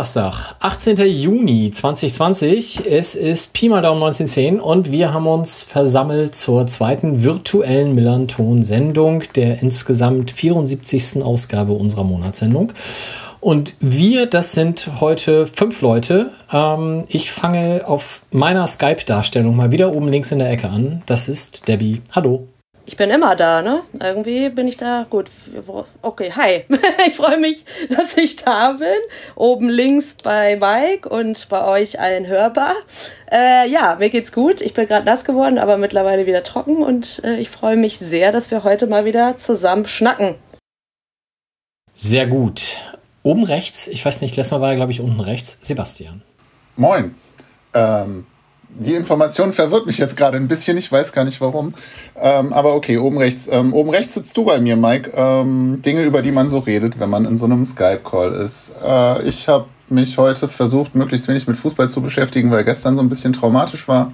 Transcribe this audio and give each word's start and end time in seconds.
Donnerstag, 0.00 0.56
18. 0.60 0.96
Juni 0.96 1.70
2020. 1.70 2.86
Es 2.86 3.14
ist 3.14 3.52
Pi 3.52 3.68
mal 3.68 3.82
Daumen 3.82 4.02
1910 4.02 4.58
und 4.58 4.90
wir 4.90 5.12
haben 5.12 5.26
uns 5.26 5.62
versammelt 5.62 6.34
zur 6.34 6.64
zweiten 6.64 7.22
virtuellen 7.22 7.94
Millanton-Sendung 7.94 9.24
der 9.34 9.60
insgesamt 9.60 10.30
74. 10.30 11.22
Ausgabe 11.22 11.72
unserer 11.72 12.04
Monatssendung. 12.04 12.72
Und 13.40 13.74
wir, 13.80 14.24
das 14.24 14.52
sind 14.52 14.88
heute 15.00 15.46
fünf 15.46 15.82
Leute. 15.82 16.30
Ähm, 16.50 17.04
ich 17.08 17.30
fange 17.30 17.86
auf 17.86 18.22
meiner 18.30 18.66
Skype-Darstellung 18.66 19.54
mal 19.54 19.70
wieder 19.70 19.94
oben 19.94 20.08
links 20.08 20.32
in 20.32 20.38
der 20.38 20.50
Ecke 20.50 20.70
an. 20.70 21.02
Das 21.04 21.28
ist 21.28 21.68
Debbie. 21.68 22.00
Hallo 22.12 22.48
ich 22.90 22.96
bin 22.96 23.08
immer 23.10 23.36
da, 23.36 23.62
ne? 23.62 23.82
Irgendwie 24.02 24.48
bin 24.48 24.66
ich 24.66 24.76
da. 24.76 25.06
Gut, 25.08 25.30
okay, 26.02 26.32
hi. 26.34 26.64
ich 27.06 27.14
freue 27.14 27.38
mich, 27.38 27.64
dass 27.88 28.16
ich 28.16 28.34
da 28.34 28.72
bin. 28.72 28.88
Oben 29.36 29.70
links 29.70 30.16
bei 30.24 30.56
Mike 30.56 31.08
und 31.08 31.48
bei 31.48 31.64
euch 31.64 32.00
allen 32.00 32.26
hörbar. 32.26 32.72
Äh, 33.30 33.70
ja, 33.70 33.94
mir 34.00 34.10
geht's 34.10 34.32
gut. 34.32 34.60
Ich 34.60 34.74
bin 34.74 34.88
gerade 34.88 35.06
nass 35.06 35.24
geworden, 35.24 35.56
aber 35.56 35.76
mittlerweile 35.76 36.26
wieder 36.26 36.42
trocken 36.42 36.82
und 36.82 37.22
äh, 37.22 37.36
ich 37.36 37.48
freue 37.48 37.76
mich 37.76 37.98
sehr, 37.98 38.32
dass 38.32 38.50
wir 38.50 38.64
heute 38.64 38.88
mal 38.88 39.04
wieder 39.04 39.38
zusammen 39.38 39.84
schnacken. 39.84 40.34
Sehr 41.94 42.26
gut. 42.26 42.78
Oben 43.22 43.44
rechts, 43.44 43.86
ich 43.86 44.04
weiß 44.04 44.20
nicht, 44.20 44.34
letztes 44.34 44.50
Mal 44.50 44.62
war 44.62 44.70
er, 44.70 44.76
glaube 44.76 44.90
ich, 44.90 45.00
unten 45.00 45.20
rechts, 45.20 45.58
Sebastian. 45.60 46.22
Moin. 46.74 47.14
Ähm, 47.72 48.26
die 48.78 48.94
Information 48.94 49.52
verwirrt 49.52 49.86
mich 49.86 49.98
jetzt 49.98 50.16
gerade 50.16 50.36
ein 50.36 50.48
bisschen, 50.48 50.76
ich 50.78 50.90
weiß 50.90 51.12
gar 51.12 51.24
nicht 51.24 51.40
warum. 51.40 51.74
Ähm, 52.16 52.52
aber 52.52 52.74
okay, 52.74 52.98
oben 52.98 53.18
rechts. 53.18 53.48
Ähm, 53.50 53.74
oben 53.74 53.90
rechts 53.90 54.14
sitzt 54.14 54.36
du 54.36 54.44
bei 54.44 54.60
mir, 54.60 54.76
Mike. 54.76 55.12
Ähm, 55.14 55.82
Dinge, 55.82 56.02
über 56.02 56.22
die 56.22 56.32
man 56.32 56.48
so 56.48 56.58
redet, 56.60 56.98
wenn 56.98 57.10
man 57.10 57.24
in 57.24 57.36
so 57.36 57.44
einem 57.44 57.66
Skype-Call 57.66 58.32
ist. 58.32 58.72
Äh, 58.84 59.28
ich 59.28 59.48
habe 59.48 59.66
mich 59.88 60.16
heute 60.16 60.48
versucht, 60.48 60.94
möglichst 60.94 61.28
wenig 61.28 61.46
mit 61.46 61.56
Fußball 61.56 61.90
zu 61.90 62.00
beschäftigen, 62.00 62.50
weil 62.50 62.64
gestern 62.64 62.96
so 62.96 63.02
ein 63.02 63.08
bisschen 63.08 63.32
traumatisch 63.32 63.86
war. 63.88 64.12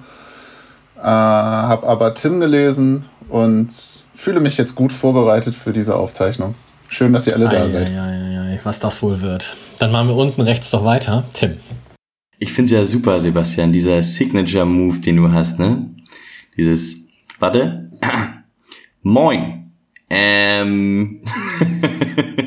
Äh, 0.97 1.01
habe 1.01 1.87
aber 1.87 2.13
Tim 2.13 2.39
gelesen 2.39 3.05
und 3.29 3.69
fühle 4.13 4.39
mich 4.39 4.57
jetzt 4.57 4.75
gut 4.75 4.91
vorbereitet 4.91 5.53
für 5.55 5.71
diese 5.71 5.95
Aufzeichnung. 5.95 6.55
Schön, 6.89 7.13
dass 7.13 7.27
ihr 7.27 7.35
alle 7.35 7.49
da 7.49 7.69
seid. 7.69 7.89
Ja, 7.89 8.13
ja, 8.13 8.49
ja, 8.49 8.59
was 8.63 8.79
das 8.79 9.01
wohl 9.01 9.21
wird. 9.21 9.55
Dann 9.79 9.91
machen 9.91 10.07
wir 10.07 10.15
unten 10.15 10.41
rechts 10.41 10.71
doch 10.71 10.83
weiter. 10.83 11.25
Tim. 11.33 11.57
Ich 12.39 12.53
finde 12.53 12.65
es 12.65 12.71
ja 12.71 12.85
super, 12.85 13.19
Sebastian, 13.19 13.73
dieser 13.73 14.03
Signature-Move, 14.03 14.99
den 14.99 15.17
du 15.17 15.31
hast, 15.31 15.59
ne? 15.59 15.95
Dieses, 16.55 17.07
warte, 17.39 17.91
moin. 19.01 19.71
Ähm. 20.09 21.21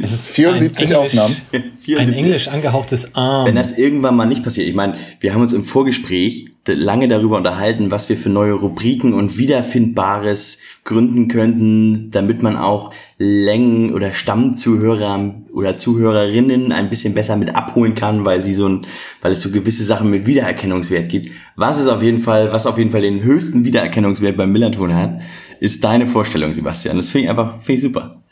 Es 0.00 0.12
ist 0.12 0.30
74 0.30 0.94
Aufnahmen. 0.94 1.34
74. 1.50 1.98
Ein 1.98 2.12
englisch 2.12 2.48
angehauchtes 2.52 3.14
Arm. 3.14 3.46
Wenn 3.46 3.56
das 3.56 3.76
irgendwann 3.76 4.16
mal 4.16 4.26
nicht 4.26 4.44
passiert. 4.44 4.68
Ich 4.68 4.74
meine, 4.74 4.96
wir 5.20 5.34
haben 5.34 5.40
uns 5.40 5.52
im 5.52 5.64
Vorgespräch 5.64 6.46
lange 6.66 7.08
darüber 7.08 7.36
unterhalten, 7.36 7.90
was 7.90 8.08
wir 8.08 8.16
für 8.16 8.28
neue 8.28 8.52
Rubriken 8.52 9.12
und 9.12 9.38
Wiederfindbares 9.38 10.58
gründen 10.84 11.28
könnten, 11.28 12.10
damit 12.10 12.42
man 12.42 12.56
auch 12.56 12.92
Längen- 13.18 13.92
oder 13.92 14.12
Stammzuhörer 14.12 15.34
oder 15.52 15.74
Zuhörerinnen 15.74 16.70
ein 16.70 16.90
bisschen 16.90 17.14
besser 17.14 17.36
mit 17.36 17.54
abholen 17.56 17.94
kann, 17.94 18.24
weil 18.24 18.42
sie 18.42 18.54
so 18.54 18.68
ein, 18.68 18.82
weil 19.22 19.32
es 19.32 19.40
so 19.40 19.50
gewisse 19.50 19.84
Sachen 19.84 20.10
mit 20.10 20.26
Wiedererkennungswert 20.26 21.08
gibt. 21.08 21.30
Was 21.56 21.80
ist 21.80 21.88
auf 21.88 22.02
jeden 22.02 22.22
Fall, 22.22 22.52
was 22.52 22.66
auf 22.66 22.78
jeden 22.78 22.92
Fall 22.92 23.02
den 23.02 23.22
höchsten 23.22 23.64
Wiedererkennungswert 23.64 24.36
beim 24.36 24.52
Millerton 24.52 24.94
hat, 24.94 25.20
ist 25.58 25.82
deine 25.82 26.06
Vorstellung, 26.06 26.52
Sebastian. 26.52 26.96
Das 26.96 27.10
finde 27.10 27.24
ich 27.24 27.30
einfach, 27.30 27.56
finde 27.60 27.74
ich 27.74 27.80
super. 27.82 28.22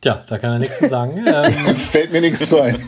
Tja, 0.00 0.24
da 0.28 0.38
kann 0.38 0.52
er 0.52 0.58
nichts 0.58 0.78
zu 0.78 0.88
sagen. 0.88 1.24
Ähm, 1.26 1.52
Fällt 1.76 2.12
mir 2.12 2.20
nichts 2.20 2.48
zu 2.48 2.60
ein. 2.60 2.84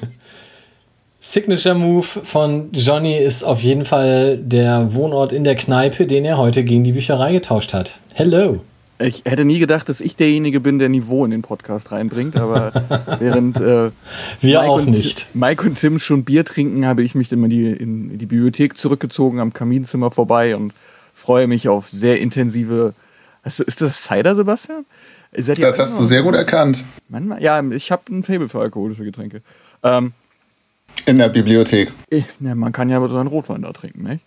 Signature 1.19 1.75
Move 1.75 2.07
von 2.07 2.71
Johnny 2.73 3.19
ist 3.19 3.45
auf 3.45 3.61
jeden 3.61 3.85
Fall 3.85 4.39
der 4.39 4.95
Wohnort 4.95 5.33
in 5.33 5.45
der 5.45 5.55
Kneipe, 5.55 6.07
den 6.07 6.25
er 6.25 6.39
heute 6.39 6.65
gegen 6.65 6.83
die 6.83 6.93
Bücherei 6.93 7.33
getauscht 7.33 7.75
hat. 7.75 7.99
Hello. 8.15 8.63
Ich 8.99 9.23
hätte 9.25 9.45
nie 9.45 9.59
gedacht, 9.59 9.89
dass 9.89 10.01
ich 10.01 10.17
derjenige 10.17 10.61
bin, 10.61 10.79
der 10.79 10.89
Niveau 10.89 11.25
in 11.25 11.31
den 11.31 11.43
Podcast 11.43 11.91
reinbringt, 11.91 12.37
aber 12.37 12.73
während 13.19 13.57
äh, 13.57 13.91
wir 14.41 14.61
Mike 14.61 14.61
auch 14.61 14.85
nicht. 14.85 15.27
Mike 15.35 15.67
und 15.67 15.79
Tim 15.79 15.99
schon 15.99 16.25
Bier 16.25 16.45
trinken, 16.45 16.87
habe 16.87 17.03
ich 17.03 17.15
mich 17.15 17.33
immer 17.33 17.49
die, 17.49 17.67
in 17.67 18.19
die 18.19 18.27
Bibliothek 18.27 18.77
zurückgezogen, 18.79 19.41
am 19.41 19.53
Kaminzimmer 19.53 20.11
vorbei 20.11 20.55
und 20.55 20.75
freue 21.13 21.47
mich 21.47 21.69
auf 21.69 21.89
sehr 21.89 22.21
intensive. 22.21 22.95
Ist 23.43 23.81
das 23.81 24.05
Cider, 24.05 24.35
Sebastian? 24.35 24.85
Das 25.33 25.79
hast 25.79 25.99
du 25.99 26.05
sehr 26.05 26.23
gut 26.23 26.35
erkannt. 26.35 26.85
Manchmal, 27.09 27.43
ja, 27.43 27.63
ich 27.63 27.93
habe 27.93 28.03
ein 28.11 28.23
Fable 28.23 28.49
für 28.49 28.61
alkoholische 28.61 29.05
Getränke. 29.05 29.43
Ähm, 29.83 30.13
in 31.07 31.19
der 31.19 31.29
Bibliothek. 31.29 31.93
Ich, 32.11 32.25
ja, 32.41 32.55
man 32.55 32.73
kann 32.73 32.89
ja 32.89 32.97
aber 32.97 33.09
so 33.09 33.17
einen 33.17 33.29
Rotwein 33.29 33.63
da 33.63 33.73
trinken, 33.73 34.03
nicht? 34.03 34.23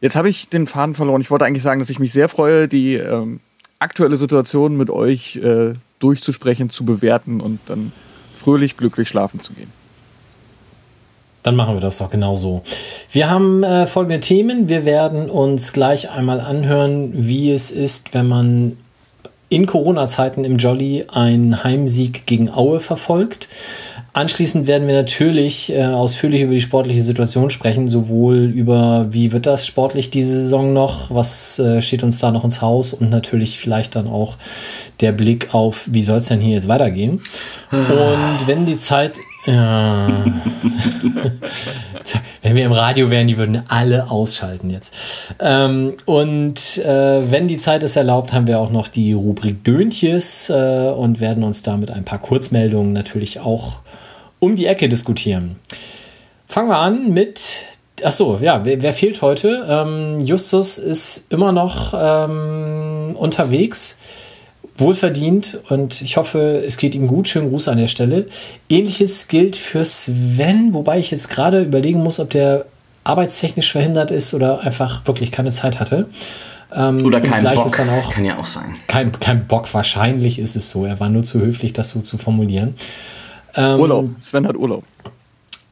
Jetzt 0.00 0.16
habe 0.16 0.28
ich 0.28 0.48
den 0.48 0.66
Faden 0.66 0.94
verloren. 0.94 1.20
Ich 1.20 1.30
wollte 1.30 1.44
eigentlich 1.44 1.62
sagen, 1.62 1.80
dass 1.80 1.90
ich 1.90 1.98
mich 1.98 2.12
sehr 2.12 2.28
freue, 2.28 2.68
die 2.68 2.94
ähm, 2.94 3.40
aktuelle 3.78 4.16
Situation 4.16 4.76
mit 4.76 4.90
euch 4.90 5.36
äh, 5.36 5.74
durchzusprechen, 5.98 6.70
zu 6.70 6.84
bewerten 6.84 7.40
und 7.40 7.60
dann 7.66 7.92
fröhlich, 8.34 8.76
glücklich 8.76 9.08
schlafen 9.08 9.40
zu 9.40 9.54
gehen. 9.54 9.70
Dann 11.42 11.56
machen 11.56 11.74
wir 11.74 11.80
das 11.80 11.98
doch 11.98 12.10
genauso. 12.10 12.62
Wir 13.12 13.28
haben 13.30 13.62
äh, 13.62 13.86
folgende 13.86 14.20
Themen. 14.20 14.68
Wir 14.68 14.84
werden 14.84 15.30
uns 15.30 15.72
gleich 15.72 16.10
einmal 16.10 16.40
anhören, 16.40 17.12
wie 17.14 17.50
es 17.50 17.70
ist, 17.70 18.14
wenn 18.14 18.28
man 18.28 18.76
in 19.48 19.66
Corona-Zeiten 19.66 20.44
im 20.44 20.56
Jolly 20.56 21.06
einen 21.12 21.62
Heimsieg 21.64 22.26
gegen 22.26 22.50
Aue 22.50 22.80
verfolgt. 22.80 23.48
Anschließend 24.12 24.68
werden 24.68 24.86
wir 24.86 24.94
natürlich 24.94 25.72
äh, 25.72 25.86
ausführlich 25.86 26.42
über 26.42 26.54
die 26.54 26.60
sportliche 26.60 27.02
Situation 27.02 27.50
sprechen, 27.50 27.88
sowohl 27.88 28.44
über 28.44 29.06
wie 29.10 29.32
wird 29.32 29.44
das 29.44 29.66
sportlich 29.66 30.08
diese 30.08 30.36
Saison 30.36 30.72
noch, 30.72 31.10
was 31.10 31.58
äh, 31.58 31.82
steht 31.82 32.04
uns 32.04 32.20
da 32.20 32.30
noch 32.30 32.44
ins 32.44 32.62
Haus 32.62 32.92
und 32.92 33.10
natürlich 33.10 33.58
vielleicht 33.58 33.96
dann 33.96 34.06
auch 34.06 34.36
der 35.00 35.10
Blick 35.10 35.52
auf, 35.52 35.82
wie 35.86 36.04
soll 36.04 36.18
es 36.18 36.26
denn 36.26 36.38
hier 36.38 36.54
jetzt 36.54 36.68
weitergehen. 36.68 37.20
Und 37.72 38.46
wenn 38.46 38.66
die 38.66 38.76
Zeit 38.76 39.18
ja. 39.46 40.08
wenn 42.42 42.54
wir 42.56 42.64
im 42.64 42.72
Radio 42.72 43.10
wären, 43.10 43.26
die 43.26 43.36
würden 43.36 43.62
alle 43.68 44.10
ausschalten 44.10 44.70
jetzt. 44.70 44.94
Ähm, 45.38 45.94
und 46.06 46.78
äh, 46.78 47.30
wenn 47.30 47.48
die 47.48 47.58
Zeit 47.58 47.82
es 47.82 47.96
erlaubt, 47.96 48.32
haben 48.32 48.46
wir 48.46 48.58
auch 48.58 48.70
noch 48.70 48.88
die 48.88 49.12
Rubrik 49.12 49.64
Döntjes 49.64 50.50
äh, 50.50 50.90
und 50.90 51.20
werden 51.20 51.44
uns 51.44 51.62
da 51.62 51.76
mit 51.76 51.90
ein 51.90 52.04
paar 52.04 52.18
Kurzmeldungen 52.18 52.92
natürlich 52.92 53.40
auch 53.40 53.80
um 54.40 54.56
die 54.56 54.66
Ecke 54.66 54.88
diskutieren. 54.88 55.56
Fangen 56.46 56.68
wir 56.68 56.78
an 56.78 57.10
mit. 57.10 57.64
Achso, 58.02 58.38
ja, 58.40 58.64
wer, 58.64 58.82
wer 58.82 58.92
fehlt 58.92 59.22
heute? 59.22 59.66
Ähm, 59.68 60.20
Justus 60.20 60.78
ist 60.78 61.32
immer 61.32 61.52
noch 61.52 61.94
ähm, 61.96 63.16
unterwegs, 63.16 63.98
wohlverdient 64.76 65.60
und 65.68 66.02
ich 66.02 66.16
hoffe, 66.16 66.62
es 66.66 66.76
geht 66.76 66.94
ihm 66.94 67.06
gut. 67.06 67.28
Schönen 67.28 67.50
Gruß 67.50 67.68
an 67.68 67.78
der 67.78 67.88
Stelle. 67.88 68.26
Ähnliches 68.68 69.28
gilt 69.28 69.56
für 69.56 69.84
Sven, 69.84 70.72
wobei 70.72 70.98
ich 70.98 71.10
jetzt 71.10 71.30
gerade 71.30 71.62
überlegen 71.62 72.02
muss, 72.02 72.18
ob 72.18 72.30
der 72.30 72.66
arbeitstechnisch 73.04 73.70
verhindert 73.70 74.10
ist 74.10 74.34
oder 74.34 74.60
einfach 74.60 75.06
wirklich 75.06 75.30
keine 75.30 75.50
Zeit 75.50 75.78
hatte. 75.78 76.08
Ähm, 76.74 77.04
oder 77.04 77.20
kein 77.20 77.42
Bock. 77.54 77.76
Dann 77.76 77.88
auch, 77.90 78.10
Kann 78.10 78.24
ja 78.24 78.38
auch 78.38 78.44
sein. 78.44 78.74
Kein, 78.88 79.12
kein 79.12 79.46
Bock, 79.46 79.72
wahrscheinlich 79.72 80.38
ist 80.38 80.56
es 80.56 80.70
so. 80.70 80.84
Er 80.84 80.98
war 80.98 81.08
nur 81.08 81.22
zu 81.22 81.40
höflich, 81.40 81.72
das 81.72 81.90
so 81.90 82.00
zu 82.00 82.18
formulieren. 82.18 82.74
Ähm, 83.54 83.78
Urlaub. 83.78 84.10
Sven 84.20 84.46
hat 84.46 84.56
Urlaub. 84.56 84.84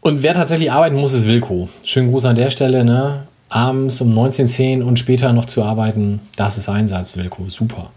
Und 0.01 0.23
wer 0.23 0.35
tatsächlich 0.35 0.71
arbeiten 0.71 0.97
muss, 0.97 1.13
ist 1.15 1.27
Wilko. 1.27 1.69
Schönen 1.85 2.11
Gruß 2.11 2.27
an 2.27 2.37
der 2.37 2.51
Stelle. 2.51 2.85
Ne? 2.85 3.25
Abends 3.49 4.01
um 4.01 4.17
19.10 4.17 4.83
und 4.83 4.99
später 4.99 5.33
noch 5.33 5.45
zu 5.45 5.63
arbeiten, 5.63 6.21
das 6.37 6.59
ist 6.59 6.69
Einsatz, 6.69 7.17
Wilko. 7.17 7.49
Super. 7.49 7.91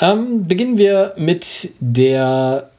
Ähm, 0.00 0.46
beginnen 0.46 0.78
wir 0.78 1.14
mit 1.16 1.70
der 1.80 2.70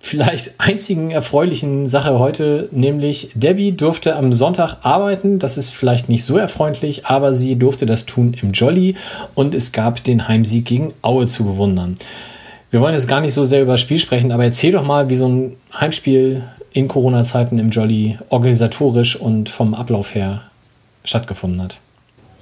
vielleicht 0.00 0.52
einzigen 0.58 1.10
erfreulichen 1.10 1.86
Sache 1.86 2.18
heute, 2.18 2.68
nämlich 2.72 3.30
Debbie 3.34 3.72
durfte 3.72 4.16
am 4.16 4.32
Sonntag 4.32 4.76
arbeiten. 4.82 5.38
Das 5.38 5.56
ist 5.56 5.70
vielleicht 5.70 6.08
nicht 6.08 6.24
so 6.24 6.36
erfreulich, 6.36 7.06
aber 7.06 7.34
sie 7.34 7.56
durfte 7.56 7.86
das 7.86 8.04
tun 8.04 8.36
im 8.40 8.50
Jolly 8.50 8.96
und 9.34 9.54
es 9.54 9.72
gab 9.72 10.04
den 10.04 10.28
Heimsieg 10.28 10.66
gegen 10.66 10.92
Aue 11.02 11.26
zu 11.26 11.44
bewundern. 11.44 11.94
Wir 12.70 12.80
wollen 12.80 12.94
jetzt 12.94 13.08
gar 13.08 13.20
nicht 13.20 13.34
so 13.34 13.44
sehr 13.44 13.62
über 13.62 13.72
das 13.72 13.80
Spiel 13.80 13.98
sprechen, 13.98 14.30
aber 14.30 14.44
erzähl 14.44 14.72
doch 14.72 14.84
mal, 14.84 15.08
wie 15.08 15.16
so 15.16 15.28
ein 15.28 15.56
Heimspiel 15.72 16.42
in 16.72 16.88
Corona-Zeiten 16.88 17.58
im 17.58 17.70
Jolly 17.70 18.18
organisatorisch 18.28 19.16
und 19.16 19.48
vom 19.48 19.74
Ablauf 19.74 20.14
her 20.14 20.42
stattgefunden 21.04 21.62
hat. 21.62 21.78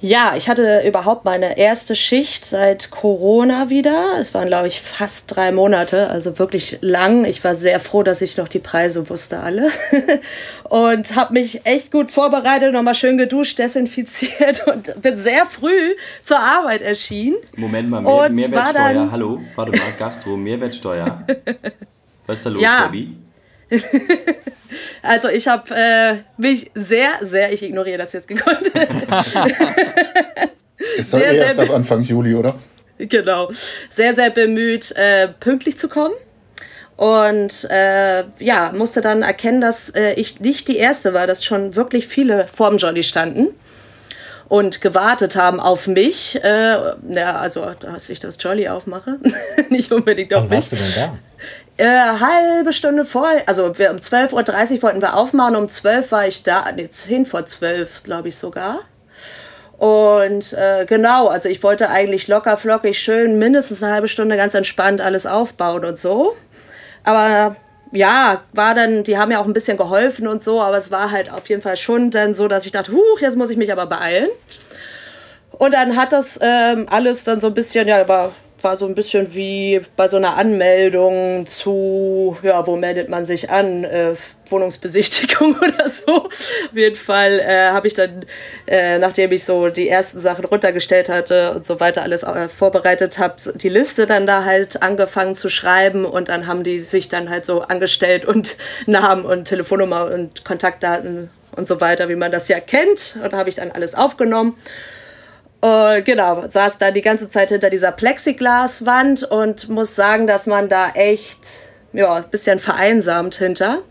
Ja, 0.03 0.33
ich 0.35 0.49
hatte 0.49 0.83
überhaupt 0.85 1.23
meine 1.23 1.57
erste 1.57 1.95
Schicht 1.95 2.43
seit 2.43 2.91
Corona 2.91 3.69
wieder. 3.69 4.17
Es 4.19 4.33
waren, 4.33 4.49
glaube 4.49 4.67
ich, 4.67 4.81
fast 4.81 5.33
drei 5.33 5.53
Monate, 5.53 6.09
also 6.09 6.37
wirklich 6.39 6.79
lang. 6.81 7.23
Ich 7.23 7.41
war 7.45 7.55
sehr 7.55 7.79
froh, 7.79 8.03
dass 8.03 8.21
ich 8.21 8.35
noch 8.35 8.49
die 8.49 8.59
Preise 8.59 9.09
wusste 9.09 9.39
alle. 9.39 9.69
und 10.65 11.15
habe 11.15 11.31
mich 11.31 11.65
echt 11.65 11.89
gut 11.89 12.11
vorbereitet, 12.11 12.73
nochmal 12.73 12.95
schön 12.95 13.17
geduscht, 13.17 13.59
desinfiziert 13.59 14.67
und 14.73 15.01
bin 15.01 15.17
sehr 15.17 15.45
früh 15.45 15.95
zur 16.25 16.41
Arbeit 16.41 16.81
erschienen. 16.81 17.37
Moment 17.55 17.89
mal, 17.89 18.01
Mehr, 18.01 18.29
Mehrwertsteuer, 18.29 19.09
hallo, 19.09 19.39
warte 19.55 19.71
mal, 19.71 19.93
Gastro, 19.97 20.35
Mehrwertsteuer. 20.35 21.25
Was 22.27 22.39
ist 22.39 22.45
da 22.45 22.49
los, 22.49 22.61
ja. 22.61 22.87
Debbie? 22.87 23.22
also 25.01 25.29
ich 25.29 25.47
habe 25.47 25.73
äh, 25.75 26.17
mich 26.37 26.71
sehr, 26.75 27.11
sehr, 27.21 27.51
ich 27.53 27.63
ignoriere 27.63 27.97
das 27.97 28.13
jetzt 28.13 28.27
gekonnt. 28.27 28.67
ist 30.97 31.13
doch 31.13 31.19
sehr, 31.19 31.33
erst 31.33 31.59
ab 31.59 31.69
Anfang 31.71 32.01
Juli, 32.03 32.35
oder? 32.35 32.55
Genau. 32.97 33.51
Sehr, 33.89 34.13
sehr 34.13 34.29
bemüht, 34.29 34.91
äh, 34.95 35.27
pünktlich 35.27 35.77
zu 35.77 35.89
kommen. 35.89 36.13
Und 36.95 37.67
äh, 37.69 38.23
ja, 38.39 38.71
musste 38.73 39.01
dann 39.01 39.23
erkennen, 39.23 39.61
dass 39.61 39.89
äh, 39.89 40.13
ich 40.13 40.39
nicht 40.39 40.67
die 40.67 40.77
Erste 40.77 41.13
war, 41.13 41.25
dass 41.25 41.43
schon 41.43 41.75
wirklich 41.75 42.07
viele 42.07 42.47
vorm 42.47 42.77
Jolly 42.77 43.03
standen 43.03 43.49
und 44.47 44.81
gewartet 44.81 45.35
haben 45.35 45.59
auf 45.59 45.87
mich. 45.87 46.41
Äh, 46.43 46.77
ja, 47.09 47.35
also, 47.37 47.65
dass 47.79 48.09
ich 48.09 48.19
das 48.19 48.37
Jolly 48.39 48.67
aufmache. 48.69 49.17
nicht 49.69 49.91
unbedingt 49.91 50.33
auf 50.33 50.43
Wann 50.43 50.49
mich. 50.49 50.55
warst 50.57 50.71
du 50.73 50.75
denn 50.75 50.93
da? 50.95 51.17
Äh, 51.77 51.87
halbe 51.87 52.71
Stunde 52.71 53.03
vor, 53.03 53.27
also 53.47 53.77
wir, 53.79 53.89
um 53.89 53.97
12.30 53.97 54.75
Uhr 54.75 54.83
wollten 54.83 55.01
wir 55.01 55.15
aufmachen, 55.15 55.55
um 55.55 55.67
12 55.67 56.11
war 56.11 56.27
ich 56.27 56.43
da, 56.43 56.71
nee, 56.71 56.87
10 56.87 57.25
vor 57.25 57.45
12, 57.45 58.03
glaube 58.03 58.27
ich 58.27 58.35
sogar. 58.35 58.81
Und 59.79 60.53
äh, 60.53 60.85
genau, 60.85 61.27
also 61.27 61.49
ich 61.49 61.63
wollte 61.63 61.89
eigentlich 61.89 62.27
locker, 62.27 62.57
flockig, 62.57 62.99
schön, 62.99 63.39
mindestens 63.39 63.81
eine 63.81 63.91
halbe 63.91 64.07
Stunde 64.07 64.37
ganz 64.37 64.53
entspannt 64.53 65.01
alles 65.01 65.25
aufbauen 65.25 65.83
und 65.83 65.97
so. 65.97 66.35
Aber 67.03 67.55
ja, 67.91 68.41
war 68.53 68.75
dann, 68.75 69.03
die 69.03 69.17
haben 69.17 69.31
ja 69.31 69.39
auch 69.39 69.45
ein 69.45 69.53
bisschen 69.53 69.77
geholfen 69.77 70.27
und 70.27 70.43
so, 70.43 70.61
aber 70.61 70.77
es 70.77 70.91
war 70.91 71.11
halt 71.11 71.31
auf 71.31 71.49
jeden 71.49 71.63
Fall 71.63 71.77
schon 71.77 72.11
dann 72.11 72.35
so, 72.35 72.47
dass 72.47 72.65
ich 72.65 72.71
dachte, 72.71 72.91
huch, 72.91 73.19
jetzt 73.19 73.35
muss 73.35 73.49
ich 73.49 73.57
mich 73.57 73.71
aber 73.71 73.87
beeilen. 73.87 74.29
Und 75.51 75.73
dann 75.73 75.97
hat 75.97 76.13
das 76.13 76.39
ähm, 76.41 76.87
alles 76.89 77.23
dann 77.23 77.39
so 77.39 77.47
ein 77.47 77.53
bisschen, 77.53 77.87
ja, 77.87 77.99
aber 77.99 78.31
war 78.63 78.77
so 78.77 78.85
ein 78.85 78.95
bisschen 78.95 79.33
wie 79.35 79.81
bei 79.95 80.07
so 80.07 80.17
einer 80.17 80.35
Anmeldung 80.35 81.45
zu, 81.47 82.37
ja, 82.41 82.65
wo 82.65 82.75
meldet 82.75 83.09
man 83.09 83.25
sich 83.25 83.49
an? 83.49 83.83
Äh, 83.83 84.15
Wohnungsbesichtigung 84.49 85.55
oder 85.61 85.89
so. 85.89 86.25
Auf 86.25 86.73
jeden 86.73 86.95
Fall 86.95 87.39
äh, 87.39 87.69
habe 87.69 87.87
ich 87.87 87.93
dann, 87.93 88.25
äh, 88.67 88.99
nachdem 88.99 89.31
ich 89.31 89.43
so 89.43 89.69
die 89.69 89.89
ersten 89.89 90.19
Sachen 90.19 90.45
runtergestellt 90.45 91.09
hatte 91.09 91.53
und 91.55 91.65
so 91.65 91.79
weiter 91.79 92.03
alles 92.03 92.23
äh, 92.23 92.47
vorbereitet 92.47 93.19
habe, 93.19 93.35
die 93.55 93.69
Liste 93.69 94.05
dann 94.05 94.27
da 94.27 94.45
halt 94.45 94.81
angefangen 94.81 95.35
zu 95.35 95.49
schreiben 95.49 96.05
und 96.05 96.29
dann 96.29 96.47
haben 96.47 96.63
die 96.63 96.79
sich 96.79 97.09
dann 97.09 97.29
halt 97.29 97.45
so 97.45 97.61
angestellt 97.61 98.25
und 98.25 98.57
Namen 98.85 99.25
und 99.25 99.45
Telefonnummer 99.45 100.05
und 100.05 100.45
Kontaktdaten 100.45 101.29
und 101.55 101.67
so 101.67 101.81
weiter, 101.81 102.09
wie 102.09 102.15
man 102.15 102.31
das 102.31 102.47
ja 102.47 102.59
kennt. 102.59 103.17
Und 103.21 103.33
da 103.33 103.37
habe 103.37 103.49
ich 103.49 103.55
dann 103.55 103.71
alles 103.71 103.95
aufgenommen. 103.95 104.55
Und 105.63 106.03
genau, 106.03 106.45
saß 106.45 106.77
da 106.77 106.91
die 106.91 106.99
ganze 106.99 107.29
Zeit 107.29 107.47
hinter 107.47 107.69
dieser 107.69 107.93
Plexiglaswand 107.93 109.23
und 109.23 109.69
muss 109.69 109.95
sagen, 109.95 110.27
dass 110.27 110.45
man 110.45 110.67
da 110.67 110.89
echt, 110.89 111.39
ja, 111.93 112.15
ein 112.15 112.29
bisschen 112.29 112.59
vereinsamt 112.59 113.35
hinter, 113.35 113.81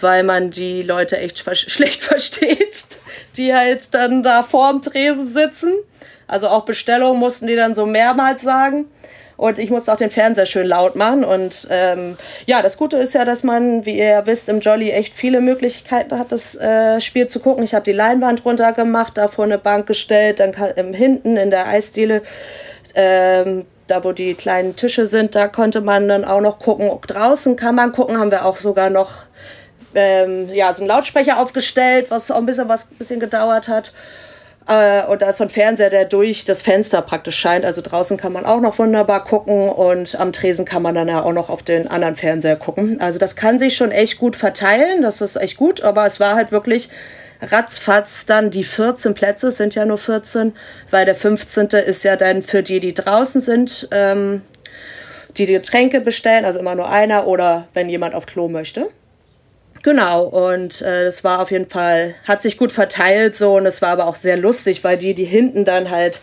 weil 0.00 0.24
man 0.24 0.50
die 0.50 0.82
Leute 0.82 1.18
echt 1.18 1.38
schlecht 1.54 2.02
versteht, 2.02 2.98
die 3.36 3.54
halt 3.54 3.94
dann 3.94 4.24
da 4.24 4.42
vorm 4.42 4.82
Tresen 4.82 5.32
sitzen. 5.32 5.74
Also 6.26 6.48
auch 6.48 6.64
Bestellungen 6.64 7.20
mussten 7.20 7.46
die 7.46 7.54
dann 7.54 7.76
so 7.76 7.86
mehrmals 7.86 8.42
sagen. 8.42 8.86
Und 9.36 9.58
ich 9.58 9.70
musste 9.70 9.92
auch 9.92 9.96
den 9.96 10.10
Fernseher 10.10 10.46
schön 10.46 10.66
laut 10.66 10.96
machen. 10.96 11.24
Und 11.24 11.66
ähm, 11.70 12.16
ja, 12.46 12.62
das 12.62 12.76
Gute 12.76 12.96
ist 12.96 13.14
ja, 13.14 13.24
dass 13.24 13.42
man, 13.42 13.86
wie 13.86 13.98
ihr 13.98 14.22
wisst, 14.26 14.48
im 14.48 14.60
Jolly 14.60 14.90
echt 14.90 15.14
viele 15.14 15.40
Möglichkeiten 15.40 16.18
hat, 16.18 16.32
das 16.32 16.54
äh, 16.54 17.00
Spiel 17.00 17.26
zu 17.26 17.40
gucken. 17.40 17.64
Ich 17.64 17.74
habe 17.74 17.84
die 17.84 17.92
Leinwand 17.92 18.44
runtergemacht, 18.44 19.18
da 19.18 19.28
vor 19.28 19.44
eine 19.44 19.58
Bank 19.58 19.86
gestellt, 19.86 20.40
dann 20.40 20.54
ähm, 20.76 20.92
hinten 20.92 21.36
in 21.36 21.50
der 21.50 21.66
Eisdiele. 21.68 22.22
Ähm, 22.94 23.66
da 23.86 24.04
wo 24.04 24.12
die 24.12 24.34
kleinen 24.34 24.76
Tische 24.76 25.06
sind, 25.06 25.34
da 25.34 25.48
konnte 25.48 25.80
man 25.80 26.08
dann 26.08 26.24
auch 26.24 26.40
noch 26.40 26.58
gucken. 26.58 26.90
Draußen 27.06 27.56
kann 27.56 27.74
man 27.74 27.92
gucken, 27.92 28.18
haben 28.18 28.30
wir 28.30 28.46
auch 28.46 28.56
sogar 28.56 28.90
noch 28.90 29.24
ähm, 29.94 30.48
ja, 30.52 30.72
so 30.72 30.82
einen 30.82 30.88
Lautsprecher 30.88 31.38
aufgestellt, 31.38 32.06
was 32.10 32.30
auch 32.30 32.36
ein 32.36 32.46
bisschen 32.46 32.68
was 32.68 32.90
ein 32.90 32.96
bisschen 32.96 33.20
gedauert 33.20 33.68
hat. 33.68 33.92
Äh, 34.66 35.06
und 35.06 35.22
da 35.22 35.30
ist 35.30 35.38
so 35.38 35.44
ein 35.44 35.50
Fernseher, 35.50 35.90
der 35.90 36.04
durch 36.04 36.44
das 36.44 36.62
Fenster 36.62 37.02
praktisch 37.02 37.36
scheint. 37.36 37.64
Also 37.64 37.80
draußen 37.82 38.16
kann 38.16 38.32
man 38.32 38.46
auch 38.46 38.60
noch 38.60 38.78
wunderbar 38.78 39.24
gucken 39.24 39.68
und 39.68 40.18
am 40.18 40.32
Tresen 40.32 40.64
kann 40.64 40.82
man 40.82 40.94
dann 40.94 41.08
ja 41.08 41.22
auch 41.22 41.32
noch 41.32 41.50
auf 41.50 41.62
den 41.62 41.88
anderen 41.88 42.14
Fernseher 42.14 42.56
gucken. 42.56 43.00
Also 43.00 43.18
das 43.18 43.36
kann 43.36 43.58
sich 43.58 43.76
schon 43.76 43.90
echt 43.90 44.18
gut 44.18 44.36
verteilen. 44.36 45.02
Das 45.02 45.20
ist 45.20 45.36
echt 45.36 45.56
gut. 45.56 45.82
Aber 45.82 46.06
es 46.06 46.20
war 46.20 46.34
halt 46.34 46.52
wirklich 46.52 46.88
ratzfatz 47.42 48.24
dann 48.24 48.50
die 48.50 48.64
14 48.64 49.14
Plätze, 49.14 49.50
sind 49.50 49.74
ja 49.74 49.84
nur 49.84 49.98
14, 49.98 50.52
weil 50.90 51.04
der 51.04 51.14
15. 51.14 51.68
ist 51.84 52.04
ja 52.04 52.16
dann 52.16 52.42
für 52.42 52.62
die, 52.62 52.78
die 52.78 52.94
draußen 52.94 53.40
sind, 53.40 53.88
ähm, 53.90 54.42
die 55.36 55.46
die 55.46 55.54
Getränke 55.54 56.00
bestellen, 56.00 56.44
also 56.44 56.60
immer 56.60 56.74
nur 56.74 56.88
einer 56.88 57.26
oder 57.26 57.66
wenn 57.72 57.88
jemand 57.88 58.14
auf 58.14 58.26
Klo 58.26 58.48
möchte. 58.48 58.90
Genau, 59.82 60.24
und 60.24 60.80
äh, 60.82 61.04
das 61.04 61.24
war 61.24 61.40
auf 61.40 61.50
jeden 61.50 61.68
Fall, 61.68 62.14
hat 62.24 62.40
sich 62.40 62.56
gut 62.56 62.70
verteilt 62.70 63.34
so 63.34 63.56
und 63.56 63.66
es 63.66 63.82
war 63.82 63.90
aber 63.90 64.06
auch 64.06 64.14
sehr 64.14 64.36
lustig, 64.36 64.84
weil 64.84 64.96
die, 64.96 65.12
die 65.12 65.24
hinten 65.24 65.64
dann 65.64 65.90
halt 65.90 66.20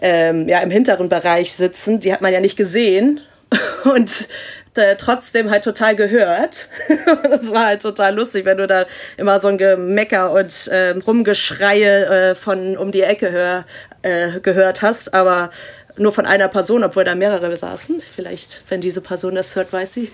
ähm, 0.00 0.48
ja, 0.48 0.60
im 0.60 0.70
hinteren 0.70 1.08
Bereich 1.08 1.52
sitzen, 1.52 1.98
die 1.98 2.12
hat 2.12 2.20
man 2.20 2.32
ja 2.32 2.40
nicht 2.40 2.56
gesehen 2.56 3.20
und 3.84 4.28
äh, 4.76 4.96
trotzdem 4.96 5.50
halt 5.50 5.64
total 5.64 5.96
gehört. 5.96 6.68
das 7.24 7.52
war 7.52 7.66
halt 7.66 7.82
total 7.82 8.14
lustig, 8.14 8.44
wenn 8.44 8.58
du 8.58 8.66
da 8.66 8.86
immer 9.16 9.40
so 9.40 9.48
ein 9.48 9.58
Gemecker 9.58 10.32
und 10.32 10.68
äh, 10.68 10.90
Rumgeschreie 10.90 12.30
äh, 12.30 12.34
von 12.36 12.76
um 12.76 12.92
die 12.92 13.02
Ecke 13.02 13.32
hör, 13.32 13.64
äh, 14.02 14.40
gehört 14.40 14.80
hast, 14.80 15.12
aber 15.12 15.50
nur 15.96 16.12
von 16.12 16.26
einer 16.26 16.48
Person, 16.48 16.84
obwohl 16.84 17.04
da 17.04 17.14
mehrere 17.14 17.56
saßen. 17.56 18.00
Vielleicht, 18.00 18.62
wenn 18.68 18.80
diese 18.80 19.00
Person 19.00 19.34
das 19.34 19.54
hört, 19.56 19.72
weiß 19.72 19.94
sie, 19.94 20.10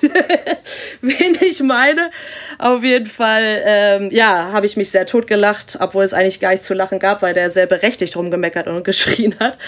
wen 1.01 1.39
ich 1.41 1.63
meine. 1.63 2.11
Auf 2.59 2.83
jeden 2.83 3.07
Fall, 3.07 3.63
ähm, 3.65 4.11
ja, 4.11 4.51
habe 4.53 4.67
ich 4.67 4.77
mich 4.77 4.91
sehr 4.91 5.07
totgelacht, 5.07 5.79
obwohl 5.81 6.05
es 6.05 6.15
eigentlich 6.15 6.41
gar 6.41 6.51
nichts 6.51 6.67
zu 6.67 6.75
lachen 6.75 6.99
gab, 6.99 7.23
weil 7.23 7.35
der 7.35 7.51
sehr 7.51 7.67
berechtigt 7.67 8.17
rumgemeckert 8.17 8.67
und 8.67 8.85
geschrien 8.89 9.37
hat. 9.39 9.59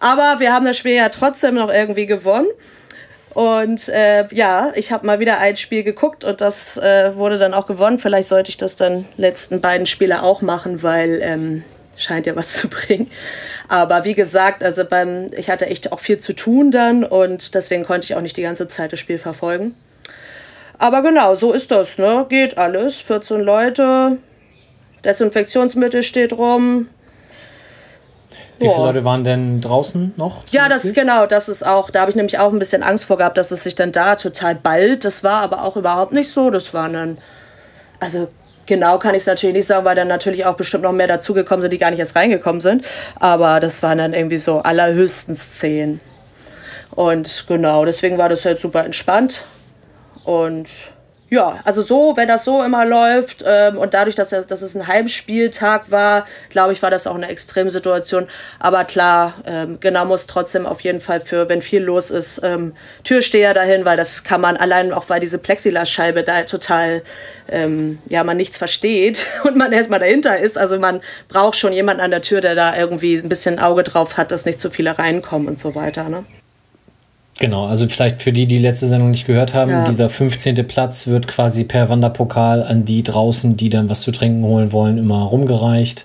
Aber 0.00 0.38
wir 0.38 0.52
haben 0.52 0.64
das 0.64 0.76
Spiel 0.76 0.94
ja 0.94 1.08
trotzdem 1.08 1.54
noch 1.54 1.72
irgendwie 1.72 2.06
gewonnen. 2.06 2.48
Und 3.34 3.88
äh, 3.88 4.26
ja, 4.34 4.72
ich 4.74 4.90
habe 4.90 5.06
mal 5.06 5.20
wieder 5.20 5.38
ein 5.38 5.56
Spiel 5.56 5.84
geguckt 5.84 6.24
und 6.24 6.40
das 6.40 6.76
äh, 6.76 7.14
wurde 7.14 7.38
dann 7.38 7.54
auch 7.54 7.66
gewonnen. 7.66 7.98
Vielleicht 7.98 8.28
sollte 8.28 8.50
ich 8.50 8.56
das 8.56 8.74
dann 8.74 9.04
letzten 9.16 9.60
beiden 9.60 9.86
Spiele 9.86 10.22
auch 10.22 10.40
machen, 10.40 10.82
weil 10.82 11.20
ähm, 11.22 11.62
scheint 11.98 12.26
ja 12.26 12.36
was 12.36 12.52
zu 12.54 12.68
bringen. 12.68 13.10
Aber 13.68 14.04
wie 14.04 14.14
gesagt, 14.14 14.62
also 14.62 14.84
beim, 14.84 15.30
ich 15.36 15.50
hatte 15.50 15.66
echt 15.66 15.92
auch 15.92 16.00
viel 16.00 16.18
zu 16.18 16.32
tun 16.32 16.70
dann 16.70 17.04
und 17.04 17.54
deswegen 17.54 17.84
konnte 17.84 18.06
ich 18.06 18.14
auch 18.14 18.22
nicht 18.22 18.36
die 18.36 18.42
ganze 18.42 18.68
Zeit 18.68 18.92
das 18.92 18.98
Spiel 18.98 19.18
verfolgen. 19.18 19.74
Aber 20.78 21.02
genau, 21.02 21.34
so 21.34 21.52
ist 21.52 21.70
das, 21.70 21.98
ne? 21.98 22.24
Geht 22.28 22.56
alles. 22.56 22.96
14 22.96 23.40
Leute, 23.40 24.18
Desinfektionsmittel 25.04 26.02
steht 26.02 26.32
rum. 26.32 26.88
Wie 28.58 28.68
viele 28.68 28.86
Leute 28.86 29.04
waren 29.04 29.22
denn 29.22 29.60
draußen 29.60 30.14
noch? 30.16 30.42
Ja, 30.48 30.68
das 30.68 30.92
genau, 30.92 31.26
das 31.26 31.48
ist 31.48 31.64
auch, 31.64 31.90
da 31.90 32.00
habe 32.00 32.10
ich 32.10 32.16
nämlich 32.16 32.38
auch 32.38 32.52
ein 32.52 32.58
bisschen 32.58 32.82
Angst 32.82 33.04
vor 33.04 33.16
gehabt, 33.16 33.38
dass 33.38 33.52
es 33.52 33.62
sich 33.62 33.76
dann 33.76 33.92
da 33.92 34.16
total 34.16 34.56
ballt. 34.56 35.04
Das 35.04 35.22
war 35.22 35.42
aber 35.42 35.62
auch 35.62 35.76
überhaupt 35.76 36.12
nicht 36.12 36.30
so. 36.30 36.50
Das 36.50 36.74
waren 36.74 36.92
dann, 36.92 37.18
also 38.00 38.28
Genau 38.68 38.98
kann 38.98 39.14
ich 39.14 39.22
es 39.22 39.26
natürlich 39.26 39.56
nicht 39.56 39.66
sagen, 39.66 39.86
weil 39.86 39.96
dann 39.96 40.08
natürlich 40.08 40.44
auch 40.44 40.54
bestimmt 40.54 40.84
noch 40.84 40.92
mehr 40.92 41.06
dazugekommen 41.06 41.62
sind, 41.62 41.72
die 41.72 41.78
gar 41.78 41.90
nicht 41.90 42.00
erst 42.00 42.14
reingekommen 42.14 42.60
sind. 42.60 42.84
Aber 43.18 43.60
das 43.60 43.82
waren 43.82 43.96
dann 43.96 44.12
irgendwie 44.12 44.36
so 44.36 44.58
allerhöchstens 44.58 45.52
zehn. 45.52 46.00
Und 46.90 47.46
genau, 47.48 47.86
deswegen 47.86 48.18
war 48.18 48.28
das 48.28 48.44
halt 48.44 48.60
super 48.60 48.84
entspannt. 48.84 49.42
Und 50.24 50.68
ja, 51.30 51.60
also 51.64 51.82
so, 51.82 52.16
wenn 52.16 52.26
das 52.26 52.44
so 52.44 52.62
immer 52.62 52.86
läuft 52.86 53.44
ähm, 53.46 53.76
und 53.76 53.92
dadurch, 53.92 54.16
dass, 54.16 54.30
dass 54.30 54.62
es 54.62 54.74
ein 54.74 54.86
Heimspieltag 54.86 55.90
war, 55.90 56.24
glaube 56.48 56.72
ich, 56.72 56.80
war 56.82 56.90
das 56.90 57.06
auch 57.06 57.14
eine 57.14 57.28
Extremsituation. 57.28 58.28
Aber 58.58 58.84
klar, 58.84 59.34
ähm, 59.44 59.78
genau 59.78 60.06
muss 60.06 60.26
trotzdem 60.26 60.64
auf 60.64 60.80
jeden 60.80 61.00
Fall 61.00 61.20
für, 61.20 61.50
wenn 61.50 61.60
viel 61.60 61.82
los 61.82 62.10
ist, 62.10 62.40
ähm, 62.42 62.74
Türsteher 63.04 63.52
dahin, 63.52 63.84
weil 63.84 63.98
das 63.98 64.24
kann 64.24 64.40
man 64.40 64.56
allein 64.56 64.92
auch, 64.94 65.10
weil 65.10 65.20
diese 65.20 65.38
Plexiglasscheibe 65.38 66.22
da 66.22 66.44
total, 66.44 67.02
ähm, 67.48 67.98
ja, 68.06 68.24
man 68.24 68.38
nichts 68.38 68.56
versteht 68.56 69.26
und 69.44 69.54
man 69.56 69.72
erstmal 69.72 70.00
dahinter 70.00 70.38
ist. 70.38 70.56
Also 70.56 70.78
man 70.78 71.02
braucht 71.28 71.56
schon 71.56 71.74
jemanden 71.74 72.00
an 72.00 72.10
der 72.10 72.22
Tür, 72.22 72.40
der 72.40 72.54
da 72.54 72.74
irgendwie 72.74 73.16
ein 73.16 73.28
bisschen 73.28 73.58
Auge 73.58 73.82
drauf 73.82 74.16
hat, 74.16 74.32
dass 74.32 74.46
nicht 74.46 74.60
zu 74.60 74.70
viele 74.70 74.98
reinkommen 74.98 75.46
und 75.46 75.58
so 75.58 75.74
weiter. 75.74 76.08
Ne? 76.08 76.24
Genau, 77.40 77.66
also 77.66 77.86
vielleicht 77.86 78.20
für 78.20 78.32
die, 78.32 78.46
die 78.46 78.58
letzte 78.58 78.88
Sendung 78.88 79.12
nicht 79.12 79.26
gehört 79.26 79.54
haben, 79.54 79.70
ja. 79.70 79.84
dieser 79.84 80.10
15. 80.10 80.66
Platz 80.66 81.06
wird 81.06 81.28
quasi 81.28 81.62
per 81.62 81.88
Wanderpokal 81.88 82.64
an 82.64 82.84
die 82.84 83.04
draußen, 83.04 83.56
die 83.56 83.68
dann 83.68 83.88
was 83.88 84.00
zu 84.00 84.10
trinken 84.10 84.42
holen 84.42 84.72
wollen, 84.72 84.98
immer 84.98 85.22
rumgereicht. 85.22 86.04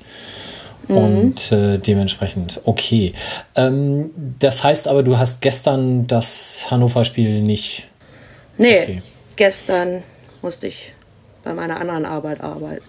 Mhm. 0.87 0.97
Und 0.97 1.51
äh, 1.51 1.79
dementsprechend 1.79 2.61
okay. 2.65 3.13
Ähm, 3.55 4.11
das 4.39 4.63
heißt 4.63 4.87
aber, 4.87 5.01
du 5.01 5.17
hast 5.17 5.41
gestern 5.41 6.05
das 6.05 6.67
Hannover-Spiel 6.69 7.41
nicht. 7.41 7.87
Nee, 8.57 8.83
okay. 8.83 9.01
gestern 9.35 10.03
musste 10.43 10.67
ich 10.67 10.93
bei 11.43 11.53
meiner 11.53 11.79
anderen 11.79 12.05
Arbeit 12.05 12.41
arbeiten. 12.41 12.83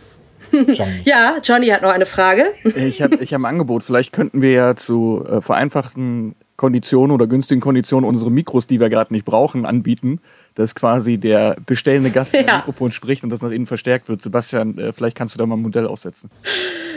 Johnny. 0.52 1.00
ja, 1.04 1.36
Johnny 1.42 1.68
hat 1.68 1.80
noch 1.80 1.90
eine 1.90 2.06
Frage. 2.06 2.52
ich 2.76 3.00
habe 3.00 3.16
ich 3.16 3.32
hab 3.32 3.40
ein 3.40 3.46
Angebot. 3.46 3.84
Vielleicht 3.84 4.12
könnten 4.12 4.42
wir 4.42 4.50
ja 4.50 4.76
zu 4.76 5.24
äh, 5.26 5.40
vereinfachten 5.40 6.34
Konditionen 6.56 7.12
oder 7.12 7.26
günstigen 7.26 7.60
Konditionen 7.60 8.08
unsere 8.08 8.30
Mikros, 8.30 8.66
die 8.66 8.78
wir 8.80 8.88
gerade 8.88 9.12
nicht 9.12 9.24
brauchen, 9.24 9.66
anbieten. 9.66 10.20
Dass 10.54 10.76
quasi 10.76 11.18
der 11.18 11.56
bestellende 11.66 12.10
Gast 12.10 12.32
ja. 12.34 12.40
im 12.40 12.46
Mikrofon 12.46 12.92
spricht 12.92 13.24
und 13.24 13.30
das 13.30 13.42
nach 13.42 13.50
innen 13.50 13.66
verstärkt 13.66 14.08
wird. 14.08 14.22
Sebastian, 14.22 14.78
äh, 14.78 14.92
vielleicht 14.92 15.16
kannst 15.16 15.34
du 15.34 15.38
da 15.38 15.46
mal 15.46 15.56
ein 15.56 15.62
Modell 15.62 15.86
aufsetzen. 15.86 16.30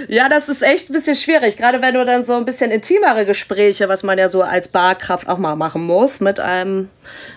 Ja, 0.07 0.29
das 0.29 0.47
ist 0.47 0.61
echt 0.61 0.89
ein 0.89 0.93
bisschen 0.93 1.15
schwierig. 1.15 1.57
Gerade 1.57 1.81
wenn 1.81 1.95
du 1.95 2.05
dann 2.05 2.23
so 2.23 2.33
ein 2.33 2.45
bisschen 2.45 2.69
intimere 2.69 3.25
Gespräche, 3.25 3.89
was 3.89 4.03
man 4.03 4.19
ja 4.19 4.29
so 4.29 4.43
als 4.43 4.67
Barkraft 4.67 5.27
auch 5.27 5.39
mal 5.39 5.55
machen 5.55 5.83
muss, 5.83 6.19
mit 6.19 6.39
einem 6.39 6.89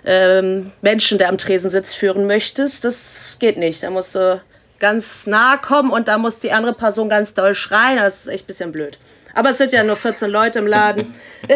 ähm, 0.04 0.72
Menschen, 0.82 1.16
der 1.16 1.30
am 1.30 1.38
Tresen 1.38 1.70
sitzt, 1.70 1.96
führen 1.96 2.26
möchtest. 2.26 2.84
Das 2.84 3.38
geht 3.40 3.56
nicht. 3.56 3.82
Da 3.82 3.90
musst 3.90 4.14
du 4.14 4.42
ganz 4.78 5.26
nah 5.26 5.56
kommen 5.56 5.90
und 5.90 6.08
da 6.08 6.18
muss 6.18 6.40
die 6.40 6.52
andere 6.52 6.74
Person 6.74 7.08
ganz 7.08 7.32
doll 7.32 7.54
schreien. 7.54 7.96
Das 7.96 8.20
ist 8.20 8.26
echt 8.28 8.44
ein 8.44 8.48
bisschen 8.48 8.72
blöd. 8.72 8.98
Aber 9.34 9.50
es 9.50 9.58
sind 9.58 9.72
ja 9.72 9.82
nur 9.84 9.96
14 9.96 10.30
Leute 10.30 10.58
im 10.60 10.66
Laden. 10.66 11.14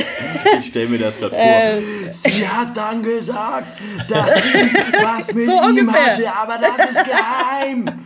Ich 0.59 0.67
stelle 0.67 0.89
mir 0.89 0.99
das 0.99 1.19
gerade 1.19 1.35
vor. 1.35 1.45
Ähm, 1.45 1.85
sie 2.13 2.49
hat 2.49 2.77
dann 2.77 3.03
gesagt, 3.03 3.79
dass 4.09 4.43
sie 4.43 4.73
was 5.03 5.33
mit 5.35 5.47
so 5.47 5.53
ihm 5.53 5.79
ungefähr. 5.79 6.07
hatte, 6.13 6.33
aber 6.33 6.59
das 6.59 6.91
ist 6.91 7.05
geheim. 7.05 8.05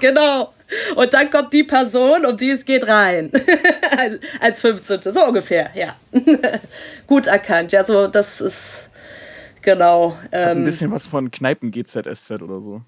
Genau. 0.00 0.52
Und 0.96 1.14
dann 1.14 1.30
kommt 1.30 1.52
die 1.52 1.64
Person, 1.64 2.24
um 2.24 2.36
die 2.36 2.50
es 2.50 2.64
geht, 2.64 2.86
rein. 2.88 3.30
Als 4.40 4.60
15. 4.60 5.00
So 5.02 5.24
ungefähr, 5.24 5.70
ja. 5.74 5.96
Gut 7.06 7.26
erkannt. 7.26 7.72
Ja, 7.72 7.84
so, 7.84 8.06
das 8.06 8.40
ist 8.40 8.90
genau. 9.60 10.16
Ähm, 10.32 10.58
ein 10.58 10.64
bisschen 10.64 10.90
was 10.90 11.06
von 11.06 11.30
Kneipen 11.30 11.70
GZSZ 11.70 12.30
oder 12.42 12.54
so. 12.56 12.82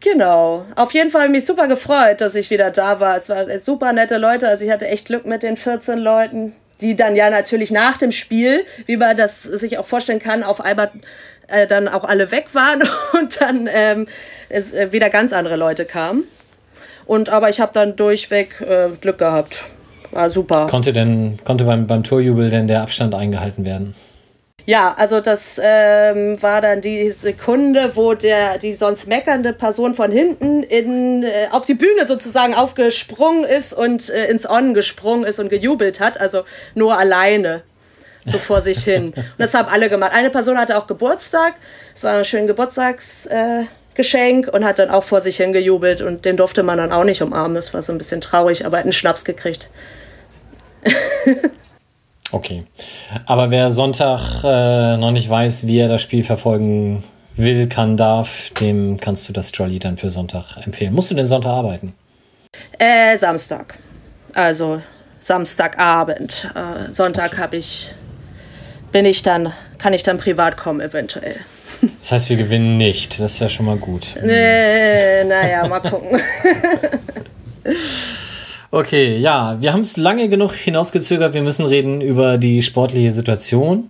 Genau. 0.00 0.64
Auf 0.76 0.92
jeden 0.92 1.10
Fall 1.10 1.22
habe 1.22 1.32
ich 1.32 1.40
mich 1.40 1.46
super 1.46 1.68
gefreut, 1.68 2.20
dass 2.20 2.34
ich 2.34 2.50
wieder 2.50 2.70
da 2.70 3.00
war. 3.00 3.16
Es 3.16 3.28
waren 3.28 3.58
super 3.60 3.92
nette 3.92 4.16
Leute. 4.16 4.48
Also 4.48 4.64
ich 4.64 4.70
hatte 4.70 4.88
echt 4.88 5.06
Glück 5.06 5.26
mit 5.26 5.42
den 5.42 5.56
14 5.56 5.98
Leuten, 5.98 6.54
die 6.80 6.96
dann 6.96 7.16
ja 7.16 7.28
natürlich 7.28 7.70
nach 7.70 7.98
dem 7.98 8.10
Spiel, 8.10 8.64
wie 8.86 8.96
man 8.96 9.16
das 9.16 9.42
sich 9.42 9.78
auch 9.78 9.84
vorstellen 9.84 10.18
kann, 10.18 10.42
auf 10.42 10.60
einmal 10.60 10.90
äh, 11.48 11.66
dann 11.66 11.86
auch 11.88 12.04
alle 12.04 12.30
weg 12.30 12.54
waren 12.54 12.82
und 13.12 13.40
dann 13.40 13.68
ähm, 13.70 14.06
es, 14.48 14.72
äh, 14.72 14.92
wieder 14.92 15.10
ganz 15.10 15.32
andere 15.32 15.56
Leute 15.56 15.84
kamen. 15.84 16.24
Und 17.04 17.28
aber 17.28 17.48
ich 17.48 17.60
habe 17.60 17.72
dann 17.74 17.96
durchweg 17.96 18.60
äh, 18.60 18.88
Glück 19.00 19.18
gehabt. 19.18 19.64
War 20.12 20.30
super. 20.30 20.66
Konnte 20.66 20.92
denn, 20.92 21.38
konnte 21.44 21.64
beim, 21.64 21.86
beim 21.86 22.02
Torjubel 22.02 22.50
denn 22.50 22.66
der 22.68 22.82
Abstand 22.82 23.14
eingehalten 23.14 23.64
werden? 23.64 23.94
Ja, 24.66 24.94
also 24.96 25.20
das 25.20 25.60
ähm, 25.62 26.40
war 26.42 26.60
dann 26.60 26.80
die 26.80 27.10
Sekunde, 27.10 27.96
wo 27.96 28.14
der 28.14 28.58
die 28.58 28.72
sonst 28.72 29.08
meckernde 29.08 29.52
Person 29.52 29.94
von 29.94 30.12
hinten 30.12 30.62
in, 30.62 31.22
äh, 31.22 31.48
auf 31.50 31.66
die 31.66 31.74
Bühne 31.74 32.06
sozusagen 32.06 32.54
aufgesprungen 32.54 33.44
ist 33.44 33.72
und 33.72 34.10
äh, 34.10 34.26
ins 34.26 34.48
On 34.48 34.74
gesprungen 34.74 35.24
ist 35.24 35.38
und 35.38 35.48
gejubelt 35.48 36.00
hat, 36.00 36.20
also 36.20 36.42
nur 36.74 36.98
alleine 36.98 37.62
so 38.24 38.38
vor 38.38 38.60
sich 38.60 38.84
hin. 38.84 39.06
Und 39.16 39.34
das 39.38 39.54
haben 39.54 39.68
alle 39.68 39.88
gemacht. 39.88 40.12
Eine 40.12 40.28
Person 40.28 40.58
hatte 40.58 40.76
auch 40.76 40.86
Geburtstag, 40.86 41.54
es 41.94 42.04
war 42.04 42.18
ein 42.18 42.24
schönes 42.26 42.48
Geburtstagsgeschenk 42.48 44.46
äh, 44.46 44.50
und 44.50 44.64
hat 44.64 44.78
dann 44.78 44.90
auch 44.90 45.04
vor 45.04 45.22
sich 45.22 45.38
hin 45.38 45.54
gejubelt 45.54 46.02
und 46.02 46.26
den 46.26 46.36
durfte 46.36 46.62
man 46.62 46.76
dann 46.76 46.92
auch 46.92 47.04
nicht 47.04 47.22
umarmen. 47.22 47.54
Das 47.54 47.72
war 47.72 47.80
so 47.80 47.92
ein 47.92 47.98
bisschen 47.98 48.20
traurig, 48.20 48.66
aber 48.66 48.76
er 48.76 48.80
hat 48.80 48.84
einen 48.84 48.92
Schnaps 48.92 49.24
gekriegt. 49.24 49.70
Okay. 52.32 52.64
Aber 53.26 53.50
wer 53.50 53.70
Sonntag 53.70 54.44
äh, 54.44 54.96
noch 54.96 55.10
nicht 55.10 55.28
weiß, 55.28 55.66
wie 55.66 55.78
er 55.78 55.88
das 55.88 56.02
Spiel 56.02 56.22
verfolgen 56.22 57.02
will, 57.36 57.68
kann, 57.68 57.96
darf, 57.96 58.50
dem 58.60 58.98
kannst 59.00 59.28
du 59.28 59.32
das 59.32 59.50
Jolly 59.54 59.78
dann 59.78 59.96
für 59.96 60.10
Sonntag 60.10 60.56
empfehlen. 60.64 60.92
Musst 60.92 61.10
du 61.10 61.14
denn 61.14 61.26
Sonntag 61.26 61.50
arbeiten? 61.50 61.94
Äh, 62.78 63.16
Samstag. 63.16 63.78
Also 64.34 64.80
Samstagabend. 65.18 66.50
Äh, 66.54 66.92
Sonntag 66.92 67.32
okay. 67.32 67.42
habe 67.42 67.56
ich, 67.56 67.94
bin 68.92 69.04
ich 69.04 69.22
dann, 69.22 69.52
kann 69.78 69.92
ich 69.92 70.02
dann 70.02 70.18
privat 70.18 70.56
kommen 70.56 70.80
eventuell. 70.80 71.36
Das 72.00 72.12
heißt, 72.12 72.30
wir 72.30 72.36
gewinnen 72.36 72.76
nicht. 72.76 73.18
Das 73.20 73.34
ist 73.34 73.40
ja 73.40 73.48
schon 73.48 73.66
mal 73.66 73.76
gut. 73.76 74.08
Nee, 74.22 75.24
naja, 75.24 75.66
mal 75.66 75.80
gucken. 75.80 76.20
Okay, 78.72 79.18
ja, 79.18 79.56
wir 79.60 79.72
haben 79.72 79.80
es 79.80 79.96
lange 79.96 80.28
genug 80.28 80.52
hinausgezögert. 80.52 81.34
Wir 81.34 81.42
müssen 81.42 81.66
reden 81.66 82.00
über 82.00 82.38
die 82.38 82.62
sportliche 82.62 83.10
Situation. 83.10 83.88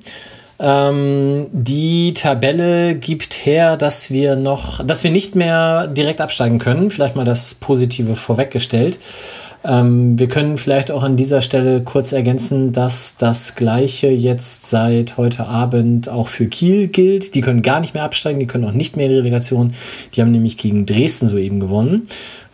Ähm, 0.58 1.48
die 1.52 2.14
Tabelle 2.14 2.94
gibt 2.94 3.34
her, 3.44 3.76
dass 3.76 4.10
wir 4.10 4.36
noch, 4.36 4.82
dass 4.82 5.04
wir 5.04 5.10
nicht 5.10 5.36
mehr 5.36 5.86
direkt 5.86 6.22
absteigen 6.22 6.58
können. 6.58 6.90
Vielleicht 6.90 7.14
mal 7.14 7.26
das 7.26 7.54
Positive 7.56 8.16
vorweggestellt. 8.16 8.98
Ähm, 9.64 10.18
wir 10.18 10.28
können 10.28 10.56
vielleicht 10.56 10.90
auch 10.90 11.02
an 11.02 11.16
dieser 11.16 11.42
Stelle 11.42 11.82
kurz 11.82 12.12
ergänzen, 12.12 12.72
dass 12.72 13.18
das 13.18 13.56
Gleiche 13.56 14.08
jetzt 14.08 14.70
seit 14.70 15.18
heute 15.18 15.46
Abend 15.46 16.08
auch 16.08 16.28
für 16.28 16.46
Kiel 16.46 16.88
gilt. 16.88 17.34
Die 17.34 17.42
können 17.42 17.60
gar 17.60 17.80
nicht 17.80 17.92
mehr 17.92 18.04
absteigen, 18.04 18.40
die 18.40 18.46
können 18.46 18.64
auch 18.64 18.72
nicht 18.72 18.96
mehr 18.96 19.04
in 19.04 19.12
die 19.12 19.18
Relegation. 19.18 19.74
Die 20.14 20.22
haben 20.22 20.30
nämlich 20.30 20.56
gegen 20.56 20.86
Dresden 20.86 21.28
soeben 21.28 21.60
gewonnen 21.60 22.08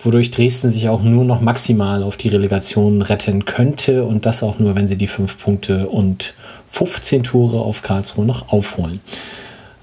wodurch 0.06 0.30
Dresden 0.30 0.70
sich 0.70 0.88
auch 0.88 1.02
nur 1.02 1.24
noch 1.24 1.40
maximal 1.40 2.02
auf 2.02 2.16
die 2.16 2.28
Relegation 2.28 3.02
retten 3.02 3.44
könnte 3.44 4.04
und 4.04 4.24
das 4.24 4.42
auch 4.42 4.58
nur, 4.58 4.74
wenn 4.76 4.86
sie 4.86 4.96
die 4.96 5.08
fünf 5.08 5.38
Punkte 5.38 5.88
und 5.88 6.34
15 6.70 7.24
Tore 7.24 7.60
auf 7.60 7.82
Karlsruhe 7.82 8.24
noch 8.24 8.52
aufholen. 8.52 9.00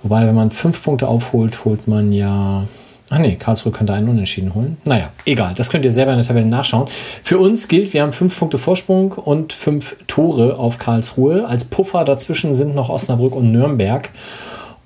Wobei, 0.01 0.25
wenn 0.25 0.35
man 0.35 0.51
fünf 0.51 0.83
Punkte 0.83 1.07
aufholt, 1.07 1.65
holt 1.65 1.87
man 1.87 2.11
ja. 2.11 2.67
Ach 3.09 3.19
nee, 3.19 3.35
Karlsruhe 3.35 3.71
könnte 3.71 3.93
einen 3.93 4.07
Unentschieden 4.07 4.55
holen. 4.55 4.77
Naja, 4.85 5.09
egal, 5.25 5.53
das 5.55 5.69
könnt 5.69 5.85
ihr 5.85 5.91
selber 5.91 6.11
in 6.11 6.17
der 6.17 6.27
Tabelle 6.27 6.45
nachschauen. 6.45 6.87
Für 7.23 7.37
uns 7.37 7.67
gilt, 7.67 7.93
wir 7.93 8.01
haben 8.01 8.13
fünf 8.13 8.39
Punkte 8.39 8.57
Vorsprung 8.57 9.11
und 9.11 9.53
fünf 9.53 9.97
Tore 10.07 10.57
auf 10.57 10.77
Karlsruhe. 10.79 11.45
Als 11.45 11.65
Puffer 11.65 12.05
dazwischen 12.05 12.53
sind 12.53 12.75
noch 12.75 12.89
Osnabrück 12.89 13.35
und 13.35 13.51
Nürnberg. 13.51 14.09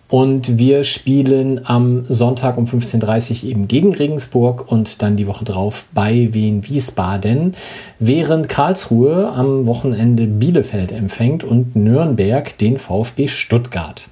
Und 0.09 0.57
wir 0.57 0.85
spielen 0.85 1.61
am 1.65 2.05
Sonntag 2.05 2.57
um 2.57 2.63
15.30 2.63 3.43
Uhr 3.43 3.49
eben 3.49 3.67
gegen 3.67 3.93
Regensburg 3.93 4.71
und 4.71 5.01
dann 5.01 5.17
die 5.17 5.27
Woche 5.27 5.43
drauf 5.43 5.85
bei 5.93 6.29
Wien 6.31 6.65
Wiesbaden, 6.65 7.55
während 7.99 8.47
Karlsruhe 8.47 9.27
am 9.29 9.65
Wochenende 9.65 10.27
Bielefeld 10.27 10.93
empfängt 10.93 11.43
und 11.43 11.75
Nürnberg 11.75 12.57
den 12.57 12.77
VfB 12.77 13.27
Stuttgart. 13.27 14.07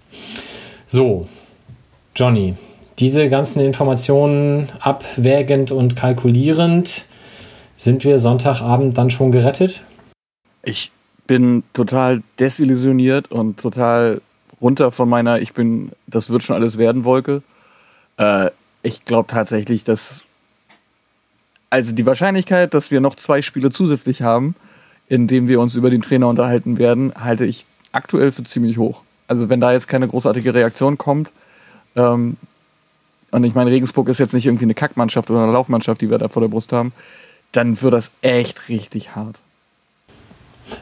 So, 0.85 1.27
Johnny, 2.13 2.55
diese 2.99 3.29
ganzen 3.29 3.61
Informationen 3.61 4.69
abwägend 4.79 5.71
und 5.71 5.95
kalkulierend, 5.95 7.05
sind 7.77 8.03
wir 8.03 8.17
Sonntagabend 8.17 8.97
dann 8.97 9.09
schon 9.09 9.31
gerettet? 9.31 9.81
Ich 10.63 10.91
bin 11.27 11.63
total 11.73 12.21
desillusioniert 12.39 13.31
und 13.31 13.59
total 13.59 14.21
runter 14.61 14.91
von 14.91 15.09
meiner 15.09 15.39
Ich 15.39 15.53
bin, 15.53 15.91
das 16.07 16.29
wird 16.29 16.43
schon 16.43 16.55
alles 16.55 16.77
werden 16.77 17.03
Wolke. 17.03 17.41
Äh, 18.17 18.51
ich 18.83 19.05
glaube 19.05 19.27
tatsächlich, 19.27 19.83
dass 19.83 20.23
also 21.69 21.91
die 21.91 22.05
Wahrscheinlichkeit, 22.05 22.73
dass 22.73 22.91
wir 22.91 23.01
noch 23.01 23.15
zwei 23.15 23.41
Spiele 23.41 23.71
zusätzlich 23.71 24.21
haben, 24.21 24.55
in 25.07 25.27
denen 25.27 25.47
wir 25.47 25.59
uns 25.59 25.75
über 25.75 25.89
den 25.89 26.01
Trainer 26.01 26.27
unterhalten 26.27 26.77
werden, 26.77 27.13
halte 27.19 27.45
ich 27.45 27.65
aktuell 27.91 28.31
für 28.31 28.43
ziemlich 28.43 28.77
hoch. 28.77 29.01
Also 29.27 29.49
wenn 29.49 29.59
da 29.59 29.71
jetzt 29.71 29.87
keine 29.87 30.07
großartige 30.07 30.53
Reaktion 30.53 30.97
kommt, 30.97 31.29
ähm, 31.95 32.37
und 33.31 33.43
ich 33.43 33.53
meine, 33.53 33.71
Regensburg 33.71 34.07
ist 34.07 34.19
jetzt 34.19 34.33
nicht 34.33 34.45
irgendwie 34.45 34.63
eine 34.63 34.75
Kackmannschaft 34.75 35.29
oder 35.29 35.43
eine 35.43 35.51
Laufmannschaft, 35.51 35.99
die 35.99 36.09
wir 36.09 36.17
da 36.17 36.29
vor 36.29 36.41
der 36.41 36.47
Brust 36.47 36.71
haben, 36.71 36.93
dann 37.51 37.81
wird 37.81 37.93
das 37.93 38.11
echt 38.21 38.69
richtig 38.69 39.15
hart. 39.15 39.37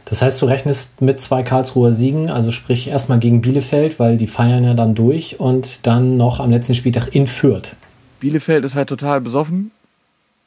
Das 0.06 0.22
heißt, 0.22 0.42
du 0.42 0.46
rechnest 0.46 1.02
mit 1.02 1.20
zwei 1.20 1.44
Karlsruher 1.44 1.92
Siegen, 1.92 2.30
also 2.30 2.52
sprich 2.52 2.88
erstmal 2.88 3.20
gegen 3.20 3.42
Bielefeld, 3.42 4.00
weil 4.00 4.18
die 4.18 4.28
feiern 4.28 4.64
ja 4.64 4.74
dann 4.74 4.96
durch 4.96 5.40
und 5.40 5.86
dann 5.86 6.18
noch 6.18 6.40
am 6.40 6.52
letzten 6.52 6.74
Spieltag 6.74 7.14
in 7.14 7.28
Fürth. 7.28 7.76
Bielefeld 8.20 8.64
ist 8.64 8.76
halt 8.76 8.90
total 8.90 9.22
besoffen. 9.22 9.72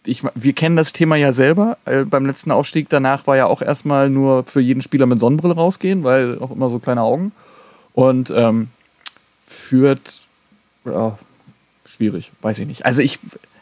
Ich, 0.04 0.22
wir 0.34 0.52
kennen 0.52 0.76
das 0.76 0.92
Thema 0.92 1.16
ja 1.16 1.32
selber. 1.32 1.78
Äh, 1.84 2.04
beim 2.04 2.26
letzten 2.26 2.50
Aufstieg 2.52 2.88
danach 2.88 3.26
war 3.26 3.36
ja 3.36 3.46
auch 3.46 3.60
erstmal 3.60 4.08
nur 4.08 4.44
für 4.44 4.60
jeden 4.60 4.80
Spieler 4.80 5.06
mit 5.06 5.20
Sonnenbrille 5.20 5.54
rausgehen, 5.54 6.04
weil 6.04 6.38
auch 6.38 6.52
immer 6.52 6.70
so 6.70 6.78
kleine 6.78 7.02
Augen. 7.02 7.32
Und 7.92 8.32
ähm, 8.34 8.68
Fürth, 9.46 10.20
ja, 10.84 11.18
schwierig, 11.84 12.30
weiß 12.42 12.58
ich 12.60 12.66
nicht. 12.66 12.86
Also 12.86 13.02
ich, 13.02 13.18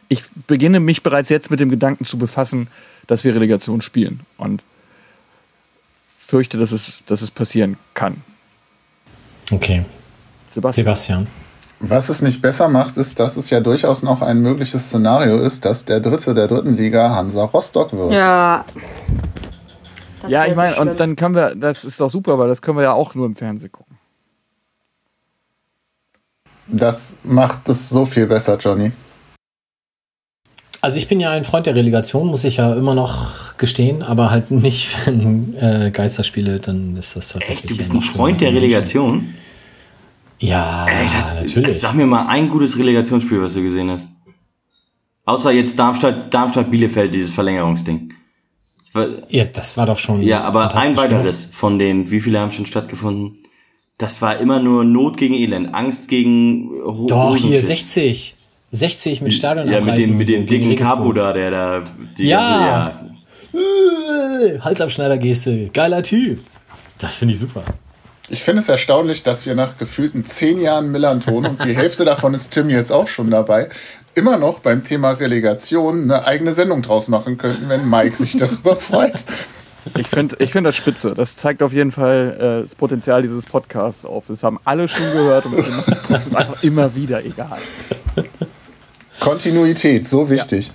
ich 0.08 0.22
beginne 0.46 0.80
mich 0.80 1.02
bereits 1.02 1.30
jetzt 1.30 1.50
mit 1.50 1.60
dem 1.60 1.70
Gedanken 1.70 2.04
zu 2.04 2.18
befassen, 2.18 2.68
dass 3.06 3.24
wir 3.24 3.34
Relegation 3.34 3.80
spielen. 3.80 4.20
Und 4.36 4.62
fürchte, 6.24 6.58
dass 6.58 6.72
es, 6.72 7.00
dass 7.06 7.22
es 7.22 7.30
passieren 7.30 7.76
kann. 7.94 8.22
Okay. 9.52 9.84
Sebastian. 10.48 10.84
Sebastian. 10.84 11.26
Was 11.80 12.08
es 12.08 12.22
nicht 12.22 12.40
besser 12.40 12.68
macht, 12.68 12.96
ist, 12.96 13.20
dass 13.20 13.36
es 13.36 13.50
ja 13.50 13.60
durchaus 13.60 14.02
noch 14.02 14.22
ein 14.22 14.40
mögliches 14.40 14.86
Szenario 14.86 15.38
ist, 15.38 15.64
dass 15.64 15.84
der 15.84 16.00
Dritte 16.00 16.32
der 16.32 16.48
dritten 16.48 16.76
Liga 16.76 17.10
Hansa 17.14 17.44
Rostock 17.44 17.92
wird. 17.92 18.12
Ja. 18.12 18.64
Das 20.22 20.32
ja, 20.32 20.44
ich 20.44 20.50
so 20.50 20.56
meine, 20.56 20.74
schlimm. 20.74 20.88
und 20.88 21.00
dann 21.00 21.16
können 21.16 21.34
wir, 21.34 21.54
das 21.54 21.84
ist 21.84 22.00
doch 22.00 22.08
super, 22.08 22.38
weil 22.38 22.48
das 22.48 22.62
können 22.62 22.78
wir 22.78 22.84
ja 22.84 22.92
auch 22.92 23.14
nur 23.14 23.26
im 23.26 23.36
Fernsehen 23.36 23.70
gucken. 23.72 23.98
Das 26.66 27.18
macht 27.22 27.68
es 27.68 27.90
so 27.90 28.06
viel 28.06 28.26
besser, 28.26 28.56
Johnny. 28.56 28.92
Also 30.84 30.98
ich 30.98 31.08
bin 31.08 31.18
ja 31.18 31.30
ein 31.30 31.44
Freund 31.44 31.64
der 31.64 31.74
Relegation, 31.74 32.26
muss 32.26 32.44
ich 32.44 32.58
ja 32.58 32.74
immer 32.74 32.94
noch 32.94 33.56
gestehen, 33.56 34.02
aber 34.02 34.30
halt 34.30 34.50
nicht, 34.50 34.94
wenn 35.06 35.56
äh, 35.56 35.90
Geisterspiele, 35.90 36.60
dann 36.60 36.94
ist 36.98 37.16
das 37.16 37.30
tatsächlich. 37.30 37.64
Echt, 37.64 37.70
du 37.70 37.76
bist 37.78 37.94
ein 37.94 38.02
Freund 38.02 38.38
der. 38.42 38.52
Relegation? 38.52 39.32
Ja, 40.38 40.86
Ey, 40.86 41.06
das, 41.10 41.34
natürlich. 41.34 41.80
Sag 41.80 41.94
mir 41.94 42.04
mal 42.04 42.26
ein 42.26 42.50
gutes 42.50 42.76
Relegationsspiel, 42.78 43.40
was 43.40 43.54
du 43.54 43.62
gesehen 43.62 43.90
hast. 43.90 44.10
Außer 45.24 45.52
jetzt 45.52 45.78
Darmstadt, 45.78 46.34
Darmstadt 46.34 46.70
Bielefeld, 46.70 47.14
dieses 47.14 47.30
Verlängerungsding. 47.30 48.12
Das 48.80 48.94
war, 48.94 49.06
ja, 49.30 49.46
das 49.46 49.78
war 49.78 49.86
doch 49.86 49.96
schon. 49.96 50.20
ja, 50.20 50.42
aber 50.42 50.74
ein 50.74 50.94
genug. 50.94 51.02
weiteres 51.02 51.46
von 51.46 51.78
den, 51.78 52.10
wie 52.10 52.20
viele 52.20 52.40
haben 52.40 52.50
schon 52.50 52.66
stattgefunden? 52.66 53.38
Das 53.96 54.20
war 54.20 54.36
immer 54.36 54.60
nur 54.60 54.84
Not 54.84 55.16
gegen 55.16 55.32
Elend, 55.32 55.72
Angst 55.72 56.08
gegen 56.08 56.68
Ho 56.84 57.06
Doch, 57.08 57.36
hier 57.36 57.62
Hosenschiss. 57.62 57.66
60. 57.94 58.36
60 58.74 59.20
mit 59.22 59.32
Stadion 59.32 59.70
Ja, 59.70 59.80
mit 59.80 59.98
dem, 59.98 60.16
mit 60.16 60.28
dem 60.28 60.46
dicken 60.46 60.76
Capo 60.76 61.12
da, 61.12 61.32
der 61.32 61.50
da. 61.50 61.82
Die 62.18 62.24
Ja. 62.28 62.92
ganze- 62.92 63.14
Äh, 63.56 64.58
Halsabschneider-Geste. 64.60 65.68
Geiler 65.72 66.02
Typ. 66.02 66.40
Das 66.98 67.16
finde 67.18 67.34
ich 67.34 67.40
super. 67.40 67.62
Ich 68.28 68.42
finde 68.42 68.62
es 68.62 68.68
erstaunlich, 68.68 69.22
dass 69.22 69.46
wir 69.46 69.54
nach 69.54 69.76
gefühlten 69.76 70.24
zehn 70.26 70.60
Jahren 70.60 70.90
Millanton 70.90 71.46
und 71.46 71.64
die 71.64 71.72
Hälfte 71.76 72.04
davon 72.04 72.34
ist 72.34 72.50
Tim 72.50 72.70
jetzt 72.70 72.90
auch 72.90 73.06
schon 73.06 73.30
dabei, 73.30 73.68
immer 74.14 74.38
noch 74.38 74.60
beim 74.60 74.82
Thema 74.82 75.10
Relegation 75.12 76.04
eine 76.04 76.26
eigene 76.26 76.52
Sendung 76.54 76.82
draus 76.82 77.08
machen 77.08 77.36
könnten, 77.36 77.68
wenn 77.68 77.88
Mike 77.88 78.16
sich 78.16 78.36
darüber 78.36 78.76
freut. 78.80 79.24
Ich 79.98 80.08
finde 80.08 80.36
ich 80.38 80.50
find 80.52 80.66
das 80.66 80.74
spitze. 80.76 81.12
Das 81.14 81.36
zeigt 81.36 81.62
auf 81.62 81.72
jeden 81.74 81.92
Fall 81.92 82.36
äh, 82.60 82.62
das 82.62 82.74
Potenzial 82.74 83.20
dieses 83.22 83.44
Podcasts 83.44 84.06
auf. 84.06 84.24
Das 84.28 84.42
haben 84.42 84.58
alle 84.64 84.88
schon 84.88 85.04
gehört 85.12 85.44
und 85.44 85.58
es 85.58 86.02
trotzdem 86.08 86.36
einfach 86.36 86.62
immer 86.62 86.94
wieder 86.94 87.22
egal. 87.24 87.58
Kontinuität, 89.24 90.06
so 90.06 90.28
wichtig. 90.28 90.70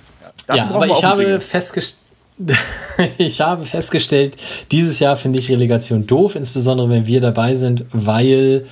Ja, 0.48 0.64
brauchen 0.64 0.74
aber 0.74 0.86
ich 0.86 1.04
habe, 1.04 1.22
Jingle. 1.22 1.40
festgest 1.40 1.98
ich 3.18 3.40
habe 3.40 3.66
festgestellt, 3.66 4.36
dieses 4.70 4.98
Jahr 4.98 5.16
finde 5.16 5.38
ich 5.38 5.50
Relegation 5.50 6.06
doof, 6.06 6.36
insbesondere 6.36 6.88
wenn 6.88 7.06
wir 7.06 7.20
dabei 7.20 7.54
sind, 7.54 7.84
weil 7.92 8.66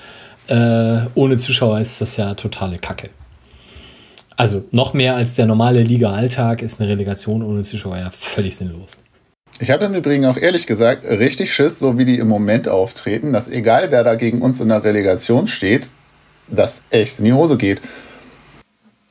äh, 0.49 1.01
ohne 1.15 1.37
Zuschauer 1.37 1.79
ist 1.79 2.01
das 2.01 2.17
ja 2.17 2.35
totale 2.35 2.79
Kacke. 2.79 3.11
Also 4.37 4.65
noch 4.71 4.95
mehr 4.95 5.17
als 5.17 5.35
der 5.35 5.47
normale 5.47 5.83
Liga-Alltag 5.83 6.63
ist 6.63 6.81
eine 6.81 6.89
Relegation 6.89 7.43
ohne 7.43 7.63
Zuschauer 7.63 7.99
ja 7.99 8.11
völlig 8.11 8.57
sinnlos. 8.57 9.01
Ich 9.61 9.71
habe 9.71 9.87
im 9.87 9.95
Übrigen 9.95 10.25
auch 10.27 10.37
ehrlich 10.37 10.67
gesagt 10.67 11.05
richtig 11.05 11.53
Schiss, 11.53 11.81
so 11.81 11.99
wie 11.99 12.05
die 12.05 12.19
im 12.19 12.29
Moment 12.29 12.69
auftreten, 12.69 13.33
dass 13.33 13.49
egal 13.49 13.91
wer 13.91 14.05
da 14.05 14.15
gegen 14.15 14.41
uns 14.41 14.61
in 14.61 14.69
der 14.69 14.85
Relegation 14.85 15.49
steht, 15.49 15.91
das 16.47 16.85
echt 16.91 17.19
in 17.19 17.25
die 17.25 17.33
Hose 17.33 17.57
geht. 17.57 17.81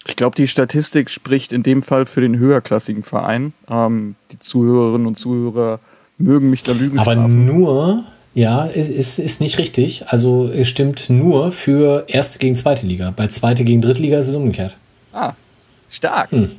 Ich 0.08 0.16
glaube, 0.16 0.36
die 0.36 0.48
Statistik 0.48 1.10
spricht 1.10 1.52
in 1.52 1.64
dem 1.64 1.84
Fall 1.84 2.06
für 2.06 2.22
den 2.22 2.38
höherklassigen 2.38 3.04
Verein. 3.04 3.54
Ähm, 3.70 4.16
die 4.32 4.40
Zuhörerinnen 4.40 5.06
und 5.06 5.16
Zuhörer 5.16 5.80
mögen 6.18 6.50
mich 6.50 6.64
da 6.64 6.72
lügen 6.72 6.98
Aber 6.98 7.12
strafen. 7.12 7.46
nur, 7.46 8.04
ja, 8.34 8.66
ist, 8.66 8.90
ist, 8.90 9.20
ist 9.20 9.42
nicht 9.42 9.58
richtig. 9.58 10.06
Also 10.08 10.50
es 10.50 10.68
stimmt 10.68 11.10
nur 11.10 11.52
für 11.52 12.06
erste 12.08 12.40
gegen 12.40 12.56
zweite 12.56 12.86
Liga. 12.86 13.14
Bei 13.16 13.28
zweite 13.28 13.66
gegen 13.66 13.82
dritte 13.82 14.02
Liga 14.02 14.18
ist 14.18 14.28
es 14.28 14.36
umgekehrt. 14.36 14.78
Ah, 15.12 15.34
stark. 15.90 16.32
Hm. 16.32 16.52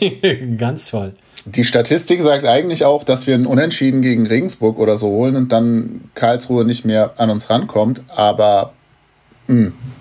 Ganz 0.58 0.90
toll. 0.90 1.12
Die 1.44 1.64
Statistik 1.64 2.20
sagt 2.20 2.44
eigentlich 2.44 2.84
auch, 2.84 3.04
dass 3.04 3.26
wir 3.26 3.34
einen 3.34 3.46
Unentschieden 3.46 4.02
gegen 4.02 4.26
Regensburg 4.26 4.78
oder 4.78 4.96
so 4.96 5.06
holen 5.06 5.36
und 5.36 5.52
dann 5.52 6.10
Karlsruhe 6.14 6.64
nicht 6.64 6.84
mehr 6.84 7.12
an 7.16 7.30
uns 7.30 7.48
rankommt. 7.48 8.02
Aber 8.08 8.72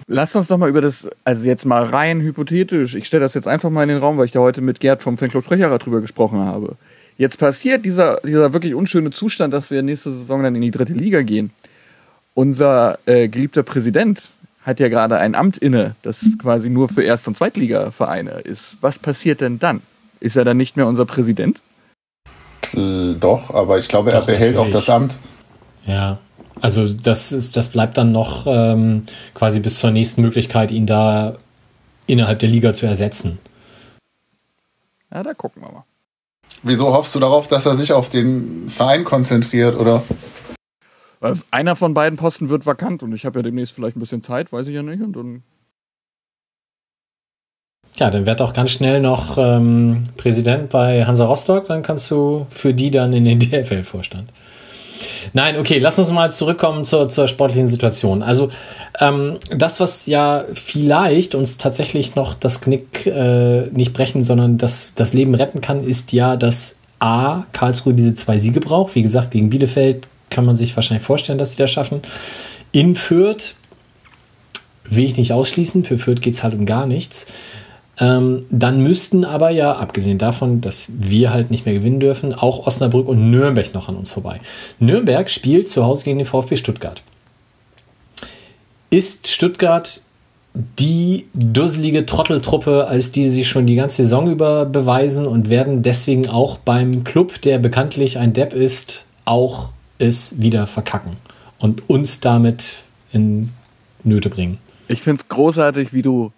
Lass 0.08 0.36
uns 0.36 0.48
doch 0.48 0.58
mal 0.58 0.70
über 0.70 0.82
das, 0.82 1.08
also 1.24 1.46
jetzt 1.46 1.66
mal 1.66 1.84
rein 1.84 2.22
hypothetisch, 2.22 2.96
ich 2.96 3.08
stelle 3.08 3.22
das 3.22 3.34
jetzt 3.34 3.48
einfach 3.48 3.70
mal 3.70 3.84
in 3.84 3.90
den 3.90 3.98
Raum, 3.98 4.18
weil 4.18 4.26
ich 4.26 4.32
da 4.32 4.40
heute 4.40 4.62
mit 4.62 4.80
Gerd 4.80 5.02
vom 5.02 5.18
Fanclub 5.18 5.44
Sprecherer 5.44 5.80
drüber 5.80 6.02
gesprochen 6.02 6.40
habe. 6.40 6.76
Jetzt 7.18 7.40
passiert 7.40 7.84
dieser, 7.84 8.20
dieser 8.24 8.54
wirklich 8.54 8.76
unschöne 8.76 9.12
Zustand, 9.12 9.54
dass 9.54 9.72
wir 9.72 9.82
nächste 9.82 10.14
Saison 10.14 10.44
dann 10.44 10.56
in 10.56 10.62
die 10.62 10.72
dritte 10.72 10.94
Liga 10.94 11.24
gehen. 11.24 11.52
Unser 12.36 13.00
äh, 13.06 13.28
geliebter 13.28 13.64
Präsident 13.64 14.30
hat 14.64 14.80
ja 14.80 14.90
gerade 14.90 15.18
ein 15.18 15.34
Amt 15.34 15.58
inne, 15.58 15.96
das 16.04 16.26
quasi 16.38 16.70
nur 16.70 16.90
für 16.90 17.02
Erst- 17.02 17.28
und 17.28 17.36
Zweitligavereine 17.36 18.42
ist. 18.42 18.78
Was 18.82 19.00
passiert 19.00 19.42
denn 19.42 19.60
dann? 19.60 19.82
Ist 20.20 20.36
er 20.36 20.46
dann 20.46 20.58
nicht 20.58 20.78
mehr 20.78 20.88
unser 20.88 21.06
Präsident? 21.06 21.62
äh, 22.74 23.14
doch, 23.20 23.54
aber 23.54 23.80
ich 23.80 23.88
glaube, 23.88 24.12
er 24.12 24.20
Doch, 24.20 24.28
behält 24.28 24.58
auch 24.58 24.70
das 24.70 24.90
Amt. 24.90 25.16
Ja, 25.86 26.20
also 26.62 26.88
das 26.88 27.32
ist, 27.32 27.56
das 27.56 27.70
bleibt 27.70 27.98
dann 27.98 28.12
noch 28.12 28.46
ähm, 28.48 29.04
quasi 29.34 29.60
bis 29.60 29.80
zur 29.80 29.92
nächsten 29.92 30.22
Möglichkeit, 30.22 30.72
ihn 30.72 30.86
da 30.86 31.38
innerhalb 32.08 32.40
der 32.40 32.50
Liga 32.50 32.74
zu 32.74 32.86
ersetzen. 32.86 33.40
Ja, 35.14 35.24
da 35.24 35.34
gucken 35.34 35.62
wir 35.62 35.72
mal. 35.72 35.84
Wieso 36.64 36.94
hoffst 36.94 37.14
du 37.16 37.20
darauf, 37.20 37.48
dass 37.48 37.66
er 37.66 37.76
sich 37.76 37.94
auf 37.94 38.10
den 38.10 38.70
Verein 38.70 39.04
konzentriert 39.04 39.78
oder? 39.78 40.04
Weil 41.20 41.36
einer 41.52 41.76
von 41.76 41.94
beiden 41.94 42.18
Posten 42.18 42.50
wird 42.50 42.66
vakant 42.66 43.04
und 43.04 43.14
ich 43.14 43.26
habe 43.26 43.40
ja 43.40 43.44
demnächst 43.44 43.74
vielleicht 43.74 43.96
ein 43.96 44.00
bisschen 44.00 44.22
Zeit, 44.22 44.52
weiß 44.52 44.68
ich 44.68 44.76
ja 44.76 44.84
nicht. 44.84 45.02
Und 45.02 45.16
dann 45.16 45.44
Ja, 47.98 48.10
dann 48.10 48.26
werd 48.26 48.40
doch 48.40 48.54
ganz 48.54 48.72
schnell 48.72 49.02
noch 49.02 49.38
ähm, 49.38 50.04
Präsident 50.18 50.70
bei 50.70 51.06
Hansa 51.06 51.26
Rostock, 51.26 51.68
dann 51.68 51.84
kannst 51.84 52.10
du 52.12 52.48
für 52.50 52.74
die 52.74 52.92
dann 52.92 53.14
in 53.14 53.26
den 53.26 53.40
DFL-Vorstand. 53.40 54.30
Nein, 55.34 55.58
okay, 55.58 55.80
lass 55.80 56.00
uns 56.00 56.12
mal 56.12 56.32
zurückkommen 56.32 56.86
zur, 56.86 57.10
zur 57.10 57.28
sportlichen 57.28 57.68
Situation. 57.68 58.24
Also 58.24 58.50
ähm, 59.00 59.38
das, 59.50 59.80
was 59.80 60.06
ja 60.08 60.46
vielleicht 60.54 61.36
uns 61.36 61.58
tatsächlich 61.58 62.16
noch 62.16 62.34
das 62.34 62.62
Knick 62.62 63.06
äh, 63.06 63.68
nicht 63.68 63.94
brechen, 63.94 64.24
sondern 64.24 64.58
das, 64.58 64.92
das 64.96 65.14
Leben 65.14 65.36
retten 65.36 65.62
kann, 65.62 65.84
ist 65.84 66.14
ja, 66.14 66.36
dass 66.36 66.80
A, 67.00 67.44
Karlsruhe 67.54 67.94
diese 67.94 68.16
zwei 68.16 68.38
Siege 68.38 68.60
braucht. 68.60 68.96
Wie 68.96 69.04
gesagt, 69.04 69.32
gegen 69.32 69.50
Bielefeld 69.50 70.08
kann 70.30 70.46
man 70.46 70.56
sich 70.56 70.76
wahrscheinlich 70.76 71.06
vorstellen, 71.06 71.38
dass 71.38 71.52
sie 71.52 71.58
das 71.58 71.72
schaffen. 71.72 72.02
In 72.72 72.96
Fürth 72.96 73.56
will 74.90 75.06
ich 75.06 75.18
nicht 75.18 75.34
ausschließen. 75.34 75.84
Für 75.84 75.98
Fürth 75.98 76.22
geht 76.22 76.34
es 76.34 76.44
halt 76.44 76.54
um 76.54 76.66
gar 76.66 76.86
nichts. 76.86 77.28
Ähm, 78.00 78.46
dann 78.52 78.82
müssten 78.82 79.26
aber 79.26 79.50
ja, 79.50 79.74
abgesehen 79.74 80.18
davon, 80.18 80.62
dass 80.62 80.92
wir 80.98 81.34
halt 81.34 81.50
nicht 81.50 81.66
mehr 81.66 81.74
gewinnen 81.74 82.00
dürfen, 82.00 82.34
auch 82.34 82.68
Osnabrück 82.68 83.08
und 83.08 83.32
Nürnberg 83.32 83.74
noch 83.74 83.90
an 83.90 83.96
uns 83.96 84.12
vorbei. 84.12 84.40
Nürnberg 84.80 85.30
spielt 85.30 85.68
zu 85.68 85.84
Hause 85.84 86.04
gegen 86.06 86.20
den 86.20 86.26
VfB 86.26 86.56
Stuttgart. 86.56 87.02
Ist 88.90 89.28
Stuttgart 89.28 90.02
die 90.80 91.26
dusselige 91.34 92.06
Trotteltruppe, 92.06 92.88
als 92.88 93.12
die 93.12 93.28
sie 93.28 93.46
schon 93.46 93.68
die 93.68 93.76
ganze 93.76 93.98
Saison 93.98 94.30
über 94.30 94.66
beweisen 94.66 95.28
und 95.28 95.50
werden 95.50 95.84
deswegen 95.84 96.30
auch 96.30 96.58
beim 96.58 97.04
Club, 97.04 97.42
der 97.42 97.60
bekanntlich 97.60 98.18
ein 98.18 98.34
Depp 98.34 98.54
ist, 98.54 99.06
auch 99.26 99.70
es 100.00 100.42
wieder 100.42 100.68
verkacken 100.68 101.18
und 101.60 101.90
uns 101.90 102.20
damit 102.20 102.84
in 103.12 103.50
Nöte 104.04 104.30
bringen. 104.30 104.58
Ich 104.88 105.02
finde 105.02 105.22
es 105.22 105.28
großartig, 105.28 105.94
wie 105.94 106.02
du 106.02 106.32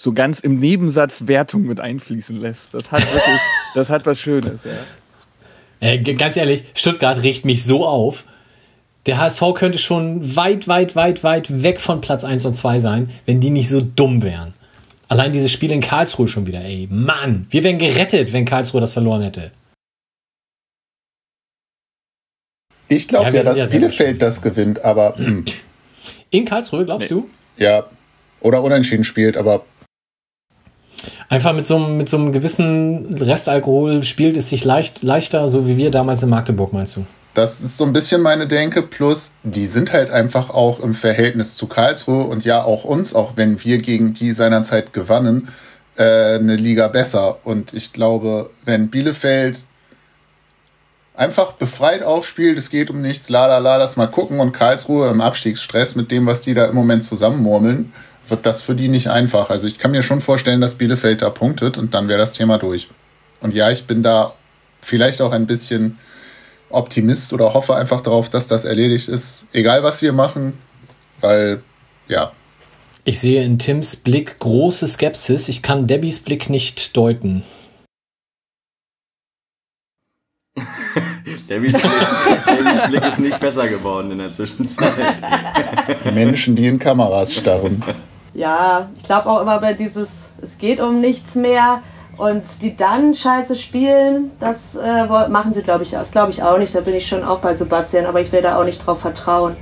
so 0.00 0.12
ganz 0.12 0.38
im 0.38 0.60
Nebensatz 0.60 1.26
Wertung 1.26 1.64
mit 1.64 1.80
einfließen 1.80 2.40
lässt. 2.40 2.72
Das 2.72 2.92
hat 2.92 3.02
wirklich, 3.02 3.40
das 3.74 3.90
hat 3.90 4.06
was 4.06 4.20
Schönes. 4.20 4.62
Ja. 4.62 4.70
Äh, 5.80 5.98
ganz 5.98 6.36
ehrlich, 6.36 6.64
Stuttgart 6.74 7.20
riecht 7.22 7.44
mich 7.44 7.64
so 7.64 7.84
auf. 7.84 8.24
Der 9.06 9.18
HSV 9.18 9.42
könnte 9.54 9.78
schon 9.78 10.36
weit, 10.36 10.68
weit, 10.68 10.94
weit, 10.94 11.24
weit 11.24 11.62
weg 11.62 11.80
von 11.80 12.00
Platz 12.00 12.22
1 12.22 12.46
und 12.46 12.54
2 12.54 12.78
sein, 12.78 13.10
wenn 13.26 13.40
die 13.40 13.50
nicht 13.50 13.68
so 13.68 13.80
dumm 13.80 14.22
wären. 14.22 14.54
Allein 15.08 15.32
dieses 15.32 15.50
Spiel 15.50 15.72
in 15.72 15.80
Karlsruhe 15.80 16.28
schon 16.28 16.46
wieder, 16.46 16.60
ey. 16.60 16.86
Mann, 16.90 17.46
wir 17.50 17.64
wären 17.64 17.78
gerettet, 17.78 18.32
wenn 18.32 18.44
Karlsruhe 18.44 18.80
das 18.80 18.92
verloren 18.92 19.22
hätte. 19.22 19.50
Ich 22.88 23.08
glaube 23.08 23.26
Ja, 23.26 23.32
wir 23.32 23.40
ja, 23.40 23.44
dass 23.44 23.58
ja 23.58 23.66
Bielefeld 23.66 24.22
das 24.22 24.40
gewinnt, 24.42 24.84
aber 24.84 25.16
hm, 25.16 25.44
In 26.30 26.44
Karlsruhe, 26.44 26.84
glaubst 26.84 27.10
du? 27.10 27.28
ja. 27.56 27.84
Oder 28.40 28.62
unentschieden 28.62 29.02
spielt, 29.02 29.36
aber 29.36 29.64
Einfach 31.28 31.52
mit 31.52 31.66
so, 31.66 31.76
einem, 31.76 31.96
mit 31.96 32.08
so 32.08 32.16
einem 32.16 32.32
gewissen 32.32 33.14
Restalkohol 33.14 34.02
spielt 34.02 34.36
es 34.36 34.48
sich 34.48 34.64
leicht, 34.64 35.02
leichter, 35.02 35.48
so 35.48 35.66
wie 35.66 35.76
wir 35.76 35.90
damals 35.90 36.22
in 36.22 36.28
Magdeburg, 36.28 36.72
meinst 36.72 36.96
du? 36.96 37.04
das 37.38 37.60
ist 37.60 37.76
so 37.76 37.84
ein 37.84 37.92
bisschen 37.92 38.20
meine 38.20 38.48
Denke. 38.48 38.82
Plus, 38.82 39.30
die 39.44 39.66
sind 39.66 39.92
halt 39.92 40.10
einfach 40.10 40.50
auch 40.50 40.80
im 40.80 40.92
Verhältnis 40.92 41.54
zu 41.54 41.68
Karlsruhe 41.68 42.24
und 42.24 42.44
ja 42.44 42.62
auch 42.64 42.82
uns, 42.82 43.14
auch 43.14 43.36
wenn 43.36 43.62
wir 43.62 43.78
gegen 43.78 44.12
die 44.12 44.32
seinerzeit 44.32 44.92
gewannen, 44.92 45.48
äh, 45.96 46.34
eine 46.34 46.56
Liga 46.56 46.88
besser. 46.88 47.38
Und 47.44 47.74
ich 47.74 47.92
glaube, 47.92 48.50
wenn 48.64 48.88
Bielefeld 48.88 49.60
einfach 51.14 51.52
befreit 51.52 52.02
aufspielt, 52.02 52.58
es 52.58 52.70
geht 52.70 52.90
um 52.90 53.00
nichts, 53.00 53.28
la 53.28 53.46
la 53.46 53.58
la, 53.58 53.76
lass 53.76 53.96
mal 53.96 54.08
gucken 54.08 54.40
und 54.40 54.52
Karlsruhe 54.52 55.08
im 55.08 55.20
Abstiegsstress 55.20 55.94
mit 55.94 56.10
dem, 56.10 56.26
was 56.26 56.42
die 56.42 56.54
da 56.54 56.66
im 56.66 56.74
Moment 56.74 57.04
zusammenmurmeln, 57.04 57.92
wird 58.30 58.46
das 58.46 58.62
für 58.62 58.74
die 58.74 58.88
nicht 58.88 59.08
einfach. 59.08 59.50
Also 59.50 59.66
ich 59.66 59.78
kann 59.78 59.90
mir 59.90 60.02
schon 60.02 60.20
vorstellen, 60.20 60.60
dass 60.60 60.76
Bielefeld 60.76 61.22
da 61.22 61.30
punktet 61.30 61.78
und 61.78 61.94
dann 61.94 62.08
wäre 62.08 62.18
das 62.18 62.32
Thema 62.32 62.58
durch. 62.58 62.88
Und 63.40 63.54
ja, 63.54 63.70
ich 63.70 63.86
bin 63.86 64.02
da 64.02 64.32
vielleicht 64.80 65.20
auch 65.22 65.32
ein 65.32 65.46
bisschen 65.46 65.98
Optimist 66.70 67.32
oder 67.32 67.54
hoffe 67.54 67.76
einfach 67.76 68.00
darauf, 68.00 68.28
dass 68.28 68.46
das 68.46 68.64
erledigt 68.64 69.08
ist, 69.08 69.46
egal 69.52 69.82
was 69.82 70.02
wir 70.02 70.12
machen, 70.12 70.54
weil 71.20 71.62
ja. 72.08 72.32
Ich 73.04 73.20
sehe 73.20 73.42
in 73.42 73.58
Tims 73.58 73.96
Blick 73.96 74.38
große 74.38 74.86
Skepsis. 74.86 75.48
Ich 75.48 75.62
kann 75.62 75.86
Debbys 75.86 76.20
Blick 76.20 76.50
nicht 76.50 76.96
deuten. 76.96 77.42
Debbys 81.48 81.72
Blick, 81.72 81.92
Debbys 82.46 82.88
Blick 82.88 83.04
ist 83.04 83.18
nicht 83.18 83.40
besser 83.40 83.68
geworden 83.68 84.10
in 84.10 84.18
der 84.18 84.30
Zwischenzeit. 84.30 84.94
Menschen, 86.12 86.54
die 86.56 86.66
in 86.66 86.78
Kameras 86.78 87.34
starren. 87.34 87.82
Ja, 88.38 88.90
ich 88.96 89.02
glaube 89.02 89.28
auch 89.28 89.40
immer 89.40 89.58
bei 89.58 89.72
dieses, 89.72 90.30
es 90.40 90.58
geht 90.58 90.78
um 90.78 91.00
nichts 91.00 91.34
mehr 91.34 91.82
und 92.18 92.62
die 92.62 92.76
dann 92.76 93.12
scheiße 93.12 93.56
spielen, 93.56 94.30
das 94.38 94.76
äh, 94.76 95.06
machen 95.28 95.52
sie, 95.52 95.62
glaube 95.62 95.82
ich, 95.82 95.90
das 95.90 96.12
glaube 96.12 96.30
ich 96.30 96.40
auch 96.44 96.56
nicht. 96.56 96.72
Da 96.72 96.82
bin 96.82 96.94
ich 96.94 97.08
schon 97.08 97.24
auch 97.24 97.40
bei 97.40 97.56
Sebastian, 97.56 98.06
aber 98.06 98.20
ich 98.20 98.30
will 98.30 98.40
da 98.40 98.56
auch 98.56 98.64
nicht 98.64 98.86
drauf 98.86 99.00
vertrauen. 99.00 99.56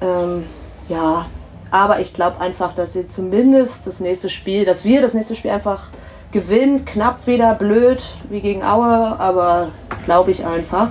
Ähm, 0.00 0.44
ja, 0.88 1.26
aber 1.72 1.98
ich 1.98 2.14
glaube 2.14 2.40
einfach, 2.40 2.72
dass 2.72 2.92
sie 2.92 3.08
zumindest 3.08 3.84
das 3.88 3.98
nächste 3.98 4.30
Spiel, 4.30 4.64
dass 4.64 4.84
wir 4.84 5.02
das 5.02 5.12
nächste 5.12 5.34
Spiel 5.34 5.50
einfach 5.50 5.88
gewinnen. 6.30 6.84
Knapp 6.84 7.26
wieder 7.26 7.52
blöd 7.56 8.00
wie 8.30 8.42
gegen 8.42 8.62
Aue, 8.62 9.18
aber 9.18 9.70
glaube 10.04 10.30
ich 10.30 10.46
einfach. 10.46 10.90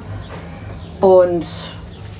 Und 1.00 1.48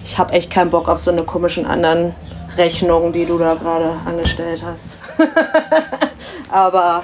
ich 0.06 0.18
habe 0.18 0.32
echt 0.32 0.50
keinen 0.50 0.70
Bock 0.70 0.88
auf 0.88 1.02
so 1.02 1.12
eine 1.12 1.24
komischen 1.24 1.66
anderen 1.66 2.16
Rechnungen, 2.58 3.14
die 3.14 3.26
du 3.26 3.38
da 3.38 3.56
gerade 3.56 3.96
angestellt 4.06 4.62
hast. 4.64 4.98
aber 6.50 7.04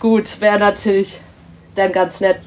gut, 0.00 0.40
wäre 0.40 0.58
natürlich 0.58 1.20
dann 1.74 1.92
ganz 1.92 2.20
nett. 2.20 2.40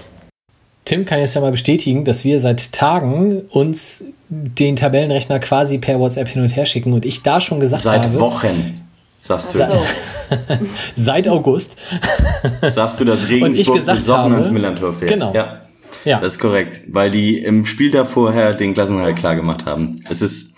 Tim 0.85 1.05
kann 1.05 1.19
jetzt 1.19 1.35
ja 1.35 1.41
mal 1.41 1.51
bestätigen, 1.51 2.05
dass 2.05 2.23
wir 2.23 2.39
seit 2.39 2.71
Tagen 2.71 3.41
uns 3.49 4.05
den 4.29 4.77
Tabellenrechner 4.77 5.39
quasi 5.39 5.79
per 5.79 5.99
WhatsApp 5.99 6.29
hin 6.29 6.41
und 6.41 6.55
her 6.55 6.65
schicken 6.65 6.93
und 6.93 7.05
ich 7.05 7.23
da 7.23 7.41
schon 7.41 7.59
gesagt 7.59 7.83
Seit 7.83 8.05
habe. 8.05 8.13
Seit 8.13 8.19
Wochen, 8.19 8.87
sagst 9.19 9.55
du. 9.55 9.59
So. 9.59 9.85
seit 10.95 11.27
August. 11.27 11.75
sagst 12.61 13.01
du, 13.01 13.05
dass 13.05 13.27
Regensburg 13.27 13.85
besoffen 13.85 14.33
ans 14.33 14.49
Millantor 14.49 14.93
fährt. 14.93 15.11
Genau. 15.11 15.33
Ja. 15.33 15.63
ja. 16.05 16.21
Das 16.21 16.35
ist 16.35 16.39
korrekt, 16.39 16.79
weil 16.87 17.11
die 17.11 17.37
im 17.37 17.65
Spiel 17.65 17.91
davorher 17.91 18.53
den 18.53 18.73
Klassenhalt 18.73 19.17
klar 19.17 19.35
gemacht 19.35 19.65
haben. 19.65 19.97
Es 20.09 20.21
ist, 20.21 20.55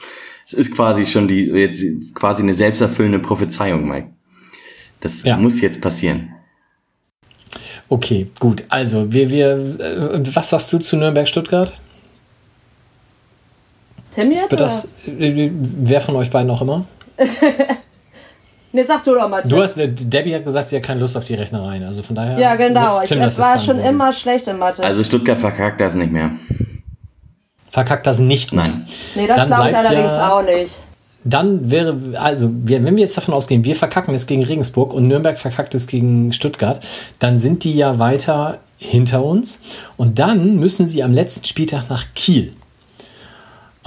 es 0.50 0.54
ist 0.56 0.76
quasi 0.76 1.06
schon 1.06 1.28
die, 1.28 1.46
jetzt 1.46 1.84
quasi 2.16 2.42
eine 2.42 2.56
selbsterfüllende 2.56 3.20
Prophezeiung, 3.20 3.88
Mike. 3.88 4.08
Das 5.00 5.24
ja. 5.24 5.38
muss 5.38 5.62
jetzt 5.62 5.80
passieren. 5.80 6.34
Okay, 7.88 8.32
gut. 8.40 8.64
Also, 8.70 9.14
wir, 9.14 9.30
wir, 9.30 9.52
äh, 9.52 10.36
was 10.36 10.50
sagst 10.50 10.74
du 10.74 10.80
zu 10.80 10.98
Nürnberg-Stuttgart? 10.98 11.72
Tim 14.16 14.32
jetzt? 14.32 14.50
Wird 14.50 14.62
das, 14.62 14.86
äh, 15.06 15.52
wer 15.54 16.02
von 16.02 16.16
euch 16.16 16.32
beiden 16.32 16.50
auch 16.50 16.64
immer? 16.64 16.88
ne, 18.72 18.84
sag 18.84 19.04
du 19.04 19.14
doch 19.14 19.30
mal. 19.30 19.44
Du 19.44 19.62
hast, 19.62 19.78
äh, 19.78 19.88
Debbie 19.88 20.34
hat 20.34 20.46
gesagt, 20.46 20.70
sie 20.70 20.78
hat 20.78 20.84
keine 20.84 21.00
Lust 21.00 21.16
auf 21.16 21.26
die 21.26 21.36
Rechnereien. 21.36 21.84
Also 21.84 22.02
von 22.02 22.16
daher. 22.16 22.40
Ja, 22.40 22.56
genau. 22.56 23.02
Tim, 23.06 23.22
ich 23.22 23.38
war 23.38 23.60
schon 23.60 23.80
immer 23.80 24.12
schlecht 24.12 24.48
in 24.48 24.58
Mathe. 24.58 24.84
Also 24.84 25.04
Stuttgart 25.04 25.38
verkackt 25.38 25.80
das 25.80 25.94
nicht 25.94 26.12
mehr. 26.12 26.32
Verkackt 27.70 28.08
das 28.08 28.20
nicht 28.20 28.54
mehr. 28.54 28.66
Nein. 28.66 28.86
Nee, 29.16 29.28
das 29.28 29.48
glaube 29.48 29.70
ich 29.70 29.76
allerdings 29.76 30.12
ja, 30.12 30.34
auch 30.34 30.44
nicht 30.44 30.74
dann 31.24 31.70
wäre, 31.70 31.98
also 32.16 32.50
wir, 32.52 32.84
wenn 32.84 32.96
wir 32.96 33.02
jetzt 33.02 33.18
davon 33.18 33.34
ausgehen, 33.34 33.66
wir 33.66 33.76
verkacken 33.76 34.14
es 34.14 34.26
gegen 34.26 34.44
Regensburg 34.44 34.94
und 34.94 35.08
Nürnberg 35.08 35.38
verkackt 35.38 35.76
es 35.76 35.88
gegen 35.88 36.32
Stuttgart, 36.34 36.86
dann 37.20 37.38
sind 37.38 37.64
die 37.64 37.76
ja 37.76 38.00
weiter 38.00 38.60
hinter 38.78 39.24
uns 39.24 39.60
und 39.98 40.20
dann 40.20 40.56
müssen 40.56 40.88
sie 40.88 41.04
am 41.04 41.12
letzten 41.12 41.46
Spieltag 41.46 41.90
nach 41.90 42.06
Kiel. 42.16 42.54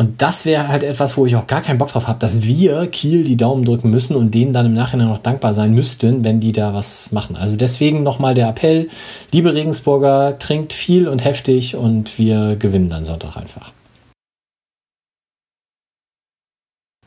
Und 0.03 0.21
das 0.21 0.45
wäre 0.45 0.67
halt 0.67 0.83
etwas, 0.83 1.17
wo 1.17 1.27
ich 1.27 1.37
auch 1.37 1.47
gar 1.47 1.63
keinen 1.63 1.79
Bock 1.79 1.93
drauf 1.93 2.09
habe, 2.09 2.19
dass 2.19 2.43
wir 2.43 2.89
Kiel 2.89 3.23
die 3.23 3.37
Daumen 3.37 3.65
drücken 3.65 3.89
müssen 3.89 4.17
und 4.17 4.35
denen 4.35 4.53
dann 4.53 4.67
im 4.67 4.75
Nachhinein 4.75 5.07
noch 5.07 5.19
dankbar 5.19 5.55
sein 5.55 5.73
müssten, 5.73 6.25
wenn 6.25 6.41
die 6.41 6.51
da 6.51 6.75
was 6.75 7.13
machen. 7.13 7.37
Also 7.37 7.57
deswegen 7.57 8.03
nochmal 8.03 8.35
der 8.35 8.49
Appell, 8.49 8.89
liebe 9.31 9.55
Regensburger, 9.55 10.41
trinkt 10.41 10.73
viel 10.73 11.07
und 11.07 11.25
heftig 11.25 11.77
und 11.77 12.19
wir 12.19 12.57
gewinnen 12.57 12.91
dann 12.91 13.05
Sonntag 13.05 13.37
einfach. 13.37 13.71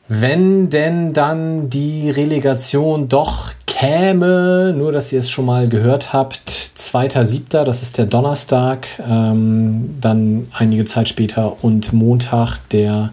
Wenn 0.08 0.70
denn 0.70 1.12
dann 1.12 1.68
die 1.68 2.08
Relegation 2.08 3.10
doch 3.10 3.52
käme, 3.78 4.72
nur 4.74 4.90
dass 4.90 5.12
ihr 5.12 5.18
es 5.18 5.30
schon 5.30 5.44
mal 5.44 5.68
gehört 5.68 6.14
habt, 6.14 6.70
2.7., 6.78 7.64
das 7.64 7.82
ist 7.82 7.98
der 7.98 8.06
Donnerstag, 8.06 8.86
ähm, 9.06 9.96
dann 10.00 10.48
einige 10.52 10.86
Zeit 10.86 11.10
später 11.10 11.62
und 11.62 11.92
Montag, 11.92 12.56
der 12.70 13.12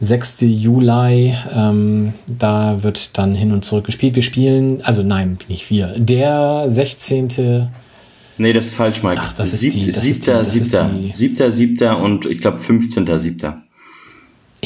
6. 0.00 0.42
Juli, 0.42 1.34
ähm, 1.50 2.12
da 2.26 2.82
wird 2.82 3.16
dann 3.16 3.34
hin 3.34 3.52
und 3.52 3.64
zurück 3.64 3.86
gespielt. 3.86 4.16
Wir 4.16 4.22
spielen, 4.22 4.82
also 4.82 5.02
nein, 5.02 5.38
nicht 5.48 5.70
wir, 5.70 5.94
der 5.96 6.64
16. 6.66 7.68
Nee, 8.36 8.52
das 8.52 8.66
ist 8.66 8.74
falsch, 8.74 9.02
Mike. 9.02 9.22
Ach, 9.24 9.32
das 9.32 9.54
ist 9.54 9.60
Sieb, 9.60 9.72
die, 9.72 9.90
das 9.90 10.02
siebter, 10.02 10.42
ist 10.42 10.54
die, 10.54 10.58
das 10.58 10.70
siebter, 10.70 10.90
ist 10.90 10.98
die, 10.98 11.10
siebter, 11.10 11.50
siebter 11.50 11.98
und 12.02 12.26
ich 12.26 12.42
glaube 12.42 12.58
15. 12.58 13.06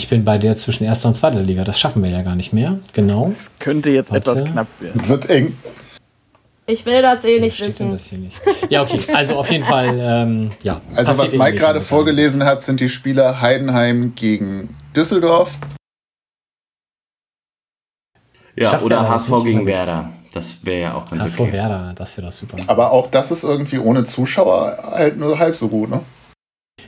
Ich 0.01 0.09
bin 0.09 0.25
bei 0.25 0.39
der 0.39 0.57
zwischen 0.57 0.85
erster 0.85 1.09
und 1.09 1.15
zweiter 1.15 1.41
Liga. 1.41 1.63
Das 1.63 1.79
schaffen 1.79 2.03
wir 2.03 2.09
ja 2.09 2.23
gar 2.23 2.35
nicht 2.35 2.55
mehr. 2.55 2.79
Genau. 2.95 3.33
Es 3.37 3.51
könnte 3.59 3.91
jetzt 3.91 4.11
Warte. 4.11 4.31
etwas 4.31 4.51
knapp 4.51 4.67
werden. 4.81 5.07
Wird 5.07 5.29
eng. 5.29 5.59
Ich 6.65 6.87
will 6.87 7.03
das 7.03 7.23
eh 7.25 7.39
nicht 7.39 7.61
wissen. 7.61 7.93
Das 7.93 8.11
nicht. 8.11 8.41
Ja, 8.71 8.81
okay. 8.81 8.99
Also 9.13 9.37
auf 9.37 9.51
jeden 9.51 9.63
Fall, 9.63 9.99
ähm, 10.01 10.53
ja. 10.63 10.81
Also 10.97 11.23
was 11.23 11.35
Mike 11.35 11.59
gerade 11.59 11.83
vorgelesen 11.83 12.45
hat, 12.45 12.63
sind 12.63 12.81
die 12.81 12.89
Spieler 12.89 13.43
Heidenheim 13.43 14.15
gegen 14.15 14.75
Düsseldorf. 14.97 15.59
Ja, 18.57 18.71
Schaff 18.71 18.83
oder 18.83 19.07
HSV 19.07 19.29
gegen 19.43 19.53
damit. 19.53 19.67
Werder. 19.67 20.13
Das 20.33 20.65
wäre 20.65 20.81
ja 20.81 20.95
auch 20.95 21.11
ganz 21.11 21.25
HSV 21.25 21.41
okay. 21.41 21.53
Werder, 21.53 21.93
das 21.95 22.17
wäre 22.17 22.29
das 22.29 22.39
super. 22.39 22.57
Aber 22.69 22.91
auch 22.93 23.09
das 23.09 23.31
ist 23.31 23.45
irgendwie 23.45 23.79
ohne 23.79 24.05
Zuschauer 24.05 24.79
halt 24.93 25.19
nur 25.19 25.39
halb 25.39 25.57
so 25.57 25.69
gut, 25.69 25.91
ne? 25.91 26.01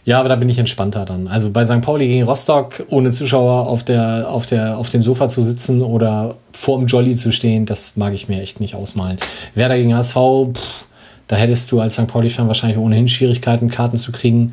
Ja, 0.04 0.18
aber 0.20 0.28
da 0.28 0.36
bin 0.36 0.48
ich 0.48 0.58
entspannter 0.58 1.04
dann. 1.04 1.28
Also 1.28 1.50
bei 1.50 1.64
St. 1.64 1.80
Pauli 1.80 2.08
gegen 2.08 2.24
Rostock 2.24 2.84
ohne 2.88 3.10
Zuschauer 3.10 3.66
auf, 3.66 3.82
der, 3.84 4.28
auf, 4.28 4.46
der, 4.46 4.78
auf 4.78 4.88
dem 4.88 5.02
Sofa 5.02 5.28
zu 5.28 5.42
sitzen 5.42 5.82
oder 5.82 6.36
vorm 6.52 6.86
Jolly 6.86 7.14
zu 7.14 7.30
stehen, 7.30 7.66
das 7.66 7.96
mag 7.96 8.12
ich 8.14 8.28
mir 8.28 8.40
echt 8.40 8.60
nicht 8.60 8.74
ausmalen. 8.74 9.18
Werder 9.54 9.76
gegen 9.76 9.94
HSV, 9.94 10.16
pff, 10.52 10.86
da 11.28 11.36
hättest 11.36 11.72
du 11.72 11.80
als 11.80 11.94
St. 11.94 12.08
Pauli-Fan 12.08 12.46
wahrscheinlich 12.46 12.78
ohnehin 12.78 13.08
Schwierigkeiten, 13.08 13.68
Karten 13.68 13.96
zu 13.96 14.12
kriegen. 14.12 14.52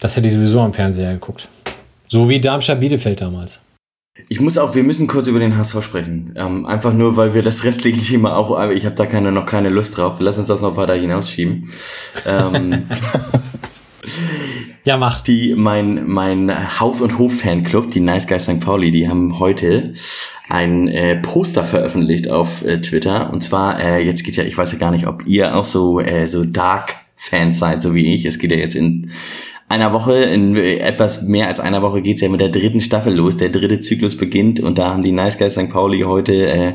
Das 0.00 0.16
hätte 0.16 0.28
ich 0.28 0.34
sowieso 0.34 0.60
am 0.60 0.72
Fernseher 0.72 1.12
geguckt. 1.12 1.48
So 2.08 2.28
wie 2.28 2.40
Darmstadt-Bielefeld 2.40 3.20
damals. 3.20 3.60
Ich 4.28 4.40
muss 4.40 4.58
auch, 4.58 4.74
wir 4.74 4.82
müssen 4.82 5.06
kurz 5.06 5.26
über 5.26 5.38
den 5.38 5.56
HSV 5.56 5.82
sprechen. 5.82 6.34
Ähm, 6.36 6.66
einfach 6.66 6.92
nur, 6.92 7.16
weil 7.16 7.32
wir 7.32 7.42
das 7.42 7.64
restliche 7.64 8.00
Thema 8.00 8.36
auch, 8.36 8.50
aber 8.50 8.72
ich 8.72 8.84
habe 8.84 8.94
da 8.94 9.06
keine, 9.06 9.32
noch 9.32 9.46
keine 9.46 9.70
Lust 9.70 9.96
drauf. 9.96 10.16
Lass 10.18 10.36
uns 10.36 10.48
das 10.48 10.60
noch 10.60 10.76
weiter 10.76 10.94
hinausschieben. 10.94 11.66
ähm, 12.26 12.86
Ja, 14.84 14.96
mach. 14.96 15.20
Die, 15.20 15.54
mein, 15.56 16.08
mein 16.08 16.80
Haus- 16.80 17.00
und 17.00 17.18
Hof-Fanclub, 17.18 17.90
die 17.90 18.00
Nice 18.00 18.26
Guys 18.26 18.44
St. 18.44 18.60
Pauli, 18.60 18.90
die 18.90 19.08
haben 19.08 19.38
heute 19.38 19.94
ein 20.48 20.88
äh, 20.88 21.16
Poster 21.16 21.64
veröffentlicht 21.64 22.30
auf 22.30 22.64
äh, 22.64 22.80
Twitter. 22.80 23.32
Und 23.32 23.42
zwar, 23.42 23.80
äh, 23.80 24.04
jetzt 24.04 24.24
geht 24.24 24.36
ja, 24.36 24.44
ich 24.44 24.58
weiß 24.58 24.72
ja 24.72 24.78
gar 24.78 24.90
nicht, 24.90 25.06
ob 25.06 25.26
ihr 25.26 25.54
auch 25.54 25.64
so, 25.64 26.00
äh, 26.00 26.26
so 26.26 26.44
Dark-Fans 26.44 27.58
seid, 27.58 27.82
so 27.82 27.94
wie 27.94 28.14
ich. 28.14 28.24
Es 28.24 28.38
geht 28.38 28.50
ja 28.50 28.58
jetzt 28.58 28.74
in 28.74 29.12
einer 29.68 29.92
Woche, 29.92 30.16
in 30.16 30.56
etwas 30.56 31.22
mehr 31.22 31.48
als 31.48 31.60
einer 31.60 31.80
Woche 31.80 32.02
geht's 32.02 32.20
ja 32.20 32.28
mit 32.28 32.40
der 32.40 32.50
dritten 32.50 32.80
Staffel 32.80 33.14
los. 33.14 33.36
Der 33.36 33.48
dritte 33.48 33.80
Zyklus 33.80 34.16
beginnt 34.16 34.60
und 34.60 34.78
da 34.78 34.90
haben 34.90 35.02
die 35.02 35.12
Nice 35.12 35.38
Guys 35.38 35.54
St. 35.54 35.70
Pauli 35.70 36.00
heute 36.00 36.46
äh, 36.46 36.74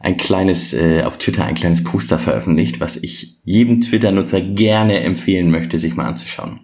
ein 0.00 0.16
kleines, 0.16 0.74
äh, 0.74 1.02
auf 1.02 1.18
Twitter 1.18 1.44
ein 1.44 1.54
kleines 1.54 1.84
Poster 1.84 2.18
veröffentlicht, 2.18 2.80
was 2.80 2.96
ich 2.96 3.38
jedem 3.44 3.80
Twitter-Nutzer 3.80 4.40
gerne 4.40 5.00
empfehlen 5.00 5.50
möchte, 5.50 5.78
sich 5.78 5.94
mal 5.96 6.06
anzuschauen. 6.06 6.60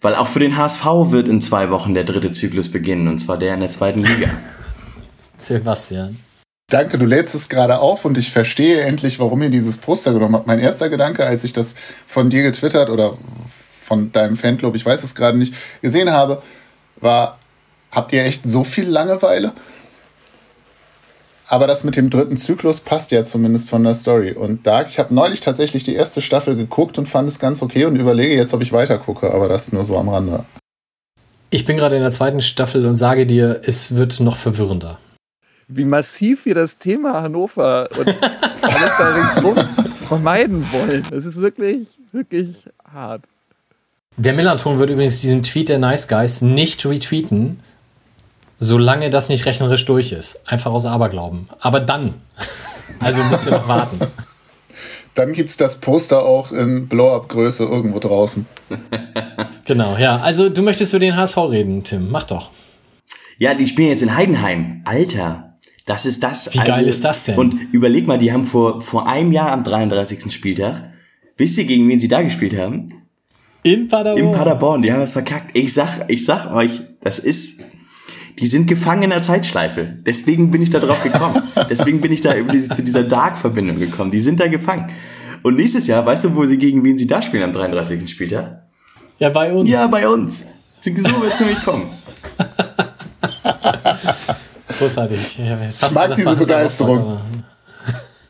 Weil 0.00 0.16
auch 0.16 0.26
für 0.26 0.40
den 0.40 0.56
HSV 0.56 0.84
wird 1.10 1.28
in 1.28 1.40
zwei 1.40 1.70
Wochen 1.70 1.94
der 1.94 2.04
dritte 2.04 2.32
Zyklus 2.32 2.70
beginnen, 2.70 3.06
und 3.08 3.18
zwar 3.18 3.38
der 3.38 3.54
in 3.54 3.60
der 3.60 3.70
zweiten 3.70 4.00
Liga. 4.00 4.30
Sebastian. 5.36 6.18
Danke, 6.68 6.98
du 6.98 7.04
lädst 7.04 7.34
es 7.34 7.48
gerade 7.48 7.78
auf 7.78 8.04
und 8.04 8.16
ich 8.16 8.32
verstehe 8.32 8.80
endlich, 8.80 9.20
warum 9.20 9.42
ihr 9.42 9.50
dieses 9.50 9.76
Poster 9.76 10.12
genommen 10.12 10.34
habt. 10.34 10.46
Mein 10.46 10.58
erster 10.58 10.88
Gedanke, 10.88 11.26
als 11.26 11.44
ich 11.44 11.52
das 11.52 11.74
von 12.06 12.30
dir 12.30 12.42
getwittert 12.42 12.88
oder 12.88 13.18
von 13.48 14.10
deinem 14.10 14.36
Fanclub, 14.36 14.74
ich 14.74 14.86
weiß 14.86 15.04
es 15.04 15.14
gerade 15.14 15.36
nicht, 15.36 15.54
gesehen 15.82 16.10
habe, 16.10 16.42
war, 16.96 17.38
habt 17.90 18.12
ihr 18.12 18.24
echt 18.24 18.42
so 18.48 18.64
viel 18.64 18.88
Langeweile? 18.88 19.52
Aber 21.52 21.66
das 21.66 21.84
mit 21.84 21.96
dem 21.96 22.08
dritten 22.08 22.38
Zyklus 22.38 22.80
passt 22.80 23.10
ja 23.10 23.24
zumindest 23.24 23.68
von 23.68 23.84
der 23.84 23.92
Story. 23.92 24.32
Und 24.32 24.66
Dark, 24.66 24.88
ich 24.88 24.98
habe 24.98 25.14
neulich 25.14 25.40
tatsächlich 25.40 25.82
die 25.82 25.94
erste 25.94 26.22
Staffel 26.22 26.56
geguckt 26.56 26.96
und 26.96 27.10
fand 27.10 27.28
es 27.28 27.38
ganz 27.38 27.60
okay 27.60 27.84
und 27.84 27.96
überlege 27.96 28.34
jetzt, 28.34 28.54
ob 28.54 28.62
ich 28.62 28.72
weiter 28.72 28.96
gucke, 28.96 29.34
aber 29.34 29.48
das 29.48 29.70
nur 29.70 29.84
so 29.84 29.98
am 29.98 30.08
Rande. 30.08 30.46
Ich 31.50 31.66
bin 31.66 31.76
gerade 31.76 31.96
in 31.96 32.00
der 32.00 32.10
zweiten 32.10 32.40
Staffel 32.40 32.86
und 32.86 32.94
sage 32.94 33.26
dir, 33.26 33.60
es 33.66 33.94
wird 33.94 34.18
noch 34.20 34.36
verwirrender. 34.36 34.98
wie 35.68 35.84
massiv 35.84 36.46
wir 36.46 36.54
das 36.54 36.78
Thema 36.78 37.20
Hannover 37.20 37.90
und 37.98 38.08
alles 38.08 38.96
da 38.96 39.14
ringsrum 39.14 39.56
vermeiden 40.08 40.66
wollen. 40.72 41.06
Das 41.10 41.26
ist 41.26 41.36
wirklich, 41.36 41.86
wirklich 42.12 42.56
hart. 42.90 43.24
Der 44.16 44.32
Millanton 44.32 44.78
wird 44.78 44.88
übrigens 44.88 45.20
diesen 45.20 45.42
Tweet 45.42 45.68
der 45.68 45.78
Nice 45.78 46.08
Guys 46.08 46.40
nicht 46.40 46.86
retweeten, 46.86 47.60
solange 48.62 49.10
das 49.10 49.28
nicht 49.28 49.44
rechnerisch 49.44 49.84
durch 49.84 50.12
ist. 50.12 50.42
Einfach 50.46 50.70
aus 50.70 50.86
Aberglauben. 50.86 51.48
Aber 51.60 51.80
dann. 51.80 52.14
Also 53.00 53.20
müsst 53.24 53.46
ihr 53.46 53.52
noch 53.52 53.66
warten. 53.66 53.98
Dann 55.14 55.32
gibt 55.32 55.50
es 55.50 55.56
das 55.56 55.80
Poster 55.80 56.24
auch 56.24 56.52
in 56.52 56.86
Blow-Up-Größe 56.86 57.64
irgendwo 57.64 57.98
draußen. 57.98 58.46
Genau, 59.64 59.96
ja. 59.96 60.18
Also 60.18 60.48
du 60.48 60.60
möchtest 60.62 60.92
über 60.92 61.00
den 61.00 61.16
HSV 61.16 61.36
reden, 61.38 61.84
Tim. 61.84 62.10
Mach 62.10 62.24
doch. 62.24 62.50
Ja, 63.38 63.54
die 63.54 63.66
spielen 63.66 63.88
jetzt 63.88 64.02
in 64.02 64.14
Heidenheim. 64.14 64.82
Alter, 64.84 65.54
das 65.86 66.04
ist 66.04 66.22
das. 66.22 66.52
Wie 66.52 66.58
geil 66.58 66.86
ist 66.86 67.04
das 67.04 67.22
denn? 67.22 67.38
Und 67.38 67.54
überleg 67.72 68.06
mal, 68.06 68.18
die 68.18 68.32
haben 68.32 68.44
vor, 68.44 68.82
vor 68.82 69.06
einem 69.06 69.32
Jahr 69.32 69.52
am 69.52 69.62
33. 69.62 70.32
Spieltag, 70.32 70.92
wisst 71.36 71.58
ihr, 71.58 71.64
gegen 71.64 71.88
wen 71.88 72.00
sie 72.00 72.08
da 72.08 72.22
gespielt 72.22 72.56
haben? 72.56 73.04
In 73.62 73.86
Paderborn. 73.86 74.24
In 74.24 74.32
Paderborn, 74.32 74.82
die 74.82 74.92
haben 74.92 75.02
es 75.02 75.12
verkackt. 75.12 75.56
Ich 75.56 75.72
sag, 75.72 76.06
ich 76.08 76.24
sag 76.24 76.52
euch, 76.52 76.80
das 77.00 77.20
ist, 77.20 77.60
die 78.42 78.48
sind 78.48 78.66
gefangen 78.66 79.04
in 79.04 79.10
der 79.10 79.22
Zeitschleife. 79.22 79.86
Deswegen 80.04 80.50
bin 80.50 80.62
ich 80.62 80.70
da 80.70 80.80
drauf 80.80 81.00
gekommen. 81.00 81.40
Deswegen 81.70 82.00
bin 82.00 82.12
ich 82.12 82.22
da 82.22 82.34
über 82.34 82.50
diese, 82.50 82.70
zu 82.70 82.82
dieser 82.82 83.04
Dark-Verbindung 83.04 83.78
gekommen. 83.78 84.10
Die 84.10 84.20
sind 84.20 84.40
da 84.40 84.48
gefangen. 84.48 84.88
Und 85.44 85.54
nächstes 85.54 85.86
Jahr, 85.86 86.04
weißt 86.04 86.24
du, 86.24 86.34
wo 86.34 86.44
sie 86.44 86.58
gegen 86.58 86.82
wen 86.82 86.98
sie 86.98 87.06
da 87.06 87.22
spielen 87.22 87.44
am 87.44 87.52
33. 87.52 88.10
Spieltag? 88.10 88.62
Ja, 89.20 89.28
bei 89.28 89.52
uns. 89.52 89.70
Ja, 89.70 89.86
bei 89.86 90.08
uns. 90.08 90.42
So 90.80 90.92
wird 90.92 91.32
es 91.32 91.38
nämlich 91.40 91.64
kommen. 91.64 91.88
Großartig. 94.76 95.20
Ich, 95.20 95.38
ich 95.38 95.90
mag 95.92 96.12
diese 96.16 96.34
Begeisterung. 96.34 97.20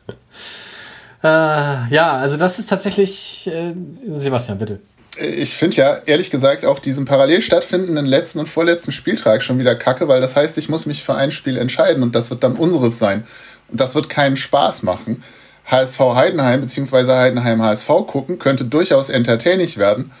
äh, 1.23 1.27
ja, 1.27 2.17
also 2.17 2.37
das 2.37 2.59
ist 2.59 2.69
tatsächlich. 2.69 3.49
Äh, 3.51 3.73
Sebastian, 4.17 4.59
bitte. 4.59 4.79
Ich 5.17 5.55
finde 5.55 5.75
ja, 5.75 5.97
ehrlich 6.05 6.31
gesagt, 6.31 6.65
auch 6.65 6.79
diesen 6.79 7.05
parallel 7.05 7.41
stattfindenden 7.41 8.05
letzten 8.05 8.39
und 8.39 8.47
vorletzten 8.47 8.91
Spieltag 8.91 9.43
schon 9.43 9.59
wieder 9.59 9.75
kacke, 9.75 10.07
weil 10.07 10.21
das 10.21 10.35
heißt, 10.35 10.57
ich 10.57 10.69
muss 10.69 10.85
mich 10.85 11.03
für 11.03 11.13
ein 11.13 11.31
Spiel 11.31 11.57
entscheiden 11.57 12.01
und 12.01 12.15
das 12.15 12.29
wird 12.29 12.43
dann 12.43 12.55
unseres 12.55 12.97
sein. 12.97 13.23
Und 13.69 13.79
das 13.79 13.95
wird 13.95 14.09
keinen 14.09 14.37
Spaß 14.37 14.83
machen. 14.83 15.23
HSV 15.65 15.99
Heidenheim 15.99 16.61
bzw. 16.61 17.11
Heidenheim 17.11 17.61
HSV 17.61 17.87
gucken 18.07 18.39
könnte 18.39 18.65
durchaus 18.65 19.09
entertaining 19.09 19.75
werden. 19.77 20.11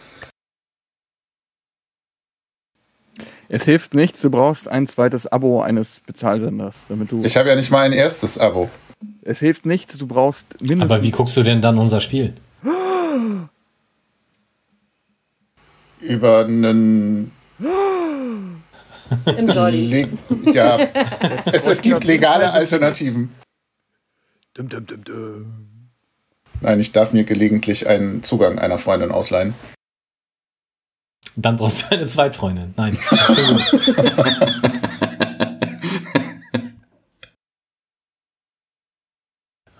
Es 3.49 3.65
hilft 3.65 3.93
nichts, 3.93 4.21
du 4.21 4.31
brauchst 4.31 4.67
ein 4.67 4.87
zweites 4.87 5.27
Abo 5.27 5.61
eines 5.61 6.01
Bezahlsenders, 6.05 6.85
damit 6.87 7.11
du. 7.11 7.21
Ich 7.23 7.37
habe 7.37 7.49
ja 7.49 7.55
nicht 7.55 7.69
mal 7.69 7.81
ein 7.81 7.93
erstes 7.93 8.39
Abo. 8.39 8.69
Es 9.21 9.39
hilft 9.39 9.65
nichts, 9.65 9.97
du 9.97 10.07
brauchst 10.07 10.59
mindestens. 10.61 10.91
Aber 10.91 11.03
wie 11.03 11.11
guckst 11.11 11.37
du 11.37 11.43
denn 11.43 11.61
dann 11.61 11.77
unser 11.77 12.01
Spiel? 12.01 12.33
Über 16.03 16.45
einen. 16.45 17.31
Im 19.37 19.47
ja, 20.53 20.79
es, 21.51 21.67
es 21.67 21.81
gibt 21.81 22.03
legale 22.03 22.51
Alternativen. 22.51 23.35
Dum, 24.55 24.69
dum, 24.69 24.85
dum, 24.85 25.85
Nein, 26.61 26.79
ich 26.79 26.93
darf 26.93 27.13
mir 27.13 27.23
gelegentlich 27.23 27.87
einen 27.87 28.23
Zugang 28.23 28.57
einer 28.57 28.79
Freundin 28.79 29.11
ausleihen. 29.11 29.53
Dann 31.35 31.57
brauchst 31.57 31.83
du 31.83 31.95
eine 31.95 32.07
Zweitfreundin. 32.07 32.73
Nein. 32.75 32.97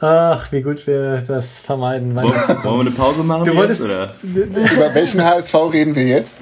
Ach, 0.06 0.52
wie 0.52 0.62
gut 0.62 0.86
wir 0.86 1.22
das 1.22 1.62
vermeiden. 1.62 2.14
Wollen, 2.14 2.26
wollen 2.26 2.64
wir 2.64 2.80
eine 2.82 2.92
Pause 2.92 3.24
machen? 3.24 3.46
Du 3.46 3.56
wolltest. 3.56 3.90
Jetzt, 3.90 4.24
Über 4.26 4.94
welchen 4.94 5.24
HSV 5.24 5.56
reden 5.72 5.96
wir 5.96 6.04
jetzt? 6.04 6.36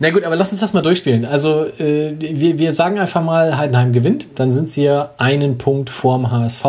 Na 0.00 0.10
gut, 0.10 0.24
aber 0.24 0.34
lass 0.34 0.50
uns 0.50 0.60
das 0.60 0.72
mal 0.72 0.82
durchspielen. 0.82 1.24
Also, 1.24 1.64
äh, 1.78 2.16
wir, 2.18 2.58
wir 2.58 2.72
sagen 2.72 2.98
einfach 2.98 3.22
mal, 3.22 3.56
Heidenheim 3.56 3.92
gewinnt. 3.92 4.26
Dann 4.34 4.50
sind 4.50 4.68
sie 4.68 4.82
ja 4.82 5.12
einen 5.16 5.58
Punkt 5.58 5.90
vorm 5.90 6.32
HSV. 6.32 6.64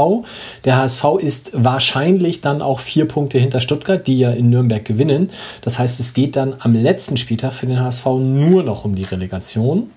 Der 0.66 0.78
HSV 0.78 1.04
ist 1.20 1.50
wahrscheinlich 1.52 2.42
dann 2.42 2.62
auch 2.62 2.80
vier 2.80 3.08
Punkte 3.08 3.40
hinter 3.40 3.60
Stuttgart, 3.60 4.06
die 4.06 4.20
ja 4.20 4.30
in 4.30 4.52
Nürnberg 4.52 4.86
gewinnen. 4.86 5.32
Das 5.62 5.80
heißt, 5.80 6.00
es 6.00 6.14
geht 6.14 6.36
dann 6.36 6.58
am 6.60 6.76
letzten 6.76 7.18
Spieltag 7.18 7.54
für 7.54 7.66
den 7.66 7.82
HSV 7.82 8.06
nur 8.06 8.62
noch 8.62 8.86
um 8.86 8.94
die 8.94 9.02
Relegation. 9.02 9.90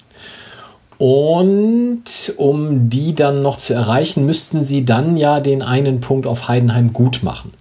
Und 0.98 2.34
um 2.36 2.88
die 2.88 3.14
dann 3.14 3.42
noch 3.42 3.58
zu 3.58 3.74
erreichen, 3.74 4.24
müssten 4.24 4.62
sie 4.62 4.84
dann 4.84 5.16
ja 5.16 5.40
den 5.40 5.62
einen 5.62 6.00
Punkt 6.00 6.26
auf 6.26 6.48
Heidenheim 6.48 6.92
gut 6.92 7.22
machen. 7.22 7.52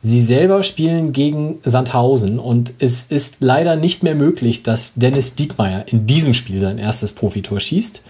Sie 0.00 0.20
selber 0.20 0.62
spielen 0.62 1.12
gegen 1.12 1.60
Sandhausen 1.64 2.38
und 2.38 2.74
es 2.78 3.06
ist 3.06 3.36
leider 3.40 3.74
nicht 3.74 4.02
mehr 4.02 4.14
möglich, 4.14 4.62
dass 4.62 4.94
Dennis 4.96 5.34
Diekmeyer 5.34 5.86
in 5.88 6.06
diesem 6.06 6.34
Spiel 6.34 6.60
sein 6.60 6.76
erstes 6.76 7.12
Profitor 7.12 7.58
schießt. 7.58 8.02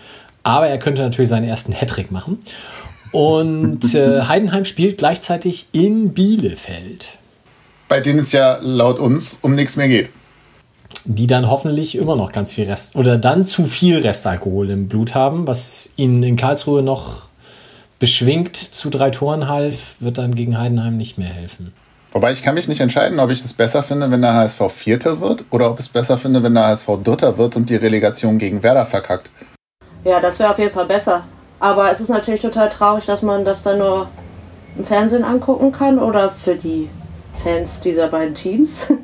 Aber 0.42 0.66
er 0.66 0.78
könnte 0.78 1.02
natürlich 1.02 1.28
seinen 1.28 1.46
ersten 1.46 1.72
Hattrick 1.72 2.10
machen. 2.10 2.38
Und 3.12 3.94
äh, 3.94 4.22
Heidenheim 4.28 4.64
spielt 4.64 4.98
gleichzeitig 4.98 5.66
in 5.70 6.14
Bielefeld. 6.14 7.18
Bei 7.86 8.00
denen 8.00 8.18
es 8.18 8.32
ja 8.32 8.58
laut 8.60 8.98
uns 8.98 9.38
um 9.40 9.54
nichts 9.54 9.76
mehr 9.76 9.88
geht. 9.88 10.08
Die 11.06 11.26
dann 11.26 11.50
hoffentlich 11.50 11.96
immer 11.96 12.16
noch 12.16 12.32
ganz 12.32 12.52
viel 12.52 12.64
Rest 12.66 12.96
oder 12.96 13.18
dann 13.18 13.44
zu 13.44 13.64
viel 13.66 13.98
Restalkohol 13.98 14.70
im 14.70 14.88
Blut 14.88 15.14
haben, 15.14 15.46
was 15.46 15.92
ihnen 15.96 16.22
in 16.22 16.36
Karlsruhe 16.36 16.82
noch 16.82 17.28
beschwingt 17.98 18.56
zu 18.56 18.90
drei 18.90 19.10
Toren 19.10 19.48
half, 19.48 19.96
wird 20.00 20.18
dann 20.18 20.34
gegen 20.34 20.58
Heidenheim 20.58 20.96
nicht 20.96 21.18
mehr 21.18 21.28
helfen. 21.28 21.72
Wobei 22.12 22.32
ich 22.32 22.42
kann 22.42 22.54
mich 22.54 22.68
nicht 22.68 22.80
entscheiden, 22.80 23.18
ob 23.18 23.30
ich 23.30 23.44
es 23.44 23.52
besser 23.52 23.82
finde, 23.82 24.10
wenn 24.10 24.22
der 24.22 24.34
HSV 24.34 24.70
Vierter 24.70 25.20
wird 25.20 25.44
oder 25.50 25.70
ob 25.70 25.80
ich 25.80 25.86
es 25.86 25.92
besser 25.92 26.16
finde, 26.16 26.42
wenn 26.42 26.54
der 26.54 26.68
HSV 26.68 26.86
Dritter 27.02 27.36
wird 27.38 27.56
und 27.56 27.68
die 27.68 27.76
Relegation 27.76 28.38
gegen 28.38 28.62
Werder 28.62 28.86
verkackt. 28.86 29.30
Ja, 30.04 30.20
das 30.20 30.38
wäre 30.38 30.50
auf 30.50 30.58
jeden 30.58 30.72
Fall 30.72 30.86
besser. 30.86 31.24
Aber 31.60 31.90
es 31.90 32.00
ist 32.00 32.10
natürlich 32.10 32.40
total 32.40 32.68
traurig, 32.68 33.04
dass 33.04 33.22
man 33.22 33.44
das 33.44 33.62
dann 33.62 33.78
nur 33.78 34.08
im 34.76 34.84
Fernsehen 34.84 35.24
angucken 35.24 35.72
kann 35.72 35.98
oder 35.98 36.28
für 36.28 36.54
die 36.54 36.88
Fans 37.42 37.80
dieser 37.80 38.08
beiden 38.08 38.34
Teams. 38.34 38.86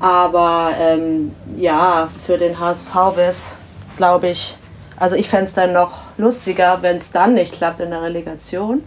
Aber 0.00 0.72
ähm, 0.78 1.34
ja, 1.56 2.08
für 2.26 2.38
den 2.38 2.58
HSV 2.58 2.94
wäre 3.16 3.30
es, 3.30 3.56
glaube 3.96 4.28
ich, 4.28 4.56
also 4.96 5.16
ich 5.16 5.28
fände 5.28 5.46
es 5.46 5.52
dann 5.52 5.72
noch 5.72 5.92
lustiger, 6.16 6.78
wenn 6.82 6.96
es 6.96 7.10
dann 7.10 7.34
nicht 7.34 7.52
klappt 7.52 7.80
in 7.80 7.90
der 7.90 8.02
Relegation. 8.02 8.82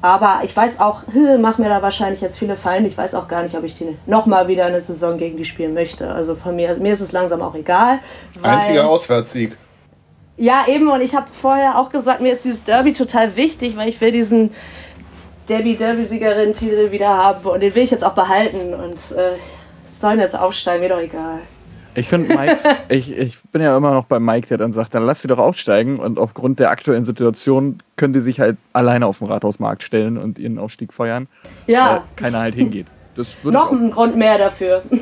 Aber 0.00 0.40
ich 0.44 0.56
weiß 0.56 0.78
auch, 0.80 1.02
mach 1.38 1.58
mir 1.58 1.68
da 1.68 1.82
wahrscheinlich 1.82 2.20
jetzt 2.20 2.38
viele 2.38 2.56
Feinde. 2.56 2.88
Ich 2.88 2.96
weiß 2.96 3.14
auch 3.14 3.28
gar 3.28 3.42
nicht, 3.42 3.56
ob 3.56 3.64
ich 3.64 3.76
die 3.76 3.96
nochmal 4.06 4.48
wieder 4.48 4.66
eine 4.66 4.80
Saison 4.80 5.18
gegen 5.18 5.36
die 5.36 5.44
spielen 5.44 5.74
möchte. 5.74 6.10
Also 6.10 6.34
von 6.34 6.54
mir, 6.54 6.74
mir 6.76 6.92
ist 6.92 7.00
es 7.00 7.12
langsam 7.12 7.42
auch 7.42 7.54
egal. 7.54 7.98
Einziger 8.42 8.88
Auswärtssieg. 8.88 9.56
Ja, 10.36 10.66
eben. 10.68 10.88
Und 10.88 11.00
ich 11.00 11.16
habe 11.16 11.26
vorher 11.32 11.78
auch 11.78 11.90
gesagt, 11.90 12.20
mir 12.20 12.32
ist 12.32 12.44
dieses 12.44 12.62
Derby 12.62 12.92
total 12.92 13.34
wichtig, 13.34 13.76
weil 13.76 13.88
ich 13.88 14.00
will 14.00 14.12
diesen 14.12 14.50
Derby-Derby-Siegerin-Titel 15.48 16.92
wieder 16.92 17.16
haben. 17.16 17.44
Und 17.48 17.60
den 17.60 17.74
will 17.74 17.82
ich 17.82 17.90
jetzt 17.90 18.04
auch 18.04 18.14
behalten. 18.14 18.74
Und 18.74 19.16
äh, 19.16 19.32
sollen 20.00 20.20
jetzt 20.20 20.38
aufsteigen, 20.38 20.82
mir 20.82 20.88
doch 20.88 21.00
egal. 21.00 21.40
Ich 21.94 22.08
finde 22.08 22.34
Mike, 22.36 22.58
ich, 22.88 23.10
ich 23.10 23.38
bin 23.50 23.60
ja 23.60 23.76
immer 23.76 23.92
noch 23.92 24.04
bei 24.04 24.20
Mike, 24.20 24.46
der 24.48 24.58
dann 24.58 24.72
sagt, 24.72 24.94
dann 24.94 25.04
lass 25.04 25.22
sie 25.22 25.28
doch 25.28 25.38
aufsteigen 25.38 25.98
und 25.98 26.18
aufgrund 26.18 26.60
der 26.60 26.70
aktuellen 26.70 27.04
Situation 27.04 27.78
können 27.96 28.12
die 28.12 28.20
sich 28.20 28.40
halt 28.40 28.56
alleine 28.72 29.06
auf 29.06 29.18
den 29.18 29.26
Rathausmarkt 29.26 29.82
stellen 29.82 30.16
und 30.16 30.38
ihren 30.38 30.58
Aufstieg 30.58 30.92
feiern. 30.92 31.26
Ja. 31.66 31.90
Weil 31.92 32.02
keiner 32.16 32.38
halt 32.38 32.54
hingeht. 32.54 32.86
Das 33.16 33.36
Noch 33.42 33.72
ein 33.72 33.90
Grund 33.90 34.16
mehr 34.16 34.38
dafür. 34.38 34.82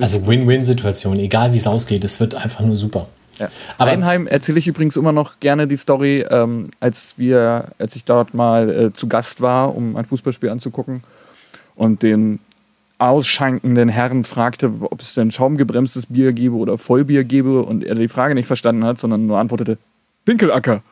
Also 0.00 0.26
Win-Win-Situation, 0.26 1.18
egal 1.18 1.52
wie 1.52 1.58
es 1.58 1.66
ausgeht, 1.66 2.02
es 2.04 2.18
wird 2.18 2.34
einfach 2.34 2.60
nur 2.60 2.74
super. 2.74 3.06
Ja. 3.38 3.48
Aber 3.78 3.90
Einheim 3.90 4.26
erzähle 4.26 4.58
ich 4.58 4.66
übrigens 4.66 4.96
immer 4.96 5.12
noch 5.12 5.38
gerne 5.40 5.68
die 5.68 5.76
Story, 5.76 6.24
ähm, 6.28 6.70
als 6.80 7.14
wir, 7.16 7.66
als 7.78 7.94
ich 7.94 8.04
dort 8.04 8.34
mal 8.34 8.70
äh, 8.70 8.92
zu 8.92 9.08
Gast 9.08 9.40
war, 9.40 9.76
um 9.76 9.96
ein 9.96 10.04
Fußballspiel 10.04 10.48
anzugucken 10.48 11.04
und 11.76 12.02
den 12.02 12.40
ausschenkenden 12.98 13.88
Herrn 13.88 14.24
fragte, 14.24 14.72
ob 14.80 15.00
es 15.00 15.14
denn 15.14 15.30
schaumgebremstes 15.30 16.06
Bier 16.06 16.32
gebe 16.32 16.56
oder 16.56 16.78
Vollbier 16.78 17.24
gebe 17.24 17.62
und 17.62 17.84
er 17.84 17.94
die 17.94 18.08
Frage 18.08 18.34
nicht 18.34 18.46
verstanden 18.46 18.84
hat, 18.84 18.98
sondern 18.98 19.26
nur 19.26 19.38
antwortete, 19.38 19.78
Winkelacker. 20.26 20.82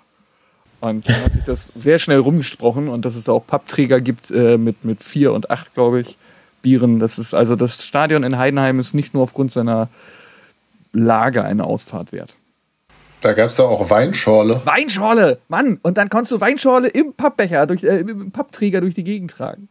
Und 0.81 1.09
dann 1.09 1.25
hat 1.25 1.35
sich 1.35 1.45
das 1.45 1.73
sehr 1.77 2.01
schnell 2.01 2.19
rumgesprochen 2.19 2.89
und 2.89 3.05
dass 3.05 3.15
es 3.15 3.25
da 3.25 3.33
auch 3.33 3.47
Pappträger 3.47 4.01
gibt 4.01 4.33
äh, 4.33 4.59
mit, 4.59 4.85
mit 4.85 5.05
vier 5.05 5.33
und 5.33 5.51
acht, 5.51 5.75
glaube 5.75 6.01
ich, 6.01 6.17
Bieren. 6.61 6.99
Das 6.99 7.19
ist 7.19 7.35
also 7.35 7.57
das 7.57 7.85
Stadion 7.85 8.25
in 8.25 8.39
Heidenheim 8.39 8.81
ist 8.81 8.95
nicht 8.95 9.15
nur 9.15 9.23
aufgrund 9.23 9.53
seiner 9.53 9.89
Lage 10.93 11.45
eine 11.45 11.65
Ausfahrt 11.65 12.13
wert. 12.13 12.35
Da 13.21 13.33
gab 13.33 13.51
es 13.51 13.59
ja 13.59 13.65
auch 13.65 13.89
Weinschorle. 13.89 14.61
Weinschorle, 14.65 15.39
Mann! 15.49 15.79
Und 15.83 15.97
dann 15.97 16.09
konntest 16.09 16.33
du 16.33 16.41
Weinschorle 16.41 16.89
im 16.89 17.15
Pappbecher, 17.15 17.67
durch, 17.67 17.85
äh, 17.85 18.01
im 18.01 18.33
Pappträger 18.33 18.81
durch 18.81 18.95
die 18.95 19.05
Gegend 19.05 19.31
tragen. 19.31 19.69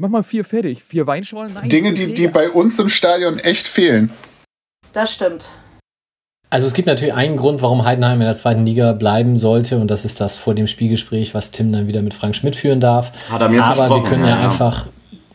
Mach 0.00 0.08
mal 0.08 0.22
vier 0.22 0.44
fertig. 0.44 0.80
Vier 0.84 1.08
Weinschorlen? 1.08 1.52
Nein, 1.54 1.68
Dinge, 1.68 1.92
die, 1.92 2.14
die 2.14 2.28
bei 2.28 2.48
uns 2.50 2.78
im 2.78 2.88
Stadion 2.88 3.40
echt 3.40 3.66
fehlen. 3.66 4.10
Das 4.92 5.12
stimmt. 5.12 5.48
Also 6.50 6.68
es 6.68 6.72
gibt 6.72 6.86
natürlich 6.86 7.14
einen 7.14 7.36
Grund, 7.36 7.62
warum 7.62 7.84
Heidenheim 7.84 8.20
in 8.20 8.26
der 8.26 8.36
zweiten 8.36 8.64
Liga 8.64 8.92
bleiben 8.92 9.36
sollte 9.36 9.76
und 9.78 9.90
das 9.90 10.04
ist 10.04 10.20
das 10.20 10.36
vor 10.36 10.54
dem 10.54 10.68
Spielgespräch, 10.68 11.34
was 11.34 11.50
Tim 11.50 11.72
dann 11.72 11.88
wieder 11.88 12.00
mit 12.00 12.14
Frank 12.14 12.36
Schmidt 12.36 12.54
führen 12.54 12.78
darf. 12.78 13.12
Hat 13.28 13.40
er 13.40 13.48
mir 13.48 13.62
Aber 13.62 13.90
wir 13.90 14.04
können 14.04 14.24
ja, 14.24 14.30
ja, 14.30 14.36
ja. 14.38 14.44
einfach, 14.44 14.86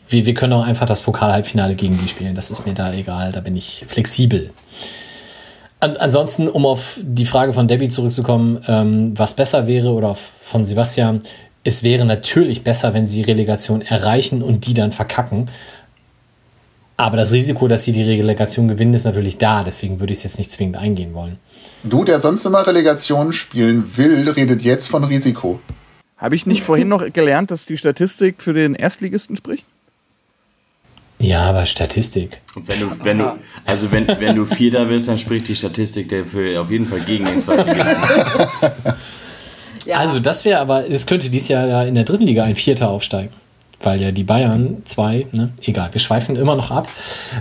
wir, 0.08 0.26
wir 0.26 0.34
können 0.34 0.54
auch 0.54 0.64
einfach 0.64 0.86
das 0.86 1.02
Pokal-Halbfinale 1.02 1.76
gegen 1.76 2.00
die 2.00 2.08
spielen. 2.08 2.34
Das 2.34 2.50
ist 2.50 2.66
mir 2.66 2.74
da 2.74 2.94
egal, 2.94 3.34
da 3.34 3.42
bin 3.42 3.58
ich 3.58 3.84
flexibel. 3.86 4.52
An, 5.82 5.98
ansonsten, 5.98 6.48
um 6.48 6.66
auf 6.66 7.00
die 7.04 7.26
Frage 7.26 7.52
von 7.52 7.68
Debbie 7.68 7.90
zurückzukommen, 7.90 8.64
ähm, 8.70 9.20
was 9.20 9.36
besser 9.36 9.68
wäre 9.68 9.90
oder 9.90 10.16
von 10.16 10.64
Sebastian, 10.64 11.22
es 11.64 11.84
wäre 11.84 12.06
natürlich 12.06 12.64
besser, 12.64 12.94
wenn 12.94 13.06
sie 13.06 13.22
Relegation 13.22 13.82
erreichen 13.82 14.42
und 14.42 14.66
die 14.68 14.74
dann 14.74 14.92
verkacken. 14.92 15.50
Aber 16.98 17.18
das 17.18 17.32
Risiko, 17.32 17.68
dass 17.68 17.84
sie 17.84 17.92
die 17.92 18.04
Relegation 18.04 18.68
gewinnen, 18.68 18.94
ist 18.94 19.06
natürlich 19.06 19.38
da. 19.38 19.64
Deswegen 19.64 20.00
würde 20.00 20.14
ich 20.14 20.20
es 20.20 20.24
jetzt 20.24 20.38
nicht 20.38 20.52
zwingend 20.52 20.78
eingehen 20.78 21.14
wollen. 21.14 21.40
Du, 21.84 22.04
der 22.04 22.20
sonst 22.20 22.46
immer 22.46 22.66
Relegation 22.66 23.34
spielen 23.34 23.98
will, 23.98 24.30
redet 24.30 24.62
jetzt 24.62 24.88
von 24.88 25.04
Risiko. 25.04 25.60
Habe 26.18 26.36
ich 26.36 26.46
nicht 26.46 26.64
vorhin 26.64 26.88
noch 26.88 27.12
gelernt, 27.12 27.52
dass 27.52 27.66
die 27.66 27.78
Statistik 27.78 28.42
für 28.42 28.54
den 28.54 28.76
Erstligisten 28.76 29.36
spricht? 29.36 29.66
Ja, 31.20 31.44
aber 31.44 31.66
Statistik. 31.66 32.42
Und 32.56 32.68
wenn 32.68 32.80
du, 32.80 33.06
wenn 33.06 33.18
du, 33.18 33.40
also 33.66 33.92
wenn, 33.92 34.08
wenn 34.08 34.36
du 34.36 34.46
Vierter 34.46 34.86
bist, 34.86 35.08
dann 35.08 35.18
spricht 35.18 35.48
die 35.48 35.56
Statistik 35.56 36.10
dafür 36.10 36.62
auf 36.62 36.70
jeden 36.70 36.86
Fall 36.86 37.00
gegen 37.02 37.26
den 37.26 37.40
Zweitligisten. 37.40 37.98
Ja. 39.86 39.98
Also 39.98 40.20
das 40.20 40.46
wäre 40.46 40.60
aber, 40.60 40.90
es 40.90 41.06
könnte 41.06 41.30
dies 41.30 41.48
Jahr 41.48 41.68
ja 41.68 41.84
in 41.84 41.96
der 41.96 42.04
dritten 42.04 42.26
Liga 42.26 42.44
ein 42.44 42.56
Vierter 42.56 42.90
aufsteigen. 42.90 43.32
Weil 43.82 44.02
ja 44.02 44.12
die 44.12 44.24
Bayern 44.24 44.78
zwei, 44.86 45.28
ne? 45.34 45.52
egal, 45.62 45.90
wir 45.94 46.00
schweifen 46.00 46.38
immer 46.38 46.56
noch 46.56 46.72
ab. 46.72 46.88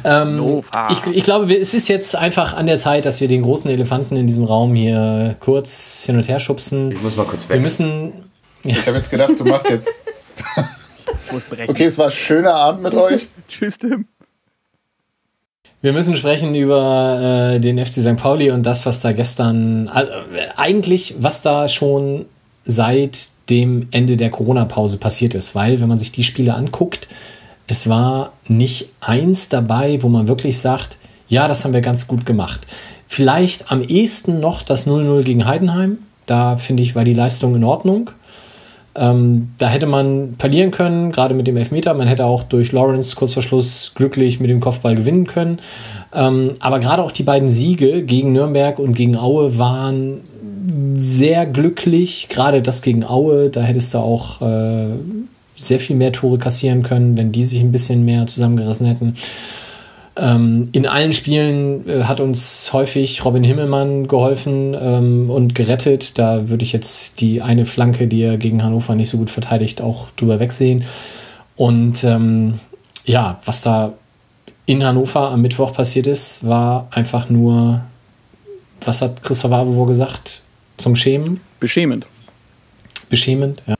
Ähm, 0.03 0.63
ich, 0.91 1.17
ich 1.17 1.23
glaube, 1.23 1.49
wir- 1.49 1.61
es 1.61 1.73
ist 1.73 1.89
jetzt 1.89 2.17
einfach 2.17 2.55
an 2.55 2.67
der 2.67 2.77
Zeit, 2.79 3.05
dass 3.05 3.21
wir 3.21 3.29
den 3.29 3.43
großen 3.43 3.71
Elefanten 3.71 4.17
in 4.17 4.27
diesem 4.27 4.43
Raum 4.43 4.75
hier 4.75 5.37
kurz 5.39 6.03
hin 6.05 6.17
und 6.17 6.27
her 6.27 6.41
schubsen. 6.41 6.91
Ich 6.91 7.01
muss 7.01 7.17
mal 7.17 7.27
kurz 7.27 7.49
Wir 7.49 7.55
weg. 7.57 7.63
müssen, 7.63 8.13
Ich 8.65 8.85
habe 8.89 8.97
jetzt 8.97 9.11
gedacht, 9.11 9.39
du 9.39 9.45
machst 9.45 9.71
jetzt. 9.71 9.89
Okay, 11.69 11.85
es 11.85 11.97
war 11.99 12.07
ein 12.07 12.11
schöner 12.11 12.55
Abend 12.55 12.83
mit 12.83 12.95
euch. 12.95 13.29
Tschüss, 13.49 13.79
Tim. 13.79 14.07
Wir 15.81 15.93
müssen 15.93 16.15
sprechen 16.15 16.55
über 16.55 17.53
äh, 17.55 17.61
den 17.61 17.79
FC 17.85 17.95
St. 17.95 18.17
Pauli 18.17 18.51
und 18.51 18.65
das, 18.65 18.87
was 18.87 19.01
da 19.01 19.13
gestern, 19.13 19.89
also, 19.89 20.13
äh, 20.13 20.49
eigentlich, 20.57 21.15
was 21.19 21.43
da 21.43 21.69
schon 21.69 22.27
seit 22.65 23.29
dem 23.51 23.89
Ende 23.91 24.17
der 24.17 24.31
Corona-Pause 24.31 24.99
passiert 24.99 25.35
ist. 25.35 25.55
Weil, 25.55 25.81
wenn 25.81 25.89
man 25.89 25.99
sich 25.99 26.13
die 26.13 26.25
Spiele 26.25 26.55
anguckt, 26.55 27.09
es 27.67 27.89
war 27.89 28.33
nicht 28.49 28.91
eins 29.01 29.49
dabei, 29.49 30.03
wo 30.03 30.09
man 30.09 30.29
wirklich 30.29 30.59
sagt, 30.59 30.99
ja, 31.29 31.49
das 31.49 31.65
haben 31.65 31.73
wir 31.73 31.81
ganz 31.81 32.07
gut 32.07 32.27
gemacht. 32.27 32.67
Vielleicht 33.09 33.71
am 33.71 33.83
ehesten 33.83 34.41
noch 34.41 34.63
das 34.63 34.87
0-0 34.87 35.23
gegen 35.23 35.47
Heidenheim. 35.47 35.99
Da 36.27 36.57
finde 36.57 36.83
ich, 36.83 36.95
war 36.95 37.05
die 37.05 37.15
Leistung 37.15 37.55
in 37.55 37.65
Ordnung. 37.65 38.11
Ähm, 38.95 39.53
da 39.59 39.69
hätte 39.69 39.87
man 39.87 40.35
verlieren 40.39 40.71
können, 40.71 41.13
gerade 41.13 41.35
mit 41.35 41.47
dem 41.47 41.57
Elfmeter. 41.57 41.95
Man 41.95 42.09
hätte 42.09 42.27
auch 42.27 42.43
durch 42.43 42.73
Lawrence 42.73 43.17
kurz 43.17 43.33
vor 43.33 43.43
Schluss 43.43 43.93
glücklich 43.95 44.39
mit 44.39 44.51
dem 44.51 44.61
Kopfball 44.61 44.95
gewinnen 44.95 45.27
können. 45.27 45.61
Ähm, 46.15 46.57
aber 46.61 46.79
gerade 46.79 47.03
auch 47.03 47.13
die 47.13 47.23
beiden 47.23 47.49
Siege 47.49 48.03
gegen 48.03 48.33
Nürnberg 48.33 48.79
und 48.79 48.95
gegen 48.95 49.17
Aue 49.17 49.57
waren 49.57 50.21
sehr 50.95 51.47
glücklich. 51.47 52.29
Gerade 52.29 52.63
das 52.63 52.83
gegen 52.83 53.05
Aue, 53.05 53.51
da 53.51 53.63
hättest 53.63 53.95
du 53.95 53.99
auch 53.99 54.41
äh, 54.43 54.87
sehr 55.57 55.81
viel 55.81 55.97
mehr 55.97 56.13
Tore 56.13 56.39
kassieren 56.39 56.83
können, 56.83 57.17
wenn 57.17 57.33
die 57.33 57.45
sich 57.45 57.61
ein 57.61 57.73
bisschen 57.73 58.05
mehr 58.05 58.27
zusammengerissen 58.27 58.87
hätten. 58.87 59.15
Ähm, 60.15 60.69
in 60.73 60.87
allen 60.87 61.13
Spielen 61.13 61.89
äh, 61.89 62.05
hat 62.05 62.21
uns 62.21 62.73
häufig 62.73 63.25
Robin 63.25 63.45
Himmelmann 63.45 64.09
geholfen 64.09 64.77
ähm, 64.79 65.31
und 65.31 65.55
gerettet. 65.55 66.19
Da 66.19 66.51
würde 66.51 66.65
ich 66.65 66.73
jetzt 66.73 67.21
die 67.21 67.41
eine 67.41 67.65
Flanke, 67.65 68.07
die 68.09 68.21
er 68.21 68.37
gegen 68.37 68.63
Hannover 68.63 68.95
nicht 68.95 69.09
so 69.09 69.17
gut 69.17 69.31
verteidigt, 69.31 69.81
auch 69.81 70.11
drüber 70.11 70.39
wegsehen. 70.39 70.85
Und 71.57 72.05
ähm, 72.05 72.61
ja, 73.05 73.41
was 73.45 73.63
da 73.63 73.95
in 74.67 74.85
Hannover 74.85 75.31
am 75.31 75.41
Mittwoch 75.41 75.73
passiert 75.73 76.07
ist, 76.07 76.47
war 76.47 76.89
einfach 76.91 77.31
nur, 77.31 77.81
was 78.85 79.01
hat 79.01 79.23
Christoph 79.23 79.53
Avovo 79.53 79.87
gesagt? 79.87 80.43
Zum 80.83 80.97
Schämen? 80.97 81.41
Beschämend. 81.61 82.09
Beschämend? 83.09 83.63
Ja. 83.69 83.77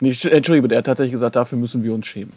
Nee, 0.00 0.10
Entsch- 0.10 0.28
Entschuldigung, 0.28 0.70
er 0.72 0.78
hat 0.78 0.86
tatsächlich 0.86 1.12
gesagt, 1.12 1.36
dafür 1.36 1.56
müssen 1.56 1.84
wir 1.84 1.94
uns 1.94 2.04
schämen. 2.08 2.32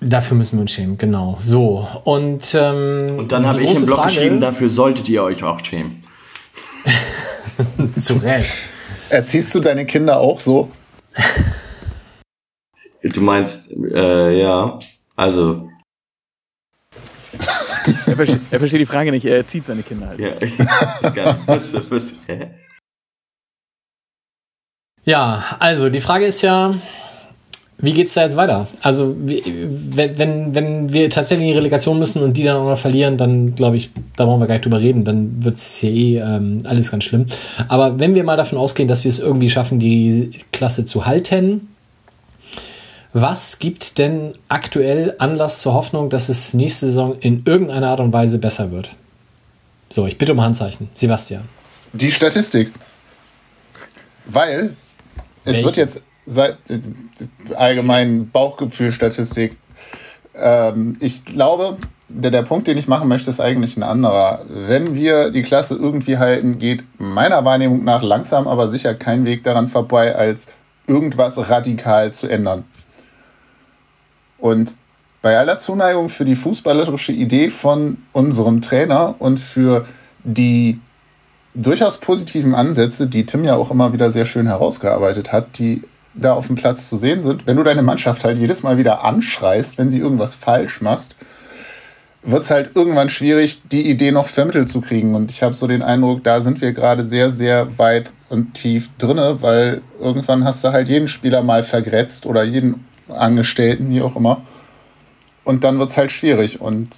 Dafür 0.00 0.36
müssen 0.36 0.56
wir 0.58 0.60
uns 0.62 0.70
schämen, 0.72 0.96
genau. 0.96 1.36
So, 1.40 1.88
und, 2.04 2.54
ähm, 2.54 3.16
Und 3.18 3.32
dann 3.32 3.44
habe 3.44 3.60
ich 3.60 3.70
im 3.74 3.86
Blog 3.86 3.98
Frage- 3.98 4.12
geschrieben, 4.14 4.40
dafür 4.40 4.68
solltet 4.68 5.08
ihr 5.08 5.24
euch 5.24 5.42
auch 5.42 5.64
schämen. 5.64 6.04
Zu 7.98 8.14
Recht. 8.14 8.52
Erziehst 9.08 9.52
du 9.54 9.60
deine 9.60 9.84
Kinder 9.84 10.20
auch 10.20 10.38
so? 10.38 10.70
Du 13.02 13.20
meinst, 13.20 13.72
äh, 13.92 14.40
ja, 14.40 14.78
also, 15.16 15.70
Er, 18.14 18.16
verste 18.16 18.40
er 18.50 18.58
versteht 18.60 18.80
die 18.80 18.86
Frage 18.86 19.10
nicht, 19.10 19.26
er 19.26 19.36
erzieht 19.36 19.66
seine 19.66 19.82
Kinder 19.82 20.06
halt. 20.08 20.20
ja. 20.20 21.36
Was, 21.46 21.72
was, 21.90 22.12
hä? 22.26 22.46
Ja, 25.04 25.42
also 25.58 25.90
die 25.90 26.00
Frage 26.00 26.24
ist 26.26 26.40
ja, 26.42 26.74
wie 27.78 27.92
geht's 27.92 28.14
da 28.14 28.22
jetzt 28.22 28.36
weiter? 28.36 28.68
Also, 28.80 29.16
wie, 29.18 29.42
wenn, 29.46 30.16
wenn, 30.16 30.54
wenn 30.54 30.92
wir 30.92 31.10
tatsächlich 31.10 31.48
in 31.48 31.52
die 31.52 31.58
Relegation 31.58 31.98
müssen 31.98 32.22
und 32.22 32.36
die 32.36 32.44
dann 32.44 32.56
auch 32.56 32.68
noch 32.68 32.78
verlieren, 32.78 33.16
dann 33.16 33.54
glaube 33.56 33.76
ich, 33.76 33.90
da 34.16 34.24
brauchen 34.24 34.40
wir 34.40 34.46
gar 34.46 34.54
nicht 34.54 34.64
drüber 34.64 34.80
reden, 34.80 35.04
dann 35.04 35.44
wird 35.44 35.56
es 35.56 35.78
hier 35.78 35.90
eh 35.90 36.18
ähm, 36.18 36.60
alles 36.64 36.90
ganz 36.90 37.04
schlimm. 37.04 37.26
Aber 37.68 37.98
wenn 37.98 38.14
wir 38.14 38.22
mal 38.22 38.36
davon 38.36 38.58
ausgehen, 38.58 38.88
dass 38.88 39.04
wir 39.04 39.08
es 39.08 39.18
irgendwie 39.18 39.50
schaffen, 39.50 39.80
die 39.80 40.30
Klasse 40.52 40.84
zu 40.84 41.04
halten, 41.04 41.73
was 43.14 43.60
gibt 43.60 43.98
denn 43.98 44.34
aktuell 44.48 45.14
Anlass 45.18 45.60
zur 45.60 45.72
Hoffnung, 45.72 46.10
dass 46.10 46.28
es 46.28 46.52
nächste 46.52 46.86
Saison 46.86 47.16
in 47.20 47.44
irgendeiner 47.46 47.90
Art 47.90 48.00
und 48.00 48.12
Weise 48.12 48.38
besser 48.38 48.72
wird? 48.72 48.90
So, 49.88 50.06
ich 50.06 50.18
bitte 50.18 50.32
um 50.32 50.40
Handzeichen. 50.40 50.90
Sebastian. 50.94 51.48
Die 51.92 52.10
Statistik. 52.10 52.72
Weil 54.26 54.76
es 55.44 55.52
Welche? 55.52 55.64
wird 55.64 55.76
jetzt 55.76 56.00
seit 56.26 56.56
äh, 56.68 56.80
allgemein 57.54 58.30
Bauchgefühl-Statistik. 58.30 59.56
Ähm, 60.34 60.96
ich 60.98 61.24
glaube, 61.24 61.76
der, 62.08 62.32
der 62.32 62.42
Punkt, 62.42 62.66
den 62.66 62.78
ich 62.78 62.88
machen 62.88 63.06
möchte, 63.06 63.30
ist 63.30 63.40
eigentlich 63.40 63.76
ein 63.76 63.84
anderer. 63.84 64.44
Wenn 64.48 64.96
wir 64.96 65.30
die 65.30 65.42
Klasse 65.42 65.76
irgendwie 65.76 66.18
halten, 66.18 66.58
geht 66.58 66.82
meiner 66.98 67.44
Wahrnehmung 67.44 67.84
nach 67.84 68.02
langsam, 68.02 68.48
aber 68.48 68.68
sicher 68.70 68.94
kein 68.94 69.24
Weg 69.24 69.44
daran 69.44 69.68
vorbei, 69.68 70.16
als 70.16 70.48
irgendwas 70.88 71.38
radikal 71.48 72.12
zu 72.12 72.26
ändern. 72.26 72.64
Und 74.44 74.76
bei 75.22 75.38
aller 75.38 75.58
Zuneigung 75.58 76.10
für 76.10 76.26
die 76.26 76.36
fußballerische 76.36 77.12
Idee 77.12 77.48
von 77.48 77.96
unserem 78.12 78.60
Trainer 78.60 79.14
und 79.18 79.40
für 79.40 79.86
die 80.22 80.82
durchaus 81.54 81.96
positiven 81.96 82.54
Ansätze, 82.54 83.06
die 83.06 83.24
Tim 83.24 83.44
ja 83.44 83.56
auch 83.56 83.70
immer 83.70 83.94
wieder 83.94 84.12
sehr 84.12 84.26
schön 84.26 84.46
herausgearbeitet 84.46 85.32
hat, 85.32 85.58
die 85.58 85.80
da 86.12 86.34
auf 86.34 86.48
dem 86.48 86.56
Platz 86.56 86.90
zu 86.90 86.98
sehen 86.98 87.22
sind. 87.22 87.46
Wenn 87.46 87.56
du 87.56 87.62
deine 87.62 87.80
Mannschaft 87.80 88.22
halt 88.22 88.36
jedes 88.36 88.62
Mal 88.62 88.76
wieder 88.76 89.02
anschreist, 89.02 89.78
wenn 89.78 89.88
sie 89.88 90.00
irgendwas 90.00 90.34
falsch 90.34 90.82
machst, 90.82 91.16
wird 92.22 92.42
es 92.42 92.50
halt 92.50 92.76
irgendwann 92.76 93.08
schwierig, 93.08 93.62
die 93.72 93.88
Idee 93.88 94.12
noch 94.12 94.28
vermittelt 94.28 94.68
zu 94.68 94.82
kriegen. 94.82 95.14
Und 95.14 95.30
ich 95.30 95.42
habe 95.42 95.54
so 95.54 95.66
den 95.66 95.80
Eindruck, 95.80 96.22
da 96.22 96.42
sind 96.42 96.60
wir 96.60 96.74
gerade 96.74 97.06
sehr, 97.06 97.30
sehr 97.30 97.78
weit 97.78 98.12
und 98.28 98.52
tief 98.52 98.90
drinne, 98.98 99.38
weil 99.40 99.80
irgendwann 99.98 100.44
hast 100.44 100.62
du 100.64 100.68
halt 100.68 100.88
jeden 100.88 101.08
Spieler 101.08 101.42
mal 101.42 101.62
vergrätzt 101.62 102.26
oder 102.26 102.44
jeden 102.44 102.84
Angestellten, 103.08 103.90
wie 103.90 104.02
auch 104.02 104.16
immer. 104.16 104.42
Und 105.44 105.64
dann 105.64 105.78
wird 105.78 105.90
es 105.90 105.96
halt 105.96 106.12
schwierig. 106.12 106.60
Und 106.60 106.88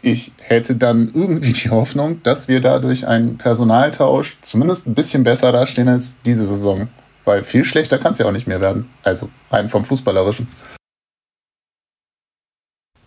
ich 0.00 0.32
hätte 0.38 0.76
dann 0.76 1.10
irgendwie 1.14 1.52
die 1.52 1.70
Hoffnung, 1.70 2.22
dass 2.22 2.48
wir 2.48 2.60
dadurch 2.60 3.06
einen 3.06 3.38
Personaltausch 3.38 4.38
zumindest 4.42 4.86
ein 4.86 4.94
bisschen 4.94 5.24
besser 5.24 5.52
dastehen 5.52 5.88
als 5.88 6.20
diese 6.22 6.46
Saison. 6.46 6.88
Weil 7.24 7.44
viel 7.44 7.64
schlechter 7.64 7.98
kann 7.98 8.12
es 8.12 8.18
ja 8.18 8.26
auch 8.26 8.32
nicht 8.32 8.46
mehr 8.46 8.60
werden. 8.60 8.88
Also 9.02 9.28
rein 9.50 9.68
vom 9.68 9.84
Fußballerischen. 9.84 10.48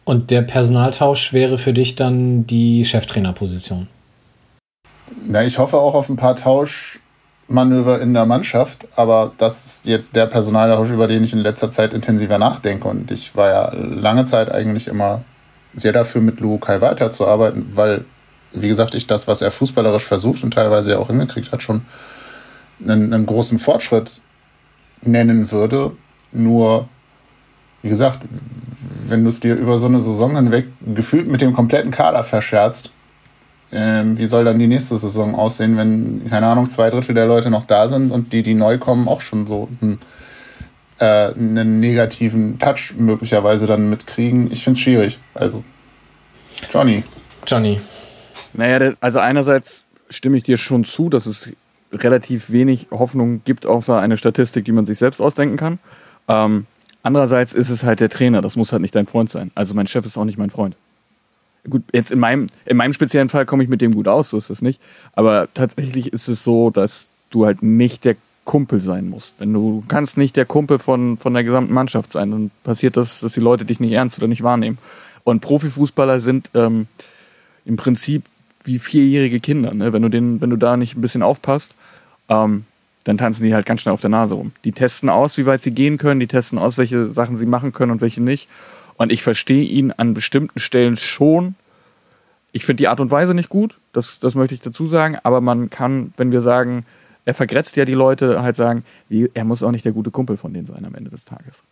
Und 0.04 0.30
der 0.32 0.42
Personaltausch 0.42 1.32
wäre 1.32 1.58
für 1.58 1.74
dich 1.74 1.96
dann 1.96 2.46
die 2.46 2.86
Cheftrainerposition. 2.86 3.88
Na, 5.26 5.44
ich 5.44 5.58
hoffe 5.58 5.78
auch 5.78 5.94
auf 5.94 6.10
ein 6.10 6.18
paar 6.18 6.36
Tauschmanöver 7.52 8.02
in 8.02 8.14
der 8.14 8.26
Mannschaft, 8.26 8.88
aber 8.96 9.34
das 9.38 9.66
ist 9.66 9.86
jetzt 9.86 10.16
der 10.16 10.26
Personaltausch, 10.26 10.90
über 10.90 11.08
den 11.08 11.24
ich 11.24 11.34
in 11.34 11.40
letzter 11.40 11.70
Zeit 11.70 11.94
intensiver 11.94 12.38
nachdenke. 12.38 12.88
Und 12.88 13.12
ich 13.12 13.36
war 13.36 13.50
ja 13.50 13.74
lange 13.74 14.26
Zeit 14.26 14.52
eigentlich 14.52 14.88
immer 14.88 15.24
sehr 15.76 15.92
dafür, 15.92 16.22
mit 16.22 16.40
Lukai 16.40 16.80
weiterzuarbeiten, 16.80 17.72
weil, 17.74 18.06
wie 18.54 18.70
gesagt, 18.70 18.96
ich 18.96 19.06
das, 19.06 19.28
was 19.28 19.42
er 19.42 19.52
fußballerisch 19.52 20.06
versucht 20.06 20.44
und 20.44 20.54
teilweise 20.54 20.92
ja 20.92 20.98
auch 20.98 21.08
hingekriegt 21.08 21.52
hat, 21.52 21.62
schon 21.62 21.82
einen, 22.88 23.14
einen 23.14 23.26
großen 23.26 23.60
Fortschritt 23.60 24.22
nennen 25.02 25.52
würde. 25.52 25.92
Nur, 26.32 26.88
wie 27.82 27.90
gesagt, 27.90 28.20
wenn 29.08 29.24
du 29.24 29.30
es 29.30 29.42
dir 29.42 29.56
über 29.56 29.78
so 29.78 29.88
eine 29.88 30.02
Saison 30.02 30.36
hinweg 30.38 30.68
gefühlt 30.96 31.28
mit 31.28 31.42
dem 31.42 31.54
kompletten 31.54 31.92
Kader 31.92 32.24
verscherzt, 32.24 32.92
ähm, 33.72 34.18
wie 34.18 34.28
soll 34.28 34.44
dann 34.44 34.60
die 34.60 34.68
nächste 34.68 34.98
Saison 34.98 35.36
aussehen, 35.36 35.78
wenn, 35.78 36.30
keine 36.30 36.48
Ahnung, 36.48 36.70
zwei 36.70 36.90
Drittel 36.90 37.16
der 37.16 37.26
Leute 37.26 37.50
noch 37.50 37.64
da 37.64 37.88
sind 37.88 38.12
und 38.12 38.34
die, 38.34 38.44
die 38.44 38.54
neu 38.54 38.78
kommen, 38.78 39.08
auch 39.08 39.22
schon 39.22 39.48
so 39.48 39.70
einen, 39.82 40.00
äh, 41.00 41.34
einen 41.34 41.80
negativen 41.80 42.60
Touch 42.60 42.94
möglicherweise 42.98 43.68
dann 43.68 43.90
mitkriegen? 43.90 44.52
Ich 44.52 44.64
finde 44.64 44.78
es 44.78 44.84
schwierig. 44.84 45.20
Also, 45.34 45.64
Johnny. 46.72 47.04
Johnny. 47.48 47.80
Naja, 48.54 48.94
also 49.00 49.20
einerseits 49.20 49.86
stimme 50.10 50.36
ich 50.36 50.44
dir 50.44 50.58
schon 50.58 50.84
zu, 50.84 51.10
dass 51.10 51.26
es 51.26 51.54
relativ 51.94 52.52
wenig 52.52 52.88
Hoffnung 52.92 53.42
gibt, 53.46 53.66
außer 53.66 54.00
eine 54.00 54.18
Statistik, 54.18 54.66
die 54.66 54.72
man 54.72 54.86
sich 54.86 54.98
selbst 54.98 55.22
ausdenken 55.22 55.58
kann. 55.58 55.80
Ähm, 56.28 56.66
andererseits 57.04 57.54
ist 57.54 57.70
es 57.70 57.84
halt 57.84 58.02
der 58.02 58.10
Trainer, 58.10 58.42
das 58.42 58.58
muss 58.58 58.72
halt 58.72 58.82
nicht 58.82 58.96
dein 58.96 59.08
Freund 59.08 59.30
sein. 59.30 59.52
Also 59.56 59.74
mein 59.74 59.88
Chef 59.88 60.06
ist 60.06 60.18
auch 60.18 60.26
nicht 60.26 60.38
mein 60.38 60.50
Freund. 60.50 60.76
Gut, 61.70 61.84
jetzt 61.94 62.12
in 62.12 62.20
meinem, 62.20 62.48
in 62.66 62.78
meinem 62.78 62.94
speziellen 62.94 63.30
Fall 63.30 63.46
komme 63.46 63.64
ich 63.64 63.70
mit 63.70 63.82
dem 63.82 63.94
gut 63.94 64.08
aus, 64.08 64.30
so 64.32 64.38
ist 64.38 64.50
es 64.50 64.62
nicht. 64.62 64.82
Aber 65.14 65.48
tatsächlich 65.54 66.12
ist 66.12 66.28
es 66.28 66.44
so, 66.44 66.70
dass 66.72 67.10
du 67.30 67.46
halt 67.46 67.62
nicht 67.62 68.04
der 68.04 68.16
Kumpel 68.46 68.80
sein 68.80 69.10
musst. 69.10 69.36
Wenn 69.40 69.54
du 69.54 69.84
kannst 69.88 70.18
nicht 70.18 70.36
der 70.36 70.46
Kumpel 70.46 70.80
von, 70.80 71.18
von 71.18 71.34
der 71.34 71.44
gesamten 71.44 71.74
Mannschaft 71.74 72.12
sein, 72.12 72.32
dann 72.32 72.52
passiert 72.64 72.98
das, 72.98 73.20
dass 73.20 73.34
die 73.34 73.40
Leute 73.40 73.66
dich 73.66 73.80
nicht 73.80 73.92
ernst 73.92 74.18
oder 74.18 74.28
nicht 74.28 74.44
wahrnehmen. 74.44 74.80
Und 75.24 75.42
Profifußballer 75.42 76.20
sind 76.20 76.50
ähm, 76.56 76.88
im 77.66 77.78
Prinzip 77.78 78.24
wie 78.64 78.80
vierjährige 78.80 79.40
Kinder. 79.40 79.74
Ne? 79.74 79.94
Wenn, 79.94 80.02
du 80.02 80.10
den, 80.10 80.42
wenn 80.42 80.50
du 80.50 80.56
da 80.56 80.78
nicht 80.78 80.98
ein 80.98 81.02
bisschen 81.02 81.24
aufpasst, 81.24 81.76
ähm, 82.30 82.66
dann 83.04 83.18
tanzen 83.18 83.44
die 83.44 83.54
halt 83.54 83.66
ganz 83.66 83.82
schnell 83.82 83.94
auf 83.94 84.02
der 84.02 84.10
Nase 84.10 84.36
rum. 84.36 84.52
Die 84.64 84.72
testen 84.72 85.10
aus, 85.10 85.38
wie 85.38 85.46
weit 85.46 85.64
sie 85.64 85.72
gehen 85.72 85.98
können, 85.98 86.20
die 86.20 86.28
testen 86.28 86.60
aus, 86.60 86.78
welche 86.78 87.10
Sachen 87.10 87.36
sie 87.36 87.46
machen 87.46 87.74
können 87.74 87.92
und 87.92 88.02
welche 88.02 88.22
nicht. 88.22 88.48
Und 89.02 89.12
ich 89.12 89.24
verstehe 89.24 89.64
ihn 89.64 89.92
an 89.92 90.14
bestimmten 90.14 90.60
Stellen 90.60 90.96
schon. 90.96 91.56
Ich 92.52 92.66
finde 92.66 92.84
die 92.84 92.88
Art 92.88 93.00
und 93.00 93.10
Weise 93.10 93.34
nicht 93.34 93.50
gut, 93.50 93.80
das, 93.94 94.20
das 94.20 94.36
möchte 94.36 94.54
ich 94.54 94.62
dazu 94.62 94.86
sagen, 94.86 95.18
aber 95.24 95.42
man 95.42 95.72
kann, 95.72 96.14
wenn 96.18 96.32
wir 96.32 96.42
sagen, 96.42 96.86
er 97.26 97.34
vergrätzt 97.34 97.76
ja 97.78 97.86
die 97.86 97.96
Leute, 97.96 98.44
halt 98.44 98.56
sagen, 98.56 98.86
er 99.10 99.44
muss 99.44 99.64
auch 99.64 99.72
nicht 99.72 99.86
der 99.86 99.92
gute 99.92 100.12
Kumpel 100.12 100.38
von 100.38 100.54
denen 100.54 100.68
sein 100.68 100.86
am 100.86 100.94
Ende 100.94 101.10
des 101.10 101.26
Tages. 101.26 101.64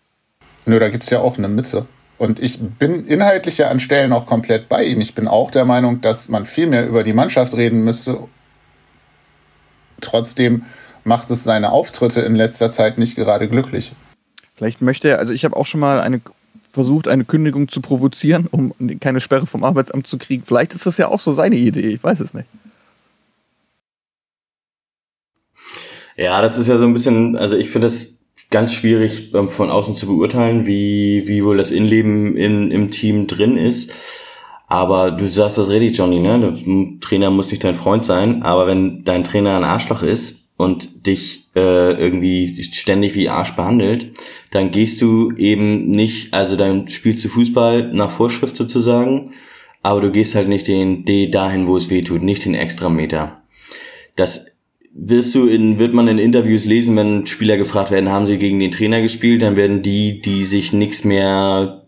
Nö, 0.66 0.80
da 0.80 0.90
gibt 0.90 1.04
es 1.04 1.12
ja 1.12 1.20
auch 1.20 1.38
eine 1.38 1.50
Mitte. 1.50 1.86
Und 2.18 2.40
ich 2.40 2.60
bin 2.60 3.06
inhaltlich 3.06 3.60
ja 3.60 3.70
an 3.70 3.80
Stellen 3.80 4.12
auch 4.12 4.26
komplett 4.26 4.68
bei 4.68 4.84
ihm. 4.86 5.00
Ich 5.00 5.14
bin 5.14 5.28
auch 5.28 5.52
der 5.52 5.66
Meinung, 5.66 6.02
dass 6.02 6.30
man 6.30 6.48
viel 6.48 6.66
mehr 6.66 6.88
über 6.88 7.04
die 7.04 7.14
Mannschaft 7.14 7.54
reden 7.54 7.84
müsste. 7.84 8.28
Trotzdem 10.02 10.64
macht 11.04 11.30
es 11.30 11.44
seine 11.44 11.74
Auftritte 11.74 12.22
in 12.22 12.36
letzter 12.36 12.72
Zeit 12.72 12.98
nicht 12.98 13.16
gerade 13.16 13.48
glücklich. 13.48 13.94
Vielleicht 14.56 14.82
möchte 14.82 15.10
er, 15.10 15.20
also 15.20 15.32
ich 15.32 15.46
habe 15.46 15.56
auch 15.56 15.68
schon 15.68 15.80
mal 15.80 16.02
eine, 16.02 16.22
versucht, 16.72 17.08
eine 17.08 17.26
Kündigung 17.26 17.68
zu 17.68 17.82
provozieren, 17.82 18.48
um 18.52 18.74
keine 19.00 19.20
Sperre 19.20 19.46
vom 19.48 19.64
Arbeitsamt 19.64 20.08
zu 20.08 20.18
kriegen. 20.18 20.44
Vielleicht 20.46 20.74
ist 20.74 20.86
das 20.86 20.98
ja 20.98 21.08
auch 21.08 21.20
so 21.20 21.34
seine 21.34 21.56
Idee, 21.56 21.90
ich 21.90 22.04
weiß 22.04 22.20
es 22.20 22.34
nicht. 22.34 22.48
Ja, 26.16 26.42
das 26.42 26.58
ist 26.58 26.68
ja 26.68 26.78
so 26.78 26.86
ein 26.86 26.94
bisschen, 26.94 27.38
also 27.38 27.56
ich 27.56 27.70
finde 27.70 27.88
es 27.88 28.20
ganz 28.50 28.74
schwierig 28.74 29.34
ähm, 29.34 29.50
von 29.50 29.70
außen 29.70 29.96
zu 29.96 30.08
beurteilen, 30.08 30.66
wie, 30.66 31.24
wie 31.28 31.44
wohl 31.46 31.58
das 31.58 31.72
Innenleben 31.72 32.36
in, 32.36 32.72
im 32.72 32.92
Team 32.92 33.28
drin 33.28 33.58
ist. 33.58 33.92
Aber 34.68 35.12
du 35.12 35.28
sagst 35.28 35.58
das 35.58 35.70
ready, 35.70 35.88
Johnny, 35.88 36.20
ne? 36.20 36.40
Der 36.40 37.00
Trainer 37.00 37.32
muss 37.32 37.50
nicht 37.50 37.64
dein 37.64 37.76
Freund 37.76 38.04
sein, 38.04 38.44
aber 38.44 38.68
wenn 38.68 39.04
dein 39.04 39.24
Trainer 39.24 39.58
ein 39.58 39.64
Arschloch 39.64 40.04
ist 40.04 40.39
und 40.60 41.08
dich 41.08 41.48
äh, 41.56 41.94
irgendwie 41.94 42.62
ständig 42.64 43.16
wie 43.16 43.30
Arsch 43.30 43.56
behandelt, 43.56 44.12
dann 44.52 44.72
gehst 44.72 45.02
du 45.02 45.32
eben 45.38 45.90
nicht, 45.90 46.34
also 46.34 46.58
dann 46.58 46.90
spielst 46.90 47.24
du 47.24 47.30
Fußball 47.30 47.94
nach 47.94 48.12
Vorschrift 48.12 48.58
sozusagen, 48.58 49.32
aber 49.84 50.02
du 50.02 50.12
gehst 50.12 50.36
halt 50.36 50.50
nicht 50.50 50.68
den 50.68 51.06
D 51.06 51.30
dahin, 51.30 51.66
wo 51.66 51.78
es 51.78 51.90
weh 51.90 52.02
tut, 52.02 52.24
nicht 52.24 52.44
den 52.44 52.56
Extrameter. 52.56 53.42
Das 54.18 54.58
wirst 54.94 55.34
du 55.34 55.48
in, 55.48 55.80
wird 55.80 55.94
man 55.94 56.10
in 56.10 56.18
Interviews 56.18 56.66
lesen, 56.66 56.98
wenn 56.98 57.26
Spieler 57.26 57.56
gefragt 57.56 57.92
werden, 57.92 58.10
haben 58.10 58.26
sie 58.26 58.38
gegen 58.38 58.60
den 58.60 58.72
Trainer 58.72 59.02
gespielt, 59.02 59.42
dann 59.42 59.56
werden 59.56 59.82
die, 59.82 60.20
die 60.20 60.44
sich 60.44 60.74
nichts 60.74 61.06
mehr, 61.06 61.88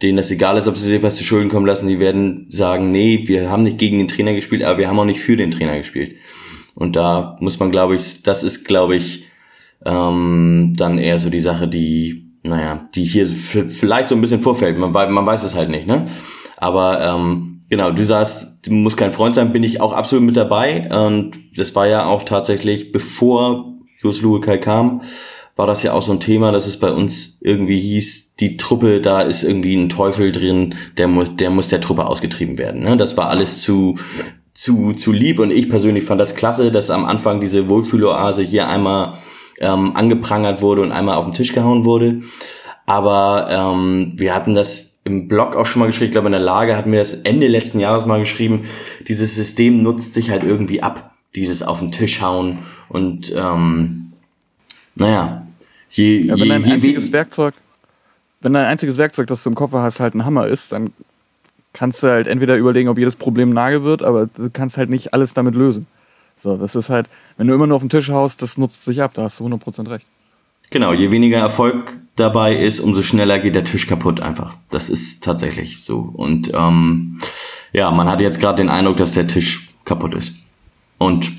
denen 0.00 0.16
das 0.16 0.30
egal 0.30 0.56
ist, 0.56 0.68
ob 0.68 0.78
sie 0.78 0.88
sich 0.88 1.02
was 1.02 1.16
zu 1.16 1.24
Schulden 1.24 1.50
kommen 1.50 1.66
lassen, 1.66 1.86
die 1.86 2.00
werden 2.00 2.46
sagen, 2.48 2.90
nee, 2.90 3.24
wir 3.26 3.50
haben 3.50 3.64
nicht 3.64 3.76
gegen 3.76 3.98
den 3.98 4.08
Trainer 4.08 4.32
gespielt, 4.32 4.62
aber 4.62 4.78
wir 4.78 4.88
haben 4.88 4.98
auch 4.98 5.04
nicht 5.04 5.20
für 5.20 5.36
den 5.36 5.50
Trainer 5.50 5.76
gespielt. 5.76 6.16
Und 6.76 6.94
da 6.94 7.36
muss 7.40 7.58
man, 7.58 7.72
glaube 7.72 7.96
ich, 7.96 8.22
das 8.22 8.44
ist, 8.44 8.64
glaube 8.64 8.94
ich, 8.94 9.26
ähm, 9.84 10.74
dann 10.76 10.98
eher 10.98 11.18
so 11.18 11.30
die 11.30 11.40
Sache, 11.40 11.66
die, 11.66 12.30
naja, 12.44 12.88
die 12.94 13.04
hier 13.04 13.26
vielleicht 13.26 14.08
so 14.08 14.14
ein 14.14 14.20
bisschen 14.20 14.40
vorfällt. 14.40 14.78
Man, 14.78 14.92
man 14.92 15.26
weiß 15.26 15.42
es 15.42 15.54
halt 15.54 15.70
nicht, 15.70 15.86
ne? 15.86 16.06
Aber 16.56 17.02
ähm, 17.04 17.56
Genau, 17.68 17.90
du 17.90 18.04
sagst, 18.04 18.60
du 18.66 18.72
musst 18.72 18.96
kein 18.96 19.12
Freund 19.12 19.34
sein, 19.34 19.52
bin 19.52 19.64
ich 19.64 19.80
auch 19.80 19.92
absolut 19.92 20.24
mit 20.24 20.36
dabei. 20.36 20.88
Und 21.06 21.32
das 21.56 21.74
war 21.74 21.88
ja 21.88 22.06
auch 22.06 22.22
tatsächlich, 22.22 22.92
bevor 22.92 23.74
Jos 24.02 24.22
Luekai 24.22 24.58
kam, 24.58 25.02
war 25.56 25.66
das 25.66 25.82
ja 25.82 25.92
auch 25.92 26.02
so 26.02 26.12
ein 26.12 26.20
Thema, 26.20 26.52
dass 26.52 26.66
es 26.66 26.78
bei 26.78 26.92
uns 26.92 27.38
irgendwie 27.40 27.80
hieß, 27.80 28.36
die 28.36 28.56
Truppe, 28.56 29.00
da 29.00 29.22
ist 29.22 29.42
irgendwie 29.42 29.74
ein 29.74 29.88
Teufel 29.88 30.30
drin, 30.30 30.74
der 30.96 31.08
muss, 31.08 31.34
der 31.36 31.50
muss 31.50 31.68
der 31.68 31.80
Truppe 31.80 32.06
ausgetrieben 32.06 32.58
werden. 32.58 32.82
Ne? 32.82 32.96
Das 32.96 33.16
war 33.16 33.30
alles 33.30 33.62
zu, 33.62 33.96
zu, 34.56 34.94
zu 34.94 35.12
lieb. 35.12 35.38
Und 35.38 35.50
ich 35.50 35.68
persönlich 35.68 36.04
fand 36.04 36.20
das 36.20 36.34
klasse, 36.34 36.72
dass 36.72 36.90
am 36.90 37.04
Anfang 37.04 37.40
diese 37.40 37.68
Wohlfühloase 37.68 38.42
hier 38.42 38.68
einmal 38.68 39.18
ähm, 39.60 39.94
angeprangert 39.94 40.62
wurde 40.62 40.82
und 40.82 40.92
einmal 40.92 41.16
auf 41.16 41.26
den 41.26 41.34
Tisch 41.34 41.52
gehauen 41.52 41.84
wurde. 41.84 42.22
Aber 42.86 43.48
ähm, 43.50 44.12
wir 44.16 44.34
hatten 44.34 44.54
das 44.54 44.98
im 45.04 45.28
Blog 45.28 45.54
auch 45.54 45.66
schon 45.66 45.80
mal 45.80 45.86
geschrieben, 45.86 46.06
ich 46.06 46.12
glaube 46.12 46.26
in 46.26 46.32
der 46.32 46.40
Lage 46.40 46.76
hatten 46.76 46.90
wir 46.90 46.98
das 46.98 47.14
Ende 47.14 47.46
letzten 47.46 47.78
Jahres 47.78 48.06
mal 48.06 48.18
geschrieben, 48.18 48.64
dieses 49.06 49.36
System 49.36 49.82
nutzt 49.82 50.14
sich 50.14 50.30
halt 50.30 50.42
irgendwie 50.42 50.82
ab, 50.82 51.14
dieses 51.36 51.62
auf 51.62 51.78
den 51.78 51.92
Tisch 51.92 52.20
hauen 52.20 52.58
und 52.88 53.32
ähm, 53.36 54.12
naja, 54.96 55.46
je, 55.90 56.22
ja, 56.22 56.34
wenn 56.34 56.42
je, 56.42 56.48
dein 56.48 56.64
je 56.64 56.72
einziges 56.72 57.12
Werkzeug, 57.12 57.54
wenn 58.40 58.52
dein 58.52 58.66
einziges 58.66 58.96
Werkzeug, 58.96 59.28
das 59.28 59.44
du 59.44 59.50
im 59.50 59.54
Koffer 59.54 59.80
hast, 59.80 60.00
halt 60.00 60.14
ein 60.14 60.24
Hammer 60.24 60.48
ist, 60.48 60.72
dann 60.72 60.90
kannst 61.76 62.02
du 62.02 62.08
halt 62.08 62.26
entweder 62.26 62.56
überlegen, 62.56 62.88
ob 62.88 62.96
jedes 62.96 63.16
Problem 63.16 63.50
Nagel 63.50 63.84
wird, 63.84 64.02
aber 64.02 64.26
du 64.26 64.48
kannst 64.50 64.78
halt 64.78 64.88
nicht 64.88 65.12
alles 65.12 65.34
damit 65.34 65.54
lösen. 65.54 65.86
So, 66.42 66.56
das 66.56 66.74
ist 66.74 66.88
halt, 66.88 67.06
wenn 67.36 67.46
du 67.46 67.54
immer 67.54 67.66
nur 67.66 67.76
auf 67.76 67.82
den 67.82 67.90
Tisch 67.90 68.08
haust, 68.08 68.40
das 68.40 68.56
nutzt 68.56 68.84
sich 68.84 69.02
ab, 69.02 69.12
da 69.12 69.24
hast 69.24 69.40
du 69.40 69.46
100% 69.46 69.90
recht. 69.90 70.06
Genau, 70.70 70.94
je 70.94 71.10
weniger 71.10 71.38
Erfolg 71.38 71.96
dabei 72.16 72.56
ist, 72.56 72.80
umso 72.80 73.02
schneller 73.02 73.38
geht 73.38 73.54
der 73.54 73.64
Tisch 73.64 73.86
kaputt 73.86 74.20
einfach. 74.20 74.56
Das 74.70 74.88
ist 74.88 75.22
tatsächlich 75.22 75.84
so. 75.84 75.98
Und 75.98 76.50
ähm, 76.54 77.18
ja, 77.74 77.90
man 77.90 78.08
hat 78.08 78.20
jetzt 78.20 78.40
gerade 78.40 78.56
den 78.56 78.70
Eindruck, 78.70 78.96
dass 78.96 79.12
der 79.12 79.26
Tisch 79.26 79.68
kaputt 79.84 80.14
ist. 80.14 80.32
Und 80.96 81.30